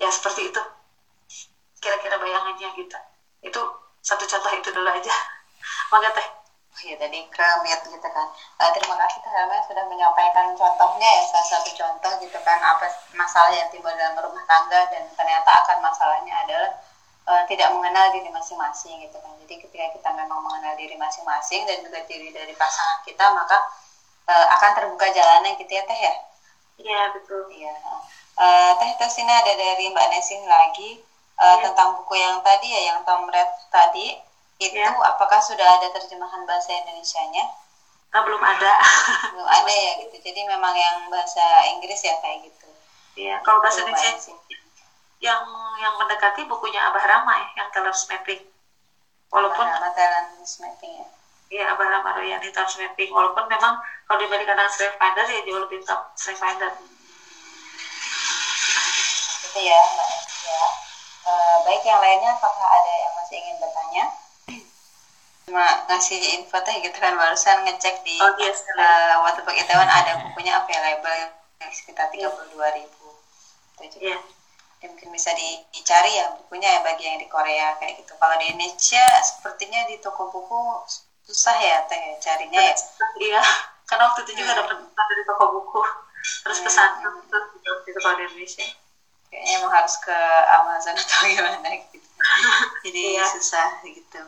Ya 0.00 0.08
seperti 0.08 0.48
itu. 0.48 0.62
Kira-kira 1.80 2.16
bayangannya 2.16 2.72
gitu. 2.80 2.98
Itu 3.44 3.60
satu 4.00 4.24
contoh 4.24 4.52
itu 4.56 4.68
dulu 4.72 4.88
aja. 4.88 5.12
Maka 5.92 6.08
teh. 6.16 6.28
Ya 6.84 6.96
tadi 7.00 7.24
kremit 7.32 7.80
gitu 7.88 8.08
kan. 8.08 8.28
Uh, 8.60 8.70
terima 8.76 9.00
kasih 9.00 9.18
Teh 9.24 9.32
Helma 9.32 9.56
sudah 9.64 9.84
menyampaikan 9.88 10.52
contohnya 10.52 11.08
ya 11.08 11.24
salah 11.24 11.48
satu 11.56 11.72
contoh 11.72 12.12
gitu 12.20 12.36
kan 12.44 12.60
apa 12.60 12.84
masalah 13.16 13.48
yang 13.48 13.72
timbul 13.72 13.88
dalam 13.96 14.12
rumah 14.20 14.44
tangga 14.44 14.84
dan 14.92 15.08
ternyata 15.16 15.56
akan 15.64 15.80
masalahnya 15.80 16.36
adalah 16.44 16.70
uh, 17.32 17.42
tidak 17.48 17.72
mengenal 17.72 18.12
diri 18.12 18.28
masing-masing 18.28 19.08
gitu 19.08 19.16
kan. 19.16 19.32
Jadi 19.40 19.54
ketika 19.64 19.86
kita 19.96 20.08
memang 20.20 20.44
mengenal 20.44 20.76
diri 20.76 21.00
masing-masing 21.00 21.64
dan 21.64 21.80
juga 21.80 22.04
diri 22.04 22.28
dari 22.28 22.52
pasangan 22.52 23.00
kita 23.08 23.24
maka 23.32 23.56
uh, 24.26 24.46
akan 24.58 24.70
terbuka 24.76 25.06
jalannya 25.10 25.54
gitu 25.58 25.72
ya 25.72 25.82
Teh 25.86 26.00
ya 26.00 26.14
iya 26.82 27.00
betul 27.14 27.46
iya 27.50 27.74
uh, 28.38 28.72
Teh 28.78 28.90
terus 28.98 29.16
ini 29.18 29.32
ada 29.32 29.52
dari 29.54 29.90
Mbak 29.90 30.06
Nesin 30.12 30.42
lagi 30.44 31.00
uh, 31.40 31.56
ya. 31.56 31.70
tentang 31.70 31.96
buku 31.98 32.14
yang 32.18 32.42
tadi 32.42 32.68
ya 32.68 32.80
yang 32.92 32.98
Tom 33.06 33.26
Red 33.30 33.50
tadi 33.70 34.26
itu 34.56 34.80
ya. 34.80 34.88
apakah 34.88 35.36
sudah 35.44 35.68
ada 35.76 35.92
terjemahan 35.92 36.48
bahasa 36.48 36.72
Indonesia-nya? 36.72 37.44
Oh, 38.16 38.22
belum 38.24 38.40
ada. 38.40 38.72
belum 39.36 39.44
ada 39.44 39.68
ya 39.68 39.92
gitu. 40.00 40.16
Jadi 40.16 40.40
memang 40.48 40.72
yang 40.72 41.12
bahasa 41.12 41.68
Inggris 41.76 42.00
ya 42.00 42.16
kayak 42.24 42.40
gitu. 42.48 42.68
Iya, 43.16 43.40
kalau 43.44 43.60
bahasa 43.60 43.84
Indonesia 43.84 44.32
yang 45.20 45.44
yang 45.80 45.94
mendekati 45.96 46.44
bukunya 46.44 46.80
Abah 46.88 47.04
Rama 47.04 47.32
ya, 47.36 47.48
yang 47.60 47.68
Talents 47.72 48.08
Mapping. 48.08 48.40
Walaupun 49.28 49.64
Abah 49.68 49.92
Talents 49.92 50.56
Mapping 50.60 51.04
ya. 51.04 51.08
Iya, 51.46 51.64
Abah 51.74 51.86
Rama 51.86 52.10
Royani 52.18 52.50
Talents 52.50 52.76
Mapping. 52.78 53.10
Walaupun 53.14 53.46
memang 53.46 53.78
kalau 54.06 54.18
dibandingkan 54.18 54.58
dengan 54.58 54.72
Strength 54.72 54.98
Finder 54.98 55.26
ya 55.30 55.40
jauh 55.46 55.60
lebih 55.62 55.78
top 55.86 56.10
Strength 56.18 56.42
Finder. 56.42 56.72
Gitu 59.46 59.60
ya, 59.62 59.78
Mbak 59.78 60.08
ya. 60.46 60.66
Uh, 61.26 61.56
baik 61.66 61.82
yang 61.82 61.98
lainnya 61.98 62.30
apakah 62.38 62.66
ada 62.70 62.92
yang 63.02 63.12
masih 63.18 63.36
ingin 63.42 63.56
bertanya? 63.58 64.04
cuma 65.46 65.62
ngasih 65.86 66.18
info 66.34 66.58
teh 66.58 66.74
gitu 66.82 66.98
kan 66.98 67.14
barusan 67.14 67.62
ngecek 67.62 68.02
di 68.02 68.18
oh, 68.18 68.34
yes, 68.42 68.66
uh, 68.74 69.22
Waterpark 69.22 69.54
Itaewon 69.54 69.86
ada 69.86 70.18
bukunya 70.26 70.58
available 70.58 71.14
yang 71.62 71.70
sekitar 71.70 72.10
tiga 72.10 72.34
puluh 72.34 72.50
dua 72.50 72.74
ribu 72.74 73.14
itu 73.78 74.10
yeah. 74.10 74.18
ya, 74.82 74.90
mungkin 74.90 75.14
bisa 75.14 75.30
dicari 75.38 76.18
ya 76.18 76.34
bukunya 76.34 76.66
ya 76.66 76.80
bagi 76.82 77.06
yang 77.06 77.22
di 77.22 77.30
Korea 77.30 77.78
kayak 77.78 78.02
gitu 78.02 78.18
kalau 78.18 78.34
di 78.42 78.50
Indonesia 78.50 79.06
sepertinya 79.22 79.86
di 79.86 80.02
toko 80.02 80.34
buku 80.34 80.82
susah 81.26 81.56
ya 81.58 81.76
teh 81.90 82.16
carinya 82.22 82.60
ya 82.62 82.74
iya 83.18 83.42
karena 83.86 84.06
waktu 84.10 84.22
itu 84.26 84.32
juga 84.42 84.62
dapat 84.62 84.78
dari 84.78 85.22
toko 85.26 85.44
buku 85.58 85.82
terus 86.46 86.58
hmm. 86.62 86.66
pesan 86.70 86.90
hmm. 87.02 87.26
itu 87.26 87.38
itu 87.90 87.98
kalau 88.02 88.16
di 88.18 88.24
Indonesia 88.30 88.66
kayaknya 89.30 89.52
emang 89.58 89.72
harus 89.74 89.94
ke 90.02 90.18
Amazon 90.62 90.94
atau 90.94 91.18
gimana 91.26 91.68
gitu 91.90 92.08
jadi 92.86 93.02
iya. 93.18 93.26
susah 93.26 93.82
gitu 93.82 94.22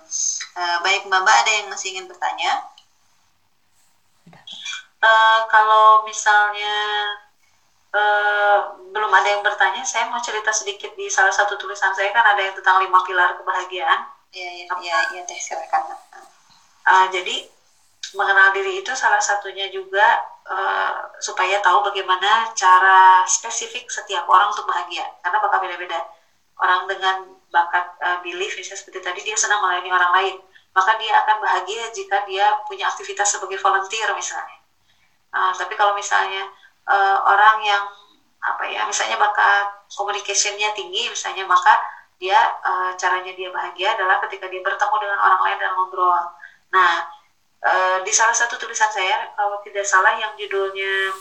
uh, 0.59 0.79
baik 0.83 1.07
mbak 1.07 1.23
mbak 1.23 1.37
ada 1.47 1.51
yang 1.55 1.67
masih 1.71 1.95
ingin 1.95 2.11
bertanya 2.11 2.67
uh, 5.03 5.41
kalau 5.51 6.03
misalnya 6.07 6.75
uh, 7.95 8.59
belum 8.91 9.13
ada 9.13 9.29
yang 9.39 9.43
bertanya, 9.45 9.83
saya 9.85 10.09
mau 10.09 10.21
cerita 10.21 10.51
sedikit 10.53 10.93
di 10.97 11.09
salah 11.09 11.33
satu 11.33 11.57
tulisan 11.61 11.93
saya 11.95 12.11
kan 12.13 12.25
ada 12.25 12.41
yang 12.41 12.55
tentang 12.57 12.83
lima 12.83 13.01
pilar 13.05 13.37
kebahagiaan. 13.39 14.01
Iya, 14.29 14.51
iya, 14.65 14.67
iya, 14.85 14.97
ya, 15.17 15.23
teh 15.25 15.39
silakan. 15.41 15.97
Uh, 16.89 17.07
jadi 17.13 17.45
mengenal 18.17 18.57
diri 18.57 18.81
itu 18.81 18.93
salah 18.97 19.21
satunya 19.21 19.69
juga 19.69 20.17
uh, 20.49 21.13
supaya 21.21 21.61
tahu 21.61 21.85
bagaimana 21.85 22.49
cara 22.57 23.21
spesifik 23.29 23.85
setiap 23.93 24.25
orang 24.25 24.49
untuk 24.49 24.65
bahagia. 24.65 25.05
Karena 25.21 25.39
bakal 25.45 25.61
beda-beda. 25.61 26.01
Orang 26.59 26.89
dengan 26.89 27.29
bakat 27.53 27.87
uh, 28.01 28.19
belief 28.25 28.57
misalnya 28.57 28.81
seperti 28.81 28.99
tadi 29.05 29.21
dia 29.21 29.37
senang 29.37 29.61
melayani 29.61 29.93
orang 29.93 30.13
lain. 30.17 30.37
Maka 30.73 30.97
dia 30.97 31.13
akan 31.13 31.37
bahagia 31.45 31.93
jika 31.93 32.25
dia 32.25 32.57
punya 32.65 32.89
aktivitas 32.89 33.37
sebagai 33.37 33.61
volunteer 33.61 34.09
misalnya. 34.17 34.59
Uh, 35.29 35.53
tapi 35.53 35.77
kalau 35.77 35.93
misalnya 35.93 36.49
uh, 36.89 37.19
orang 37.29 37.61
yang 37.63 37.85
apa 38.39 38.65
ya 38.71 38.87
misalnya 38.87 39.19
bakat 39.19 39.67
communicationnya 39.91 40.71
tinggi 40.73 41.11
misalnya 41.11 41.43
maka 41.45 41.75
dia 42.23 42.39
uh, 42.63 42.95
caranya 42.95 43.35
dia 43.35 43.51
bahagia 43.51 43.99
adalah 43.99 44.23
ketika 44.27 44.47
dia 44.47 44.63
bertemu 44.63 44.97
dengan 45.03 45.19
orang 45.19 45.41
lain 45.43 45.59
dan 45.59 45.71
ngobrol 45.75 46.23
nah 46.69 47.07
uh, 47.65 47.99
di 48.05 48.13
salah 48.13 48.37
satu 48.37 48.61
tulisan 48.61 48.91
saya 48.93 49.33
kalau 49.35 49.61
tidak 49.65 49.87
salah 49.89 50.15
yang 50.21 50.33
judulnya 50.37 51.13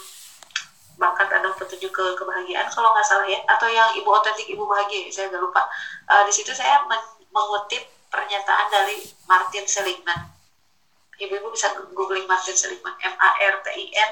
bakat 0.97 1.29
adalah 1.29 1.53
petunjuk 1.53 1.93
ke 1.93 2.05
kebahagiaan 2.17 2.67
kalau 2.73 2.89
nggak 2.91 3.05
salah 3.05 3.25
ya 3.29 3.37
atau 3.45 3.69
yang 3.69 3.93
ibu 3.93 4.09
otentik 4.09 4.49
ibu 4.49 4.65
bahagia 4.65 5.07
saya 5.13 5.29
agak 5.29 5.41
lupa. 5.45 5.61
Uh, 6.09 6.25
di 6.25 6.33
situ 6.33 6.51
saya 6.51 6.83
men 6.89 6.99
mengutip 7.29 7.85
pernyataan 8.09 8.67
dari 8.73 8.97
Martin 9.29 9.65
Seligman. 9.69 10.33
Ibu-ibu 11.21 11.53
bisa 11.53 11.69
googling 11.93 12.25
Martin 12.25 12.57
Seligman 12.57 12.97
M 13.05 13.13
A 13.13 13.29
R 13.37 13.55
T 13.61 13.67
I 13.69 13.85
N 13.93 14.11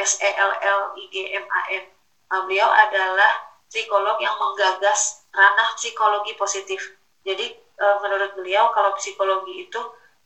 S 0.00 0.20
E 0.24 0.30
L 0.32 0.52
L 0.56 0.80
I 0.96 1.04
G 1.12 1.36
M 1.36 1.44
A 1.44 1.62
N. 1.68 1.84
Uh, 2.32 2.40
beliau 2.48 2.68
adalah 2.72 3.52
psikolog 3.68 4.16
yang 4.24 4.32
menggagas 4.40 5.28
ranah 5.36 5.68
psikologi 5.76 6.32
positif. 6.40 6.96
Jadi 7.28 7.52
uh, 7.76 8.00
menurut 8.00 8.32
beliau 8.40 8.72
kalau 8.72 8.96
psikologi 8.96 9.68
itu 9.68 9.80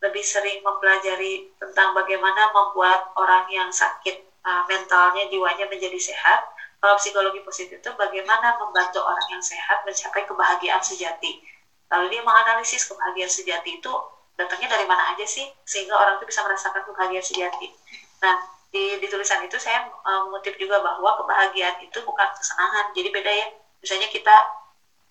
lebih 0.05 0.20
sering 0.20 0.61
mempelajari 0.61 1.49
tentang 1.57 1.97
bagaimana 1.97 2.53
membuat 2.53 3.16
orang 3.16 3.49
yang 3.49 3.68
sakit 3.72 4.20
uh, 4.44 4.62
mentalnya, 4.68 5.24
jiwanya 5.32 5.64
menjadi 5.66 5.97
sehat. 5.97 6.44
Kalau 6.76 6.94
psikologi 7.01 7.40
positif 7.40 7.80
itu 7.80 7.90
bagaimana 7.97 8.61
membantu 8.61 9.01
orang 9.01 9.26
yang 9.32 9.42
sehat 9.42 9.82
mencapai 9.88 10.28
kebahagiaan 10.28 10.82
sejati. 10.84 11.40
Lalu 11.88 12.12
dia 12.12 12.22
menganalisis 12.22 12.84
kebahagiaan 12.84 13.32
sejati 13.32 13.80
itu 13.80 13.92
datangnya 14.36 14.76
dari 14.76 14.84
mana 14.84 15.16
aja 15.16 15.24
sih 15.24 15.49
sehingga 15.64 15.97
orang 15.97 16.20
itu 16.20 16.28
bisa 16.28 16.44
merasakan 16.44 16.84
kebahagiaan 16.84 17.24
sejati. 17.24 17.72
Nah, 18.20 18.36
di, 18.68 19.01
di 19.01 19.07
tulisan 19.09 19.40
itu 19.40 19.57
saya 19.57 19.88
uh, 19.88 20.28
mengutip 20.28 20.53
juga 20.61 20.84
bahwa 20.84 21.16
kebahagiaan 21.16 21.80
itu 21.80 21.99
bukan 22.05 22.28
kesenangan. 22.36 22.92
Jadi 22.92 23.09
beda 23.09 23.32
ya. 23.32 23.47
Misalnya 23.80 24.09
kita 24.12 24.36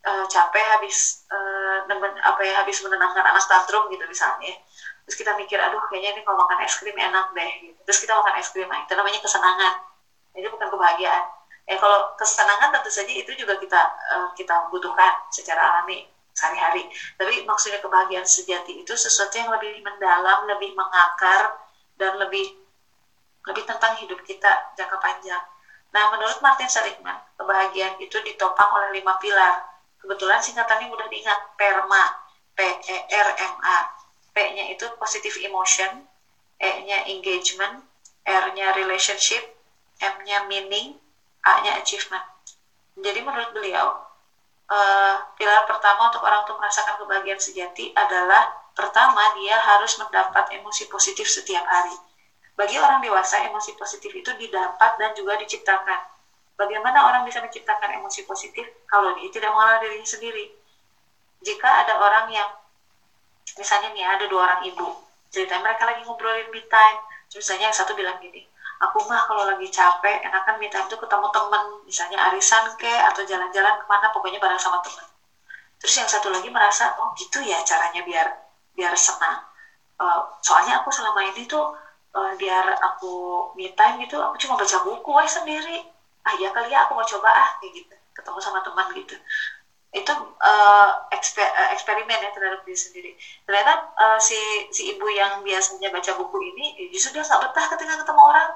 uh, 0.05 0.25
capek 0.29 0.65
habis 0.77 1.25
uh, 1.33 1.83
apa 2.21 2.41
ya 2.45 2.61
habis 2.61 2.79
menenangkan 2.85 3.25
anak 3.25 3.43
tantrum 3.49 3.89
gitu 3.89 4.05
misalnya. 4.05 4.53
Terus 5.05 5.15
kita 5.21 5.37
mikir 5.37 5.57
aduh 5.57 5.81
kayaknya 5.89 6.17
ini 6.17 6.21
kalau 6.25 6.45
makan 6.45 6.65
es 6.65 6.77
krim 6.77 6.97
enak 6.97 7.29
deh 7.33 7.51
gitu. 7.61 7.77
terus 7.85 7.99
kita 8.01 8.13
makan 8.17 8.33
es 8.41 8.49
krim 8.49 8.69
nah, 8.69 8.79
itu 8.81 8.93
namanya 8.93 9.19
kesenangan. 9.21 9.73
Itu 10.37 10.47
bukan 10.53 10.67
kebahagiaan. 10.69 11.23
Eh 11.65 11.77
kalau 11.81 12.13
kesenangan 12.17 12.69
tentu 12.73 12.89
saja 12.93 13.13
itu 13.13 13.31
juga 13.33 13.57
kita 13.57 13.81
uh, 14.13 14.29
kita 14.37 14.69
butuhkan 14.69 15.13
secara 15.33 15.61
alami 15.61 16.05
sehari-hari. 16.35 16.85
Tapi 17.17 17.45
maksudnya 17.45 17.79
kebahagiaan 17.81 18.27
sejati 18.27 18.81
itu 18.81 18.93
sesuatu 18.93 19.33
yang 19.33 19.49
lebih 19.53 19.81
mendalam 19.81 20.45
lebih 20.45 20.73
mengakar 20.77 21.57
dan 21.97 22.17
lebih 22.21 22.45
lebih 23.45 23.63
tentang 23.65 23.93
hidup 24.01 24.19
kita 24.25 24.73
jangka 24.73 24.97
panjang. 24.97 25.41
Nah 25.93 26.11
menurut 26.11 26.41
Martin 26.41 26.67
Seligman 26.67 27.15
kebahagiaan 27.39 27.95
itu 28.01 28.17
ditopang 28.25 28.67
oleh 28.73 28.99
lima 28.99 29.15
pilar 29.21 29.74
kebetulan 30.05 30.37
singkatannya 30.37 30.85
mudah 30.93 31.09
diingat 31.09 31.57
PERMA 31.57 32.03
P 32.53 32.61
E 32.61 32.97
R 33.09 33.29
M 33.41 33.55
A 33.65 33.79
P-nya 34.35 34.67
itu 34.67 34.83
positive 34.99 35.39
emotion, 35.47 36.03
E-nya 36.59 37.07
engagement, 37.07 37.87
R-nya 38.27 38.75
relationship, 38.75 39.39
M-nya 40.03 40.43
meaning, 40.51 40.99
A-nya 41.39 41.79
achievement. 41.79 42.19
Jadi 42.99 43.23
menurut 43.23 43.55
beliau, 43.55 43.95
uh, 44.67 45.15
pilar 45.39 45.63
pertama 45.63 46.11
untuk 46.11 46.19
orang 46.19 46.43
untuk 46.43 46.59
merasakan 46.59 46.99
kebahagiaan 46.99 47.39
sejati 47.39 47.95
adalah 47.95 48.51
pertama 48.75 49.23
dia 49.39 49.55
harus 49.55 49.95
mendapat 49.95 50.51
emosi 50.51 50.91
positif 50.91 51.31
setiap 51.31 51.63
hari. 51.63 51.95
Bagi 52.59 52.75
orang 52.75 52.99
dewasa, 52.99 53.39
emosi 53.47 53.71
positif 53.79 54.11
itu 54.11 54.35
didapat 54.35 54.99
dan 54.99 55.15
juga 55.15 55.39
diciptakan. 55.39 56.14
Bagaimana 56.55 57.11
orang 57.11 57.27
bisa 57.27 57.43
menciptakan 57.43 57.99
emosi 57.99 58.23
positif 58.23 58.63
kalau 58.87 59.11
dia 59.19 59.27
tidak 59.27 59.51
mengenal 59.51 59.75
dirinya 59.83 60.07
sendiri? 60.07 60.55
Jika 61.43 61.67
ada 61.83 61.99
orang 61.99 62.31
yang 62.31 62.47
misalnya 63.59 63.91
nih 63.91 64.03
ada 64.07 64.25
dua 64.27 64.47
orang 64.47 64.61
ibu 64.67 64.87
cerita 65.31 65.59
mereka 65.59 65.83
lagi 65.87 66.03
ngobrolin 66.03 66.47
me 66.51 66.63
time 66.67 66.99
misalnya 67.31 67.67
yang 67.71 67.75
satu 67.75 67.91
bilang 67.95 68.15
gini 68.23 68.43
aku 68.83 69.03
mah 69.07 69.23
kalau 69.27 69.47
lagi 69.47 69.67
capek 69.71 70.23
enakan 70.23 70.55
me 70.59 70.67
time 70.67 70.87
tuh 70.91 70.99
ketemu 70.99 71.27
temen 71.31 71.63
misalnya 71.87 72.17
arisan 72.31 72.63
ke 72.75 72.91
atau 72.91 73.23
jalan-jalan 73.23 73.75
ke 73.79 73.85
mana 73.87 74.11
pokoknya 74.11 74.39
bareng 74.39 74.59
sama 74.59 74.83
temen. 74.83 75.05
Terus 75.79 75.95
yang 75.95 76.09
satu 76.09 76.27
lagi 76.27 76.51
merasa 76.51 76.91
oh 76.99 77.15
gitu 77.15 77.39
ya 77.39 77.59
caranya 77.63 78.03
biar 78.03 78.27
biar 78.75 78.91
senang. 78.99 79.39
Uh, 79.95 80.19
soalnya 80.43 80.83
aku 80.83 80.91
selama 80.91 81.23
ini 81.23 81.47
tuh 81.47 81.71
uh, 82.11 82.31
biar 82.35 82.75
aku 82.83 83.47
me 83.55 83.71
time 83.79 84.03
gitu 84.03 84.19
aku 84.19 84.35
cuma 84.43 84.59
baca 84.59 84.75
buku 84.83 85.11
aja 85.15 85.39
sendiri 85.39 85.87
ah 86.25 86.33
ya 86.41 86.49
kali 86.51 86.73
ya 86.73 86.85
aku 86.85 86.97
mau 86.97 87.05
coba 87.05 87.29
ah 87.29 87.49
kayak 87.61 87.85
gitu 87.85 87.95
ketemu 88.15 88.39
sama 88.41 88.59
teman 88.65 88.87
gitu 88.97 89.15
itu 89.95 90.11
uh, 90.43 90.89
eksper, 91.07 91.47
uh, 91.47 91.71
eksperimen 91.71 92.19
ya 92.19 92.27
terhadap 92.35 92.67
diri 92.67 92.75
sendiri. 92.75 93.11
Ternyata 93.47 93.95
uh, 93.95 94.19
si 94.19 94.35
si 94.67 94.91
ibu 94.91 95.07
yang 95.07 95.39
biasanya 95.39 95.87
baca 95.87 96.11
buku 96.19 96.35
ini 96.51 96.75
ya 96.75 96.85
justru 96.91 97.15
dia 97.15 97.23
nggak 97.23 97.47
betah 97.47 97.65
ketika 97.71 98.03
ketemu 98.03 98.19
orang. 98.19 98.49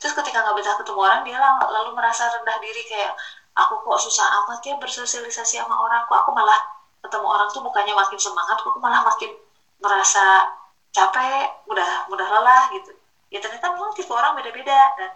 Terus 0.00 0.16
ketika 0.16 0.40
nggak 0.40 0.56
betah 0.56 0.74
ketemu 0.80 1.00
orang 1.04 1.20
dia 1.28 1.36
lang 1.36 1.60
lalu 1.60 1.92
merasa 1.92 2.32
rendah 2.32 2.56
diri 2.64 2.80
kayak 2.88 3.12
aku 3.56 3.76
kok 3.84 4.00
susah 4.08 4.24
amat 4.44 4.60
ya 4.64 4.74
bersosialisasi 4.80 5.60
sama 5.60 5.76
orang 5.76 6.04
kok 6.08 6.16
aku 6.16 6.32
malah 6.32 6.60
ketemu 7.04 7.26
orang 7.28 7.48
tuh 7.52 7.60
bukannya 7.64 7.92
makin 7.92 8.16
semangat 8.20 8.56
kok 8.60 8.76
malah 8.80 9.00
makin 9.04 9.32
merasa 9.80 10.48
capek 10.92 11.44
mudah 11.68 12.08
mudah 12.08 12.24
lelah 12.24 12.72
gitu 12.72 12.92
ya 13.28 13.40
ternyata 13.40 13.72
memang 13.72 13.92
tipe 13.92 14.12
orang 14.12 14.32
beda-beda 14.32 14.80
dan 14.96 15.10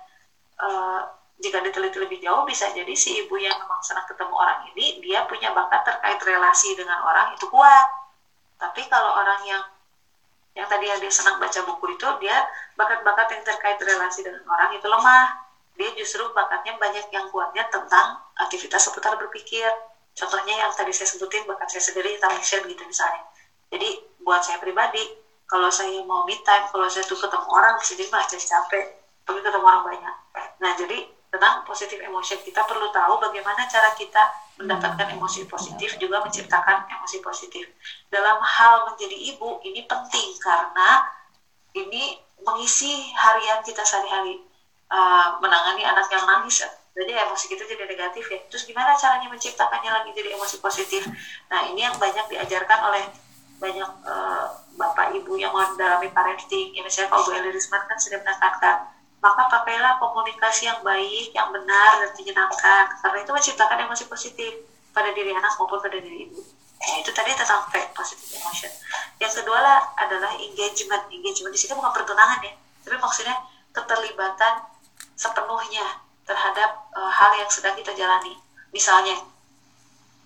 uh, 0.61 1.01
jika 1.41 1.64
diteliti 1.64 1.97
lebih 1.97 2.20
jauh 2.20 2.45
bisa 2.45 2.68
jadi 2.68 2.93
si 2.93 3.24
ibu 3.24 3.32
yang 3.41 3.57
memang 3.57 3.80
senang 3.80 4.05
ketemu 4.05 4.34
orang 4.36 4.61
ini 4.72 5.01
dia 5.01 5.24
punya 5.24 5.49
bakat 5.57 5.80
terkait 5.88 6.20
relasi 6.20 6.76
dengan 6.76 7.01
orang 7.01 7.32
itu 7.32 7.49
kuat. 7.49 7.86
Tapi 8.61 8.84
kalau 8.93 9.16
orang 9.16 9.41
yang 9.49 9.62
yang 10.53 10.68
tadi 10.68 10.84
dia 10.84 11.09
senang 11.09 11.41
baca 11.41 11.64
buku 11.64 11.97
itu 11.97 12.09
dia 12.20 12.45
bakat-bakat 12.76 13.32
yang 13.32 13.43
terkait 13.47 13.80
relasi 13.80 14.20
dengan 14.20 14.45
orang 14.53 14.76
itu 14.76 14.84
lemah. 14.84 15.26
Dia 15.80 15.88
justru 15.97 16.28
bakatnya 16.36 16.76
banyak 16.76 17.09
yang 17.09 17.24
kuatnya 17.32 17.64
tentang 17.72 18.20
aktivitas 18.36 18.93
seputar 18.93 19.16
berpikir. 19.16 19.64
Contohnya 20.12 20.61
yang 20.61 20.68
tadi 20.76 20.93
saya 20.93 21.09
sebutin 21.09 21.49
bakat 21.49 21.72
saya 21.72 21.88
sendiri 21.88 22.20
tentang 22.20 22.36
share 22.45 22.68
gitu 22.68 22.84
misalnya. 22.84 23.24
Jadi 23.72 24.20
buat 24.20 24.45
saya 24.45 24.61
pribadi 24.61 25.01
kalau 25.49 25.72
saya 25.72 26.05
mau 26.05 26.28
me 26.28 26.36
time 26.45 26.68
kalau 26.68 26.84
saya 26.84 27.07
tuh 27.09 27.16
ketemu 27.16 27.49
orang 27.49 27.80
bisa 27.80 27.97
jadi 27.97 28.12
malah 28.12 28.28
capek. 28.28 28.84
Tapi 29.24 29.38
ketemu 29.41 29.64
orang 29.64 29.82
banyak. 29.88 30.14
Nah 30.61 30.72
jadi 30.76 30.99
tentang 31.31 31.62
positif 31.62 31.97
emosi. 32.03 32.43
Kita 32.43 32.66
perlu 32.66 32.91
tahu 32.91 33.22
bagaimana 33.22 33.64
cara 33.70 33.95
kita 33.95 34.20
mendapatkan 34.59 35.09
emosi 35.16 35.47
positif 35.49 35.97
juga 35.97 36.20
menciptakan 36.20 36.91
emosi 36.91 37.22
positif. 37.24 37.64
Dalam 38.11 38.43
hal 38.43 38.93
menjadi 38.93 39.16
ibu 39.35 39.62
ini 39.64 39.87
penting 39.87 40.37
karena 40.43 41.07
ini 41.78 42.18
mengisi 42.43 43.14
harian 43.14 43.62
kita 43.62 43.87
sehari-hari. 43.87 44.43
Uh, 44.91 45.39
menangani 45.39 45.87
anak 45.87 46.11
yang 46.11 46.26
nangis. 46.26 46.66
Jadi 46.91 47.14
emosi 47.14 47.47
kita 47.47 47.62
jadi 47.62 47.87
negatif 47.87 48.26
ya. 48.26 48.43
Terus 48.51 48.66
gimana 48.66 48.99
caranya 48.99 49.31
menciptakannya 49.31 49.87
lagi 49.87 50.11
jadi 50.11 50.35
emosi 50.35 50.59
positif? 50.59 51.07
Nah 51.47 51.70
ini 51.70 51.87
yang 51.87 51.95
banyak 51.95 52.26
diajarkan 52.26 52.91
oleh 52.91 53.07
banyak 53.62 53.91
uh, 54.03 54.51
bapak 54.74 55.14
ibu 55.14 55.39
yang 55.39 55.55
mendalami 55.55 56.11
parenting. 56.11 56.74
Ya 56.74 56.83
misalnya 56.83 57.14
kalau 57.14 57.31
Bu 57.31 57.39
Eli 57.39 57.55
Risman 57.55 57.87
kan 57.87 58.03
sudah 58.03 58.18
menekankan 58.18 58.76
maka 59.21 59.43
pakailah 59.53 60.01
komunikasi 60.01 60.64
yang 60.73 60.81
baik, 60.81 61.29
yang 61.37 61.53
benar 61.53 62.01
dan 62.01 62.11
menyenangkan 62.16 62.85
karena 63.05 63.18
itu 63.21 63.31
menciptakan 63.37 63.79
emosi 63.85 64.05
positif 64.09 64.53
pada 64.97 65.12
diri 65.12 65.37
anak 65.37 65.53
maupun 65.61 65.77
pada 65.77 66.01
diri 66.01 66.29
ibu. 66.29 66.41
Nah, 66.81 66.97
itu 66.97 67.12
tadi 67.12 67.37
tentang 67.37 67.68
positive 67.93 68.41
emotion. 68.41 68.73
Yang 69.21 69.45
kedua 69.45 69.61
lah 69.61 69.79
adalah 70.01 70.33
engagement. 70.41 71.05
Engagement 71.12 71.53
di 71.53 71.61
sini 71.61 71.77
bukan 71.77 71.93
pertunangan 71.93 72.41
ya, 72.41 72.57
tapi 72.81 72.97
maksudnya 72.97 73.37
keterlibatan 73.77 74.64
sepenuhnya 75.12 76.01
terhadap 76.25 76.89
uh, 76.97 77.12
hal 77.12 77.37
yang 77.37 77.51
sedang 77.53 77.77
kita 77.77 77.93
jalani. 77.93 78.41
Misalnya, 78.73 79.21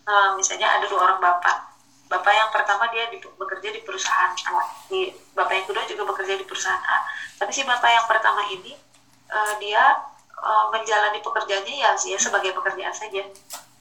uh, 0.06 0.38
misalnya 0.38 0.70
ada 0.70 0.86
dua 0.86 1.10
orang 1.10 1.18
bapak. 1.18 1.74
Bapak 2.06 2.30
yang 2.30 2.50
pertama 2.54 2.86
dia 2.94 3.10
di, 3.10 3.18
bekerja 3.18 3.74
di 3.74 3.82
perusahaan 3.82 4.30
A, 4.30 4.62
di 4.86 5.10
bapak 5.34 5.54
yang 5.58 5.66
kedua 5.66 5.82
juga 5.90 6.02
bekerja 6.14 6.38
di 6.38 6.46
perusahaan 6.46 6.78
A. 6.86 7.10
Tapi 7.42 7.50
si 7.50 7.66
bapak 7.66 7.90
yang 7.90 8.06
pertama 8.06 8.46
ini 8.46 8.83
uh, 9.30 9.54
dia 9.60 10.00
uh, 10.40 10.66
menjalani 10.72 11.20
pekerjaannya 11.24 11.74
ya 11.80 11.92
ya 11.96 12.18
sebagai 12.18 12.52
pekerjaan 12.52 12.92
saja. 12.92 13.22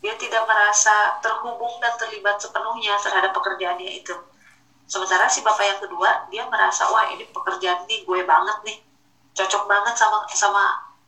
Dia 0.04 0.14
tidak 0.20 0.44
merasa 0.44 1.16
terhubung 1.24 1.80
dan 1.80 1.96
terlibat 1.96 2.36
sepenuhnya 2.40 3.00
terhadap 3.00 3.32
pekerjaannya 3.32 4.04
itu. 4.04 4.16
Sementara 4.84 5.32
si 5.32 5.40
bapak 5.40 5.64
yang 5.64 5.80
kedua 5.80 6.28
dia 6.28 6.44
merasa 6.52 6.84
wah 6.92 7.08
ini 7.08 7.24
pekerjaan 7.32 7.88
ini 7.88 8.04
gue 8.04 8.20
banget 8.28 8.58
nih. 8.68 8.78
Cocok 9.34 9.64
banget 9.66 9.96
sama 9.96 10.28
sama 10.30 10.64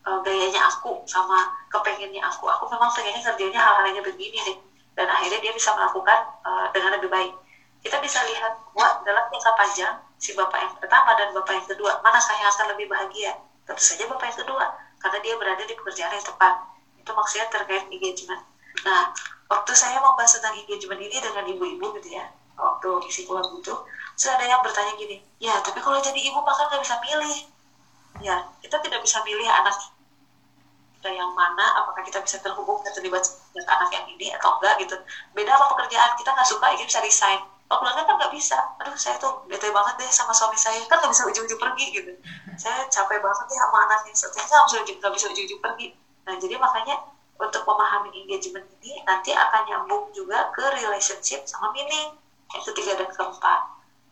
uh, 0.08 0.20
gayanya 0.24 0.72
aku 0.72 1.04
sama 1.06 1.52
kepengennya 1.68 2.24
aku. 2.24 2.48
Aku 2.48 2.72
memang 2.72 2.90
pengennya 2.96 3.22
kerjanya 3.22 3.60
hal-hal 3.60 3.92
yang 3.92 4.06
begini 4.06 4.40
deh. 4.48 4.58
Dan 4.96 5.12
akhirnya 5.12 5.44
dia 5.44 5.52
bisa 5.52 5.76
melakukan 5.76 6.20
uh, 6.48 6.72
dengan 6.72 6.96
lebih 6.96 7.12
baik. 7.12 7.36
Kita 7.84 8.00
bisa 8.00 8.24
lihat 8.24 8.56
wah 8.74 9.04
dalam 9.04 9.28
jangka 9.28 9.52
panjang 9.60 9.94
si 10.16 10.32
bapak 10.34 10.58
yang 10.58 10.74
pertama 10.80 11.14
dan 11.20 11.36
bapak 11.36 11.54
yang 11.60 11.68
kedua 11.68 12.00
mana 12.02 12.18
saya 12.18 12.48
akan 12.50 12.74
lebih 12.74 12.88
bahagia 12.90 13.36
tentu 13.66 13.82
saja 13.82 14.06
bapak 14.08 14.32
yang 14.32 14.40
kedua 14.46 14.66
karena 15.02 15.18
dia 15.22 15.34
berada 15.38 15.64
di 15.66 15.74
pekerjaan 15.78 16.14
yang 16.14 16.26
tepat 16.26 16.54
itu 17.02 17.12
maksudnya 17.14 17.46
terkait 17.50 17.86
engagement 17.92 18.42
Nah, 18.84 19.10
waktu 19.48 19.72
saya 19.72 19.98
membahas 20.04 20.36
tentang 20.36 20.58
engagement 20.60 21.00
ini 21.00 21.18
dengan 21.18 21.48
ibu-ibu 21.48 21.96
gitu 22.02 22.10
ya, 22.20 22.28
waktu 22.60 22.90
isi 23.08 23.24
keluar 23.24 23.46
itu, 23.48 23.74
sudah 24.20 24.36
ada 24.36 24.46
yang 24.46 24.62
bertanya 24.62 24.94
gini, 25.00 25.24
ya 25.40 25.56
tapi 25.64 25.80
kalau 25.80 25.98
jadi 25.98 26.18
ibu 26.20 26.40
maka 26.44 26.68
nggak 26.68 26.82
bisa 26.84 26.96
milih. 27.00 27.38
Ya, 28.24 28.36
kita 28.64 28.80
tidak 28.80 29.04
bisa 29.04 29.20
milih 29.24 29.48
anak 29.48 29.76
kita 31.00 31.10
yang 31.12 31.32
mana, 31.36 31.84
apakah 31.84 32.02
kita 32.06 32.20
bisa 32.24 32.40
terhubung 32.40 32.80
dan 32.82 32.92
terlibat 32.96 33.22
dengan 33.52 33.68
anak 33.76 33.90
yang 33.92 34.06
ini 34.10 34.32
atau 34.38 34.58
enggak 34.58 34.76
gitu. 34.82 34.96
Beda 35.36 35.56
sama 35.56 35.68
pekerjaan, 35.76 36.12
kita 36.18 36.30
nggak 36.32 36.48
suka, 36.48 36.66
ini 36.74 36.84
bisa 36.88 37.00
resign. 37.04 37.40
Kalau 37.66 37.82
keluarga 37.82 38.02
kan 38.06 38.16
nggak 38.22 38.34
bisa. 38.34 38.58
Aduh, 38.82 38.94
saya 38.94 39.18
tuh 39.18 39.42
bete 39.50 39.68
banget 39.74 39.98
deh 39.98 40.10
sama 40.14 40.30
suami 40.32 40.54
saya. 40.54 40.78
Kan 40.86 41.02
nggak 41.02 41.12
bisa 41.12 41.26
ujung-ujung 41.26 41.58
pergi 41.58 41.86
gitu. 41.98 42.12
Saya 42.62 42.86
capek 42.86 43.18
banget 43.18 43.46
deh 43.50 43.58
sama 43.58 43.78
anak 43.90 44.00
yang 44.06 44.16
nggak 44.16 45.14
bisa 45.14 45.26
ujung-ujung 45.34 45.62
pergi. 45.62 45.88
Nah, 46.26 46.34
jadi 46.38 46.56
makanya 46.62 46.96
untuk 47.36 47.68
memahami 47.68 48.16
engagement 48.16 48.64
ini 48.80 49.04
nanti 49.04 49.36
akan 49.36 49.62
nyambung 49.68 50.08
juga 50.16 50.48
ke 50.56 50.64
relationship 50.80 51.44
sama 51.44 51.68
meaning 51.76 52.16
yang 52.56 52.64
ketiga 52.72 52.96
dan 52.96 53.12
keempat 53.12 53.60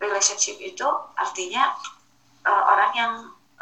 relationship 0.04 0.60
itu 0.60 0.84
artinya 1.16 1.72
uh, 2.44 2.64
orang 2.68 2.92
yang 2.92 3.14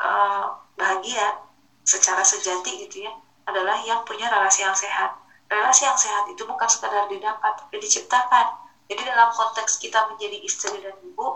uh, 0.02 0.58
bahagia 0.74 1.38
secara 1.86 2.26
sejati 2.26 2.90
gitu 2.90 3.06
ya 3.06 3.14
adalah 3.46 3.78
yang 3.86 4.02
punya 4.02 4.26
relasi 4.34 4.66
yang 4.66 4.74
sehat 4.74 5.14
relasi 5.46 5.86
yang 5.86 5.98
sehat 5.98 6.26
itu 6.26 6.42
bukan 6.42 6.66
sekadar 6.66 7.06
didapat 7.06 7.54
tapi 7.62 7.78
diciptakan 7.78 8.71
jadi 8.92 9.08
dalam 9.08 9.32
konteks 9.32 9.80
kita 9.80 10.04
menjadi 10.12 10.36
istri 10.44 10.76
dan 10.84 11.00
ibu 11.00 11.32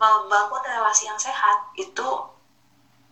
membangun 0.00 0.62
relasi 0.64 1.04
yang 1.04 1.20
sehat 1.20 1.76
itu 1.76 2.08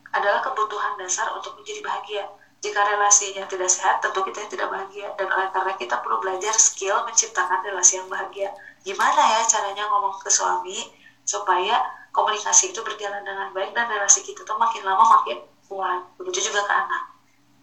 adalah 0.08 0.40
kebutuhan 0.40 0.96
dasar 0.96 1.28
untuk 1.36 1.52
menjadi 1.60 1.84
bahagia 1.84 2.24
jika 2.64 2.80
relasinya 2.80 3.44
tidak 3.44 3.68
sehat, 3.68 4.00
tentu 4.00 4.24
kita 4.24 4.48
tidak 4.48 4.72
bahagia. 4.72 5.12
Dan 5.20 5.28
oleh 5.28 5.52
karena 5.52 5.76
kita 5.76 6.00
perlu 6.00 6.16
belajar 6.16 6.56
skill 6.56 6.96
menciptakan 7.04 7.60
relasi 7.60 8.00
yang 8.00 8.08
bahagia. 8.08 8.48
Gimana 8.80 9.20
ya 9.20 9.40
caranya 9.44 9.84
ngomong 9.84 10.16
ke 10.16 10.32
suami 10.32 10.88
supaya 11.28 11.76
komunikasi 12.08 12.72
itu 12.72 12.80
berjalan 12.80 13.20
dengan 13.20 13.52
baik 13.52 13.76
dan 13.76 13.84
relasi 13.84 14.24
kita 14.24 14.48
tuh 14.48 14.56
makin 14.56 14.80
lama 14.80 15.04
makin 15.04 15.44
kuat. 15.68 16.08
Begitu 16.16 16.48
juga 16.48 16.64
ke 16.64 16.72
anak. 16.72 17.02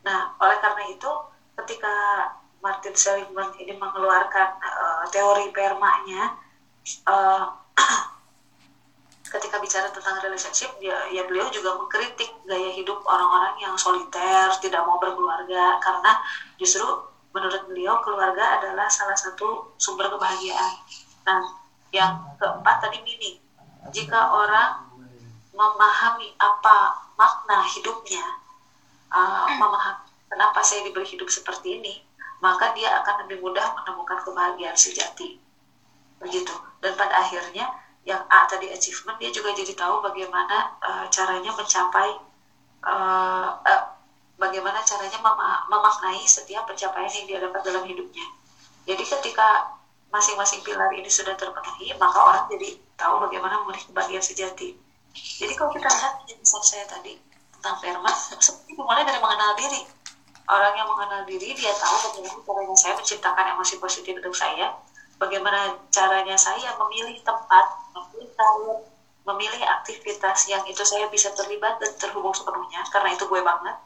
Nah, 0.05 0.38
oleh 0.38 0.61
karena 0.61 0.86
itu, 0.86 1.09
ketika 1.57 1.93
Martin 2.62 2.93
Seligman 2.93 3.49
ini 3.57 3.74
mengeluarkan 3.74 4.49
uh, 4.62 5.03
teori 5.09 5.49
permanya, 5.49 6.38
uh, 7.09 7.57
ketika 9.38 9.57
bicara 9.57 9.88
tentang 9.89 10.22
relationship 10.22 10.76
dia 10.78 10.93
ya 11.09 11.24
beliau 11.24 11.47
juga 11.49 11.74
mengkritik 11.80 12.30
gaya 12.43 12.72
hidup 12.76 12.99
orang-orang 13.07 13.55
yang 13.64 13.74
soliter 13.80 14.51
tidak 14.59 14.84
mau 14.84 14.99
berkeluarga 14.99 15.80
karena 15.80 16.12
justru 16.59 16.84
menurut 17.32 17.64
beliau 17.72 18.03
keluarga 18.03 18.59
adalah 18.59 18.91
salah 18.91 19.16
satu 19.16 19.72
sumber 19.80 20.12
kebahagiaan. 20.12 20.84
Nah 21.24 21.41
yang 21.95 22.36
keempat 22.36 22.84
tadi 22.84 22.99
meaning 23.07 23.39
jika 23.91 24.20
orang 24.20 24.91
memahami 25.55 26.36
apa 26.36 27.07
makna 27.16 27.64
hidupnya 27.72 28.24
uh, 29.12 29.47
memahami 29.47 30.12
kenapa 30.28 30.59
saya 30.64 30.88
diberi 30.88 31.07
hidup 31.07 31.28
seperti 31.28 31.80
ini 31.80 31.93
maka 32.41 32.73
dia 32.73 32.89
akan 33.01 33.25
lebih 33.25 33.45
mudah 33.45 33.71
menemukan 33.77 34.19
kebahagiaan 34.25 34.75
sejati 34.75 35.37
begitu 36.21 36.53
dan 36.81 36.93
pada 36.97 37.21
akhirnya 37.21 37.65
yang 38.01 38.21
A 38.33 38.49
tadi 38.49 38.69
achievement 38.73 39.21
dia 39.21 39.29
juga 39.29 39.53
jadi 39.53 39.77
tahu 39.77 40.01
bagaimana 40.01 40.73
uh, 40.81 41.05
caranya 41.13 41.53
mencapai 41.53 42.09
uh, 42.81 43.49
uh, 43.61 43.83
bagaimana 44.41 44.81
caranya 44.81 45.21
mem 45.21 45.37
memaknai 45.69 46.25
setiap 46.25 46.65
pencapaian 46.65 47.13
yang 47.13 47.25
dia 47.29 47.37
dapat 47.45 47.61
dalam 47.61 47.85
hidupnya. 47.85 48.25
Jadi 48.89 49.03
ketika 49.05 49.77
masing-masing 50.09 50.65
pilar 50.65 50.89
ini 50.97 51.05
sudah 51.05 51.37
terpenuhi, 51.37 51.93
maka 52.01 52.17
orang 52.17 52.45
jadi 52.49 52.81
tahu 52.97 53.29
bagaimana 53.29 53.61
memilih 53.61 53.85
kebahagiaan 53.93 54.25
sejati. 54.25 54.73
Jadi 55.13 55.53
kalau 55.53 55.69
kita 55.69 55.85
lihat 55.85 56.13
penjelasan 56.25 56.63
saya 56.65 56.85
tadi 56.89 57.21
tentang 57.53 57.77
Verma, 57.77 58.09
seperti 58.41 58.73
dimulai 58.73 59.05
dari 59.05 59.21
mengenal 59.21 59.53
diri. 59.53 59.85
Orang 60.49 60.73
yang 60.75 60.87
mengenal 60.89 61.21
diri, 61.27 61.53
dia 61.53 61.71
tahu 61.77 62.11
bagaimana 62.11 62.41
caranya 62.43 62.77
saya 62.77 62.93
menciptakan 62.97 63.45
emosi 63.55 63.75
positif 63.77 64.13
untuk 64.17 64.35
saya, 64.35 64.73
bagaimana 65.21 65.77
caranya 65.93 66.35
saya 66.35 66.73
memilih 66.81 67.17
tempat, 67.21 67.65
memilih 67.93 68.29
karir, 68.33 68.77
memilih 69.21 69.61
aktivitas 69.79 70.49
yang 70.49 70.65
itu 70.65 70.81
saya 70.81 71.05
bisa 71.07 71.29
terlibat 71.37 71.77
dan 71.77 71.93
terhubung 72.01 72.33
sepenuhnya, 72.33 72.81
karena 72.89 73.13
itu 73.13 73.23
gue 73.29 73.41
banget. 73.41 73.77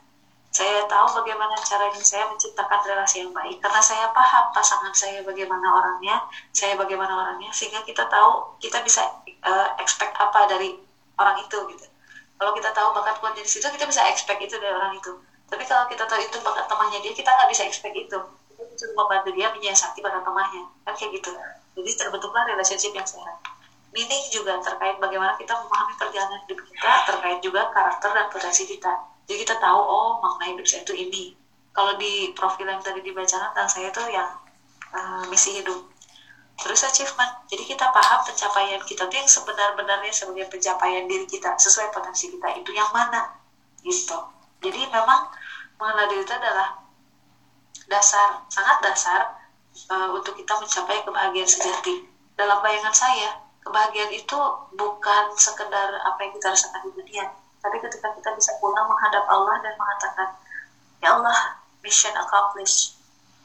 Saya 0.56 0.88
tahu 0.88 1.20
bagaimana 1.20 1.52
caranya 1.68 2.00
saya 2.00 2.32
menciptakan 2.32 2.80
relasi 2.88 3.20
yang 3.20 3.36
baik, 3.36 3.60
karena 3.60 3.84
saya 3.84 4.08
paham 4.16 4.56
pasangan 4.56 4.96
saya 4.96 5.20
bagaimana 5.28 5.68
orangnya, 5.68 6.24
saya 6.56 6.80
bagaimana 6.80 7.12
orangnya, 7.12 7.52
sehingga 7.52 7.84
kita 7.84 8.08
tahu 8.08 8.56
kita 8.64 8.80
bisa 8.80 9.04
uh, 9.44 9.76
expect 9.84 10.16
apa 10.16 10.48
dari 10.48 10.72
orang 11.20 11.44
itu 11.44 11.60
gitu. 11.76 11.86
Kalau 12.40 12.52
kita 12.56 12.72
tahu 12.72 12.96
bakat 12.96 13.20
kuat 13.20 13.36
dari 13.36 13.48
situ, 13.48 13.68
kita 13.68 13.84
bisa 13.84 14.08
expect 14.08 14.40
itu 14.40 14.56
dari 14.56 14.72
orang 14.72 14.96
itu. 14.96 15.12
Tapi 15.46 15.64
kalau 15.70 15.86
kita 15.86 16.04
tahu 16.10 16.22
itu 16.22 16.38
bakat 16.42 16.66
temannya 16.66 17.00
dia, 17.06 17.14
kita 17.14 17.30
nggak 17.30 17.50
bisa 17.54 17.64
expect 17.70 17.94
itu. 17.94 18.18
Untuk 18.56 18.92
membantu 18.96 19.30
dia 19.32 19.48
menyiasati 19.52 20.00
bakat 20.04 20.24
lemahnya 20.26 20.64
kan 20.84 20.94
kayak 20.98 21.20
gitu. 21.20 21.32
Jadi 21.76 21.92
terbentuklah 21.96 22.44
relationship 22.50 22.92
yang 22.92 23.08
sehat. 23.08 23.38
Meaning 23.96 24.24
juga 24.32 24.60
terkait 24.60 25.00
bagaimana 25.00 25.40
kita 25.40 25.56
memahami 25.56 25.96
perjalanan 25.96 26.40
hidup 26.44 26.60
kita 26.68 26.92
terkait 27.08 27.40
juga 27.40 27.72
karakter 27.72 28.12
dan 28.12 28.28
potensi 28.28 28.68
kita. 28.68 28.92
Jadi 29.28 29.38
kita 29.48 29.56
tahu 29.60 29.80
oh 29.80 30.20
makna 30.20 30.52
hidup 30.52 30.66
saya 30.68 30.84
itu 30.84 30.94
ini. 30.96 31.24
Kalau 31.72 31.96
di 32.00 32.32
profil 32.36 32.68
yang 32.68 32.84
tadi 32.84 33.00
dibacakan 33.04 33.52
tentang 33.52 33.70
saya 33.72 33.88
tuh 33.92 34.08
yang 34.12 34.28
uh, 34.92 35.24
misi 35.32 35.60
hidup. 35.60 35.80
Terus 36.60 36.84
achievement. 36.88 37.48
Jadi 37.48 37.64
kita 37.64 37.92
paham 37.92 38.20
pencapaian 38.24 38.80
kita 38.84 39.08
tuh 39.08 39.18
yang 39.20 39.28
sebenar-benarnya 39.28 40.12
sebagai 40.12 40.48
pencapaian 40.52 41.08
diri 41.08 41.28
kita 41.28 41.56
sesuai 41.56 41.92
potensi 41.96 42.32
kita. 42.32 42.60
Itu 42.60 42.76
yang 42.76 42.92
mana? 42.92 43.40
Gitu 43.84 44.35
jadi 44.64 44.82
memang 44.90 45.32
mengenal 45.80 46.06
diri 46.08 46.24
itu 46.24 46.34
adalah 46.36 46.86
dasar, 47.86 48.42
sangat 48.50 48.78
dasar 48.82 49.22
uh, 49.92 50.10
untuk 50.16 50.34
kita 50.38 50.56
mencapai 50.58 51.04
kebahagiaan 51.06 51.50
sejati. 51.50 52.08
Dalam 52.36 52.60
bayangan 52.60 52.92
saya, 52.92 53.40
kebahagiaan 53.64 54.12
itu 54.12 54.40
bukan 54.76 55.24
sekedar 55.40 55.96
apa 56.04 56.20
yang 56.20 56.34
kita 56.36 56.52
rasakan 56.52 56.82
di 56.88 56.92
dunia, 57.00 57.26
tapi 57.64 57.80
ketika 57.80 58.12
kita 58.12 58.30
bisa 58.36 58.52
pulang 58.60 58.86
menghadap 58.92 59.24
Allah 59.32 59.56
dan 59.64 59.74
mengatakan, 59.80 60.28
Ya 61.00 61.16
Allah, 61.16 61.62
mission 61.80 62.12
accomplished, 62.18 62.98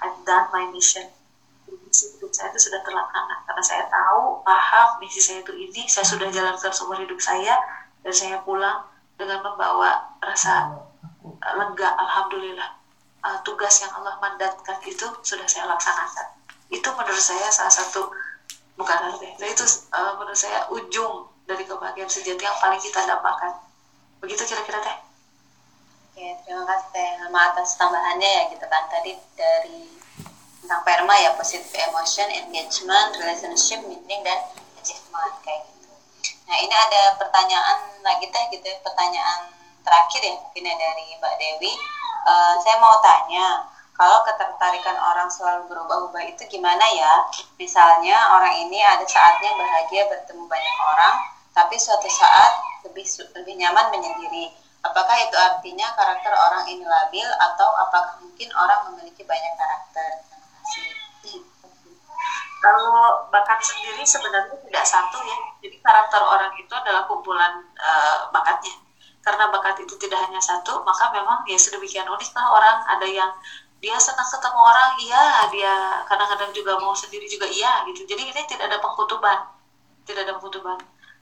I've 0.02 0.16
done 0.26 0.50
my 0.50 0.66
mission. 0.74 1.06
Misi 1.70 2.10
hidup 2.18 2.34
saya 2.34 2.50
itu 2.50 2.66
sudah 2.66 2.82
terlaksana 2.82 3.46
karena 3.46 3.62
saya 3.62 3.84
tahu, 3.86 4.42
paham 4.42 4.98
misi 4.98 5.22
saya 5.22 5.42
itu 5.42 5.54
ini, 5.54 5.86
saya 5.86 6.02
sudah 6.02 6.26
jalankan 6.30 6.70
seumur 6.74 6.98
hidup 6.98 7.18
saya 7.22 7.54
dan 8.02 8.10
saya 8.10 8.42
pulang 8.42 8.90
dengan 9.14 9.38
membawa 9.44 10.18
rasa 10.18 10.89
lega, 11.24 11.88
alhamdulillah. 11.96 12.70
Uh, 13.20 13.36
tugas 13.44 13.84
yang 13.84 13.92
Allah 14.00 14.16
mandatkan 14.16 14.80
itu 14.88 15.04
sudah 15.20 15.44
saya 15.44 15.68
laksanakan. 15.68 16.26
Itu 16.72 16.88
menurut 16.96 17.20
saya 17.20 17.52
salah 17.52 17.68
satu 17.68 18.08
bukan 18.80 18.96
arti 19.12 19.28
itu 19.44 19.64
uh, 19.92 20.16
menurut 20.16 20.40
saya 20.40 20.64
ujung 20.72 21.28
dari 21.44 21.68
kebahagiaan 21.68 22.08
sejati 22.08 22.40
yang 22.40 22.56
paling 22.56 22.80
kita 22.80 23.04
dapatkan 23.04 23.60
begitu 24.24 24.40
kira-kira 24.48 24.80
teh? 24.80 24.96
Ya 26.16 26.32
terima 26.48 26.64
kasih 26.64 26.88
teh. 26.96 27.10
Lama 27.20 27.40
atas 27.52 27.76
tambahannya 27.76 28.24
ya 28.24 28.42
gitu 28.56 28.64
kan. 28.64 28.88
Tadi 28.88 29.20
dari 29.36 29.84
tentang 30.64 30.80
perma 30.80 31.12
ya 31.20 31.36
positive 31.36 31.76
emotion 31.76 32.28
engagement 32.32 33.12
relationship 33.20 33.84
meaning 33.84 34.24
dan 34.24 34.48
achievement 34.80 35.36
kayak 35.44 35.68
gitu. 35.68 35.92
Nah 36.48 36.56
ini 36.56 36.72
ada 36.72 37.20
pertanyaan 37.20 38.00
lagi 38.00 38.32
teh 38.32 38.44
gitu 38.56 38.64
ya. 38.64 38.80
Pertanyaan 38.80 39.59
terakhir 39.82 40.20
ya 40.22 40.34
mungkin 40.38 40.68
ya 40.68 40.74
dari 40.76 41.04
Mbak 41.18 41.34
Dewi 41.40 41.72
uh, 42.28 42.54
saya 42.60 42.76
mau 42.78 42.96
tanya 43.04 43.64
kalau 43.96 44.24
ketertarikan 44.24 44.96
orang 44.96 45.28
selalu 45.28 45.68
berubah-ubah 45.68 46.24
itu 46.24 46.42
gimana 46.48 46.84
ya 46.96 47.12
misalnya 47.60 48.16
orang 48.36 48.56
ini 48.56 48.80
ada 48.80 49.04
saatnya 49.04 49.52
bahagia 49.56 50.08
bertemu 50.08 50.44
banyak 50.48 50.76
orang 50.84 51.14
tapi 51.52 51.76
suatu 51.76 52.08
saat 52.08 52.52
lebih 52.88 53.04
lebih 53.36 53.54
nyaman 53.60 53.92
menyendiri 53.92 54.54
Apakah 54.80 55.12
itu 55.20 55.36
artinya 55.36 55.92
karakter 55.92 56.32
orang 56.32 56.64
ini 56.64 56.84
labil 56.88 57.28
atau 57.36 57.68
apakah 57.84 58.16
mungkin 58.24 58.48
orang 58.56 58.88
memiliki 58.88 59.20
banyak 59.28 59.52
karakter? 59.60 60.24
Terima. 61.20 61.52
Kalau 62.60 62.88
bakat 63.28 63.60
sendiri 63.60 64.04
sebenarnya 64.04 64.56
tidak 64.56 64.84
satu 64.88 65.20
ya. 65.20 65.36
Jadi 65.60 65.76
karakter 65.84 66.20
orang 66.24 66.52
itu 66.56 66.72
adalah 66.72 67.04
kumpulan 67.04 67.60
uh, 67.76 68.32
bakatnya. 68.32 68.72
Karena 69.20 69.52
bakat 69.52 69.76
itu 69.84 69.94
tidak 70.00 70.20
hanya 70.28 70.40
satu, 70.40 70.80
maka 70.82 71.12
memang 71.12 71.44
ya 71.44 71.58
sedemikian 71.60 72.08
unik 72.08 72.30
lah 72.32 72.46
orang. 72.56 72.76
Ada 72.98 73.06
yang 73.06 73.30
dia 73.80 73.96
senang 74.00 74.28
ketemu 74.28 74.60
orang, 74.60 74.90
iya. 75.00 75.24
Dia 75.52 75.74
kadang-kadang 76.08 76.50
juga 76.56 76.80
mau 76.80 76.96
sendiri 76.96 77.28
juga 77.28 77.48
iya 77.48 77.84
gitu. 77.88 78.08
Jadi 78.08 78.22
ini 78.32 78.40
tidak 78.48 78.72
ada 78.72 78.78
pengkutuban, 78.80 79.38
tidak 80.08 80.28
ada 80.28 80.32
pengkutuban. 80.40 80.78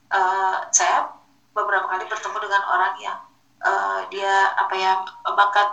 Uh, 0.09 0.65
saya 0.73 1.11
beberapa 1.53 1.91
kali 1.91 2.07
bertemu 2.07 2.39
dengan 2.39 2.63
orang 2.71 2.95
yang 3.03 3.19
uh, 3.63 4.01
dia 4.11 4.55
apa 4.55 4.75
ya 4.79 4.93
bakat 5.35 5.69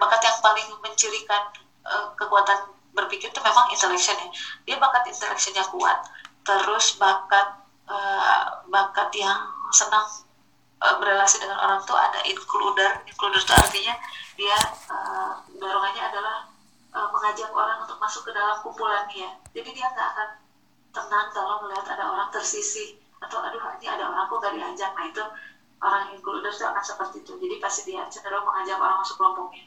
bakat 0.00 0.20
yang 0.24 0.36
paling 0.40 0.68
mencirikan 0.80 1.42
uh, 1.84 2.12
kekuatan 2.16 2.72
berpikir 2.96 3.28
itu 3.28 3.40
memang 3.44 3.68
intellection 3.68 4.16
ya 4.16 4.28
dia 4.64 4.76
bakat 4.80 5.04
intellectionnya 5.08 5.64
kuat 5.68 6.08
terus 6.46 6.96
bakat 6.96 7.60
uh, 7.88 8.64
bakat 8.72 9.12
yang 9.12 9.52
senang 9.72 10.04
uh, 10.82 10.94
berrelasi 11.00 11.42
dengan 11.42 11.58
orang 11.60 11.80
tuh 11.84 11.96
ada 11.96 12.20
includer. 12.26 13.02
Includer 13.08 13.40
itu 13.40 13.54
artinya 13.54 13.94
dia 14.36 14.58
uh, 14.92 15.32
dorongannya 15.56 16.02
adalah 16.02 16.36
uh, 16.92 17.08
mengajak 17.12 17.48
orang 17.52 17.84
untuk 17.84 17.96
masuk 18.00 18.28
ke 18.28 18.32
dalam 18.32 18.60
kumpulannya. 18.60 19.40
Jadi 19.52 19.68
dia 19.72 19.86
nggak 19.92 20.08
akan 20.16 20.28
tenang 20.92 21.28
kalau 21.32 21.64
melihat 21.64 21.86
ada 21.92 22.04
orang 22.08 22.28
tersisi 22.32 22.96
atau 23.20 23.40
aduh 23.40 23.60
ini 23.80 23.86
ada 23.88 24.12
orang 24.12 24.28
kok 24.28 24.38
gak 24.44 24.54
diajak. 24.56 24.90
Nah 24.96 25.04
itu 25.08 25.24
orang 25.80 26.12
includer 26.12 26.52
itu 26.52 26.64
akan 26.64 26.84
seperti 26.84 27.24
itu. 27.24 27.32
Jadi 27.36 27.54
pasti 27.60 27.80
dia 27.88 28.04
cenderung 28.08 28.44
mengajak 28.44 28.76
orang 28.80 29.00
masuk 29.00 29.16
kelompoknya. 29.20 29.64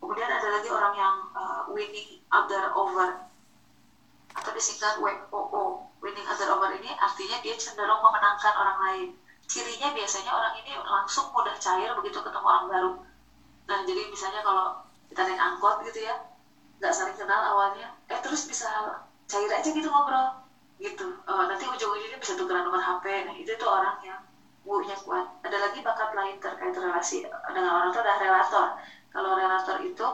Kemudian 0.00 0.30
ada 0.32 0.48
lagi 0.48 0.68
orang 0.72 0.94
yang 0.96 1.16
uh, 1.36 1.62
winning 1.70 2.24
other 2.32 2.72
over 2.72 3.30
atau 4.30 4.50
disingkat 4.54 5.02
WOO 5.02 5.90
winning 6.00 6.26
other 6.26 6.48
over 6.54 6.70
ini 6.72 6.90
artinya 6.96 7.42
dia 7.44 7.54
cenderung 7.58 8.00
memenangkan 8.00 8.54
orang 8.56 8.78
lain 8.80 9.08
cirinya 9.50 9.90
biasanya 9.90 10.30
orang 10.30 10.54
ini 10.62 10.78
langsung 10.78 11.26
mudah 11.34 11.58
cair 11.58 11.90
begitu 11.98 12.22
ketemu 12.22 12.46
orang 12.46 12.66
baru. 12.70 12.92
Nah 13.66 13.78
jadi 13.82 14.06
misalnya 14.06 14.46
kalau 14.46 14.86
kita 15.10 15.26
naik 15.26 15.42
angkot 15.42 15.82
gitu 15.90 16.06
ya 16.06 16.14
nggak 16.78 16.94
saling 16.94 17.18
kenal 17.18 17.42
awalnya 17.42 17.90
eh 18.06 18.22
terus 18.22 18.46
bisa 18.46 18.70
cair 19.26 19.50
aja 19.50 19.66
gitu 19.66 19.90
ngobrol 19.90 20.46
gitu. 20.78 21.18
Uh, 21.26 21.50
nanti 21.50 21.66
ujung-ujungnya 21.66 22.22
bisa 22.22 22.38
tukeran 22.38 22.62
nomor 22.62 22.78
HP 22.78 23.26
nah 23.26 23.34
itu 23.34 23.50
tuh 23.58 23.66
orang 23.66 23.98
yang 24.06 24.22
wuhnya 24.62 24.94
kuat. 25.02 25.26
Ada 25.42 25.58
lagi 25.58 25.82
bakat 25.82 26.14
lain 26.14 26.38
terkait 26.38 26.74
relasi 26.78 27.26
dengan 27.26 27.74
orang 27.74 27.90
itu 27.90 27.98
adalah 27.98 28.18
relator. 28.22 28.66
Kalau 29.10 29.30
relator 29.34 29.76
itu 29.82 30.06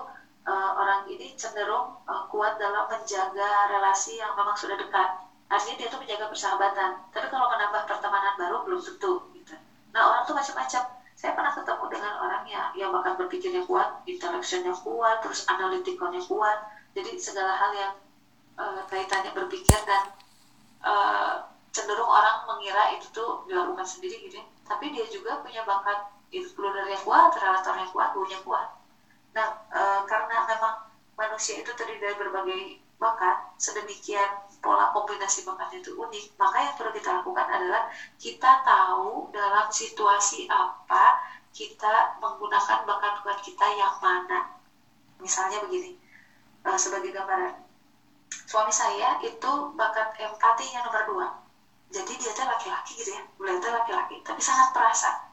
uh, 0.49 0.70
orang 0.80 1.05
ini 1.12 1.37
cenderung 1.37 2.01
uh, 2.09 2.24
kuat 2.32 2.57
dalam 2.57 2.89
menjaga 2.89 3.68
relasi 3.68 4.16
yang 4.16 4.32
memang 4.32 4.57
sudah 4.57 4.80
dekat 4.80 5.26
artinya 5.47 5.76
dia 5.78 5.88
tuh 5.90 6.01
menjaga 6.03 6.26
persahabatan 6.30 6.90
tapi 7.14 7.26
kalau 7.30 7.47
menambah 7.51 7.82
pertemanan 7.86 8.34
baru 8.34 8.57
belum 8.66 8.80
tentu 8.82 9.12
gitu. 9.34 9.55
nah 9.94 10.03
orang 10.11 10.22
tuh 10.26 10.34
macam-macam 10.34 10.82
saya 11.16 11.32
pernah 11.32 11.53
ketemu 11.55 11.84
dengan 11.88 12.12
orang 12.20 12.44
yang 12.44 12.68
yang 12.76 12.90
bakat 12.92 13.14
berpikirnya 13.16 13.62
kuat 13.64 14.05
intellectionnya 14.05 14.74
kuat 14.82 15.22
terus 15.24 15.49
analitikalnya 15.49 16.20
kuat 16.26 16.59
jadi 16.92 17.16
segala 17.16 17.57
hal 17.57 17.70
yang 17.72 17.92
uh, 18.59 18.82
kaitannya 18.90 19.32
berpikir 19.32 19.78
dan 19.86 20.12
uh, 20.84 21.47
cenderung 21.72 22.09
orang 22.09 22.44
mengira 22.49 22.92
itu 22.97 23.07
tuh 23.14 23.47
dilakukan 23.49 23.86
sendiri 23.86 24.28
gitu 24.28 24.42
tapi 24.66 24.90
dia 24.90 25.07
juga 25.09 25.40
punya 25.40 25.62
bakat 25.62 26.16
includer 26.34 26.86
yang 26.90 27.03
kuat, 27.07 27.30
relator 27.38 27.74
yang 27.78 27.90
kuat, 27.94 28.11
punya 28.12 28.38
kuat. 28.42 28.68
Nah, 29.32 29.49
e, 29.70 29.82
karena 30.11 30.42
memang 30.49 30.74
manusia 31.14 31.62
itu 31.62 31.70
terdiri 31.78 32.03
dari 32.03 32.16
berbagai 32.18 32.62
bakat, 32.99 33.57
sedemikian 33.61 34.45
pola 34.61 34.90
kombinasi 34.94 35.44
bakatnya 35.46 35.78
itu 35.82 35.92
unik, 35.94 36.24
maka 36.40 36.57
yang 36.62 36.74
perlu 36.76 36.90
kita 36.94 37.11
lakukan 37.20 37.46
adalah 37.46 37.82
kita 38.18 38.50
tahu 38.64 39.30
dalam 39.30 39.66
situasi 39.70 40.48
apa 40.50 41.20
kita 41.52 42.20
menggunakan 42.20 42.84
bakat-bakat 42.84 43.38
kita 43.40 43.66
yang 43.76 43.94
mana. 44.02 44.44
Misalnya 45.22 45.62
begini, 45.64 45.96
e, 46.61 46.68
sebagai 46.76 47.09
gambaran, 47.09 47.57
suami 48.44 48.72
saya 48.72 49.16
itu 49.24 49.52
bakat 49.72 50.12
empatinya 50.20 50.84
nomor 50.84 51.02
dua. 51.09 51.26
Jadi 51.88 52.12
dia 52.18 52.34
tuh 52.34 52.44
laki-laki 52.44 52.98
gitu 52.98 53.14
ya 53.14 53.22
beliau 53.38 53.62
tuh 53.62 53.70
laki-laki 53.70 54.18
tapi 54.26 54.42
sangat 54.42 54.74
perasa. 54.74 55.30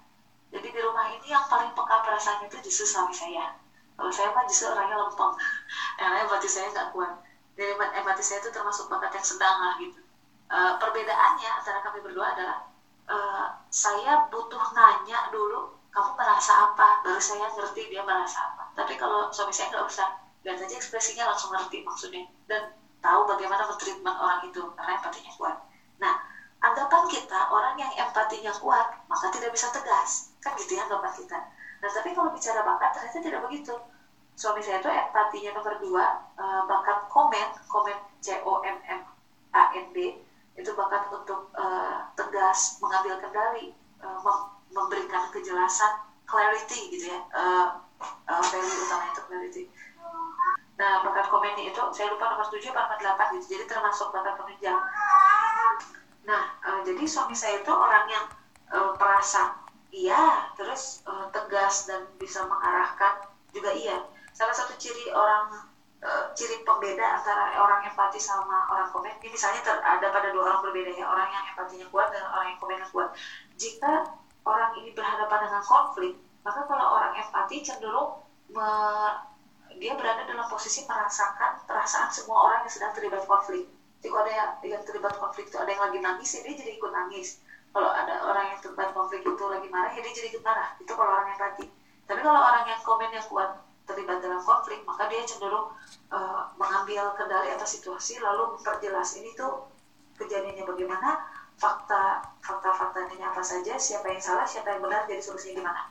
Jadi 0.53 0.69
di 0.69 0.79
rumah 0.79 1.09
ini 1.09 1.33
yang 1.33 1.43
paling 1.49 1.73
peka 1.73 2.05
perasaannya 2.05 2.45
itu 2.45 2.57
justru 2.69 2.85
suami 2.93 3.11
saya. 3.11 3.57
Kalau 3.97 4.11
saya 4.13 4.29
mah 4.29 4.45
justru 4.45 4.69
orangnya 4.69 5.01
lempeng. 5.01 5.33
Karena 5.97 6.21
empati 6.23 6.47
saya 6.47 6.69
nggak 6.69 6.93
kuat 6.93 7.32
jadi 7.53 7.77
empati 7.77 8.23
saya 8.25 8.41
itu 8.41 8.49
termasuk 8.49 8.89
bakat 8.89 9.13
yang 9.13 9.25
sedang 9.25 9.55
lah 9.61 9.73
gitu. 9.77 10.01
E, 10.49 10.57
perbedaannya 10.81 11.49
antara 11.61 11.85
kami 11.85 12.01
berdua 12.01 12.33
adalah 12.33 12.65
e, 13.05 13.17
saya 13.69 14.25
butuh 14.33 14.73
nanya 14.73 15.29
dulu 15.29 15.77
kamu 15.93 16.17
merasa 16.17 16.65
apa? 16.65 17.05
Baru 17.05 17.21
saya 17.21 17.45
ngerti 17.53 17.93
dia 17.93 18.01
merasa 18.01 18.41
apa. 18.49 18.73
Tapi 18.73 18.97
kalau 18.97 19.29
suami 19.29 19.53
saya 19.53 19.69
nggak 19.69 19.85
usah 19.85 20.07
lihat 20.41 20.57
aja 20.57 20.75
ekspresinya 20.75 21.29
langsung 21.29 21.53
ngerti 21.53 21.85
maksudnya. 21.85 22.25
Dan 22.49 22.73
tahu 22.97 23.29
bagaimana 23.29 23.69
mentreatment 23.69 24.17
orang 24.17 24.41
itu 24.49 24.61
karena 24.73 24.97
empatinya 24.97 25.31
kuat. 25.37 25.55
Nah 26.01 26.13
anggapan 26.57 27.03
kita 27.05 27.39
orang 27.53 27.77
yang 27.77 27.91
empatinya 28.01 28.49
kuat 28.57 28.97
maka 29.05 29.29
tidak 29.29 29.53
bisa 29.53 29.69
tegas. 29.69 30.33
Kan 30.41 30.57
gitu 30.57 30.73
ya 30.73 30.89
anggapan 30.89 31.13
kita. 31.13 31.37
Nah 31.85 31.89
tapi 31.93 32.17
kalau 32.17 32.33
bicara 32.33 32.65
bakat 32.65 32.89
ternyata 32.97 33.21
tidak 33.21 33.45
begitu 33.45 33.77
suami 34.33 34.61
saya 34.65 34.81
itu 34.81 34.89
empatinya 34.89 35.51
nomor 35.57 35.77
dua 35.77 36.05
uh, 36.37 36.61
bakat 36.65 37.07
komen 37.09 37.49
komen 37.69 37.97
C 38.19 38.41
O 38.43 38.61
M 38.65 38.77
M 38.85 39.01
A 39.53 39.63
N 39.77 39.93
D 39.93 40.19
itu 40.53 40.71
bakat 40.77 41.09
untuk 41.09 41.49
uh, 41.57 42.09
tegas 42.17 42.77
mengambil 42.81 43.17
kendali 43.21 43.73
uh, 44.01 44.17
mem 44.21 44.37
memberikan 44.73 45.29
kejelasan 45.29 46.01
clarity 46.25 46.89
gitu 46.97 47.13
ya 47.13 47.19
uh, 47.37 47.77
uh, 48.01 48.43
value 48.49 48.79
utama 48.89 49.05
itu 49.13 49.21
clarity 49.29 49.63
nah 50.81 51.05
bakat 51.05 51.29
komennya 51.29 51.69
itu 51.69 51.81
saya 51.93 52.09
lupa 52.09 52.33
nomor 52.33 52.49
tujuh 52.49 52.73
atau 52.73 52.89
nomor 52.89 52.97
delapan 52.97 53.27
gitu 53.37 53.45
jadi 53.53 53.65
termasuk 53.69 54.09
bakat 54.09 54.33
penunjang 54.41 54.81
Nah, 56.23 56.43
uh, 56.63 56.79
jadi 56.87 57.03
suami 57.03 57.35
saya 57.35 57.59
itu 57.59 57.71
orang 57.71 58.07
yang 58.07 58.25
uh, 58.71 58.95
perasa 58.95 59.59
iya, 59.91 60.49
terus 60.55 61.03
uh, 61.03 61.27
tegas 61.35 61.85
dan 61.85 62.07
bisa 62.15 62.47
mengarahkan 62.47 63.27
juga 63.51 63.71
iya. 63.75 63.99
Salah 64.33 64.55
satu 64.57 64.73
ciri 64.81 65.13
orang 65.13 65.69
uh, 66.01 66.25
ciri 66.33 66.65
pembeda 66.65 67.21
antara 67.21 67.53
orang 67.61 67.85
empati 67.87 68.19
sama 68.19 68.67
orang 68.69 68.89
komen 68.89 69.13
ini 69.21 69.29
misalnya 69.31 69.61
ter, 69.61 69.77
ada 69.79 70.09
pada 70.09 70.33
dua 70.33 70.49
orang 70.49 70.59
berbeda 70.65 70.91
ya, 70.97 71.05
orang 71.05 71.29
yang 71.29 71.43
empatinya 71.53 71.87
kuat 71.93 72.09
dan 72.09 72.25
orang 72.27 72.53
yang 72.53 72.59
komennya 72.59 72.87
kuat. 72.89 73.13
Jika 73.55 74.09
orang 74.43 74.73
ini 74.81 74.91
berhadapan 74.91 75.47
dengan 75.47 75.63
konflik, 75.63 76.13
maka 76.43 76.65
kalau 76.67 76.97
orang 76.99 77.15
empati 77.15 77.63
cenderung 77.63 78.19
me, 78.51 78.67
dia 79.79 79.93
berada 79.95 80.27
dalam 80.27 80.45
posisi 80.51 80.83
merasakan 80.85 81.63
perasaan 81.65 82.09
semua 82.11 82.51
orang 82.51 82.59
yang 82.67 82.73
sedang 82.73 82.91
terlibat 82.93 83.23
konflik. 83.25 83.69
Jika 84.03 84.19
ada 84.19 84.31
yang, 84.35 84.51
yang 84.67 84.83
terlibat 84.83 85.15
konflik 85.15 85.47
itu 85.47 85.55
ada 85.55 85.71
yang 85.71 85.79
lagi 85.79 85.99
nangis 86.03 86.29
ya 86.35 86.43
dia 86.43 86.59
jadi 86.59 86.75
ikut 86.75 86.91
nangis. 86.91 87.39
Kalau 87.71 87.89
ada 87.89 88.19
orang 88.27 88.53
yang 88.53 88.59
terlibat 88.59 88.91
konflik 88.91 89.23
itu 89.23 89.45
lagi 89.47 89.67
marah 89.71 89.91
ya 89.95 90.03
dia 90.03 90.13
jadi 90.13 90.27
ikut 90.35 90.43
marah. 90.43 90.75
Itu 90.77 90.91
kalau 90.91 91.09
orang 91.15 91.31
empati. 91.31 91.71
Tapi 92.03 92.19
kalau 92.19 92.41
orang 92.43 92.67
yang 92.67 92.81
komen 92.83 93.09
yang 93.15 93.25
kuat 93.31 93.62
terlibat 93.93 94.19
dalam 94.25 94.41
konflik 94.41 94.81
maka 94.89 95.05
dia 95.05 95.21
cenderung 95.21 95.69
uh, 96.09 96.49
mengambil 96.57 97.13
kendali 97.13 97.53
atas 97.53 97.77
situasi 97.77 98.17
lalu 98.17 98.57
memperjelas 98.57 99.21
ini 99.21 99.29
tuh 99.37 99.69
kejadiannya 100.17 100.65
bagaimana 100.65 101.21
fakta 101.61 102.25
fakta 102.41 102.73
faktanya 102.73 103.29
apa 103.29 103.45
saja 103.45 103.77
siapa 103.77 104.09
yang 104.09 104.21
salah 104.21 104.43
siapa 104.43 104.73
yang 104.73 104.81
benar 104.81 105.05
jadi 105.05 105.21
solusinya 105.21 105.61
gimana. 105.61 105.83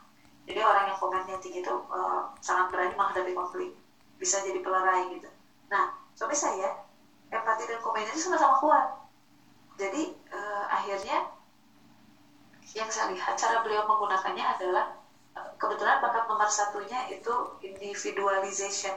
Jadi 0.43 0.59
orang 0.59 0.91
yang 0.91 0.99
komennya 0.99 1.39
tinggi 1.39 1.63
itu 1.63 1.75
uh, 1.87 2.35
sangat 2.43 2.75
berani 2.75 2.99
menghadapi 2.99 3.31
konflik 3.31 3.71
bisa 4.19 4.43
jadi 4.43 4.59
pelerai 4.59 5.15
gitu. 5.15 5.31
Nah 5.71 5.95
suami 6.19 6.35
saya 6.35 6.83
empati 7.31 7.71
dan 7.71 7.79
komedi 7.79 8.11
itu 8.11 8.19
sama-sama 8.19 8.59
kuat. 8.59 8.87
Jadi 9.79 10.19
uh, 10.35 10.65
akhirnya 10.67 11.31
yang 12.75 12.91
saya 12.91 13.15
lihat 13.15 13.39
cara 13.39 13.63
beliau 13.63 13.87
menggunakannya 13.87 14.45
adalah 14.45 15.02
kebetulan 15.57 16.03
bakat 16.03 16.25
nomor 16.29 16.51
satunya 16.51 17.09
itu 17.09 17.33
individualization 17.65 18.97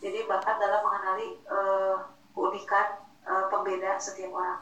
jadi 0.00 0.24
bakat 0.28 0.56
dalam 0.60 0.80
mengenali 0.84 1.40
uh, 1.48 1.96
keunikan 2.32 3.00
uh, 3.24 3.48
pembeda 3.48 3.96
setiap 3.96 4.32
orang 4.32 4.60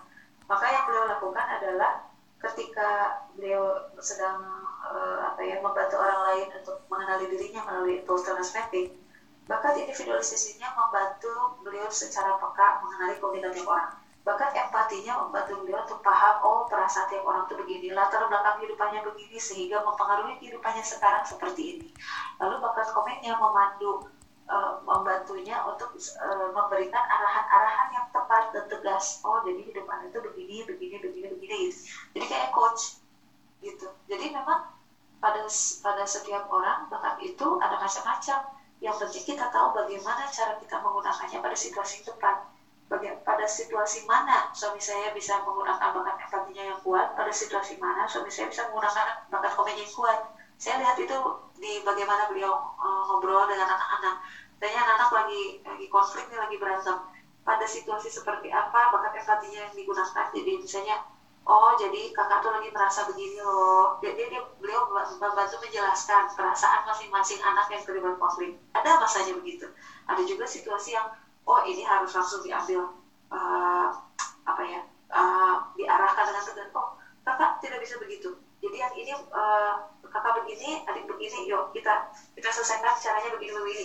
maka 0.49 0.67
yang 0.71 0.85
beliau 0.89 1.07
lakukan 1.11 1.47
adalah 1.61 2.09
ketika 2.39 3.23
beliau 3.35 3.91
sedang 3.99 4.39
uh, 4.87 5.19
apa 5.35 5.43
ya 5.43 5.59
membantu 5.59 5.99
orang 5.99 6.21
lain 6.33 6.47
untuk 6.63 6.79
mengenali 6.87 7.27
dirinya 7.35 7.67
melalui 7.67 8.03
tools 8.07 8.25
mapping 8.55 8.95
Bakat 9.49 9.81
individualisasinya 9.81 10.77
membantu 10.77 11.57
beliau 11.65 11.89
secara 11.89 12.37
peka 12.37 12.85
mengenali 12.85 13.17
kognitif 13.17 13.65
orang. 13.65 13.97
Bahkan 14.29 14.53
empatinya 14.53 15.25
membantu 15.25 15.65
beliau 15.65 15.81
untuk 15.89 16.05
paham 16.05 16.37
oh 16.45 16.69
perasaan 16.69 17.09
tiap 17.09 17.25
orang 17.25 17.49
itu 17.49 17.57
begini 17.65 17.97
latar 17.97 18.29
belakang 18.29 18.61
kehidupannya 18.61 19.01
begini 19.01 19.41
sehingga 19.41 19.81
mempengaruhi 19.81 20.37
kehidupannya 20.37 20.85
sekarang 20.85 21.25
seperti 21.25 21.81
ini. 21.81 21.89
Lalu 22.37 22.61
bahkan 22.61 22.93
komennya 22.93 23.41
memandu 23.41 24.05
uh, 24.53 24.85
membantunya 24.85 25.57
untuk 25.65 25.97
uh, 25.97 26.49
memberikan 26.53 27.01
arahan-arahan 27.09 27.89
yang 27.97 28.07
tepat 28.13 28.53
dan 28.53 28.69
tegas. 28.69 29.25
Oh 29.25 29.41
jadi 29.49 29.65
hidup 29.65 29.89
anda 29.89 30.13
itu 30.13 30.21
begini 30.21 30.57
begini 30.69 30.97
begini 31.01 31.27
begini. 31.33 31.61
Jadi 32.13 32.27
kayak 32.29 32.53
coach 32.53 33.01
gitu. 33.65 33.89
Jadi 34.13 34.29
memang 34.29 34.77
pada 35.25 35.41
pada 35.81 36.05
setiap 36.05 36.45
orang 36.53 36.85
bahkan 36.93 37.17
itu 37.25 37.57
ada 37.65 37.81
macam-macam. 37.81 38.61
Yang 38.85 38.97
penting 39.09 39.25
kita 39.35 39.49
tahu 39.49 39.73
bagaimana 39.73 40.29
cara 40.29 40.61
kita 40.61 40.77
menggunakannya 40.85 41.41
pada 41.41 41.57
situasi 41.57 42.05
tepat 42.05 42.58
pada 42.89 43.45
situasi 43.45 44.09
mana 44.09 44.49
suami 44.57 44.81
saya 44.81 45.13
bisa 45.13 45.37
menggunakan 45.45 45.93
bakat 45.93 46.25
empatinya 46.25 46.73
yang 46.73 46.79
kuat? 46.81 47.13
Pada 47.13 47.29
situasi 47.29 47.77
mana 47.77 48.09
suami 48.09 48.33
saya 48.33 48.49
bisa 48.49 48.65
menggunakan 48.73 49.29
bakat 49.29 49.53
komedi 49.53 49.85
yang 49.85 49.93
kuat? 49.93 50.19
Saya 50.57 50.81
lihat 50.81 50.97
itu 50.97 51.17
di 51.61 51.85
bagaimana 51.85 52.33
beliau 52.33 52.57
uh, 52.81 53.03
ngobrol 53.13 53.45
dengan 53.45 53.69
anak-anak. 53.69 54.25
Dan 54.59 54.73
anak-anak 54.73 55.11
lagi 55.13 55.43
lagi 55.69 55.87
konflik 55.93 56.25
nih 56.33 56.41
lagi 56.41 56.57
berantem. 56.57 56.97
Pada 57.45 57.65
situasi 57.69 58.09
seperti 58.09 58.49
apa 58.49 58.89
bakat 58.89 59.21
empatinya 59.21 59.69
yang 59.69 59.75
digunakan? 59.77 60.25
Jadi 60.33 60.53
misalnya 60.57 60.97
oh 61.45 61.77
jadi 61.77 62.13
kakak 62.17 62.41
tuh 62.41 62.57
lagi 62.57 62.73
merasa 62.73 63.05
begini 63.05 63.37
loh. 63.45 64.01
Dia, 64.01 64.17
dia 64.17 64.41
beliau 64.57 64.89
membantu 64.89 65.61
menjelaskan 65.61 66.33
perasaan 66.33 66.89
masing-masing 66.89 67.41
anak 67.45 67.69
yang 67.69 67.85
terlibat 67.85 68.17
konflik. 68.17 68.57
Ada 68.73 68.97
masanya 68.97 69.37
begitu. 69.37 69.69
Ada 70.09 70.25
juga 70.25 70.49
situasi 70.49 70.97
yang 70.97 71.09
oh 71.49 71.61
ini 71.65 71.81
harus 71.81 72.13
langsung 72.13 72.45
diambil 72.45 72.93
uh, 73.33 73.89
apa 74.45 74.63
ya 74.69 74.81
uh, 75.09 75.73
diarahkan 75.75 76.25
dengan 76.29 76.45
tegas. 76.45 76.69
Oh 76.77 77.01
kakak 77.25 77.61
tidak 77.65 77.81
bisa 77.81 77.97
begitu. 77.97 78.37
Jadi 78.61 78.77
yang 78.77 78.95
ini 78.97 79.13
uh, 79.33 79.89
kakak 80.05 80.45
begini 80.45 80.85
adik 80.85 81.09
begini 81.09 81.49
yuk 81.49 81.73
kita 81.73 82.13
kita 82.37 82.49
selesaikan 82.53 82.93
caranya 83.01 83.33
begini 83.33 83.53
begini 83.57 83.85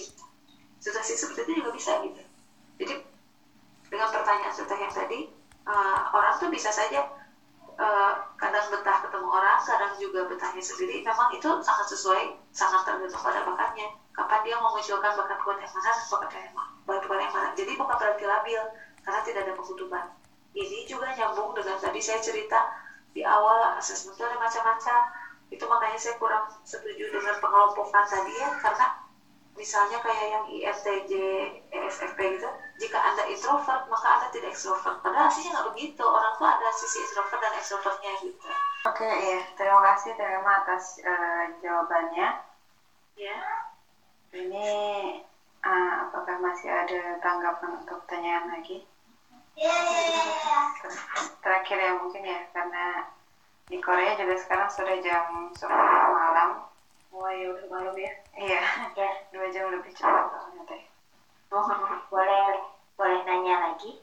situasi 0.84 1.16
seperti 1.16 1.48
itu 1.48 1.64
juga 1.64 1.72
bisa 1.72 1.92
gitu. 2.04 2.22
Jadi 2.84 2.94
dengan 3.88 4.10
pertanyaan 4.12 4.52
seperti 4.52 4.84
yang 4.84 4.94
tadi 4.96 5.20
uh, 5.64 6.12
orang 6.12 6.36
tuh 6.40 6.52
bisa 6.52 6.68
saja 6.72 7.08
uh, 7.80 8.12
kadang 8.38 8.66
betah 8.70 8.98
ketemu 9.06 9.28
orang 9.30 9.60
kadang 9.62 9.94
juga 9.98 10.20
betahnya 10.28 10.64
sendiri. 10.64 11.02
Memang 11.02 11.30
itu 11.34 11.50
sangat 11.62 11.88
sesuai 11.94 12.24
sangat 12.54 12.82
tergantung 12.86 13.22
pada 13.22 13.42
bakatnya. 13.46 13.88
Kapan 14.14 14.40
dia 14.46 14.56
memunculkan 14.58 15.12
bakat 15.18 15.40
kuat 15.42 15.58
yang 15.58 15.72
mana 15.74 15.92
bakat 15.94 16.42
yang 16.42 16.54
mana 16.54 16.72
bakat 16.86 17.20
yang 17.22 17.34
mana. 17.34 17.48
Jadi 17.58 17.72
bukan 17.74 17.96
berarti 17.98 18.24
labil 18.26 18.62
karena 19.04 19.20
tidak 19.26 19.42
ada 19.50 19.54
pekutuban 19.58 20.06
ini 20.54 20.86
juga 20.86 21.10
nyambung 21.18 21.58
dengan 21.58 21.78
tadi 21.82 21.98
saya 21.98 22.22
cerita 22.22 22.62
di 23.14 23.26
awal 23.26 23.78
asesmen 23.78 24.14
itu 24.14 24.22
ada 24.22 24.38
macam-macam. 24.38 25.02
Itu 25.50 25.66
makanya 25.66 25.98
saya 25.98 26.16
kurang 26.18 26.50
setuju 26.66 27.10
dengan 27.10 27.38
pengelompokan 27.42 28.06
tadi 28.06 28.34
ya 28.38 28.50
karena 28.62 28.88
misalnya 29.54 29.98
kayak 30.02 30.26
yang 30.30 30.46
ISTJ, 30.50 31.12
ESFP 31.70 32.20
gitu 32.38 32.50
jika 32.94 33.10
anda 33.10 33.26
introvert 33.26 33.90
maka 33.90 34.06
anda 34.06 34.28
tidak 34.30 34.54
ekstrovert 34.54 35.02
padahal 35.02 35.26
aslinya 35.26 35.50
nggak 35.58 35.68
begitu 35.74 36.06
orang 36.06 36.38
tuh 36.38 36.46
ada 36.46 36.70
sisi 36.78 37.02
introvert 37.02 37.42
dan 37.42 37.58
ekstrovertnya 37.58 38.12
gitu 38.22 38.38
oke 38.86 38.94
okay, 38.94 39.14
iya 39.18 39.42
terima 39.58 39.82
kasih 39.82 40.14
terima 40.14 40.62
atas 40.62 41.02
uh, 41.02 41.58
jawabannya 41.66 42.38
ya 43.18 43.38
ini 44.38 44.70
uh, 45.66 45.94
apakah 46.06 46.38
masih 46.38 46.70
ada 46.70 47.18
tanggapan 47.18 47.82
untuk 47.82 47.98
pertanyaan 48.06 48.50
lagi? 48.54 48.86
Terakhir 51.42 51.78
ya 51.82 51.92
mungkin 51.98 52.22
ya 52.26 52.46
karena 52.54 53.10
di 53.70 53.78
Korea 53.82 54.18
juga 54.18 54.38
sekarang 54.38 54.70
sudah 54.70 55.02
jam 55.02 55.50
10 55.50 55.66
malam. 56.14 56.66
Oh 57.14 57.30
ya 57.30 57.58
udah 57.58 57.68
malam 57.70 57.96
ya? 57.98 58.14
Iya, 58.34 58.62
ya. 58.98 59.10
dua 59.30 59.50
jam 59.54 59.70
lebih 59.70 59.94
cepat 59.94 60.34
soalnya 60.34 60.62
teh. 60.66 60.84
boleh 62.10 62.73
boleh 62.98 63.22
nanya 63.26 63.72
lagi? 63.72 64.02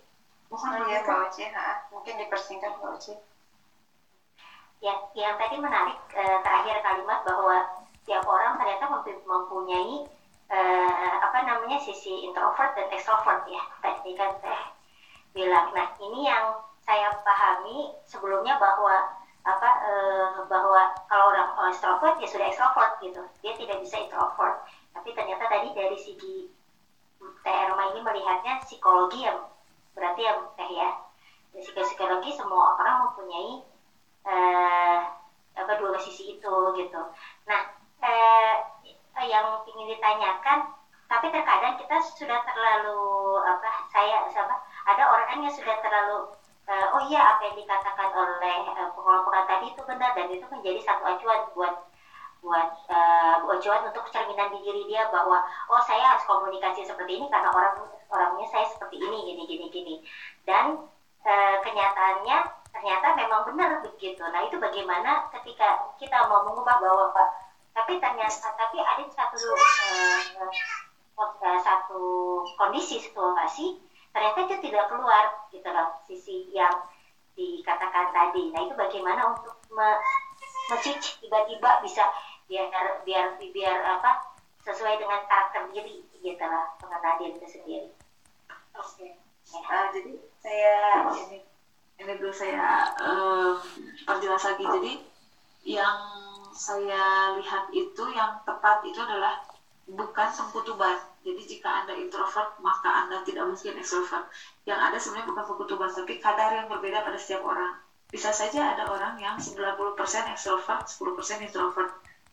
Mohon 0.50 0.90
ya 0.90 1.06
Pak 1.06 1.30
Uci, 1.30 1.46
mungkin 1.94 2.14
dipersingkat 2.18 2.72
Pak 2.82 2.90
Uci. 2.98 3.14
Ya, 4.80 4.96
yang 5.14 5.36
tadi 5.36 5.60
menarik 5.60 6.00
eh, 6.16 6.38
terakhir 6.42 6.80
kalimat 6.82 7.20
bahwa 7.22 7.86
tiap 8.08 8.24
orang 8.24 8.56
ternyata 8.56 8.90
mempunyai 9.28 10.08
uh, 10.50 11.14
apa 11.22 11.38
namanya 11.46 11.78
sisi 11.78 12.26
introvert 12.26 12.74
dan 12.74 12.90
extrovert 12.90 13.46
ya 13.46 13.62
tadi 13.78 14.18
kan 14.18 14.34
teh 14.42 14.62
bilang. 15.30 15.70
Nah 15.70 15.94
ini 16.02 16.26
yang 16.26 16.58
saya 16.82 17.14
pahami 17.22 17.94
sebelumnya 18.02 18.58
bahwa 18.58 19.14
apa 19.46 19.70
uh, 19.86 20.36
bahwa 20.50 20.92
kalau 21.06 21.32
orang 21.32 21.54
extrovert 21.70 22.18
ya 22.18 22.26
sudah 22.28 22.46
extrovert 22.50 22.98
gitu. 22.98 23.22
Dia 23.46 23.52
tidak 23.54 23.78
bisa 23.80 23.96
introvert. 24.02 24.66
Tapi 24.90 25.08
ternyata 25.14 25.46
tadi 25.46 25.70
dari 25.70 25.96
segi 25.96 26.50
Teh 27.20 27.54
Erma 27.54 27.92
ini 27.92 28.00
melihatnya 28.00 28.60
psikologi 28.64 29.24
yang 29.24 29.44
berarti 29.92 30.20
ya 30.24 30.32
Teh 30.56 30.70
ya. 30.72 30.90
Psikologi 31.52 32.30
semua 32.32 32.78
orang 32.78 32.96
mempunyai 33.04 33.52
uh, 34.24 34.98
apa 35.56 35.72
dua 35.76 35.98
sisi 36.00 36.38
itu 36.38 36.54
gitu. 36.78 37.00
Nah 37.44 37.60
eh, 38.00 38.54
yang 39.20 39.60
ingin 39.68 39.86
ditanyakan 39.92 40.72
tapi 41.10 41.26
terkadang 41.34 41.74
kita 41.74 41.96
sudah 42.16 42.38
terlalu 42.46 43.02
apa 43.42 43.90
saya 43.90 44.22
apa 44.30 44.56
ada 44.86 45.02
orang 45.10 45.42
yang 45.42 45.50
sudah 45.50 45.74
terlalu 45.82 46.30
uh, 46.70 46.86
oh 46.94 47.02
iya 47.10 47.34
apa 47.34 47.50
yang 47.50 47.56
dikatakan 47.58 48.14
oleh 48.14 48.70
pengelompokan 48.94 49.44
tadi 49.50 49.74
itu 49.74 49.82
benar 49.82 50.14
dan 50.14 50.30
itu 50.30 50.46
menjadi 50.46 50.80
satu 50.86 51.02
acuan 51.02 51.50
buat 51.58 51.74
buat 52.40 52.68
uh, 52.88 53.44
acuan 53.44 53.84
untuk 53.84 54.08
cerminan 54.08 54.48
di 54.56 54.64
diri 54.64 54.82
dia 54.88 55.08
bahwa 55.12 55.44
oh 55.68 55.82
saya 55.84 56.16
harus 56.16 56.24
komunikasi 56.24 56.84
seperti 56.88 57.20
ini 57.20 57.26
karena 57.28 57.52
orang 57.52 57.84
orangnya 58.08 58.46
saya 58.48 58.64
seperti 58.64 58.96
ini 58.96 59.18
gini 59.32 59.42
gini 59.44 59.66
gini. 59.68 59.94
Dan 60.48 60.80
uh, 61.24 61.56
kenyataannya 61.60 62.38
ternyata 62.72 63.06
memang 63.18 63.44
benar 63.52 63.70
begitu. 63.84 64.24
Nah 64.24 64.40
itu 64.48 64.56
bagaimana 64.56 65.28
ketika 65.36 65.92
kita 66.00 66.24
mau 66.32 66.48
mengubah 66.48 66.80
bahwa 66.80 67.12
pak 67.12 67.28
tapi 67.70 68.02
ternyata 68.02 68.50
tapi 68.56 68.82
ada 68.82 69.04
satu 69.14 69.54
uh, 71.20 71.58
satu 71.60 72.02
kondisi 72.56 72.98
situasi 72.98 73.78
ternyata 74.10 74.48
itu 74.48 74.56
tidak 74.70 74.90
keluar 74.90 75.46
gitu 75.54 75.68
loh 75.70 76.02
sisi 76.08 76.50
yang 76.50 76.72
dikatakan 77.36 78.10
tadi. 78.10 78.50
Nah 78.50 78.60
itu 78.66 78.74
bagaimana 78.74 79.36
untuk 79.36 79.54
me 79.70 80.00
tiba-tiba 81.18 81.82
bisa 81.82 82.06
biar 82.50 83.06
biar 83.06 83.38
biar 83.38 83.78
apa 83.86 84.34
sesuai 84.66 84.98
dengan 84.98 85.22
karakter 85.30 85.70
diri 85.70 86.02
gitu 86.18 86.44
lah 86.44 86.74
pengenal 86.82 87.14
diri 87.22 87.38
itu 87.38 87.46
sendiri 87.46 87.88
oke 88.74 88.90
okay. 88.98 89.14
ya. 89.46 89.60
uh, 89.70 89.86
jadi 89.94 90.12
saya 90.42 90.74
ini 91.14 91.38
ini 92.02 92.12
dulu 92.18 92.34
saya 92.34 92.90
uh, 92.98 93.54
perjelas 94.02 94.42
lagi 94.42 94.64
jadi 94.66 94.92
yang 95.62 95.98
saya 96.50 97.36
lihat 97.38 97.70
itu 97.70 98.04
yang 98.10 98.42
tepat 98.42 98.82
itu 98.82 98.98
adalah 98.98 99.40
bukan 99.90 100.28
sengkutuban. 100.30 100.98
Jadi 101.20 101.42
jika 101.56 101.84
Anda 101.84 101.94
introvert, 101.98 102.56
maka 102.64 103.04
Anda 103.04 103.20
tidak 103.26 103.50
mungkin 103.52 103.76
extrovert. 103.76 104.24
Yang 104.64 104.80
ada 104.80 104.96
sebenarnya 104.96 105.28
bukan 105.28 105.44
sengkutuban, 105.44 105.90
tapi 105.92 106.14
kadar 106.16 106.50
yang 106.56 106.66
berbeda 106.70 107.04
pada 107.04 107.18
setiap 107.20 107.44
orang. 107.44 107.76
Bisa 108.10 108.34
saja 108.34 108.74
ada 108.74 108.90
orang 108.90 109.20
yang 109.22 109.36
90% 109.38 110.32
extrovert, 110.34 110.82
10% 110.88 111.46
introvert. 111.46 111.90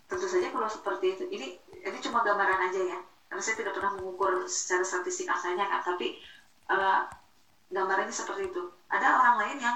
Tentu 0.07 0.27
saja 0.27 0.47
kalau 0.51 0.69
seperti 0.71 1.05
itu, 1.19 1.23
ini 1.29 1.47
ini 1.84 1.97
cuma 2.03 2.23
gambaran 2.23 2.71
aja 2.71 2.81
ya. 2.84 2.99
Karena 3.27 3.41
saya 3.43 3.55
tidak 3.59 3.75
pernah 3.75 3.91
mengukur 3.99 4.47
secara 4.47 4.84
statistik 4.88 5.27
angkanya 5.27 5.67
kan, 5.67 5.81
tapi 5.84 6.15
uh, 6.71 7.03
gambarannya 7.69 8.15
seperti 8.15 8.47
itu. 8.47 8.71
Ada 8.88 9.07
orang 9.19 9.35
lain 9.43 9.57
yang 9.59 9.75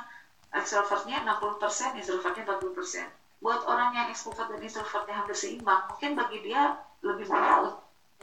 extrovertnya 0.56 1.24
60%, 1.28 2.00
introvertnya 2.00 2.44
40% 2.48 3.22
buat 3.42 3.66
orang 3.66 3.98
yang 3.98 4.08
extrovert 4.14 4.54
dan 4.54 4.62
introvertnya 4.62 5.18
hampir 5.18 5.34
seimbang 5.34 5.90
mungkin 5.90 6.14
bagi 6.14 6.46
dia 6.46 6.78
lebih 7.02 7.26
mudah 7.26 7.74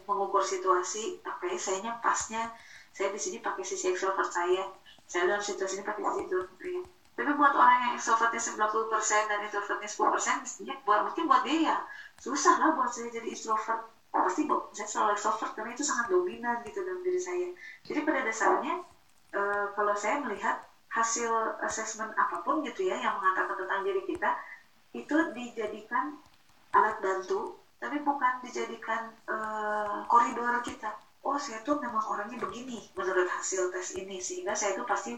mengukur 0.07 0.47
situasi 0.47 1.19
oke 1.27 1.43
okay, 1.43 1.59
sayanya 1.59 1.99
pasnya 1.99 2.55
saya 2.95 3.11
di 3.11 3.19
sini 3.19 3.43
pakai 3.43 3.67
sisi 3.67 3.91
extrovert 3.91 4.31
saya 4.31 4.71
saya 5.11 5.27
dalam 5.27 5.43
situasi 5.43 5.83
ini 5.83 5.85
pakai 5.85 6.07
sisi 6.07 6.21
introvert. 6.23 6.87
Tapi 7.19 7.35
buat 7.35 7.51
orang 7.51 7.79
yang 7.83 7.93
extrovertnya 7.99 8.39
90% 8.39 9.27
dan 9.27 9.39
introvertnya 9.43 9.91
10% 9.91 10.47
mestinya 10.47 10.75
buat 10.87 11.01
mungkin 11.11 11.27
buat 11.27 11.43
dia 11.43 11.59
ya 11.75 11.77
susah 12.23 12.63
lah 12.63 12.79
buat 12.79 12.87
saya 12.95 13.11
jadi 13.11 13.27
introvert. 13.27 13.91
Pasti 14.15 14.47
saya 14.47 14.89
selalu 14.89 15.11
extrovert 15.19 15.53
karena 15.59 15.71
itu 15.75 15.83
sangat 15.83 16.07
dominan 16.15 16.63
gitu 16.63 16.79
dalam 16.87 17.03
diri 17.03 17.19
saya. 17.19 17.49
Jadi 17.83 18.07
pada 18.07 18.23
dasarnya 18.23 18.75
e, 19.35 19.41
kalau 19.75 19.95
saya 19.99 20.23
melihat 20.23 20.63
hasil 20.95 21.59
assessment 21.67 22.15
apa 22.15 22.41
pun 22.47 22.63
gitu 22.63 22.87
ya 22.87 22.97
yang 23.03 23.19
mengatakan 23.19 23.67
tentang 23.67 23.83
diri 23.83 24.03
kita 24.07 24.31
itu 24.95 25.17
dijadikan 25.35 26.17
alat 26.73 26.97
bantu 27.03 27.59
tapi 27.79 28.03
bukan 28.03 28.43
dijadikan 28.43 29.15
uh, 29.31 30.03
koridor 30.11 30.59
kita. 30.67 30.91
Oh 31.23 31.39
saya 31.39 31.63
tuh 31.63 31.79
memang 31.79 32.03
orangnya 32.03 32.41
begini 32.43 32.83
menurut 32.99 33.29
hasil 33.31 33.71
tes 33.71 33.95
ini 33.95 34.19
sehingga 34.19 34.57
saya 34.57 34.75
tuh 34.75 34.87
pasti 34.89 35.15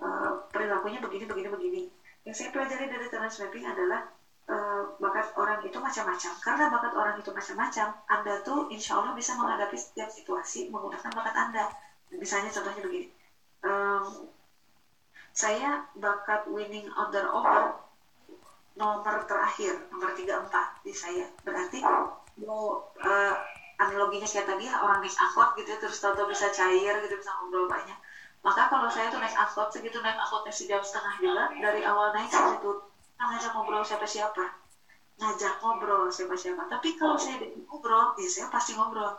uh, 0.00 0.48
perilakunya 0.50 0.98
begini 1.00 1.24
begini 1.28 1.48
begini. 1.48 1.82
Yang 2.24 2.34
saya 2.36 2.48
pelajari 2.52 2.84
dari 2.88 3.06
talent 3.08 3.32
mapping 3.32 3.64
adalah 3.64 4.00
uh, 4.48 4.82
bakat 5.00 5.32
orang 5.36 5.60
itu 5.64 5.78
macam-macam. 5.80 6.32
Karena 6.40 6.64
bakat 6.68 6.92
orang 6.96 7.14
itu 7.20 7.30
macam-macam 7.32 7.86
anda 8.08 8.34
tuh 8.44 8.68
insya 8.72 9.00
Allah 9.00 9.12
bisa 9.16 9.36
menghadapi 9.36 9.76
setiap 9.76 10.08
situasi 10.12 10.68
menggunakan 10.68 11.10
bakat 11.12 11.34
anda. 11.36 11.64
Misalnya 12.12 12.50
contohnya 12.52 12.82
begini. 12.84 13.08
Um, 13.60 14.28
saya 15.30 15.86
bakat 15.94 16.48
winning 16.50 16.88
order 16.96 17.28
over 17.30 17.76
nomor 18.74 19.28
terakhir 19.28 19.76
nomor 19.92 20.16
34 20.16 20.84
di 20.84 20.92
saya. 20.96 21.28
Berarti 21.44 21.84
mau 22.40 22.88
uh, 23.00 23.34
analoginya 23.80 24.28
kayak 24.28 24.48
tadi 24.48 24.68
ya 24.68 24.76
orang 24.80 25.00
naik 25.00 25.16
angkot 25.16 25.56
gitu 25.56 25.68
ya, 25.72 25.78
terus 25.80 26.00
tahu-tahu 26.00 26.28
bisa 26.28 26.52
cair 26.52 27.00
gitu 27.00 27.14
bisa 27.16 27.32
ngobrol 27.40 27.68
banyak 27.68 27.96
maka 28.46 28.62
kalau 28.72 28.88
saya 28.88 29.06
tuh 29.12 29.20
naik 29.20 29.36
angkot 29.36 29.68
segitu 29.74 29.98
naik 30.00 30.16
angkotnya 30.16 30.52
sejam 30.52 30.80
setengah 30.80 31.14
juga 31.20 31.44
dari 31.64 31.80
awal 31.84 32.08
naik 32.16 32.30
sampai 32.32 32.56
tuh 32.64 32.76
ngajak 33.20 33.52
ngobrol 33.52 33.84
siapa 33.84 34.06
siapa. 34.08 34.44
Ngajak 35.20 35.54
ngobrol 35.60 36.08
siapa 36.08 36.34
siapa. 36.42 36.62
Tapi 36.72 36.88
kalau 36.96 37.16
saya 37.20 37.36
ngobrol 37.68 38.16
ya 38.16 38.28
saya 38.28 38.46
pasti 38.48 38.72
ngobrol 38.76 39.12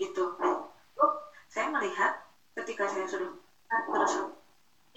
gitu. 0.00 0.24
Lalu, 0.40 1.06
saya 1.52 1.66
melihat 1.74 2.10
ketika 2.56 2.84
saya 2.88 3.04
sudah 3.04 3.28
terus 3.68 4.12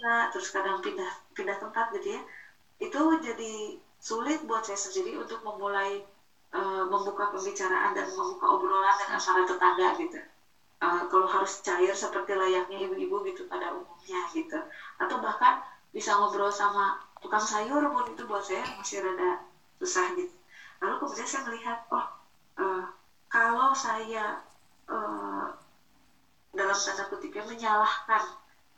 nah, 0.00 0.24
terus 0.32 0.48
kadang 0.54 0.78
pindah 0.84 1.10
pindah 1.36 1.56
tempat 1.58 1.90
gitu 1.98 2.14
ya 2.16 2.20
itu 2.78 3.00
jadi 3.26 3.52
sulit 3.98 4.38
buat 4.46 4.62
saya 4.62 4.78
sendiri 4.78 5.18
untuk 5.18 5.42
memulai 5.42 5.98
uh, 6.54 6.86
membuka 6.86 7.26
pembicaraan 7.34 7.90
dan 7.90 8.06
membuka 8.14 8.46
obrolan 8.54 8.94
dengan 9.02 9.18
para 9.18 9.42
tetangga 9.42 9.88
gitu. 9.98 10.18
Uh, 10.78 11.10
kalau 11.10 11.26
harus 11.26 11.58
cair 11.66 11.90
seperti 11.90 12.38
layaknya 12.38 12.78
ibu-ibu 12.86 13.26
gitu 13.26 13.50
pada 13.50 13.74
umumnya 13.74 14.20
gitu. 14.30 14.58
Atau 15.02 15.18
bahkan 15.18 15.58
bisa 15.90 16.14
ngobrol 16.14 16.54
sama 16.54 17.02
tukang 17.18 17.42
sayur 17.42 17.82
pun 17.90 18.06
itu 18.06 18.22
buat 18.30 18.46
saya 18.46 18.62
masih 18.78 19.02
rada 19.02 19.42
susah 19.82 20.14
gitu. 20.14 20.30
Lalu 20.78 20.94
kemudian 21.02 21.26
saya 21.26 21.42
melihat, 21.50 21.78
oh 21.90 22.06
uh, 22.62 22.84
kalau 23.26 23.74
saya 23.74 24.38
uh, 24.86 25.50
dalam 26.54 26.78
tanda 26.78 27.04
kutipnya 27.10 27.44
menyalahkan 27.44 28.22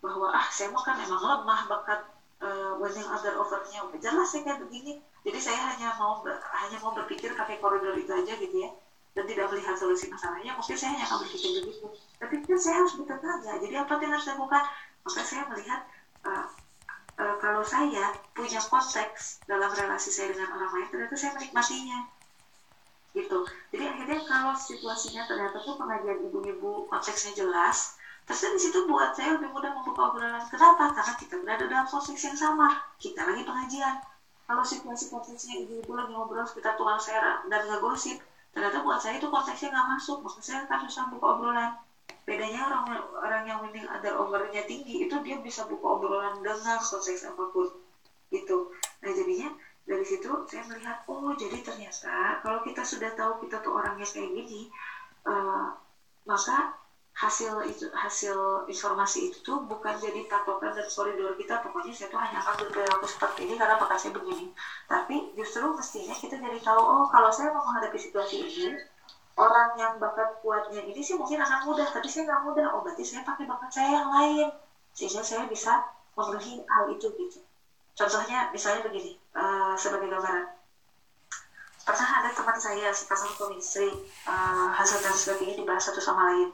bahwa 0.00 0.32
ah 0.32 0.46
saya 0.48 0.72
mau 0.72 0.80
kan 0.80 0.96
emang 0.96 1.20
lemah 1.20 1.60
bakat 1.68 2.00
uh, 2.40 2.72
winning 2.80 3.06
other 3.08 3.36
overnya 3.36 3.84
jelas 4.00 4.32
sih 4.32 4.40
kayak 4.42 4.60
begini 4.64 4.98
jadi 5.22 5.38
saya 5.38 5.60
hanya 5.72 5.92
mau 6.00 6.24
hanya 6.56 6.78
mau 6.80 6.96
berpikir 6.96 7.36
pakai 7.36 7.60
koridor 7.60 7.94
itu 7.94 8.10
aja 8.10 8.32
gitu 8.40 8.56
ya 8.64 8.70
dan 9.10 9.24
tidak 9.26 9.50
melihat 9.50 9.74
solusi 9.74 10.06
masalahnya 10.06 10.54
mungkin 10.54 10.76
saya 10.78 10.94
hanya 10.94 11.04
akan 11.10 11.18
berpikir 11.26 11.50
begitu. 11.62 11.86
Tapi 12.22 12.34
kan 12.46 12.58
saya 12.58 12.74
harus 12.82 12.92
bertanya 12.94 13.54
jadi 13.58 13.74
apa 13.82 13.92
yang 13.98 14.12
harus 14.14 14.26
lakukan 14.30 14.62
maka 15.00 15.20
saya 15.24 15.42
melihat 15.50 15.80
uh, 16.22 16.46
uh, 17.18 17.34
kalau 17.42 17.62
saya 17.66 18.14
punya 18.32 18.60
konteks 18.62 19.44
dalam 19.50 19.70
relasi 19.74 20.10
saya 20.14 20.30
dengan 20.30 20.54
orang 20.54 20.70
lain 20.78 20.88
ternyata 20.94 21.14
saya 21.18 21.34
menikmatinya. 21.34 22.06
Gitu. 23.10 23.38
Jadi 23.74 23.84
akhirnya 23.90 24.18
kalau 24.22 24.54
situasinya 24.54 25.26
ternyata 25.26 25.58
tuh 25.58 25.74
pengajian 25.74 26.30
ibu-ibu 26.30 26.86
konteksnya 26.86 27.34
jelas 27.34 27.98
terus 28.28 28.46
di 28.46 28.62
situ 28.62 28.86
buat 28.86 29.10
saya 29.18 29.34
lebih 29.34 29.50
mudah 29.50 29.74
membuka 29.74 30.14
obrolan. 30.14 30.44
Kenapa? 30.46 30.94
Karena 30.94 31.14
kita 31.18 31.34
berada 31.42 31.64
dalam 31.66 31.86
konteks 31.90 32.22
yang 32.30 32.38
sama. 32.38 32.78
Kita 33.02 33.26
lagi 33.26 33.42
pengajian. 33.42 33.98
Kalau 34.46 34.62
situasi 34.62 35.10
konteksnya 35.10 35.66
ibu-ibu 35.66 35.98
lagi 35.98 36.14
ngobrol 36.14 36.46
sekitar 36.46 36.78
tukang 36.78 37.02
serang 37.02 37.50
dan 37.50 37.66
ngegosip 37.66 38.22
ternyata 38.50 38.82
buat 38.82 38.98
saya 38.98 39.18
itu 39.18 39.28
konteksnya 39.30 39.70
nggak 39.70 39.88
masuk. 39.98 40.18
Maka 40.26 40.40
saya 40.42 40.66
susah 40.66 41.04
buka 41.12 41.26
obrolan. 41.38 41.72
Bedanya 42.26 42.66
orang 42.66 42.84
orang 43.14 43.42
yang 43.46 43.58
winning 43.62 43.86
ada 43.86 44.18
overnya 44.18 44.62
tinggi 44.66 45.06
itu 45.06 45.14
dia 45.22 45.38
bisa 45.38 45.66
buka 45.70 45.86
obrolan 45.98 46.42
dengan 46.42 46.78
konteks 46.82 47.26
apa 47.26 47.44
pun. 47.54 47.68
Itu 48.30 48.74
nah 49.00 49.10
jadinya 49.10 49.48
dari 49.90 50.04
situ 50.06 50.30
saya 50.46 50.62
melihat 50.70 51.02
oh 51.10 51.34
jadi 51.34 51.58
ternyata 51.66 52.38
kalau 52.46 52.62
kita 52.62 52.86
sudah 52.86 53.10
tahu 53.18 53.42
kita 53.42 53.58
tuh 53.58 53.74
orangnya 53.74 54.06
kayak 54.06 54.30
gini 54.38 54.70
uh, 55.26 55.74
maka 56.28 56.78
hasil 57.20 57.52
itu 57.68 57.84
hasil 57.92 58.64
informasi 58.64 59.28
itu 59.28 59.44
tuh 59.44 59.60
bukan 59.68 59.92
jadi 60.00 60.24
patokan 60.24 60.72
dan 60.72 60.88
koridor 60.88 61.36
kita 61.36 61.60
pokoknya 61.60 61.92
saya 61.92 62.08
tuh 62.08 62.16
hanya 62.16 62.40
akan 62.40 62.64
berperilaku 62.64 63.04
seperti 63.04 63.44
ini 63.44 63.54
karena 63.60 63.76
bakal 63.76 64.00
saya 64.00 64.16
begini. 64.16 64.56
Tapi 64.88 65.36
justru 65.36 65.68
mestinya 65.68 66.16
kita 66.16 66.40
jadi 66.40 66.56
tahu 66.64 66.80
oh 66.80 67.04
kalau 67.12 67.28
saya 67.28 67.52
mau 67.52 67.60
menghadapi 67.68 68.00
situasi 68.00 68.40
ini 68.40 68.72
orang 69.36 69.76
yang 69.76 70.00
bakat 70.00 70.40
kuatnya 70.40 70.80
ini 70.80 71.00
sih 71.04 71.20
mungkin 71.20 71.44
akan 71.44 71.68
mudah 71.68 71.92
tapi 71.92 72.08
saya 72.08 72.24
nggak 72.24 72.40
mudah. 72.40 72.66
Oh 72.72 72.80
berarti 72.80 73.04
saya 73.04 73.20
pakai 73.20 73.44
bakat 73.44 73.68
saya 73.68 74.00
yang 74.00 74.08
lain 74.08 74.48
sehingga 74.96 75.20
saya 75.20 75.44
bisa 75.44 75.92
memenuhi 76.16 76.64
hal 76.64 76.88
itu 76.88 77.04
gitu. 77.20 77.44
Contohnya 78.00 78.48
misalnya 78.48 78.88
begini 78.88 79.20
uh, 79.36 79.76
sebagai 79.76 80.08
gambaran. 80.08 80.56
Pernah 81.84 82.10
ada 82.24 82.30
teman 82.32 82.56
saya 82.56 82.88
sepasang 82.96 83.28
suami 83.36 83.60
istri 83.60 83.92
uh, 84.24 84.72
hasil 84.72 85.04
tes 85.04 85.36
ini 85.36 85.58
dibahas 85.60 85.84
satu 85.84 86.00
sama 86.00 86.32
lain 86.32 86.48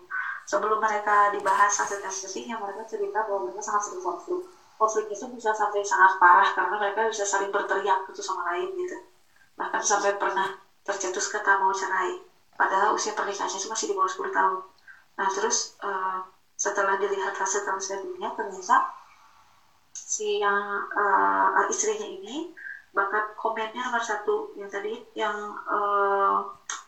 sebelum 0.47 0.78
mereka 0.78 1.35
dibahas 1.35 1.74
testingnya 1.74 2.55
mereka 2.56 2.86
cerita 2.86 3.27
bahwa 3.27 3.51
mereka 3.51 3.60
sangat 3.66 3.90
sering 3.90 4.02
konflik. 4.02 4.40
Konflik 4.78 5.10
itu 5.10 5.27
bisa 5.35 5.51
sampai 5.51 5.82
sangat 5.82 6.23
parah 6.23 6.47
karena 6.55 6.78
mereka 6.78 7.10
bisa 7.10 7.27
saling 7.27 7.51
berteriak 7.51 8.06
satu 8.06 8.23
sama 8.23 8.55
lain 8.55 8.70
gitu. 8.78 8.97
Bahkan 9.59 9.82
sampai 9.82 10.14
pernah 10.14 10.47
tercetus 10.86 11.27
kata 11.35 11.59
mau 11.59 11.74
cerai. 11.74 12.23
Padahal 12.55 12.94
usia 12.94 13.12
pernikahannya 13.12 13.59
itu 13.59 13.68
masih 13.68 13.86
di 13.90 13.94
bawah 13.98 14.09
10 14.09 14.31
tahun. 14.31 14.59
Nah 15.18 15.28
terus 15.35 15.74
uh, 15.82 16.23
setelah 16.55 16.97
dilihat 16.97 17.35
hasil 17.36 17.66
translatingnya 17.66 18.32
ternyata 18.32 18.94
si 19.93 20.40
yang 20.40 20.86
uh, 20.93 21.66
istrinya 21.68 22.06
ini 22.06 22.55
bakat 22.94 23.35
komennya 23.35 23.82
nomor 23.82 24.05
satu. 24.05 24.55
Yang 24.55 24.70
tadi 24.78 24.93
yang 25.18 25.36
uh, 25.66 26.47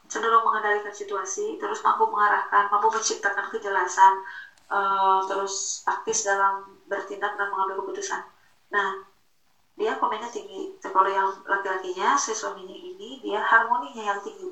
cenderung 0.08 0.42
mengendalikan 0.42 0.90
situasi, 0.90 1.60
terus 1.60 1.84
mampu 1.84 2.08
mengarahkan, 2.08 2.72
mampu 2.72 2.88
menciptakan 2.88 3.46
kejelasan, 3.52 4.12
uh, 4.72 5.20
terus 5.28 5.84
aktif 5.84 6.24
dalam 6.24 6.64
bertindak 6.88 7.36
dan 7.36 7.48
mengambil 7.52 7.84
keputusan. 7.84 8.24
Nah, 8.72 9.04
dia 9.78 9.94
komennya 10.00 10.32
tinggi. 10.32 10.74
Kalau 10.80 11.06
yang 11.06 11.28
laki-lakinya, 11.44 12.16
si 12.18 12.32
suaminya 12.32 12.74
ini, 12.74 13.20
dia 13.22 13.38
harmoninya 13.38 14.02
yang 14.16 14.20
tinggi. 14.24 14.48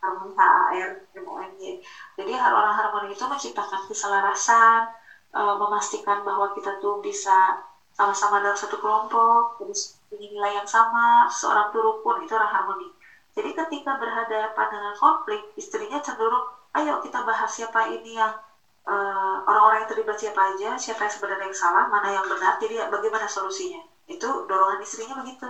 Harmoni 0.00 0.32
HAR, 0.32 0.88
MONY. 1.20 1.76
Jadi 2.16 2.30
orang 2.32 2.72
harmoni 2.72 3.12
itu 3.12 3.20
menciptakan 3.28 3.84
keselarasan, 3.84 4.80
uh, 5.36 5.54
memastikan 5.60 6.24
bahwa 6.24 6.56
kita 6.56 6.80
tuh 6.80 7.04
bisa 7.04 7.60
sama-sama 7.92 8.40
dalam 8.40 8.56
satu 8.56 8.80
kelompok, 8.80 9.60
terus 9.60 10.00
punya 10.08 10.26
nilai 10.32 10.56
yang 10.56 10.64
sama, 10.64 11.28
seorang 11.28 11.68
tuh 11.68 11.84
rukun, 11.84 12.24
itu 12.24 12.32
orang 12.32 12.48
harmoni 12.48 12.88
jadi 13.30 13.50
ketika 13.54 13.94
berhadapan 13.94 14.66
dengan 14.66 14.94
konflik, 14.98 15.40
istrinya 15.54 16.02
cenderung, 16.02 16.42
ayo 16.74 16.98
kita 16.98 17.22
bahas 17.22 17.50
siapa 17.54 17.86
ini 17.86 18.18
yang 18.18 18.32
uh, 18.90 19.36
orang-orang 19.46 19.86
yang 19.86 19.90
terlibat 19.90 20.16
siapa 20.18 20.40
aja, 20.54 20.74
siapa 20.74 21.06
yang 21.06 21.12
sebenarnya 21.14 21.46
yang 21.46 21.54
salah, 21.54 21.84
mana 21.86 22.10
yang 22.10 22.26
benar, 22.26 22.58
jadi 22.58 22.90
bagaimana 22.90 23.30
solusinya. 23.30 23.78
Itu 24.10 24.46
dorongan 24.50 24.82
istrinya 24.82 25.14
begitu. 25.14 25.46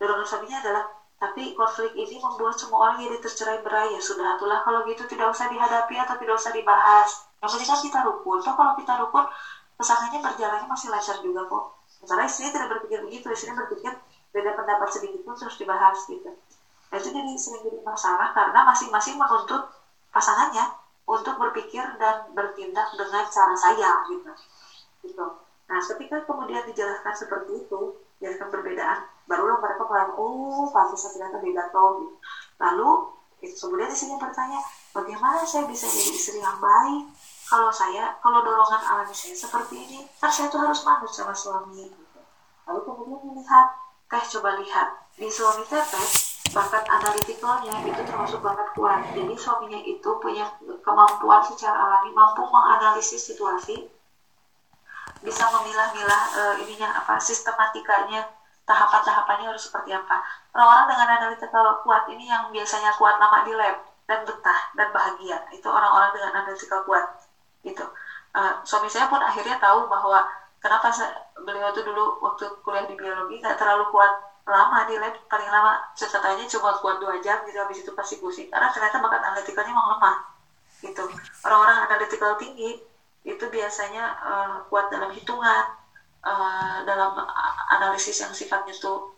Dorongan 0.00 0.24
suaminya 0.24 0.64
adalah, 0.64 0.82
tapi 1.20 1.52
konflik 1.52 1.92
ini 1.92 2.16
membuat 2.16 2.56
semua 2.56 2.88
orang 2.88 2.96
jadi 3.04 3.20
tercerai 3.20 3.60
berai. 3.60 3.92
Ya 3.92 4.00
sudah, 4.00 4.40
itulah 4.40 4.64
kalau 4.64 4.80
gitu 4.88 5.04
tidak 5.04 5.28
usah 5.28 5.44
dihadapi 5.52 6.00
atau 6.00 6.16
tidak 6.16 6.34
usah 6.40 6.52
dibahas. 6.56 7.20
Yang 7.44 7.50
penting 7.52 7.68
kan 7.68 7.80
kita 7.84 7.98
rukun. 8.08 8.38
Toh 8.40 8.54
kalau 8.56 8.72
kita 8.80 8.92
rukun, 8.96 9.24
pasangannya 9.76 10.24
berjalannya 10.24 10.66
masih 10.68 10.88
lancar 10.88 11.20
juga 11.20 11.44
kok. 11.44 11.64
Sementara 12.00 12.24
istrinya 12.24 12.52
tidak 12.56 12.68
berpikir 12.72 12.98
begitu, 13.04 13.26
istrinya 13.28 13.60
berpikir 13.60 13.92
beda 14.32 14.50
pendapat 14.56 14.88
sedikit 14.88 15.20
pun 15.20 15.36
terus 15.36 15.60
dibahas 15.60 16.00
gitu. 16.08 16.32
Itu 16.90 17.08
jadi 17.14 17.32
sering 17.38 17.62
jadi 17.62 17.80
masalah 17.86 18.34
karena 18.34 18.66
masing-masing 18.66 19.14
menuntut 19.14 19.70
pasangannya 20.10 20.66
untuk 21.06 21.34
berpikir 21.38 21.82
dan 21.98 22.30
bertindak 22.34 22.90
dengan 22.94 23.26
cara 23.26 23.54
saya 23.54 23.90
gitu. 24.10 24.30
gitu. 25.06 25.26
Nah, 25.70 25.78
ketika 25.78 26.22
kemudian 26.26 26.66
dijelaskan 26.66 27.14
seperti 27.14 27.66
itu, 27.66 27.94
dijelaskan 28.18 28.50
perbedaan, 28.50 29.06
barulah 29.26 29.58
mereka 29.62 29.86
mulai, 29.86 30.06
oh, 30.18 30.66
pantas 30.74 31.06
ternyata 31.10 31.38
beda 31.38 31.70
toh. 31.70 32.02
Gitu. 32.02 32.14
Lalu, 32.58 32.90
itu 33.42 33.54
kemudian 33.54 33.90
di 33.90 33.98
sini 33.98 34.14
bertanya, 34.18 34.58
bagaimana 34.90 35.46
saya 35.46 35.66
bisa 35.70 35.86
jadi 35.86 36.10
istri 36.10 36.38
yang 36.42 36.58
baik 36.58 37.10
kalau 37.50 37.70
saya, 37.70 38.14
kalau 38.22 38.42
dorongan 38.46 38.82
alami 38.82 39.14
saya 39.14 39.34
seperti 39.34 39.74
ini, 39.82 39.98
kan 40.18 40.30
saya 40.30 40.46
tuh 40.46 40.62
harus 40.62 40.82
manut 40.86 41.10
sama 41.10 41.34
suami. 41.34 41.86
Gitu. 41.90 42.20
Lalu 42.66 42.80
kemudian 42.86 43.20
melihat, 43.30 43.66
teh 44.06 44.22
coba 44.38 44.58
lihat, 44.62 44.88
di 45.18 45.26
suami 45.26 45.66
teh 45.66 45.82
bakat 46.50 46.84
analitikalnya 46.90 47.76
itu 47.86 48.02
termasuk 48.02 48.42
bakat 48.42 48.68
kuat. 48.74 49.00
Jadi 49.14 49.34
suaminya 49.38 49.80
itu 49.86 50.10
punya 50.18 50.50
kemampuan 50.82 51.42
secara 51.46 51.78
alami 51.78 52.10
mampu 52.10 52.42
menganalisis 52.42 53.22
situasi, 53.30 53.86
bisa 55.22 55.44
memilah-milah 55.54 56.22
uh, 56.34 56.54
ininya 56.58 56.90
apa 56.90 57.22
sistematikanya, 57.22 58.26
tahapan-tahapannya 58.66 59.46
harus 59.54 59.70
seperti 59.70 59.94
apa. 59.94 60.22
Orang-orang 60.50 60.86
dengan 60.90 61.08
analitikal 61.22 61.64
kuat 61.86 62.10
ini 62.10 62.26
yang 62.26 62.50
biasanya 62.50 62.90
kuat 62.98 63.22
nama 63.22 63.46
di 63.46 63.54
lab 63.54 63.86
dan 64.10 64.26
betah 64.26 64.60
dan 64.74 64.90
bahagia. 64.90 65.38
Itu 65.54 65.70
orang-orang 65.70 66.10
dengan 66.18 66.30
analitikal 66.42 66.82
kuat. 66.82 67.06
Gitu. 67.62 67.84
Uh, 68.34 68.58
suami 68.66 68.90
saya 68.90 69.06
pun 69.06 69.22
akhirnya 69.22 69.58
tahu 69.62 69.86
bahwa 69.86 70.26
kenapa 70.58 70.90
saya, 70.90 71.14
beliau 71.46 71.70
tuh 71.70 71.82
dulu 71.86 72.18
waktu 72.22 72.46
kuliah 72.62 72.86
di 72.86 72.94
biologi 72.94 73.38
nggak 73.38 73.58
terlalu 73.58 73.86
kuat 73.90 74.29
lama 74.46 74.78
di 74.88 74.94
lab 74.98 75.14
paling 75.28 75.48
lama 75.48 75.92
katanya 75.94 76.44
cuma 76.48 76.74
kuat 76.80 76.96
dua 76.98 77.16
jam 77.22 77.44
gitu 77.46 77.58
habis 77.60 77.84
itu 77.84 77.90
pasti 77.94 78.16
pusing. 78.18 78.48
Karena 78.48 78.72
ternyata 78.72 78.98
bakat 79.00 79.22
analitikalnya 79.22 79.72
emang 79.72 79.88
lemah 79.96 80.16
gitu. 80.80 81.04
Orang-orang 81.44 81.78
analytical 81.90 82.36
tinggi 82.40 82.80
itu 83.24 83.44
biasanya 83.52 84.04
uh, 84.24 84.56
kuat 84.72 84.88
dalam 84.88 85.12
hitungan 85.12 85.64
uh, 86.24 86.78
dalam 86.88 87.20
analisis 87.76 88.16
yang 88.24 88.32
sifatnya 88.32 88.72
tuh 88.80 89.12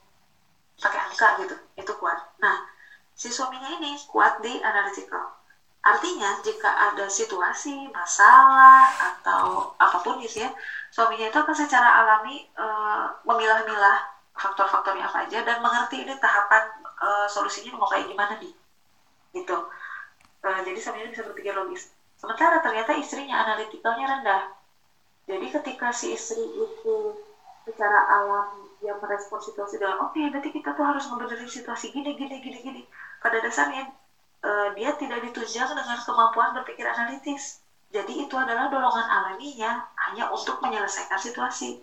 pakai 0.78 0.98
angka 1.06 1.28
gitu 1.46 1.54
itu 1.78 1.92
kuat. 1.98 2.18
Nah 2.42 2.66
si 3.14 3.30
suaminya 3.30 3.78
ini 3.78 3.94
kuat 4.10 4.42
di 4.42 4.58
analytical 4.58 5.42
Artinya 5.82 6.38
jika 6.46 6.70
ada 6.70 7.10
situasi, 7.10 7.90
masalah 7.90 8.86
atau 8.86 9.74
apa 9.74 9.98
pun 9.98 10.22
gitu 10.22 10.46
ya, 10.46 10.50
suaminya 10.94 11.26
itu 11.26 11.38
akan 11.42 11.56
secara 11.58 12.06
alami 12.06 12.46
e, 12.54 12.66
memilah-milah 13.26 14.11
faktor-faktornya 14.32 15.04
apa 15.06 15.28
aja 15.28 15.44
dan 15.44 15.60
mengerti 15.60 16.02
ini 16.02 16.14
tahapan 16.16 16.64
e, 16.82 17.08
solusinya 17.28 17.76
mau 17.76 17.88
kayak 17.88 18.08
gimana 18.08 18.36
nih. 18.40 18.52
Gitu. 19.36 19.56
E, 20.40 20.48
jadi 20.66 20.78
suaminya 20.80 21.12
bisa 21.12 21.22
berpikir 21.28 21.52
logis. 21.52 21.92
Sementara 22.16 22.62
ternyata 22.64 22.96
istrinya 22.96 23.44
analitikalnya 23.44 24.06
rendah. 24.08 24.42
Jadi 25.28 25.46
ketika 25.52 25.94
si 25.94 26.16
istri 26.16 26.42
itu 26.42 26.96
secara 27.62 27.98
alam 28.10 28.66
yang 28.82 28.98
merespon 28.98 29.38
situasi 29.38 29.78
dengan 29.78 30.02
oke 30.02 30.18
okay, 30.18 30.26
berarti 30.34 30.50
kita 30.50 30.74
tuh 30.74 30.82
harus 30.82 31.06
ngebenerin 31.06 31.46
situasi 31.46 31.94
gini 31.94 32.18
gini 32.18 32.42
gini 32.42 32.58
gini 32.58 32.82
pada 33.22 33.38
dasarnya 33.38 33.86
uh, 34.42 34.74
dia 34.74 34.90
tidak 34.98 35.22
ditunjang 35.30 35.70
dengan 35.70 35.98
kemampuan 36.02 36.50
berpikir 36.58 36.82
analitis. 36.86 37.62
Jadi 37.92 38.24
itu 38.24 38.34
adalah 38.34 38.72
dorongan 38.72 39.04
alaminya 39.04 39.84
hanya 40.08 40.32
untuk 40.32 40.58
menyelesaikan 40.64 41.20
situasi. 41.20 41.78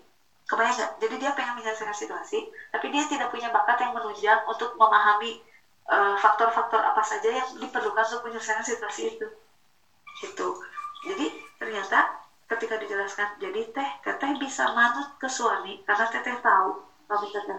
Kebayang 0.50 0.76
nggak? 0.76 0.92
Jadi 0.98 1.16
dia 1.22 1.32
pengen 1.38 1.62
menyelesaikan 1.62 1.94
situasi, 1.94 2.42
tapi 2.74 2.90
dia 2.90 3.06
tidak 3.06 3.30
punya 3.30 3.54
bakat 3.54 3.78
yang 3.86 3.94
menunjang 3.94 4.42
untuk 4.50 4.74
memahami 4.74 5.38
eh, 5.86 6.16
faktor-faktor 6.18 6.82
uh, 6.82 6.90
apa 6.90 7.02
saja 7.06 7.30
yang 7.30 7.48
diperlukan 7.62 8.02
untuk 8.10 8.26
menyelesaikan 8.26 8.66
situasi 8.66 9.14
itu. 9.14 9.28
Gitu. 10.26 10.48
Jadi 11.06 11.26
ternyata 11.62 12.18
ketika 12.50 12.82
dijelaskan, 12.82 13.38
jadi 13.38 13.62
teh 13.70 13.90
teteh 14.02 14.34
bisa 14.42 14.74
manut 14.74 15.14
ke 15.22 15.30
suami 15.30 15.86
karena 15.86 16.10
teteh 16.10 16.34
tahu 16.42 16.82
suami 17.06 17.28
teteh 17.30 17.58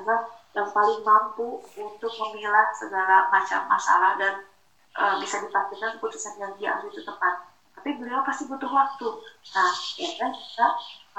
yang 0.50 0.68
paling 0.74 1.02
mampu 1.06 1.62
untuk 1.78 2.12
memilah 2.18 2.74
segala 2.74 3.30
macam 3.30 3.70
masalah 3.70 4.18
dan 4.18 4.42
uh, 4.98 5.14
bisa 5.22 5.38
dipastikan 5.42 5.94
keputusan 5.98 6.34
yang 6.38 6.50
dia 6.58 6.74
ambil 6.74 6.90
itu 6.90 7.02
tepat 7.06 7.46
tapi 7.74 7.96
beliau 7.96 8.22
pasti 8.26 8.46
butuh 8.50 8.70
waktu 8.70 9.08
nah 9.54 9.70
ya 9.98 10.10
kan 10.18 10.30
kita 10.34 10.66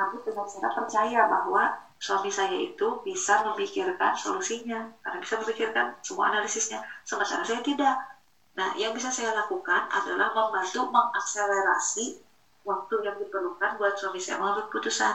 kami 0.02 0.18
dengan 0.26 0.46
cara 0.50 0.70
percaya 0.74 1.20
bahwa 1.30 1.64
suami 2.02 2.34
saya 2.34 2.58
itu 2.58 2.88
bisa 3.06 3.46
memikirkan 3.46 4.18
solusinya. 4.18 4.90
Karena 5.06 5.18
bisa 5.22 5.38
memikirkan 5.38 5.86
semua 6.02 6.34
analisisnya. 6.34 6.82
Sementara 7.06 7.46
saya 7.46 7.62
tidak. 7.62 7.94
Nah 8.58 8.74
yang 8.74 8.92
bisa 8.98 9.14
saya 9.14 9.30
lakukan 9.30 9.86
adalah 9.94 10.34
membantu 10.34 10.90
mengakselerasi 10.90 12.18
waktu 12.66 12.96
yang 13.06 13.16
diperlukan 13.22 13.78
buat 13.78 13.94
suami 13.94 14.18
saya 14.18 14.42
mengambil 14.42 14.66
keputusan. 14.66 15.14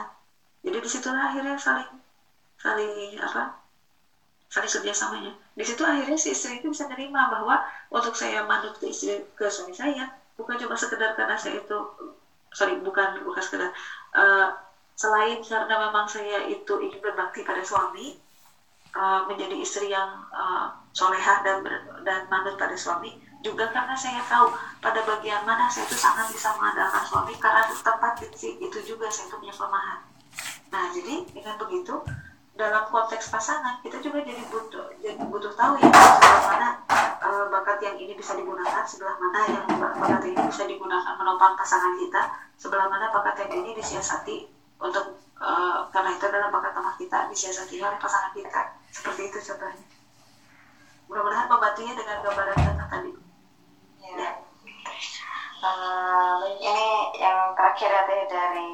Jadi 0.63 0.77
di 0.79 0.89
situlah 0.89 1.27
akhirnya 1.27 1.59
saling 1.59 1.91
saling 2.63 3.19
apa? 3.19 3.59
Saling 4.47 4.71
kerjasamanya. 4.71 5.31
Di 5.53 5.63
situ 5.67 5.83
akhirnya 5.83 6.15
si 6.15 6.31
istri 6.31 6.63
itu 6.63 6.71
bisa 6.71 6.87
menerima 6.87 7.21
bahwa 7.27 7.59
untuk 7.91 8.15
saya 8.15 8.39
manut 8.47 8.79
ke 8.79 8.87
istri 8.87 9.19
ke 9.35 9.51
suami 9.51 9.75
saya 9.75 10.07
bukan 10.37 10.55
cuma 10.55 10.77
sekedar 10.77 11.17
karena 11.17 11.33
saya 11.35 11.57
itu 11.59 11.77
sorry 12.53 12.77
bukan 12.77 13.17
bukan 13.25 13.41
sekedar 13.41 13.69
uh, 14.13 14.47
selain 14.97 15.37
karena 15.45 15.75
memang 15.87 16.09
saya 16.09 16.49
itu 16.49 16.73
ingin 16.81 16.97
berbakti 16.97 17.45
pada 17.45 17.61
suami 17.61 18.17
uh, 18.97 19.29
menjadi 19.29 19.53
istri 19.61 19.93
yang 19.93 20.25
uh, 20.33 20.73
solehah 20.89 21.45
dan 21.45 21.61
dan 22.01 22.25
manut 22.33 22.57
pada 22.57 22.73
suami 22.73 23.13
juga 23.45 23.69
karena 23.69 23.93
saya 23.93 24.17
tahu 24.25 24.49
pada 24.81 25.05
bagian 25.05 25.45
mana 25.45 25.69
saya 25.69 25.85
itu 25.85 25.93
sangat 25.93 26.33
bisa 26.33 26.49
mengandalkan 26.57 27.05
suami 27.05 27.37
karena 27.37 27.69
tempat 27.69 28.17
itu 28.41 28.79
juga 28.81 29.05
saya 29.13 29.29
itu 29.29 29.37
punya 29.37 29.53
kelemahan 29.53 29.99
nah 30.73 30.89
jadi 30.89 31.29
dengan 31.29 31.55
begitu 31.61 31.95
dalam 32.57 32.89
konteks 32.89 33.29
pasangan 33.29 33.77
kita 33.85 34.01
juga 34.01 34.25
jadi 34.25 34.41
butuh 34.49 34.89
jadi 34.97 35.21
butuh 35.29 35.53
tahu 35.53 35.77
ya 35.77 35.93
sebelah 35.93 36.41
mana 36.49 36.69
uh, 37.21 37.45
bakat 37.53 37.85
yang 37.85 38.01
ini 38.01 38.17
bisa 38.17 38.33
digunakan 38.33 38.81
sebelah 38.81 39.13
mana 39.21 39.45
yang 39.45 39.65
bakat 39.77 40.25
ini 40.25 40.41
bisa 40.49 40.65
digunakan 40.65 41.13
menopang 41.21 41.53
pasangan 41.53 41.93
kita 42.01 42.33
sebelah 42.57 42.89
mana 42.89 43.13
bakat 43.13 43.45
yang 43.45 43.61
ini 43.61 43.77
disiasati 43.77 44.49
untuk 44.81 45.21
uh, 45.37 45.85
karena 45.93 46.17
itu 46.17 46.25
adalah 46.25 46.49
bakat 46.49 46.73
teman 46.73 46.93
kita 47.07 47.31
disiasati 47.31 47.79
oleh 47.79 47.95
pasangan 48.03 48.35
kita. 48.35 48.75
Seperti 48.91 49.31
itu 49.31 49.39
contohnya. 49.39 49.87
Mudah-mudahan 51.07 51.47
membantunya 51.47 51.95
dengan 51.95 52.19
gambaran 52.19 52.59
tadi. 52.91 53.11
Ya. 54.03 54.31
Uh, 55.57 56.43
ini 56.59 56.87
yang 57.15 57.55
terakhir 57.55 57.87
ya 57.95 58.03
dari 58.27 58.71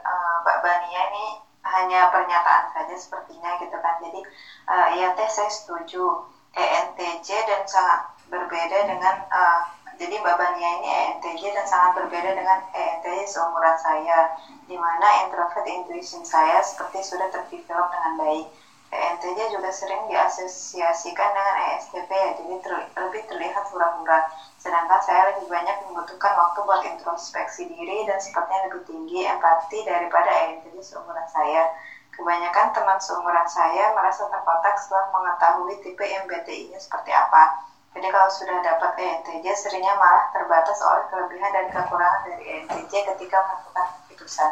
uh, 0.00 0.34
Mbak 0.42 0.58
Bania 0.64 1.02
ini 1.12 1.26
hanya 1.60 2.08
pernyataan 2.08 2.72
saja 2.72 2.96
sepertinya 2.96 3.60
gitu 3.60 3.76
kan. 3.76 4.00
Jadi 4.00 4.20
uh, 4.64 4.88
ya 4.96 5.12
teh 5.12 5.28
saya 5.28 5.52
setuju. 5.52 6.32
ENTJ 6.54 7.28
dan 7.50 7.66
sangat 7.66 8.14
berbeda 8.30 8.86
dengan 8.86 9.26
uh, 9.26 9.66
jadi 9.94 10.14
Mbak 10.18 10.36
Bania 10.36 10.68
ini 10.80 10.88
ENTJ 10.90 11.42
dan 11.54 11.66
sangat 11.66 11.94
berbeda 12.02 12.34
dengan 12.34 12.58
ENTJ 12.74 13.30
seumuran 13.30 13.76
saya 13.78 14.34
di 14.66 14.74
mana 14.74 15.22
introvert 15.22 15.66
intuition 15.66 16.22
saya 16.26 16.58
seperti 16.62 16.98
sudah 17.04 17.30
terdevelop 17.30 17.88
dengan 17.94 18.12
baik 18.18 18.46
ENTJ 18.94 19.50
juga 19.50 19.70
sering 19.74 20.06
diasosiasikan 20.06 21.30
dengan 21.34 21.54
ESTP 21.74 22.10
ya 22.10 22.30
jadi 22.38 22.54
ter, 22.62 22.72
lebih 22.94 23.22
terlihat 23.26 23.66
hura-hura 23.70 24.22
sedangkan 24.58 25.02
saya 25.02 25.28
lebih 25.34 25.44
banyak 25.50 25.76
membutuhkan 25.82 26.32
waktu 26.32 26.58
buat 26.64 26.80
introspeksi 26.86 27.68
diri 27.68 28.06
dan 28.06 28.16
sepertinya 28.22 28.64
lebih 28.70 28.80
tinggi 28.86 29.20
empati 29.26 29.84
daripada 29.84 30.30
ENTJ 30.48 30.80
seumuran 30.80 31.26
saya. 31.28 31.68
Kebanyakan 32.14 32.70
teman 32.70 32.96
seumuran 33.02 33.44
saya 33.44 33.90
merasa 33.90 34.24
terkotak 34.30 34.78
setelah 34.78 35.10
mengetahui 35.10 35.74
tipe 35.82 36.06
MBTI-nya 36.06 36.78
seperti 36.78 37.10
apa. 37.10 37.73
Jadi 37.94 38.06
kalau 38.10 38.26
sudah 38.26 38.58
dapat 38.58 38.92
ENTJ, 38.98 39.46
seringnya 39.54 39.94
malah 39.94 40.28
terbatas 40.34 40.78
oleh 40.82 41.06
kelebihan 41.08 41.50
dan 41.54 41.66
kekurangan 41.70 42.26
dari 42.26 42.44
ENTJ 42.44 42.92
ketika 43.14 43.38
melakukan 43.46 43.86
keputusan. 44.02 44.50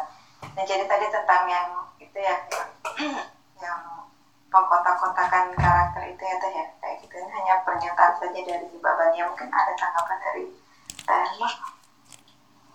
Nah 0.55 0.63
jadi 0.63 0.87
tadi 0.87 1.05
tentang 1.11 1.43
yang 1.51 1.67
itu 1.99 2.17
ya, 2.17 2.35
yang 3.63 3.79
pengkotak-kotakan 4.47 5.51
karakter 5.59 6.03
itu 6.07 6.23
ya 6.23 6.35
teh 6.39 6.51
ya. 6.55 6.65
Kayak 6.79 6.95
gitu. 7.03 7.13
Ini 7.19 7.31
hanya 7.35 7.55
pernyataan 7.67 8.13
saja 8.15 8.39
dari 8.47 8.65
Mbak 8.71 8.93
Bania. 8.95 9.23
Mungkin 9.27 9.49
ada 9.51 9.73
tanggapan 9.75 10.17
dari 10.23 10.45
Teh 11.03 11.27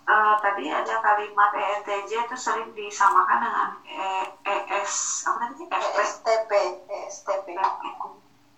uh, 0.09 0.33
tadi 0.41 0.65
ada 0.69 0.95
kalimat 1.01 1.51
ENTJ 1.53 2.11
itu 2.25 2.35
sering 2.37 2.69
disamakan 2.73 3.37
dengan 3.45 3.69
e, 3.85 4.05
ES 4.41 5.25
apa 5.29 5.37
tadi? 5.53 5.63
ESTP 5.69 6.51
ESTP 6.89 7.45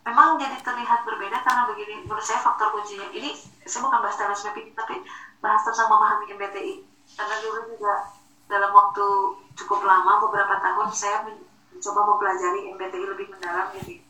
memang 0.01 0.41
jadi 0.41 0.57
terlihat 0.65 1.05
berbeda 1.05 1.37
karena 1.45 1.69
begini 1.69 2.05
menurut 2.05 2.25
saya 2.25 2.41
faktor 2.41 2.73
kuncinya. 2.73 3.07
Ini 3.13 3.37
saya 3.65 3.81
bukan 3.85 3.99
bahas 4.01 4.17
tentang 4.17 4.33
mapping 4.33 4.67
tapi 4.73 4.95
bahas 5.41 5.61
tentang 5.65 5.87
memahami 5.89 6.25
MBTI 6.33 6.73
karena 7.17 7.35
dulu 7.43 7.59
juga 7.75 7.93
dalam 8.49 8.71
waktu 8.73 9.07
cukup 9.55 9.79
lama 9.85 10.19
beberapa 10.27 10.59
tahun 10.59 10.89
saya 10.91 11.17
coba 11.81 12.01
mempelajari 12.13 12.73
MBTI 12.77 13.05
lebih 13.07 13.27
mendalam 13.31 13.67
gitu. 13.77 14.01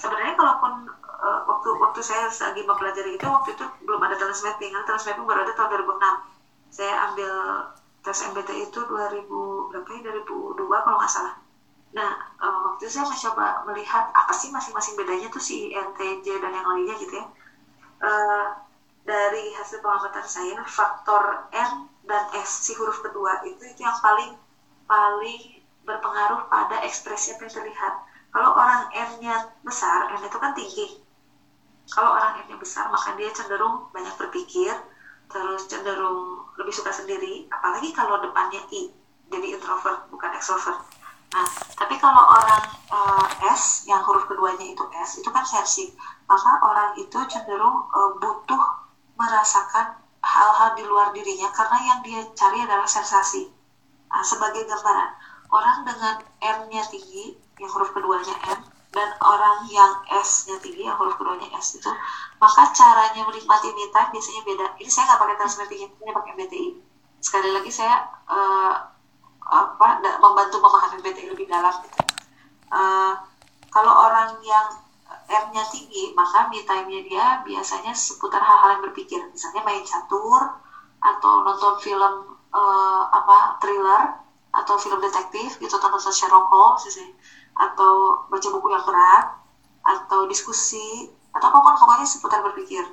Sebenarnya 0.00 0.34
kalaupun 0.36 0.88
uh, 1.22 1.40
waktu 1.46 1.68
waktu 1.76 2.00
saya 2.00 2.26
lagi 2.28 2.62
mempelajari 2.64 3.16
itu 3.16 3.26
waktu 3.28 3.52
itu 3.52 3.64
belum 3.84 4.00
ada 4.02 4.16
tes 4.16 4.42
mapping 4.42 4.72
kan 4.72 4.82
tes 4.88 5.04
mapping 5.06 5.26
baru 5.28 5.44
ada 5.44 5.54
tahun 5.54 5.68
2006 5.84 6.72
saya 6.72 6.94
ambil 7.12 7.32
tes 8.02 8.18
MBTI 8.32 8.60
itu 8.72 8.80
2000 8.80 9.28
berapa 9.70 9.88
ya? 9.92 10.00
2002 10.24 10.66
kalau 10.66 10.96
nggak 10.98 11.12
salah 11.12 11.34
nah 11.92 12.16
uh, 12.40 12.72
waktu 12.72 12.88
itu 12.88 12.96
saya 12.96 13.04
mencoba 13.04 13.68
melihat 13.68 14.08
apa 14.16 14.32
sih 14.32 14.48
masing-masing 14.48 14.96
bedanya 14.96 15.28
tuh 15.28 15.42
si 15.44 15.68
NTJ 15.68 16.40
dan 16.40 16.52
yang 16.52 16.64
lainnya 16.64 16.96
gitu 16.96 17.20
ya 17.20 17.24
uh, 18.00 18.46
dari 19.04 19.52
hasil 19.60 19.84
pengamatan 19.84 20.24
saya 20.24 20.56
faktor 20.64 21.52
N 21.52 21.92
dan 22.08 22.24
S 22.38 22.64
si 22.64 22.72
huruf 22.78 23.04
kedua 23.04 23.44
itu 23.44 23.60
itu 23.60 23.80
yang 23.84 23.98
paling 24.00 24.32
paling 24.88 25.62
berpengaruh 25.82 26.46
pada 26.46 26.82
ekspresi 26.86 27.34
yang 27.34 27.50
terlihat. 27.50 27.94
Kalau 28.32 28.54
orang 28.56 28.88
M-nya 28.92 29.52
besar, 29.60 30.08
M 30.08 30.22
itu 30.24 30.38
kan 30.38 30.52
tinggi. 30.56 30.86
Kalau 31.90 32.16
orang 32.16 32.40
M-nya 32.46 32.56
besar, 32.56 32.88
maka 32.88 33.12
dia 33.18 33.28
cenderung 33.34 33.90
banyak 33.92 34.14
berpikir, 34.16 34.72
terus 35.28 35.68
cenderung 35.68 36.46
lebih 36.56 36.72
suka 36.72 36.94
sendiri, 36.94 37.48
apalagi 37.50 37.92
kalau 37.92 38.20
depannya 38.22 38.62
I, 38.72 38.92
jadi 39.28 39.58
introvert, 39.58 40.08
bukan 40.08 40.30
extrovert. 40.32 40.80
Nah, 41.32 41.48
tapi 41.76 41.96
kalau 41.96 42.28
orang 42.28 42.62
uh, 42.92 43.26
S, 43.48 43.88
yang 43.88 44.04
huruf 44.04 44.28
keduanya 44.28 44.68
itu 44.68 44.84
S, 45.00 45.16
itu 45.20 45.28
kan 45.32 45.44
versi, 45.48 45.96
maka 46.28 46.60
orang 46.60 46.92
itu 47.00 47.18
cenderung 47.28 47.88
uh, 47.88 48.10
butuh 48.20 48.62
merasakan 49.16 49.96
hal-hal 50.22 50.76
di 50.76 50.84
luar 50.84 51.10
dirinya 51.16 51.48
karena 51.56 51.78
yang 51.80 52.00
dia 52.04 52.20
cari 52.36 52.60
adalah 52.62 52.86
sensasi. 52.86 53.48
Nah, 54.12 54.20
sebagai 54.20 54.68
gambaran, 54.68 55.10
orang 55.48 55.78
dengan 55.88 56.14
R-nya 56.40 56.82
tinggi 56.92 57.36
yang 57.60 57.70
huruf 57.72 57.92
keduanya 57.96 58.36
R 58.52 58.60
dan 58.92 59.08
orang 59.24 59.64
yang 59.72 60.04
S-nya 60.20 60.60
tinggi 60.60 60.84
yang 60.84 60.96
huruf 61.00 61.16
keduanya 61.16 61.48
S 61.56 61.80
itu 61.80 61.88
maka 62.36 62.68
caranya 62.76 63.24
menikmati 63.24 63.72
me 63.72 63.88
time 63.88 64.12
biasanya 64.12 64.42
beda 64.44 64.66
ini 64.76 64.90
saya 64.92 65.08
nggak 65.08 65.20
pakai 65.24 65.36
transmitting 65.40 65.80
ini 65.88 66.12
pakai 66.12 66.32
BTI 66.36 66.68
sekali 67.24 67.48
lagi 67.56 67.70
saya 67.72 68.04
uh, 68.28 68.91
apa 69.52 70.00
membantu 70.00 70.56
memahami 70.64 71.04
BTI 71.04 71.28
lebih 71.36 71.46
dalam 71.46 71.76
gitu. 71.84 72.00
uh, 72.72 73.20
kalau 73.68 73.92
orang 74.08 74.40
yang 74.40 74.68
R-nya 75.28 75.64
tinggi 75.68 76.12
maka 76.16 76.48
me 76.48 76.64
time-nya 76.64 77.00
dia 77.04 77.26
biasanya 77.44 77.92
seputar 77.92 78.40
hal-hal 78.40 78.80
yang 78.80 78.82
berpikir. 78.84 79.20
Misalnya 79.32 79.64
main 79.64 79.84
catur 79.84 80.40
atau 81.02 81.44
nonton 81.44 81.76
film 81.80 82.36
uh, 82.52 83.02
apa 83.12 83.60
thriller 83.60 84.22
atau 84.52 84.76
film 84.76 85.00
detektif 85.00 85.56
gitu 85.56 85.76
nonton 85.80 86.12
Sherlock 86.12 86.48
Holmes 86.52 86.84
sih 86.84 87.16
atau 87.56 88.24
baca 88.28 88.48
buku 88.48 88.68
yang 88.72 88.84
berat 88.84 89.26
atau 89.84 90.28
diskusi 90.28 91.08
atau 91.32 91.48
apa 91.48 91.58
pun 91.64 91.74
pokoknya 91.76 92.06
seputar 92.08 92.40
berpikir. 92.44 92.84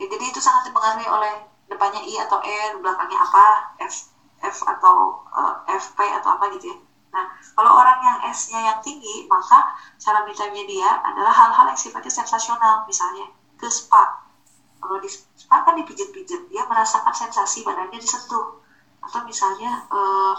Ya, 0.00 0.06
jadi 0.08 0.24
itu 0.32 0.40
sangat 0.40 0.72
dipengaruhi 0.72 1.08
oleh 1.08 1.34
depannya 1.68 2.00
i 2.04 2.20
atau 2.20 2.40
e 2.40 2.76
belakangnya 2.80 3.20
apa 3.20 3.76
f 3.80 4.11
f 4.42 4.58
atau 4.66 5.22
uh, 5.30 5.62
fp 5.70 5.98
atau 6.18 6.34
apa 6.34 6.50
gitu 6.58 6.74
ya. 6.74 6.76
Nah 7.14 7.24
kalau 7.54 7.78
orang 7.78 7.98
yang 8.02 8.18
s-nya 8.34 8.60
yang 8.60 8.78
tinggi 8.82 9.30
maka 9.30 9.78
cara 9.96 10.26
bicaranya 10.26 10.64
dia 10.66 10.90
adalah 11.06 11.30
hal-hal 11.30 11.70
yang 11.70 11.78
sifatnya 11.78 12.10
sensasional. 12.10 12.82
Misalnya 12.84 13.30
ke 13.54 13.70
spa. 13.70 14.26
Kalau 14.82 14.98
di 14.98 15.08
spa 15.08 15.62
kan 15.62 15.78
dipijit-pijit 15.78 16.50
dia 16.50 16.62
merasakan 16.66 17.14
sensasi 17.14 17.62
badannya 17.62 17.96
disentuh. 17.96 18.58
Atau 19.02 19.22
misalnya 19.22 19.86
uh, 19.90 20.34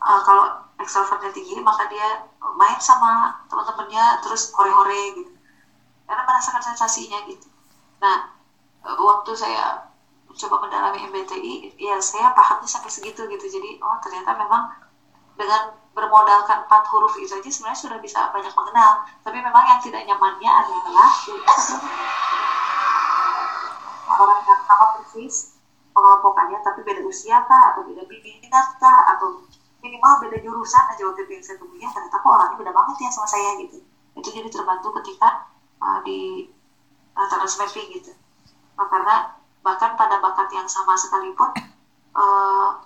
uh, 0.00 0.20
kalau 0.26 0.66
extrovertnya 0.80 1.30
tinggi 1.30 1.60
maka 1.62 1.86
dia 1.86 2.26
main 2.58 2.80
sama 2.82 3.38
teman-temannya 3.46 4.24
terus 4.26 4.50
hore-hore 4.56 5.14
gitu. 5.14 5.32
Karena 6.08 6.22
merasakan 6.26 6.62
sensasinya 6.74 7.22
gitu. 7.30 7.46
Nah 8.02 8.34
waktu 8.80 9.36
saya 9.36 9.89
coba 10.34 10.66
mendalami 10.66 11.06
MBTI 11.10 11.74
ya 11.80 11.98
saya 11.98 12.30
pahamnya 12.34 12.68
sampai 12.68 12.90
segitu 12.90 13.26
gitu. 13.26 13.46
Jadi 13.46 13.80
oh 13.82 13.96
ternyata 14.02 14.36
memang 14.38 14.70
dengan 15.34 15.72
bermodalkan 15.96 16.68
empat 16.68 16.82
huruf 16.92 17.16
itu 17.18 17.32
aja 17.34 17.50
sebenarnya 17.50 17.80
sudah 17.80 17.98
bisa 17.98 18.30
banyak 18.30 18.52
mengenal. 18.52 19.04
Tapi 19.24 19.38
memang 19.40 19.64
yang 19.66 19.80
tidak 19.82 20.02
nyamannya 20.06 20.50
adalah 20.50 21.10
orang 24.20 24.40
yang 24.44 24.60
sama 24.66 24.86
persis 24.98 25.60
pengelompokannya 25.90 26.58
tapi 26.62 26.80
beda 26.86 27.02
usia 27.06 27.42
kah 27.46 27.74
atau 27.74 27.82
beda 27.86 28.06
minat 28.06 28.66
kah 28.78 28.98
atau 29.16 29.42
minimal 29.80 30.12
beda 30.22 30.38
jurusan 30.44 30.84
aja 30.92 31.02
waktu 31.08 31.24
itu 31.26 31.32
yang 31.40 31.44
saya 31.44 31.56
temui 31.58 31.80
ya 31.80 31.88
ternyata 31.90 32.16
kok 32.20 32.30
orangnya 32.30 32.56
beda 32.60 32.72
banget 32.74 32.96
ya 33.00 33.10
sama 33.10 33.28
saya 33.28 33.50
gitu. 33.64 33.78
Itu 34.14 34.28
jadi 34.28 34.48
terbantu 34.52 34.88
ketika 35.02 35.48
uh, 35.80 35.98
di 36.04 36.50
uh, 37.16 37.26
transmedi 37.26 37.82
gitu. 37.96 38.12
Uh, 38.76 38.86
karena 38.86 39.39
bahkan 39.60 39.92
pada 39.96 40.20
bakat 40.20 40.48
yang 40.52 40.64
sama 40.64 40.96
sekalipun 40.96 41.52
uh, 42.16 42.80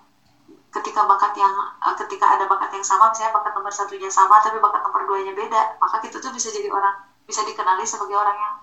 ketika 0.75 1.07
bakat 1.07 1.33
yang 1.39 1.55
uh, 1.81 1.95
ketika 1.95 2.35
ada 2.35 2.51
bakat 2.51 2.75
yang 2.75 2.83
sama 2.83 3.11
misalnya 3.15 3.35
bakat 3.35 3.53
nomor 3.55 3.71
satunya 3.71 4.11
sama 4.11 4.43
tapi 4.43 4.59
bakat 4.59 4.83
nomor 4.83 5.07
duanya 5.07 5.33
beda 5.35 5.79
maka 5.79 6.03
kita 6.03 6.19
tuh 6.19 6.35
bisa 6.35 6.51
jadi 6.51 6.67
orang 6.71 7.07
bisa 7.25 7.47
dikenali 7.47 7.87
sebagai 7.87 8.19
orang 8.19 8.35
yang 8.35 8.55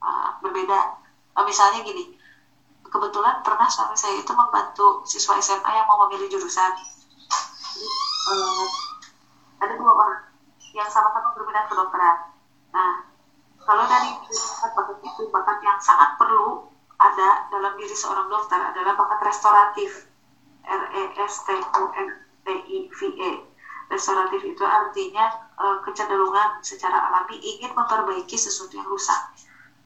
uh, 0.00 0.28
berbeda 0.40 0.96
uh, 1.36 1.44
misalnya 1.44 1.84
gini 1.84 2.16
kebetulan 2.88 3.44
pernah 3.44 3.68
suami 3.68 3.94
saya 3.94 4.16
itu 4.16 4.32
membantu 4.32 5.04
siswa 5.04 5.36
SMA 5.44 5.68
yang 5.68 5.84
mau 5.84 6.08
memilih 6.08 6.32
jurusan 6.32 6.72
uh, 8.32 8.66
ada 9.60 9.74
dua 9.76 9.92
orang 9.92 10.22
yang 10.72 10.88
sama-sama 10.88 11.34
berminat 11.34 11.66
kedokteran. 11.66 12.30
Nah, 12.70 13.02
kalau 13.64 13.84
dari 13.88 14.14
bakat 14.62 14.86
itu 15.02 15.22
bakat 15.32 15.58
yang 15.64 15.78
sangat 15.82 16.14
perlu 16.20 16.67
ada 16.98 17.46
dalam 17.48 17.78
diri 17.78 17.94
seorang 17.94 18.26
dokter 18.26 18.58
adalah 18.58 18.98
bakat 18.98 19.20
restoratif. 19.30 20.10
R 20.68 20.84
E 20.92 21.02
S 21.24 21.48
T 21.48 21.56
O 21.56 21.82
N 21.96 22.08
T 22.44 22.48
I 22.52 22.78
V 22.92 22.98
E. 23.16 23.32
Restoratif 23.88 24.44
itu 24.44 24.60
artinya 24.60 25.48
uh, 25.56 25.80
kecenderungan 25.80 26.60
secara 26.60 27.08
alami 27.08 27.40
ingin 27.40 27.72
memperbaiki 27.72 28.36
sesuatu 28.36 28.76
yang 28.76 28.84
rusak. 28.84 29.32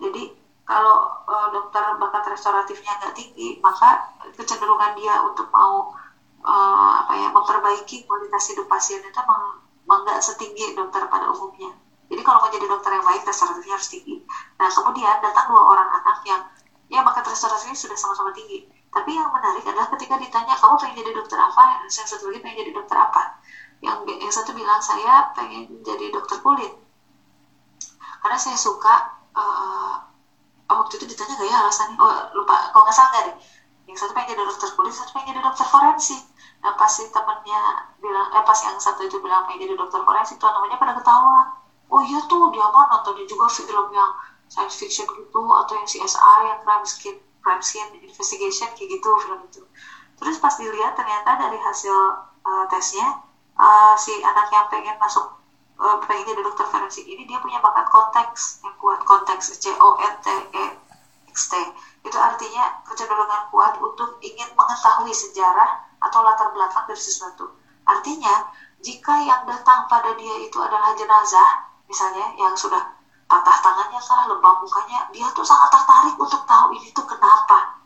Jadi 0.03 0.35
kalau 0.67 1.23
uh, 1.31 1.49
dokter 1.55 1.85
bakat 2.03 2.35
restoratifnya 2.35 2.99
nggak 2.99 3.15
tinggi, 3.15 3.63
maka 3.63 4.11
kecenderungan 4.35 4.99
dia 4.99 5.23
untuk 5.23 5.47
mau 5.55 5.95
uh, 6.43 6.91
apa 7.07 7.15
ya 7.15 7.29
memperbaiki 7.31 8.03
kualitas 8.11 8.51
hidup 8.51 8.67
pasien 8.67 8.99
itu 8.99 9.23
nggak 9.87 10.19
setinggi 10.19 10.75
dokter 10.75 11.07
pada 11.07 11.31
umumnya. 11.31 11.71
Jadi 12.11 12.21
kalau 12.27 12.43
mau 12.43 12.51
jadi 12.51 12.67
dokter 12.67 12.91
yang 12.93 13.07
baik, 13.07 13.23
restoratifnya 13.23 13.79
harus 13.79 13.89
tinggi. 13.89 14.19
Nah 14.59 14.67
kemudian 14.67 15.17
datang 15.23 15.47
dua 15.47 15.63
orang 15.63 15.89
anak 16.03 16.19
yang 16.27 16.43
ya 16.93 17.01
bakat 17.01 17.25
restoratifnya 17.25 17.73
sudah 17.73 17.97
sama-sama 17.97 18.29
tinggi. 18.37 18.69
Tapi 18.93 19.17
yang 19.17 19.33
menarik 19.33 19.65
adalah 19.65 19.89
ketika 19.97 20.21
ditanya 20.21 20.53
kamu 20.53 20.77
pengen 20.77 20.97
jadi 21.01 21.11
dokter 21.17 21.39
apa, 21.41 21.89
yang 21.89 21.89
satu 21.89 22.29
lagi 22.29 22.45
pengen 22.45 22.57
jadi 22.61 22.73
dokter 22.77 22.97
apa. 23.01 23.41
Yang 23.81 23.99
yang 24.21 24.33
satu 24.33 24.51
bilang 24.53 24.79
saya 24.85 25.33
pengen 25.33 25.81
jadi 25.81 26.13
dokter 26.13 26.37
kulit. 26.45 26.69
Karena 28.21 28.37
saya 28.37 28.55
suka 28.61 29.19
uh, 29.35 30.13
waktu 30.69 30.95
itu 31.01 31.05
ditanya 31.09 31.33
gak 31.37 31.49
ya 31.49 31.57
alasannya 31.65 31.97
oh 32.01 32.13
lupa 32.37 32.73
kalau 32.73 32.85
nggak 32.89 32.97
salah 32.97 33.21
deh 33.29 33.37
yang 33.89 33.99
satu 33.99 34.15
pengen 34.17 34.33
jadi 34.33 34.43
dokter 34.47 34.69
kulit 34.73 34.93
satu 34.95 35.11
pengen 35.13 35.37
jadi 35.37 35.41
dokter 35.45 35.67
forensik 35.69 36.23
nah 36.63 36.73
pas 36.79 36.89
si 36.89 37.05
temennya 37.11 37.61
bilang 37.99 38.31
eh 38.33 38.45
pas 38.47 38.59
yang 38.63 38.79
satu 38.79 39.05
itu 39.05 39.19
bilang 39.21 39.45
pengen 39.45 39.69
jadi 39.69 39.75
dokter 39.77 40.01
forensik 40.07 40.39
tuh 40.41 40.49
namanya 40.49 40.79
pada 40.79 40.93
ketawa 40.97 41.41
oh 41.93 42.01
iya 42.01 42.19
tuh 42.25 42.49
dia 42.55 42.65
mah 42.73 42.89
nontonnya 42.89 43.25
juga 43.29 43.51
film 43.51 43.87
yang 43.93 44.11
science 44.53 44.77
fiction 44.77 45.09
gitu 45.09 45.41
atau 45.41 45.73
yang 45.73 45.89
CSI 45.89 46.39
yang 46.45 46.61
crime 46.61 46.85
scene 46.85 47.21
crime 47.41 47.65
scene 47.65 47.89
investigation 48.05 48.69
kayak 48.77 49.01
gitu 49.01 49.09
film 49.25 49.41
itu 49.49 49.65
terus 50.21 50.37
pas 50.37 50.53
dilihat 50.61 50.93
ternyata 50.93 51.41
dari 51.41 51.57
hasil 51.57 51.97
uh, 52.45 52.65
tesnya 52.69 53.25
uh, 53.57 53.97
si 53.97 54.13
anak 54.21 54.53
yang 54.53 54.69
pengen 54.69 55.01
masuk 55.01 55.25
uh, 55.81 55.97
pengen 56.05 56.29
jadi 56.29 56.45
dokter 56.45 56.69
forensik 56.69 57.09
ini 57.09 57.25
dia 57.25 57.41
punya 57.41 57.65
bakat 57.65 57.89
konteks 57.89 58.61
yang 58.61 58.77
kuat 58.77 59.01
konteks 59.09 59.57
C 59.57 59.73
O 59.81 59.97
N 59.97 60.15
T 60.21 60.29
E 60.53 60.65
X 61.33 61.49
T 61.49 61.57
itu 62.05 62.19
artinya 62.21 62.85
kecenderungan 62.85 63.49
kuat 63.49 63.81
untuk 63.81 64.21
ingin 64.21 64.53
mengetahui 64.53 65.15
sejarah 65.15 65.87
atau 66.03 66.21
latar 66.27 66.51
belakang 66.51 66.83
dari 66.91 66.99
sesuatu. 66.99 67.55
Artinya, 67.87 68.51
jika 68.83 69.23
yang 69.23 69.47
datang 69.47 69.87
pada 69.87 70.11
dia 70.19 70.35
itu 70.43 70.59
adalah 70.59 70.91
jenazah, 70.99 71.71
misalnya 71.87 72.35
yang 72.35 72.59
sudah 72.59 72.83
patah 73.27 73.57
tangannya 73.63 74.01
kah, 74.01 74.29
lebam 74.31 74.55
mukanya, 74.63 75.07
dia 75.11 75.27
tuh 75.35 75.45
sangat 75.45 75.69
tertarik 75.73 76.15
untuk 76.17 76.43
tahu 76.47 76.73
ini 76.75 76.89
tuh 76.95 77.05
kenapa. 77.05 77.79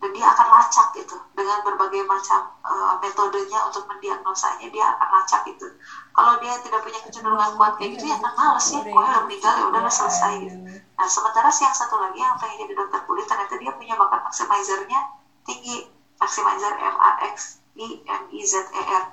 Dan 0.00 0.16
dia 0.16 0.32
akan 0.32 0.48
lacak 0.48 0.96
itu 0.96 1.12
dengan 1.36 1.60
berbagai 1.60 2.08
macam 2.08 2.56
uh, 2.64 2.96
metodenya 3.04 3.60
untuk 3.68 3.84
mendiagnosanya, 3.84 4.72
dia 4.72 4.96
akan 4.96 5.08
lacak 5.20 5.44
itu. 5.44 5.68
Kalau 6.16 6.40
dia 6.40 6.56
tidak 6.64 6.80
punya 6.80 6.98
kecenderungan 7.04 7.52
kuat 7.60 7.76
kayak 7.76 8.00
gitu, 8.00 8.08
ya 8.08 8.16
kan 8.16 8.32
males 8.32 8.64
ya, 8.72 8.80
pokoknya 8.80 9.10
udah 9.12 9.22
meninggal 9.28 9.52
ya 9.60 9.64
udah 9.68 9.80
selesai 9.92 10.32
gitu. 10.40 10.56
Nah, 10.96 11.04
sementara 11.04 11.52
si 11.52 11.68
yang 11.68 11.76
satu 11.76 12.00
lagi 12.00 12.16
yang 12.16 12.32
pengen 12.40 12.64
jadi 12.64 12.72
dokter 12.80 13.00
kulit, 13.04 13.28
ternyata 13.28 13.54
dia 13.60 13.72
punya 13.76 13.94
bakat 14.00 14.24
maximizernya 14.24 15.00
tinggi. 15.44 16.00
Maximizer 16.20 16.76
M 16.76 16.96
A 17.00 17.16
X 17.32 17.64
I 17.80 18.04
M 18.04 18.22
I 18.28 18.40
Z 18.44 18.60
E 18.76 18.82
R. 18.92 19.04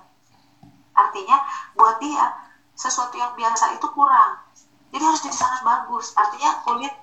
Artinya, 0.91 1.39
buat 1.71 2.03
dia, 2.03 2.35
sesuatu 2.75 3.15
yang 3.15 3.31
biasa 3.31 3.71
itu 3.71 3.87
kurang. 3.95 4.43
Jadi 4.91 5.03
harus 5.03 5.22
jadi 5.23 5.38
sangat 5.38 5.61
bagus. 5.64 6.15
Artinya 6.15 6.64
kulit 6.64 6.93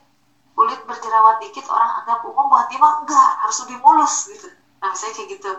kulit 0.54 0.80
berjerawat 0.86 1.42
dikit 1.42 1.66
orang 1.66 2.02
anggap 2.02 2.22
umum 2.22 2.46
buat 2.46 2.70
dia 2.70 2.78
mah 2.78 3.02
enggak 3.02 3.30
harus 3.42 3.56
lebih 3.66 3.78
mulus 3.82 4.14
gitu. 4.30 4.48
Nah 4.80 4.94
saya 4.94 5.10
kayak 5.12 5.36
gitu. 5.36 5.50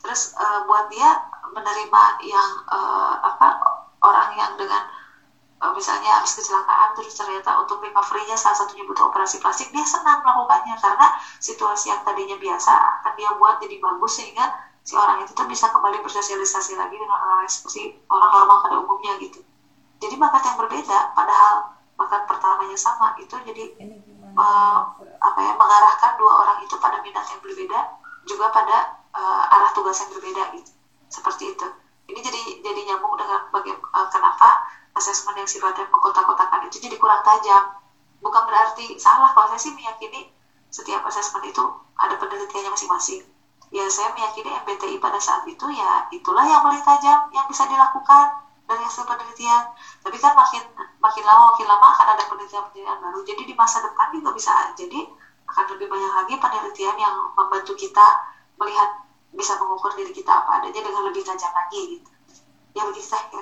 Terus 0.00 0.36
uh, 0.38 0.64
buat 0.68 0.86
dia 0.88 1.10
menerima 1.50 2.02
yang 2.22 2.50
uh, 2.70 3.18
apa 3.24 3.58
orang 4.04 4.30
yang 4.38 4.52
dengan 4.54 4.84
misalnya 5.72 6.20
habis 6.20 6.36
kecelakaan 6.36 6.92
terus 6.92 7.16
ternyata 7.16 7.56
untuk 7.56 7.80
recovery-nya 7.80 8.36
salah 8.36 8.52
satunya 8.52 8.84
butuh 8.84 9.08
operasi 9.08 9.40
plastik 9.40 9.72
dia 9.72 9.82
senang 9.82 10.20
melakukannya. 10.20 10.76
Karena 10.76 11.08
situasi 11.40 11.88
yang 11.90 12.04
tadinya 12.04 12.36
biasa 12.36 12.72
akan 13.00 13.12
dia 13.16 13.32
buat 13.40 13.58
jadi 13.64 13.80
bagus 13.80 14.12
sehingga 14.20 14.44
si 14.84 14.92
orang 14.94 15.24
itu 15.24 15.32
tuh 15.32 15.48
bisa 15.48 15.72
kembali 15.72 16.04
bersosialisasi 16.04 16.76
lagi 16.76 16.94
dengan 17.00 17.16
orang 17.16 17.48
seperti 17.48 17.96
orang 18.12 18.30
normal 18.36 18.56
pada 18.60 18.76
umumnya 18.84 19.12
gitu. 19.24 19.40
Jadi 20.04 20.14
bakat 20.20 20.42
yang 20.44 20.56
berbeda 20.60 20.98
padahal 21.16 21.73
bakat 21.94 22.26
pertamanya 22.26 22.74
sama 22.74 23.14
itu 23.22 23.34
jadi 23.46 23.64
uh, 24.34 24.78
apa 25.22 25.38
ya 25.40 25.52
mengarahkan 25.54 26.18
dua 26.18 26.32
orang 26.42 26.58
itu 26.66 26.74
pada 26.78 26.98
minat 27.00 27.22
yang 27.30 27.38
berbeda 27.38 27.80
juga 28.26 28.50
pada 28.50 28.98
uh, 29.14 29.54
arah 29.54 29.70
tugas 29.70 30.02
yang 30.02 30.10
berbeda 30.10 30.42
gitu. 30.58 30.70
Seperti 31.06 31.54
itu. 31.54 31.66
Ini 32.10 32.20
jadi 32.20 32.42
jadi 32.60 32.80
nyambung 32.92 33.14
dengan 33.16 33.48
bagaimana 33.48 33.86
uh, 33.94 34.08
kenapa 34.10 34.66
asesmen 34.94 35.38
yang 35.38 35.48
sifatnya 35.48 35.86
mengkotak-kotakan 35.88 36.66
itu 36.66 36.82
jadi 36.82 36.98
kurang 36.98 37.22
tajam. 37.22 37.78
Bukan 38.20 38.42
berarti 38.48 38.96
salah, 38.96 39.30
kalau 39.36 39.52
saya 39.52 39.60
sih 39.60 39.72
meyakini 39.76 40.32
setiap 40.72 41.06
asesmen 41.06 41.44
itu 41.46 41.62
ada 41.94 42.18
penelitiannya 42.18 42.74
masing-masing. 42.74 43.22
ya 43.74 43.90
saya 43.90 44.14
meyakini 44.14 44.54
MBTI 44.54 45.02
pada 45.02 45.18
saat 45.18 45.42
itu 45.50 45.66
ya 45.74 46.06
itulah 46.14 46.46
yang 46.46 46.62
paling 46.62 46.78
tajam 46.78 47.26
yang 47.34 47.42
bisa 47.50 47.66
dilakukan 47.66 48.43
dari 48.64 48.82
hasil 48.82 49.04
penelitian. 49.04 49.62
Tapi 50.00 50.16
kan 50.16 50.32
makin 50.36 50.62
makin 51.00 51.22
lama 51.24 51.42
makin 51.52 51.66
lama 51.68 51.86
akan 51.92 52.06
ada 52.16 52.22
penelitian-penelitian 52.28 52.98
baru. 53.00 53.18
Jadi 53.24 53.42
di 53.44 53.54
masa 53.56 53.84
depan 53.84 54.12
juga 54.12 54.30
bisa. 54.32 54.52
Jadi 54.76 55.00
akan 55.44 55.64
lebih 55.76 55.86
banyak 55.92 56.12
lagi 56.12 56.34
penelitian 56.40 56.96
yang 56.96 57.14
membantu 57.36 57.76
kita 57.76 58.06
melihat 58.56 58.88
bisa 59.34 59.58
mengukur 59.58 59.90
diri 59.98 60.14
kita 60.14 60.30
apa 60.30 60.62
adanya 60.62 60.80
dengan 60.80 61.02
lebih 61.10 61.22
tajam 61.26 61.50
lagi 61.52 61.98
gitu. 61.98 62.10
Ya 62.74 62.82
begitu 62.86 63.06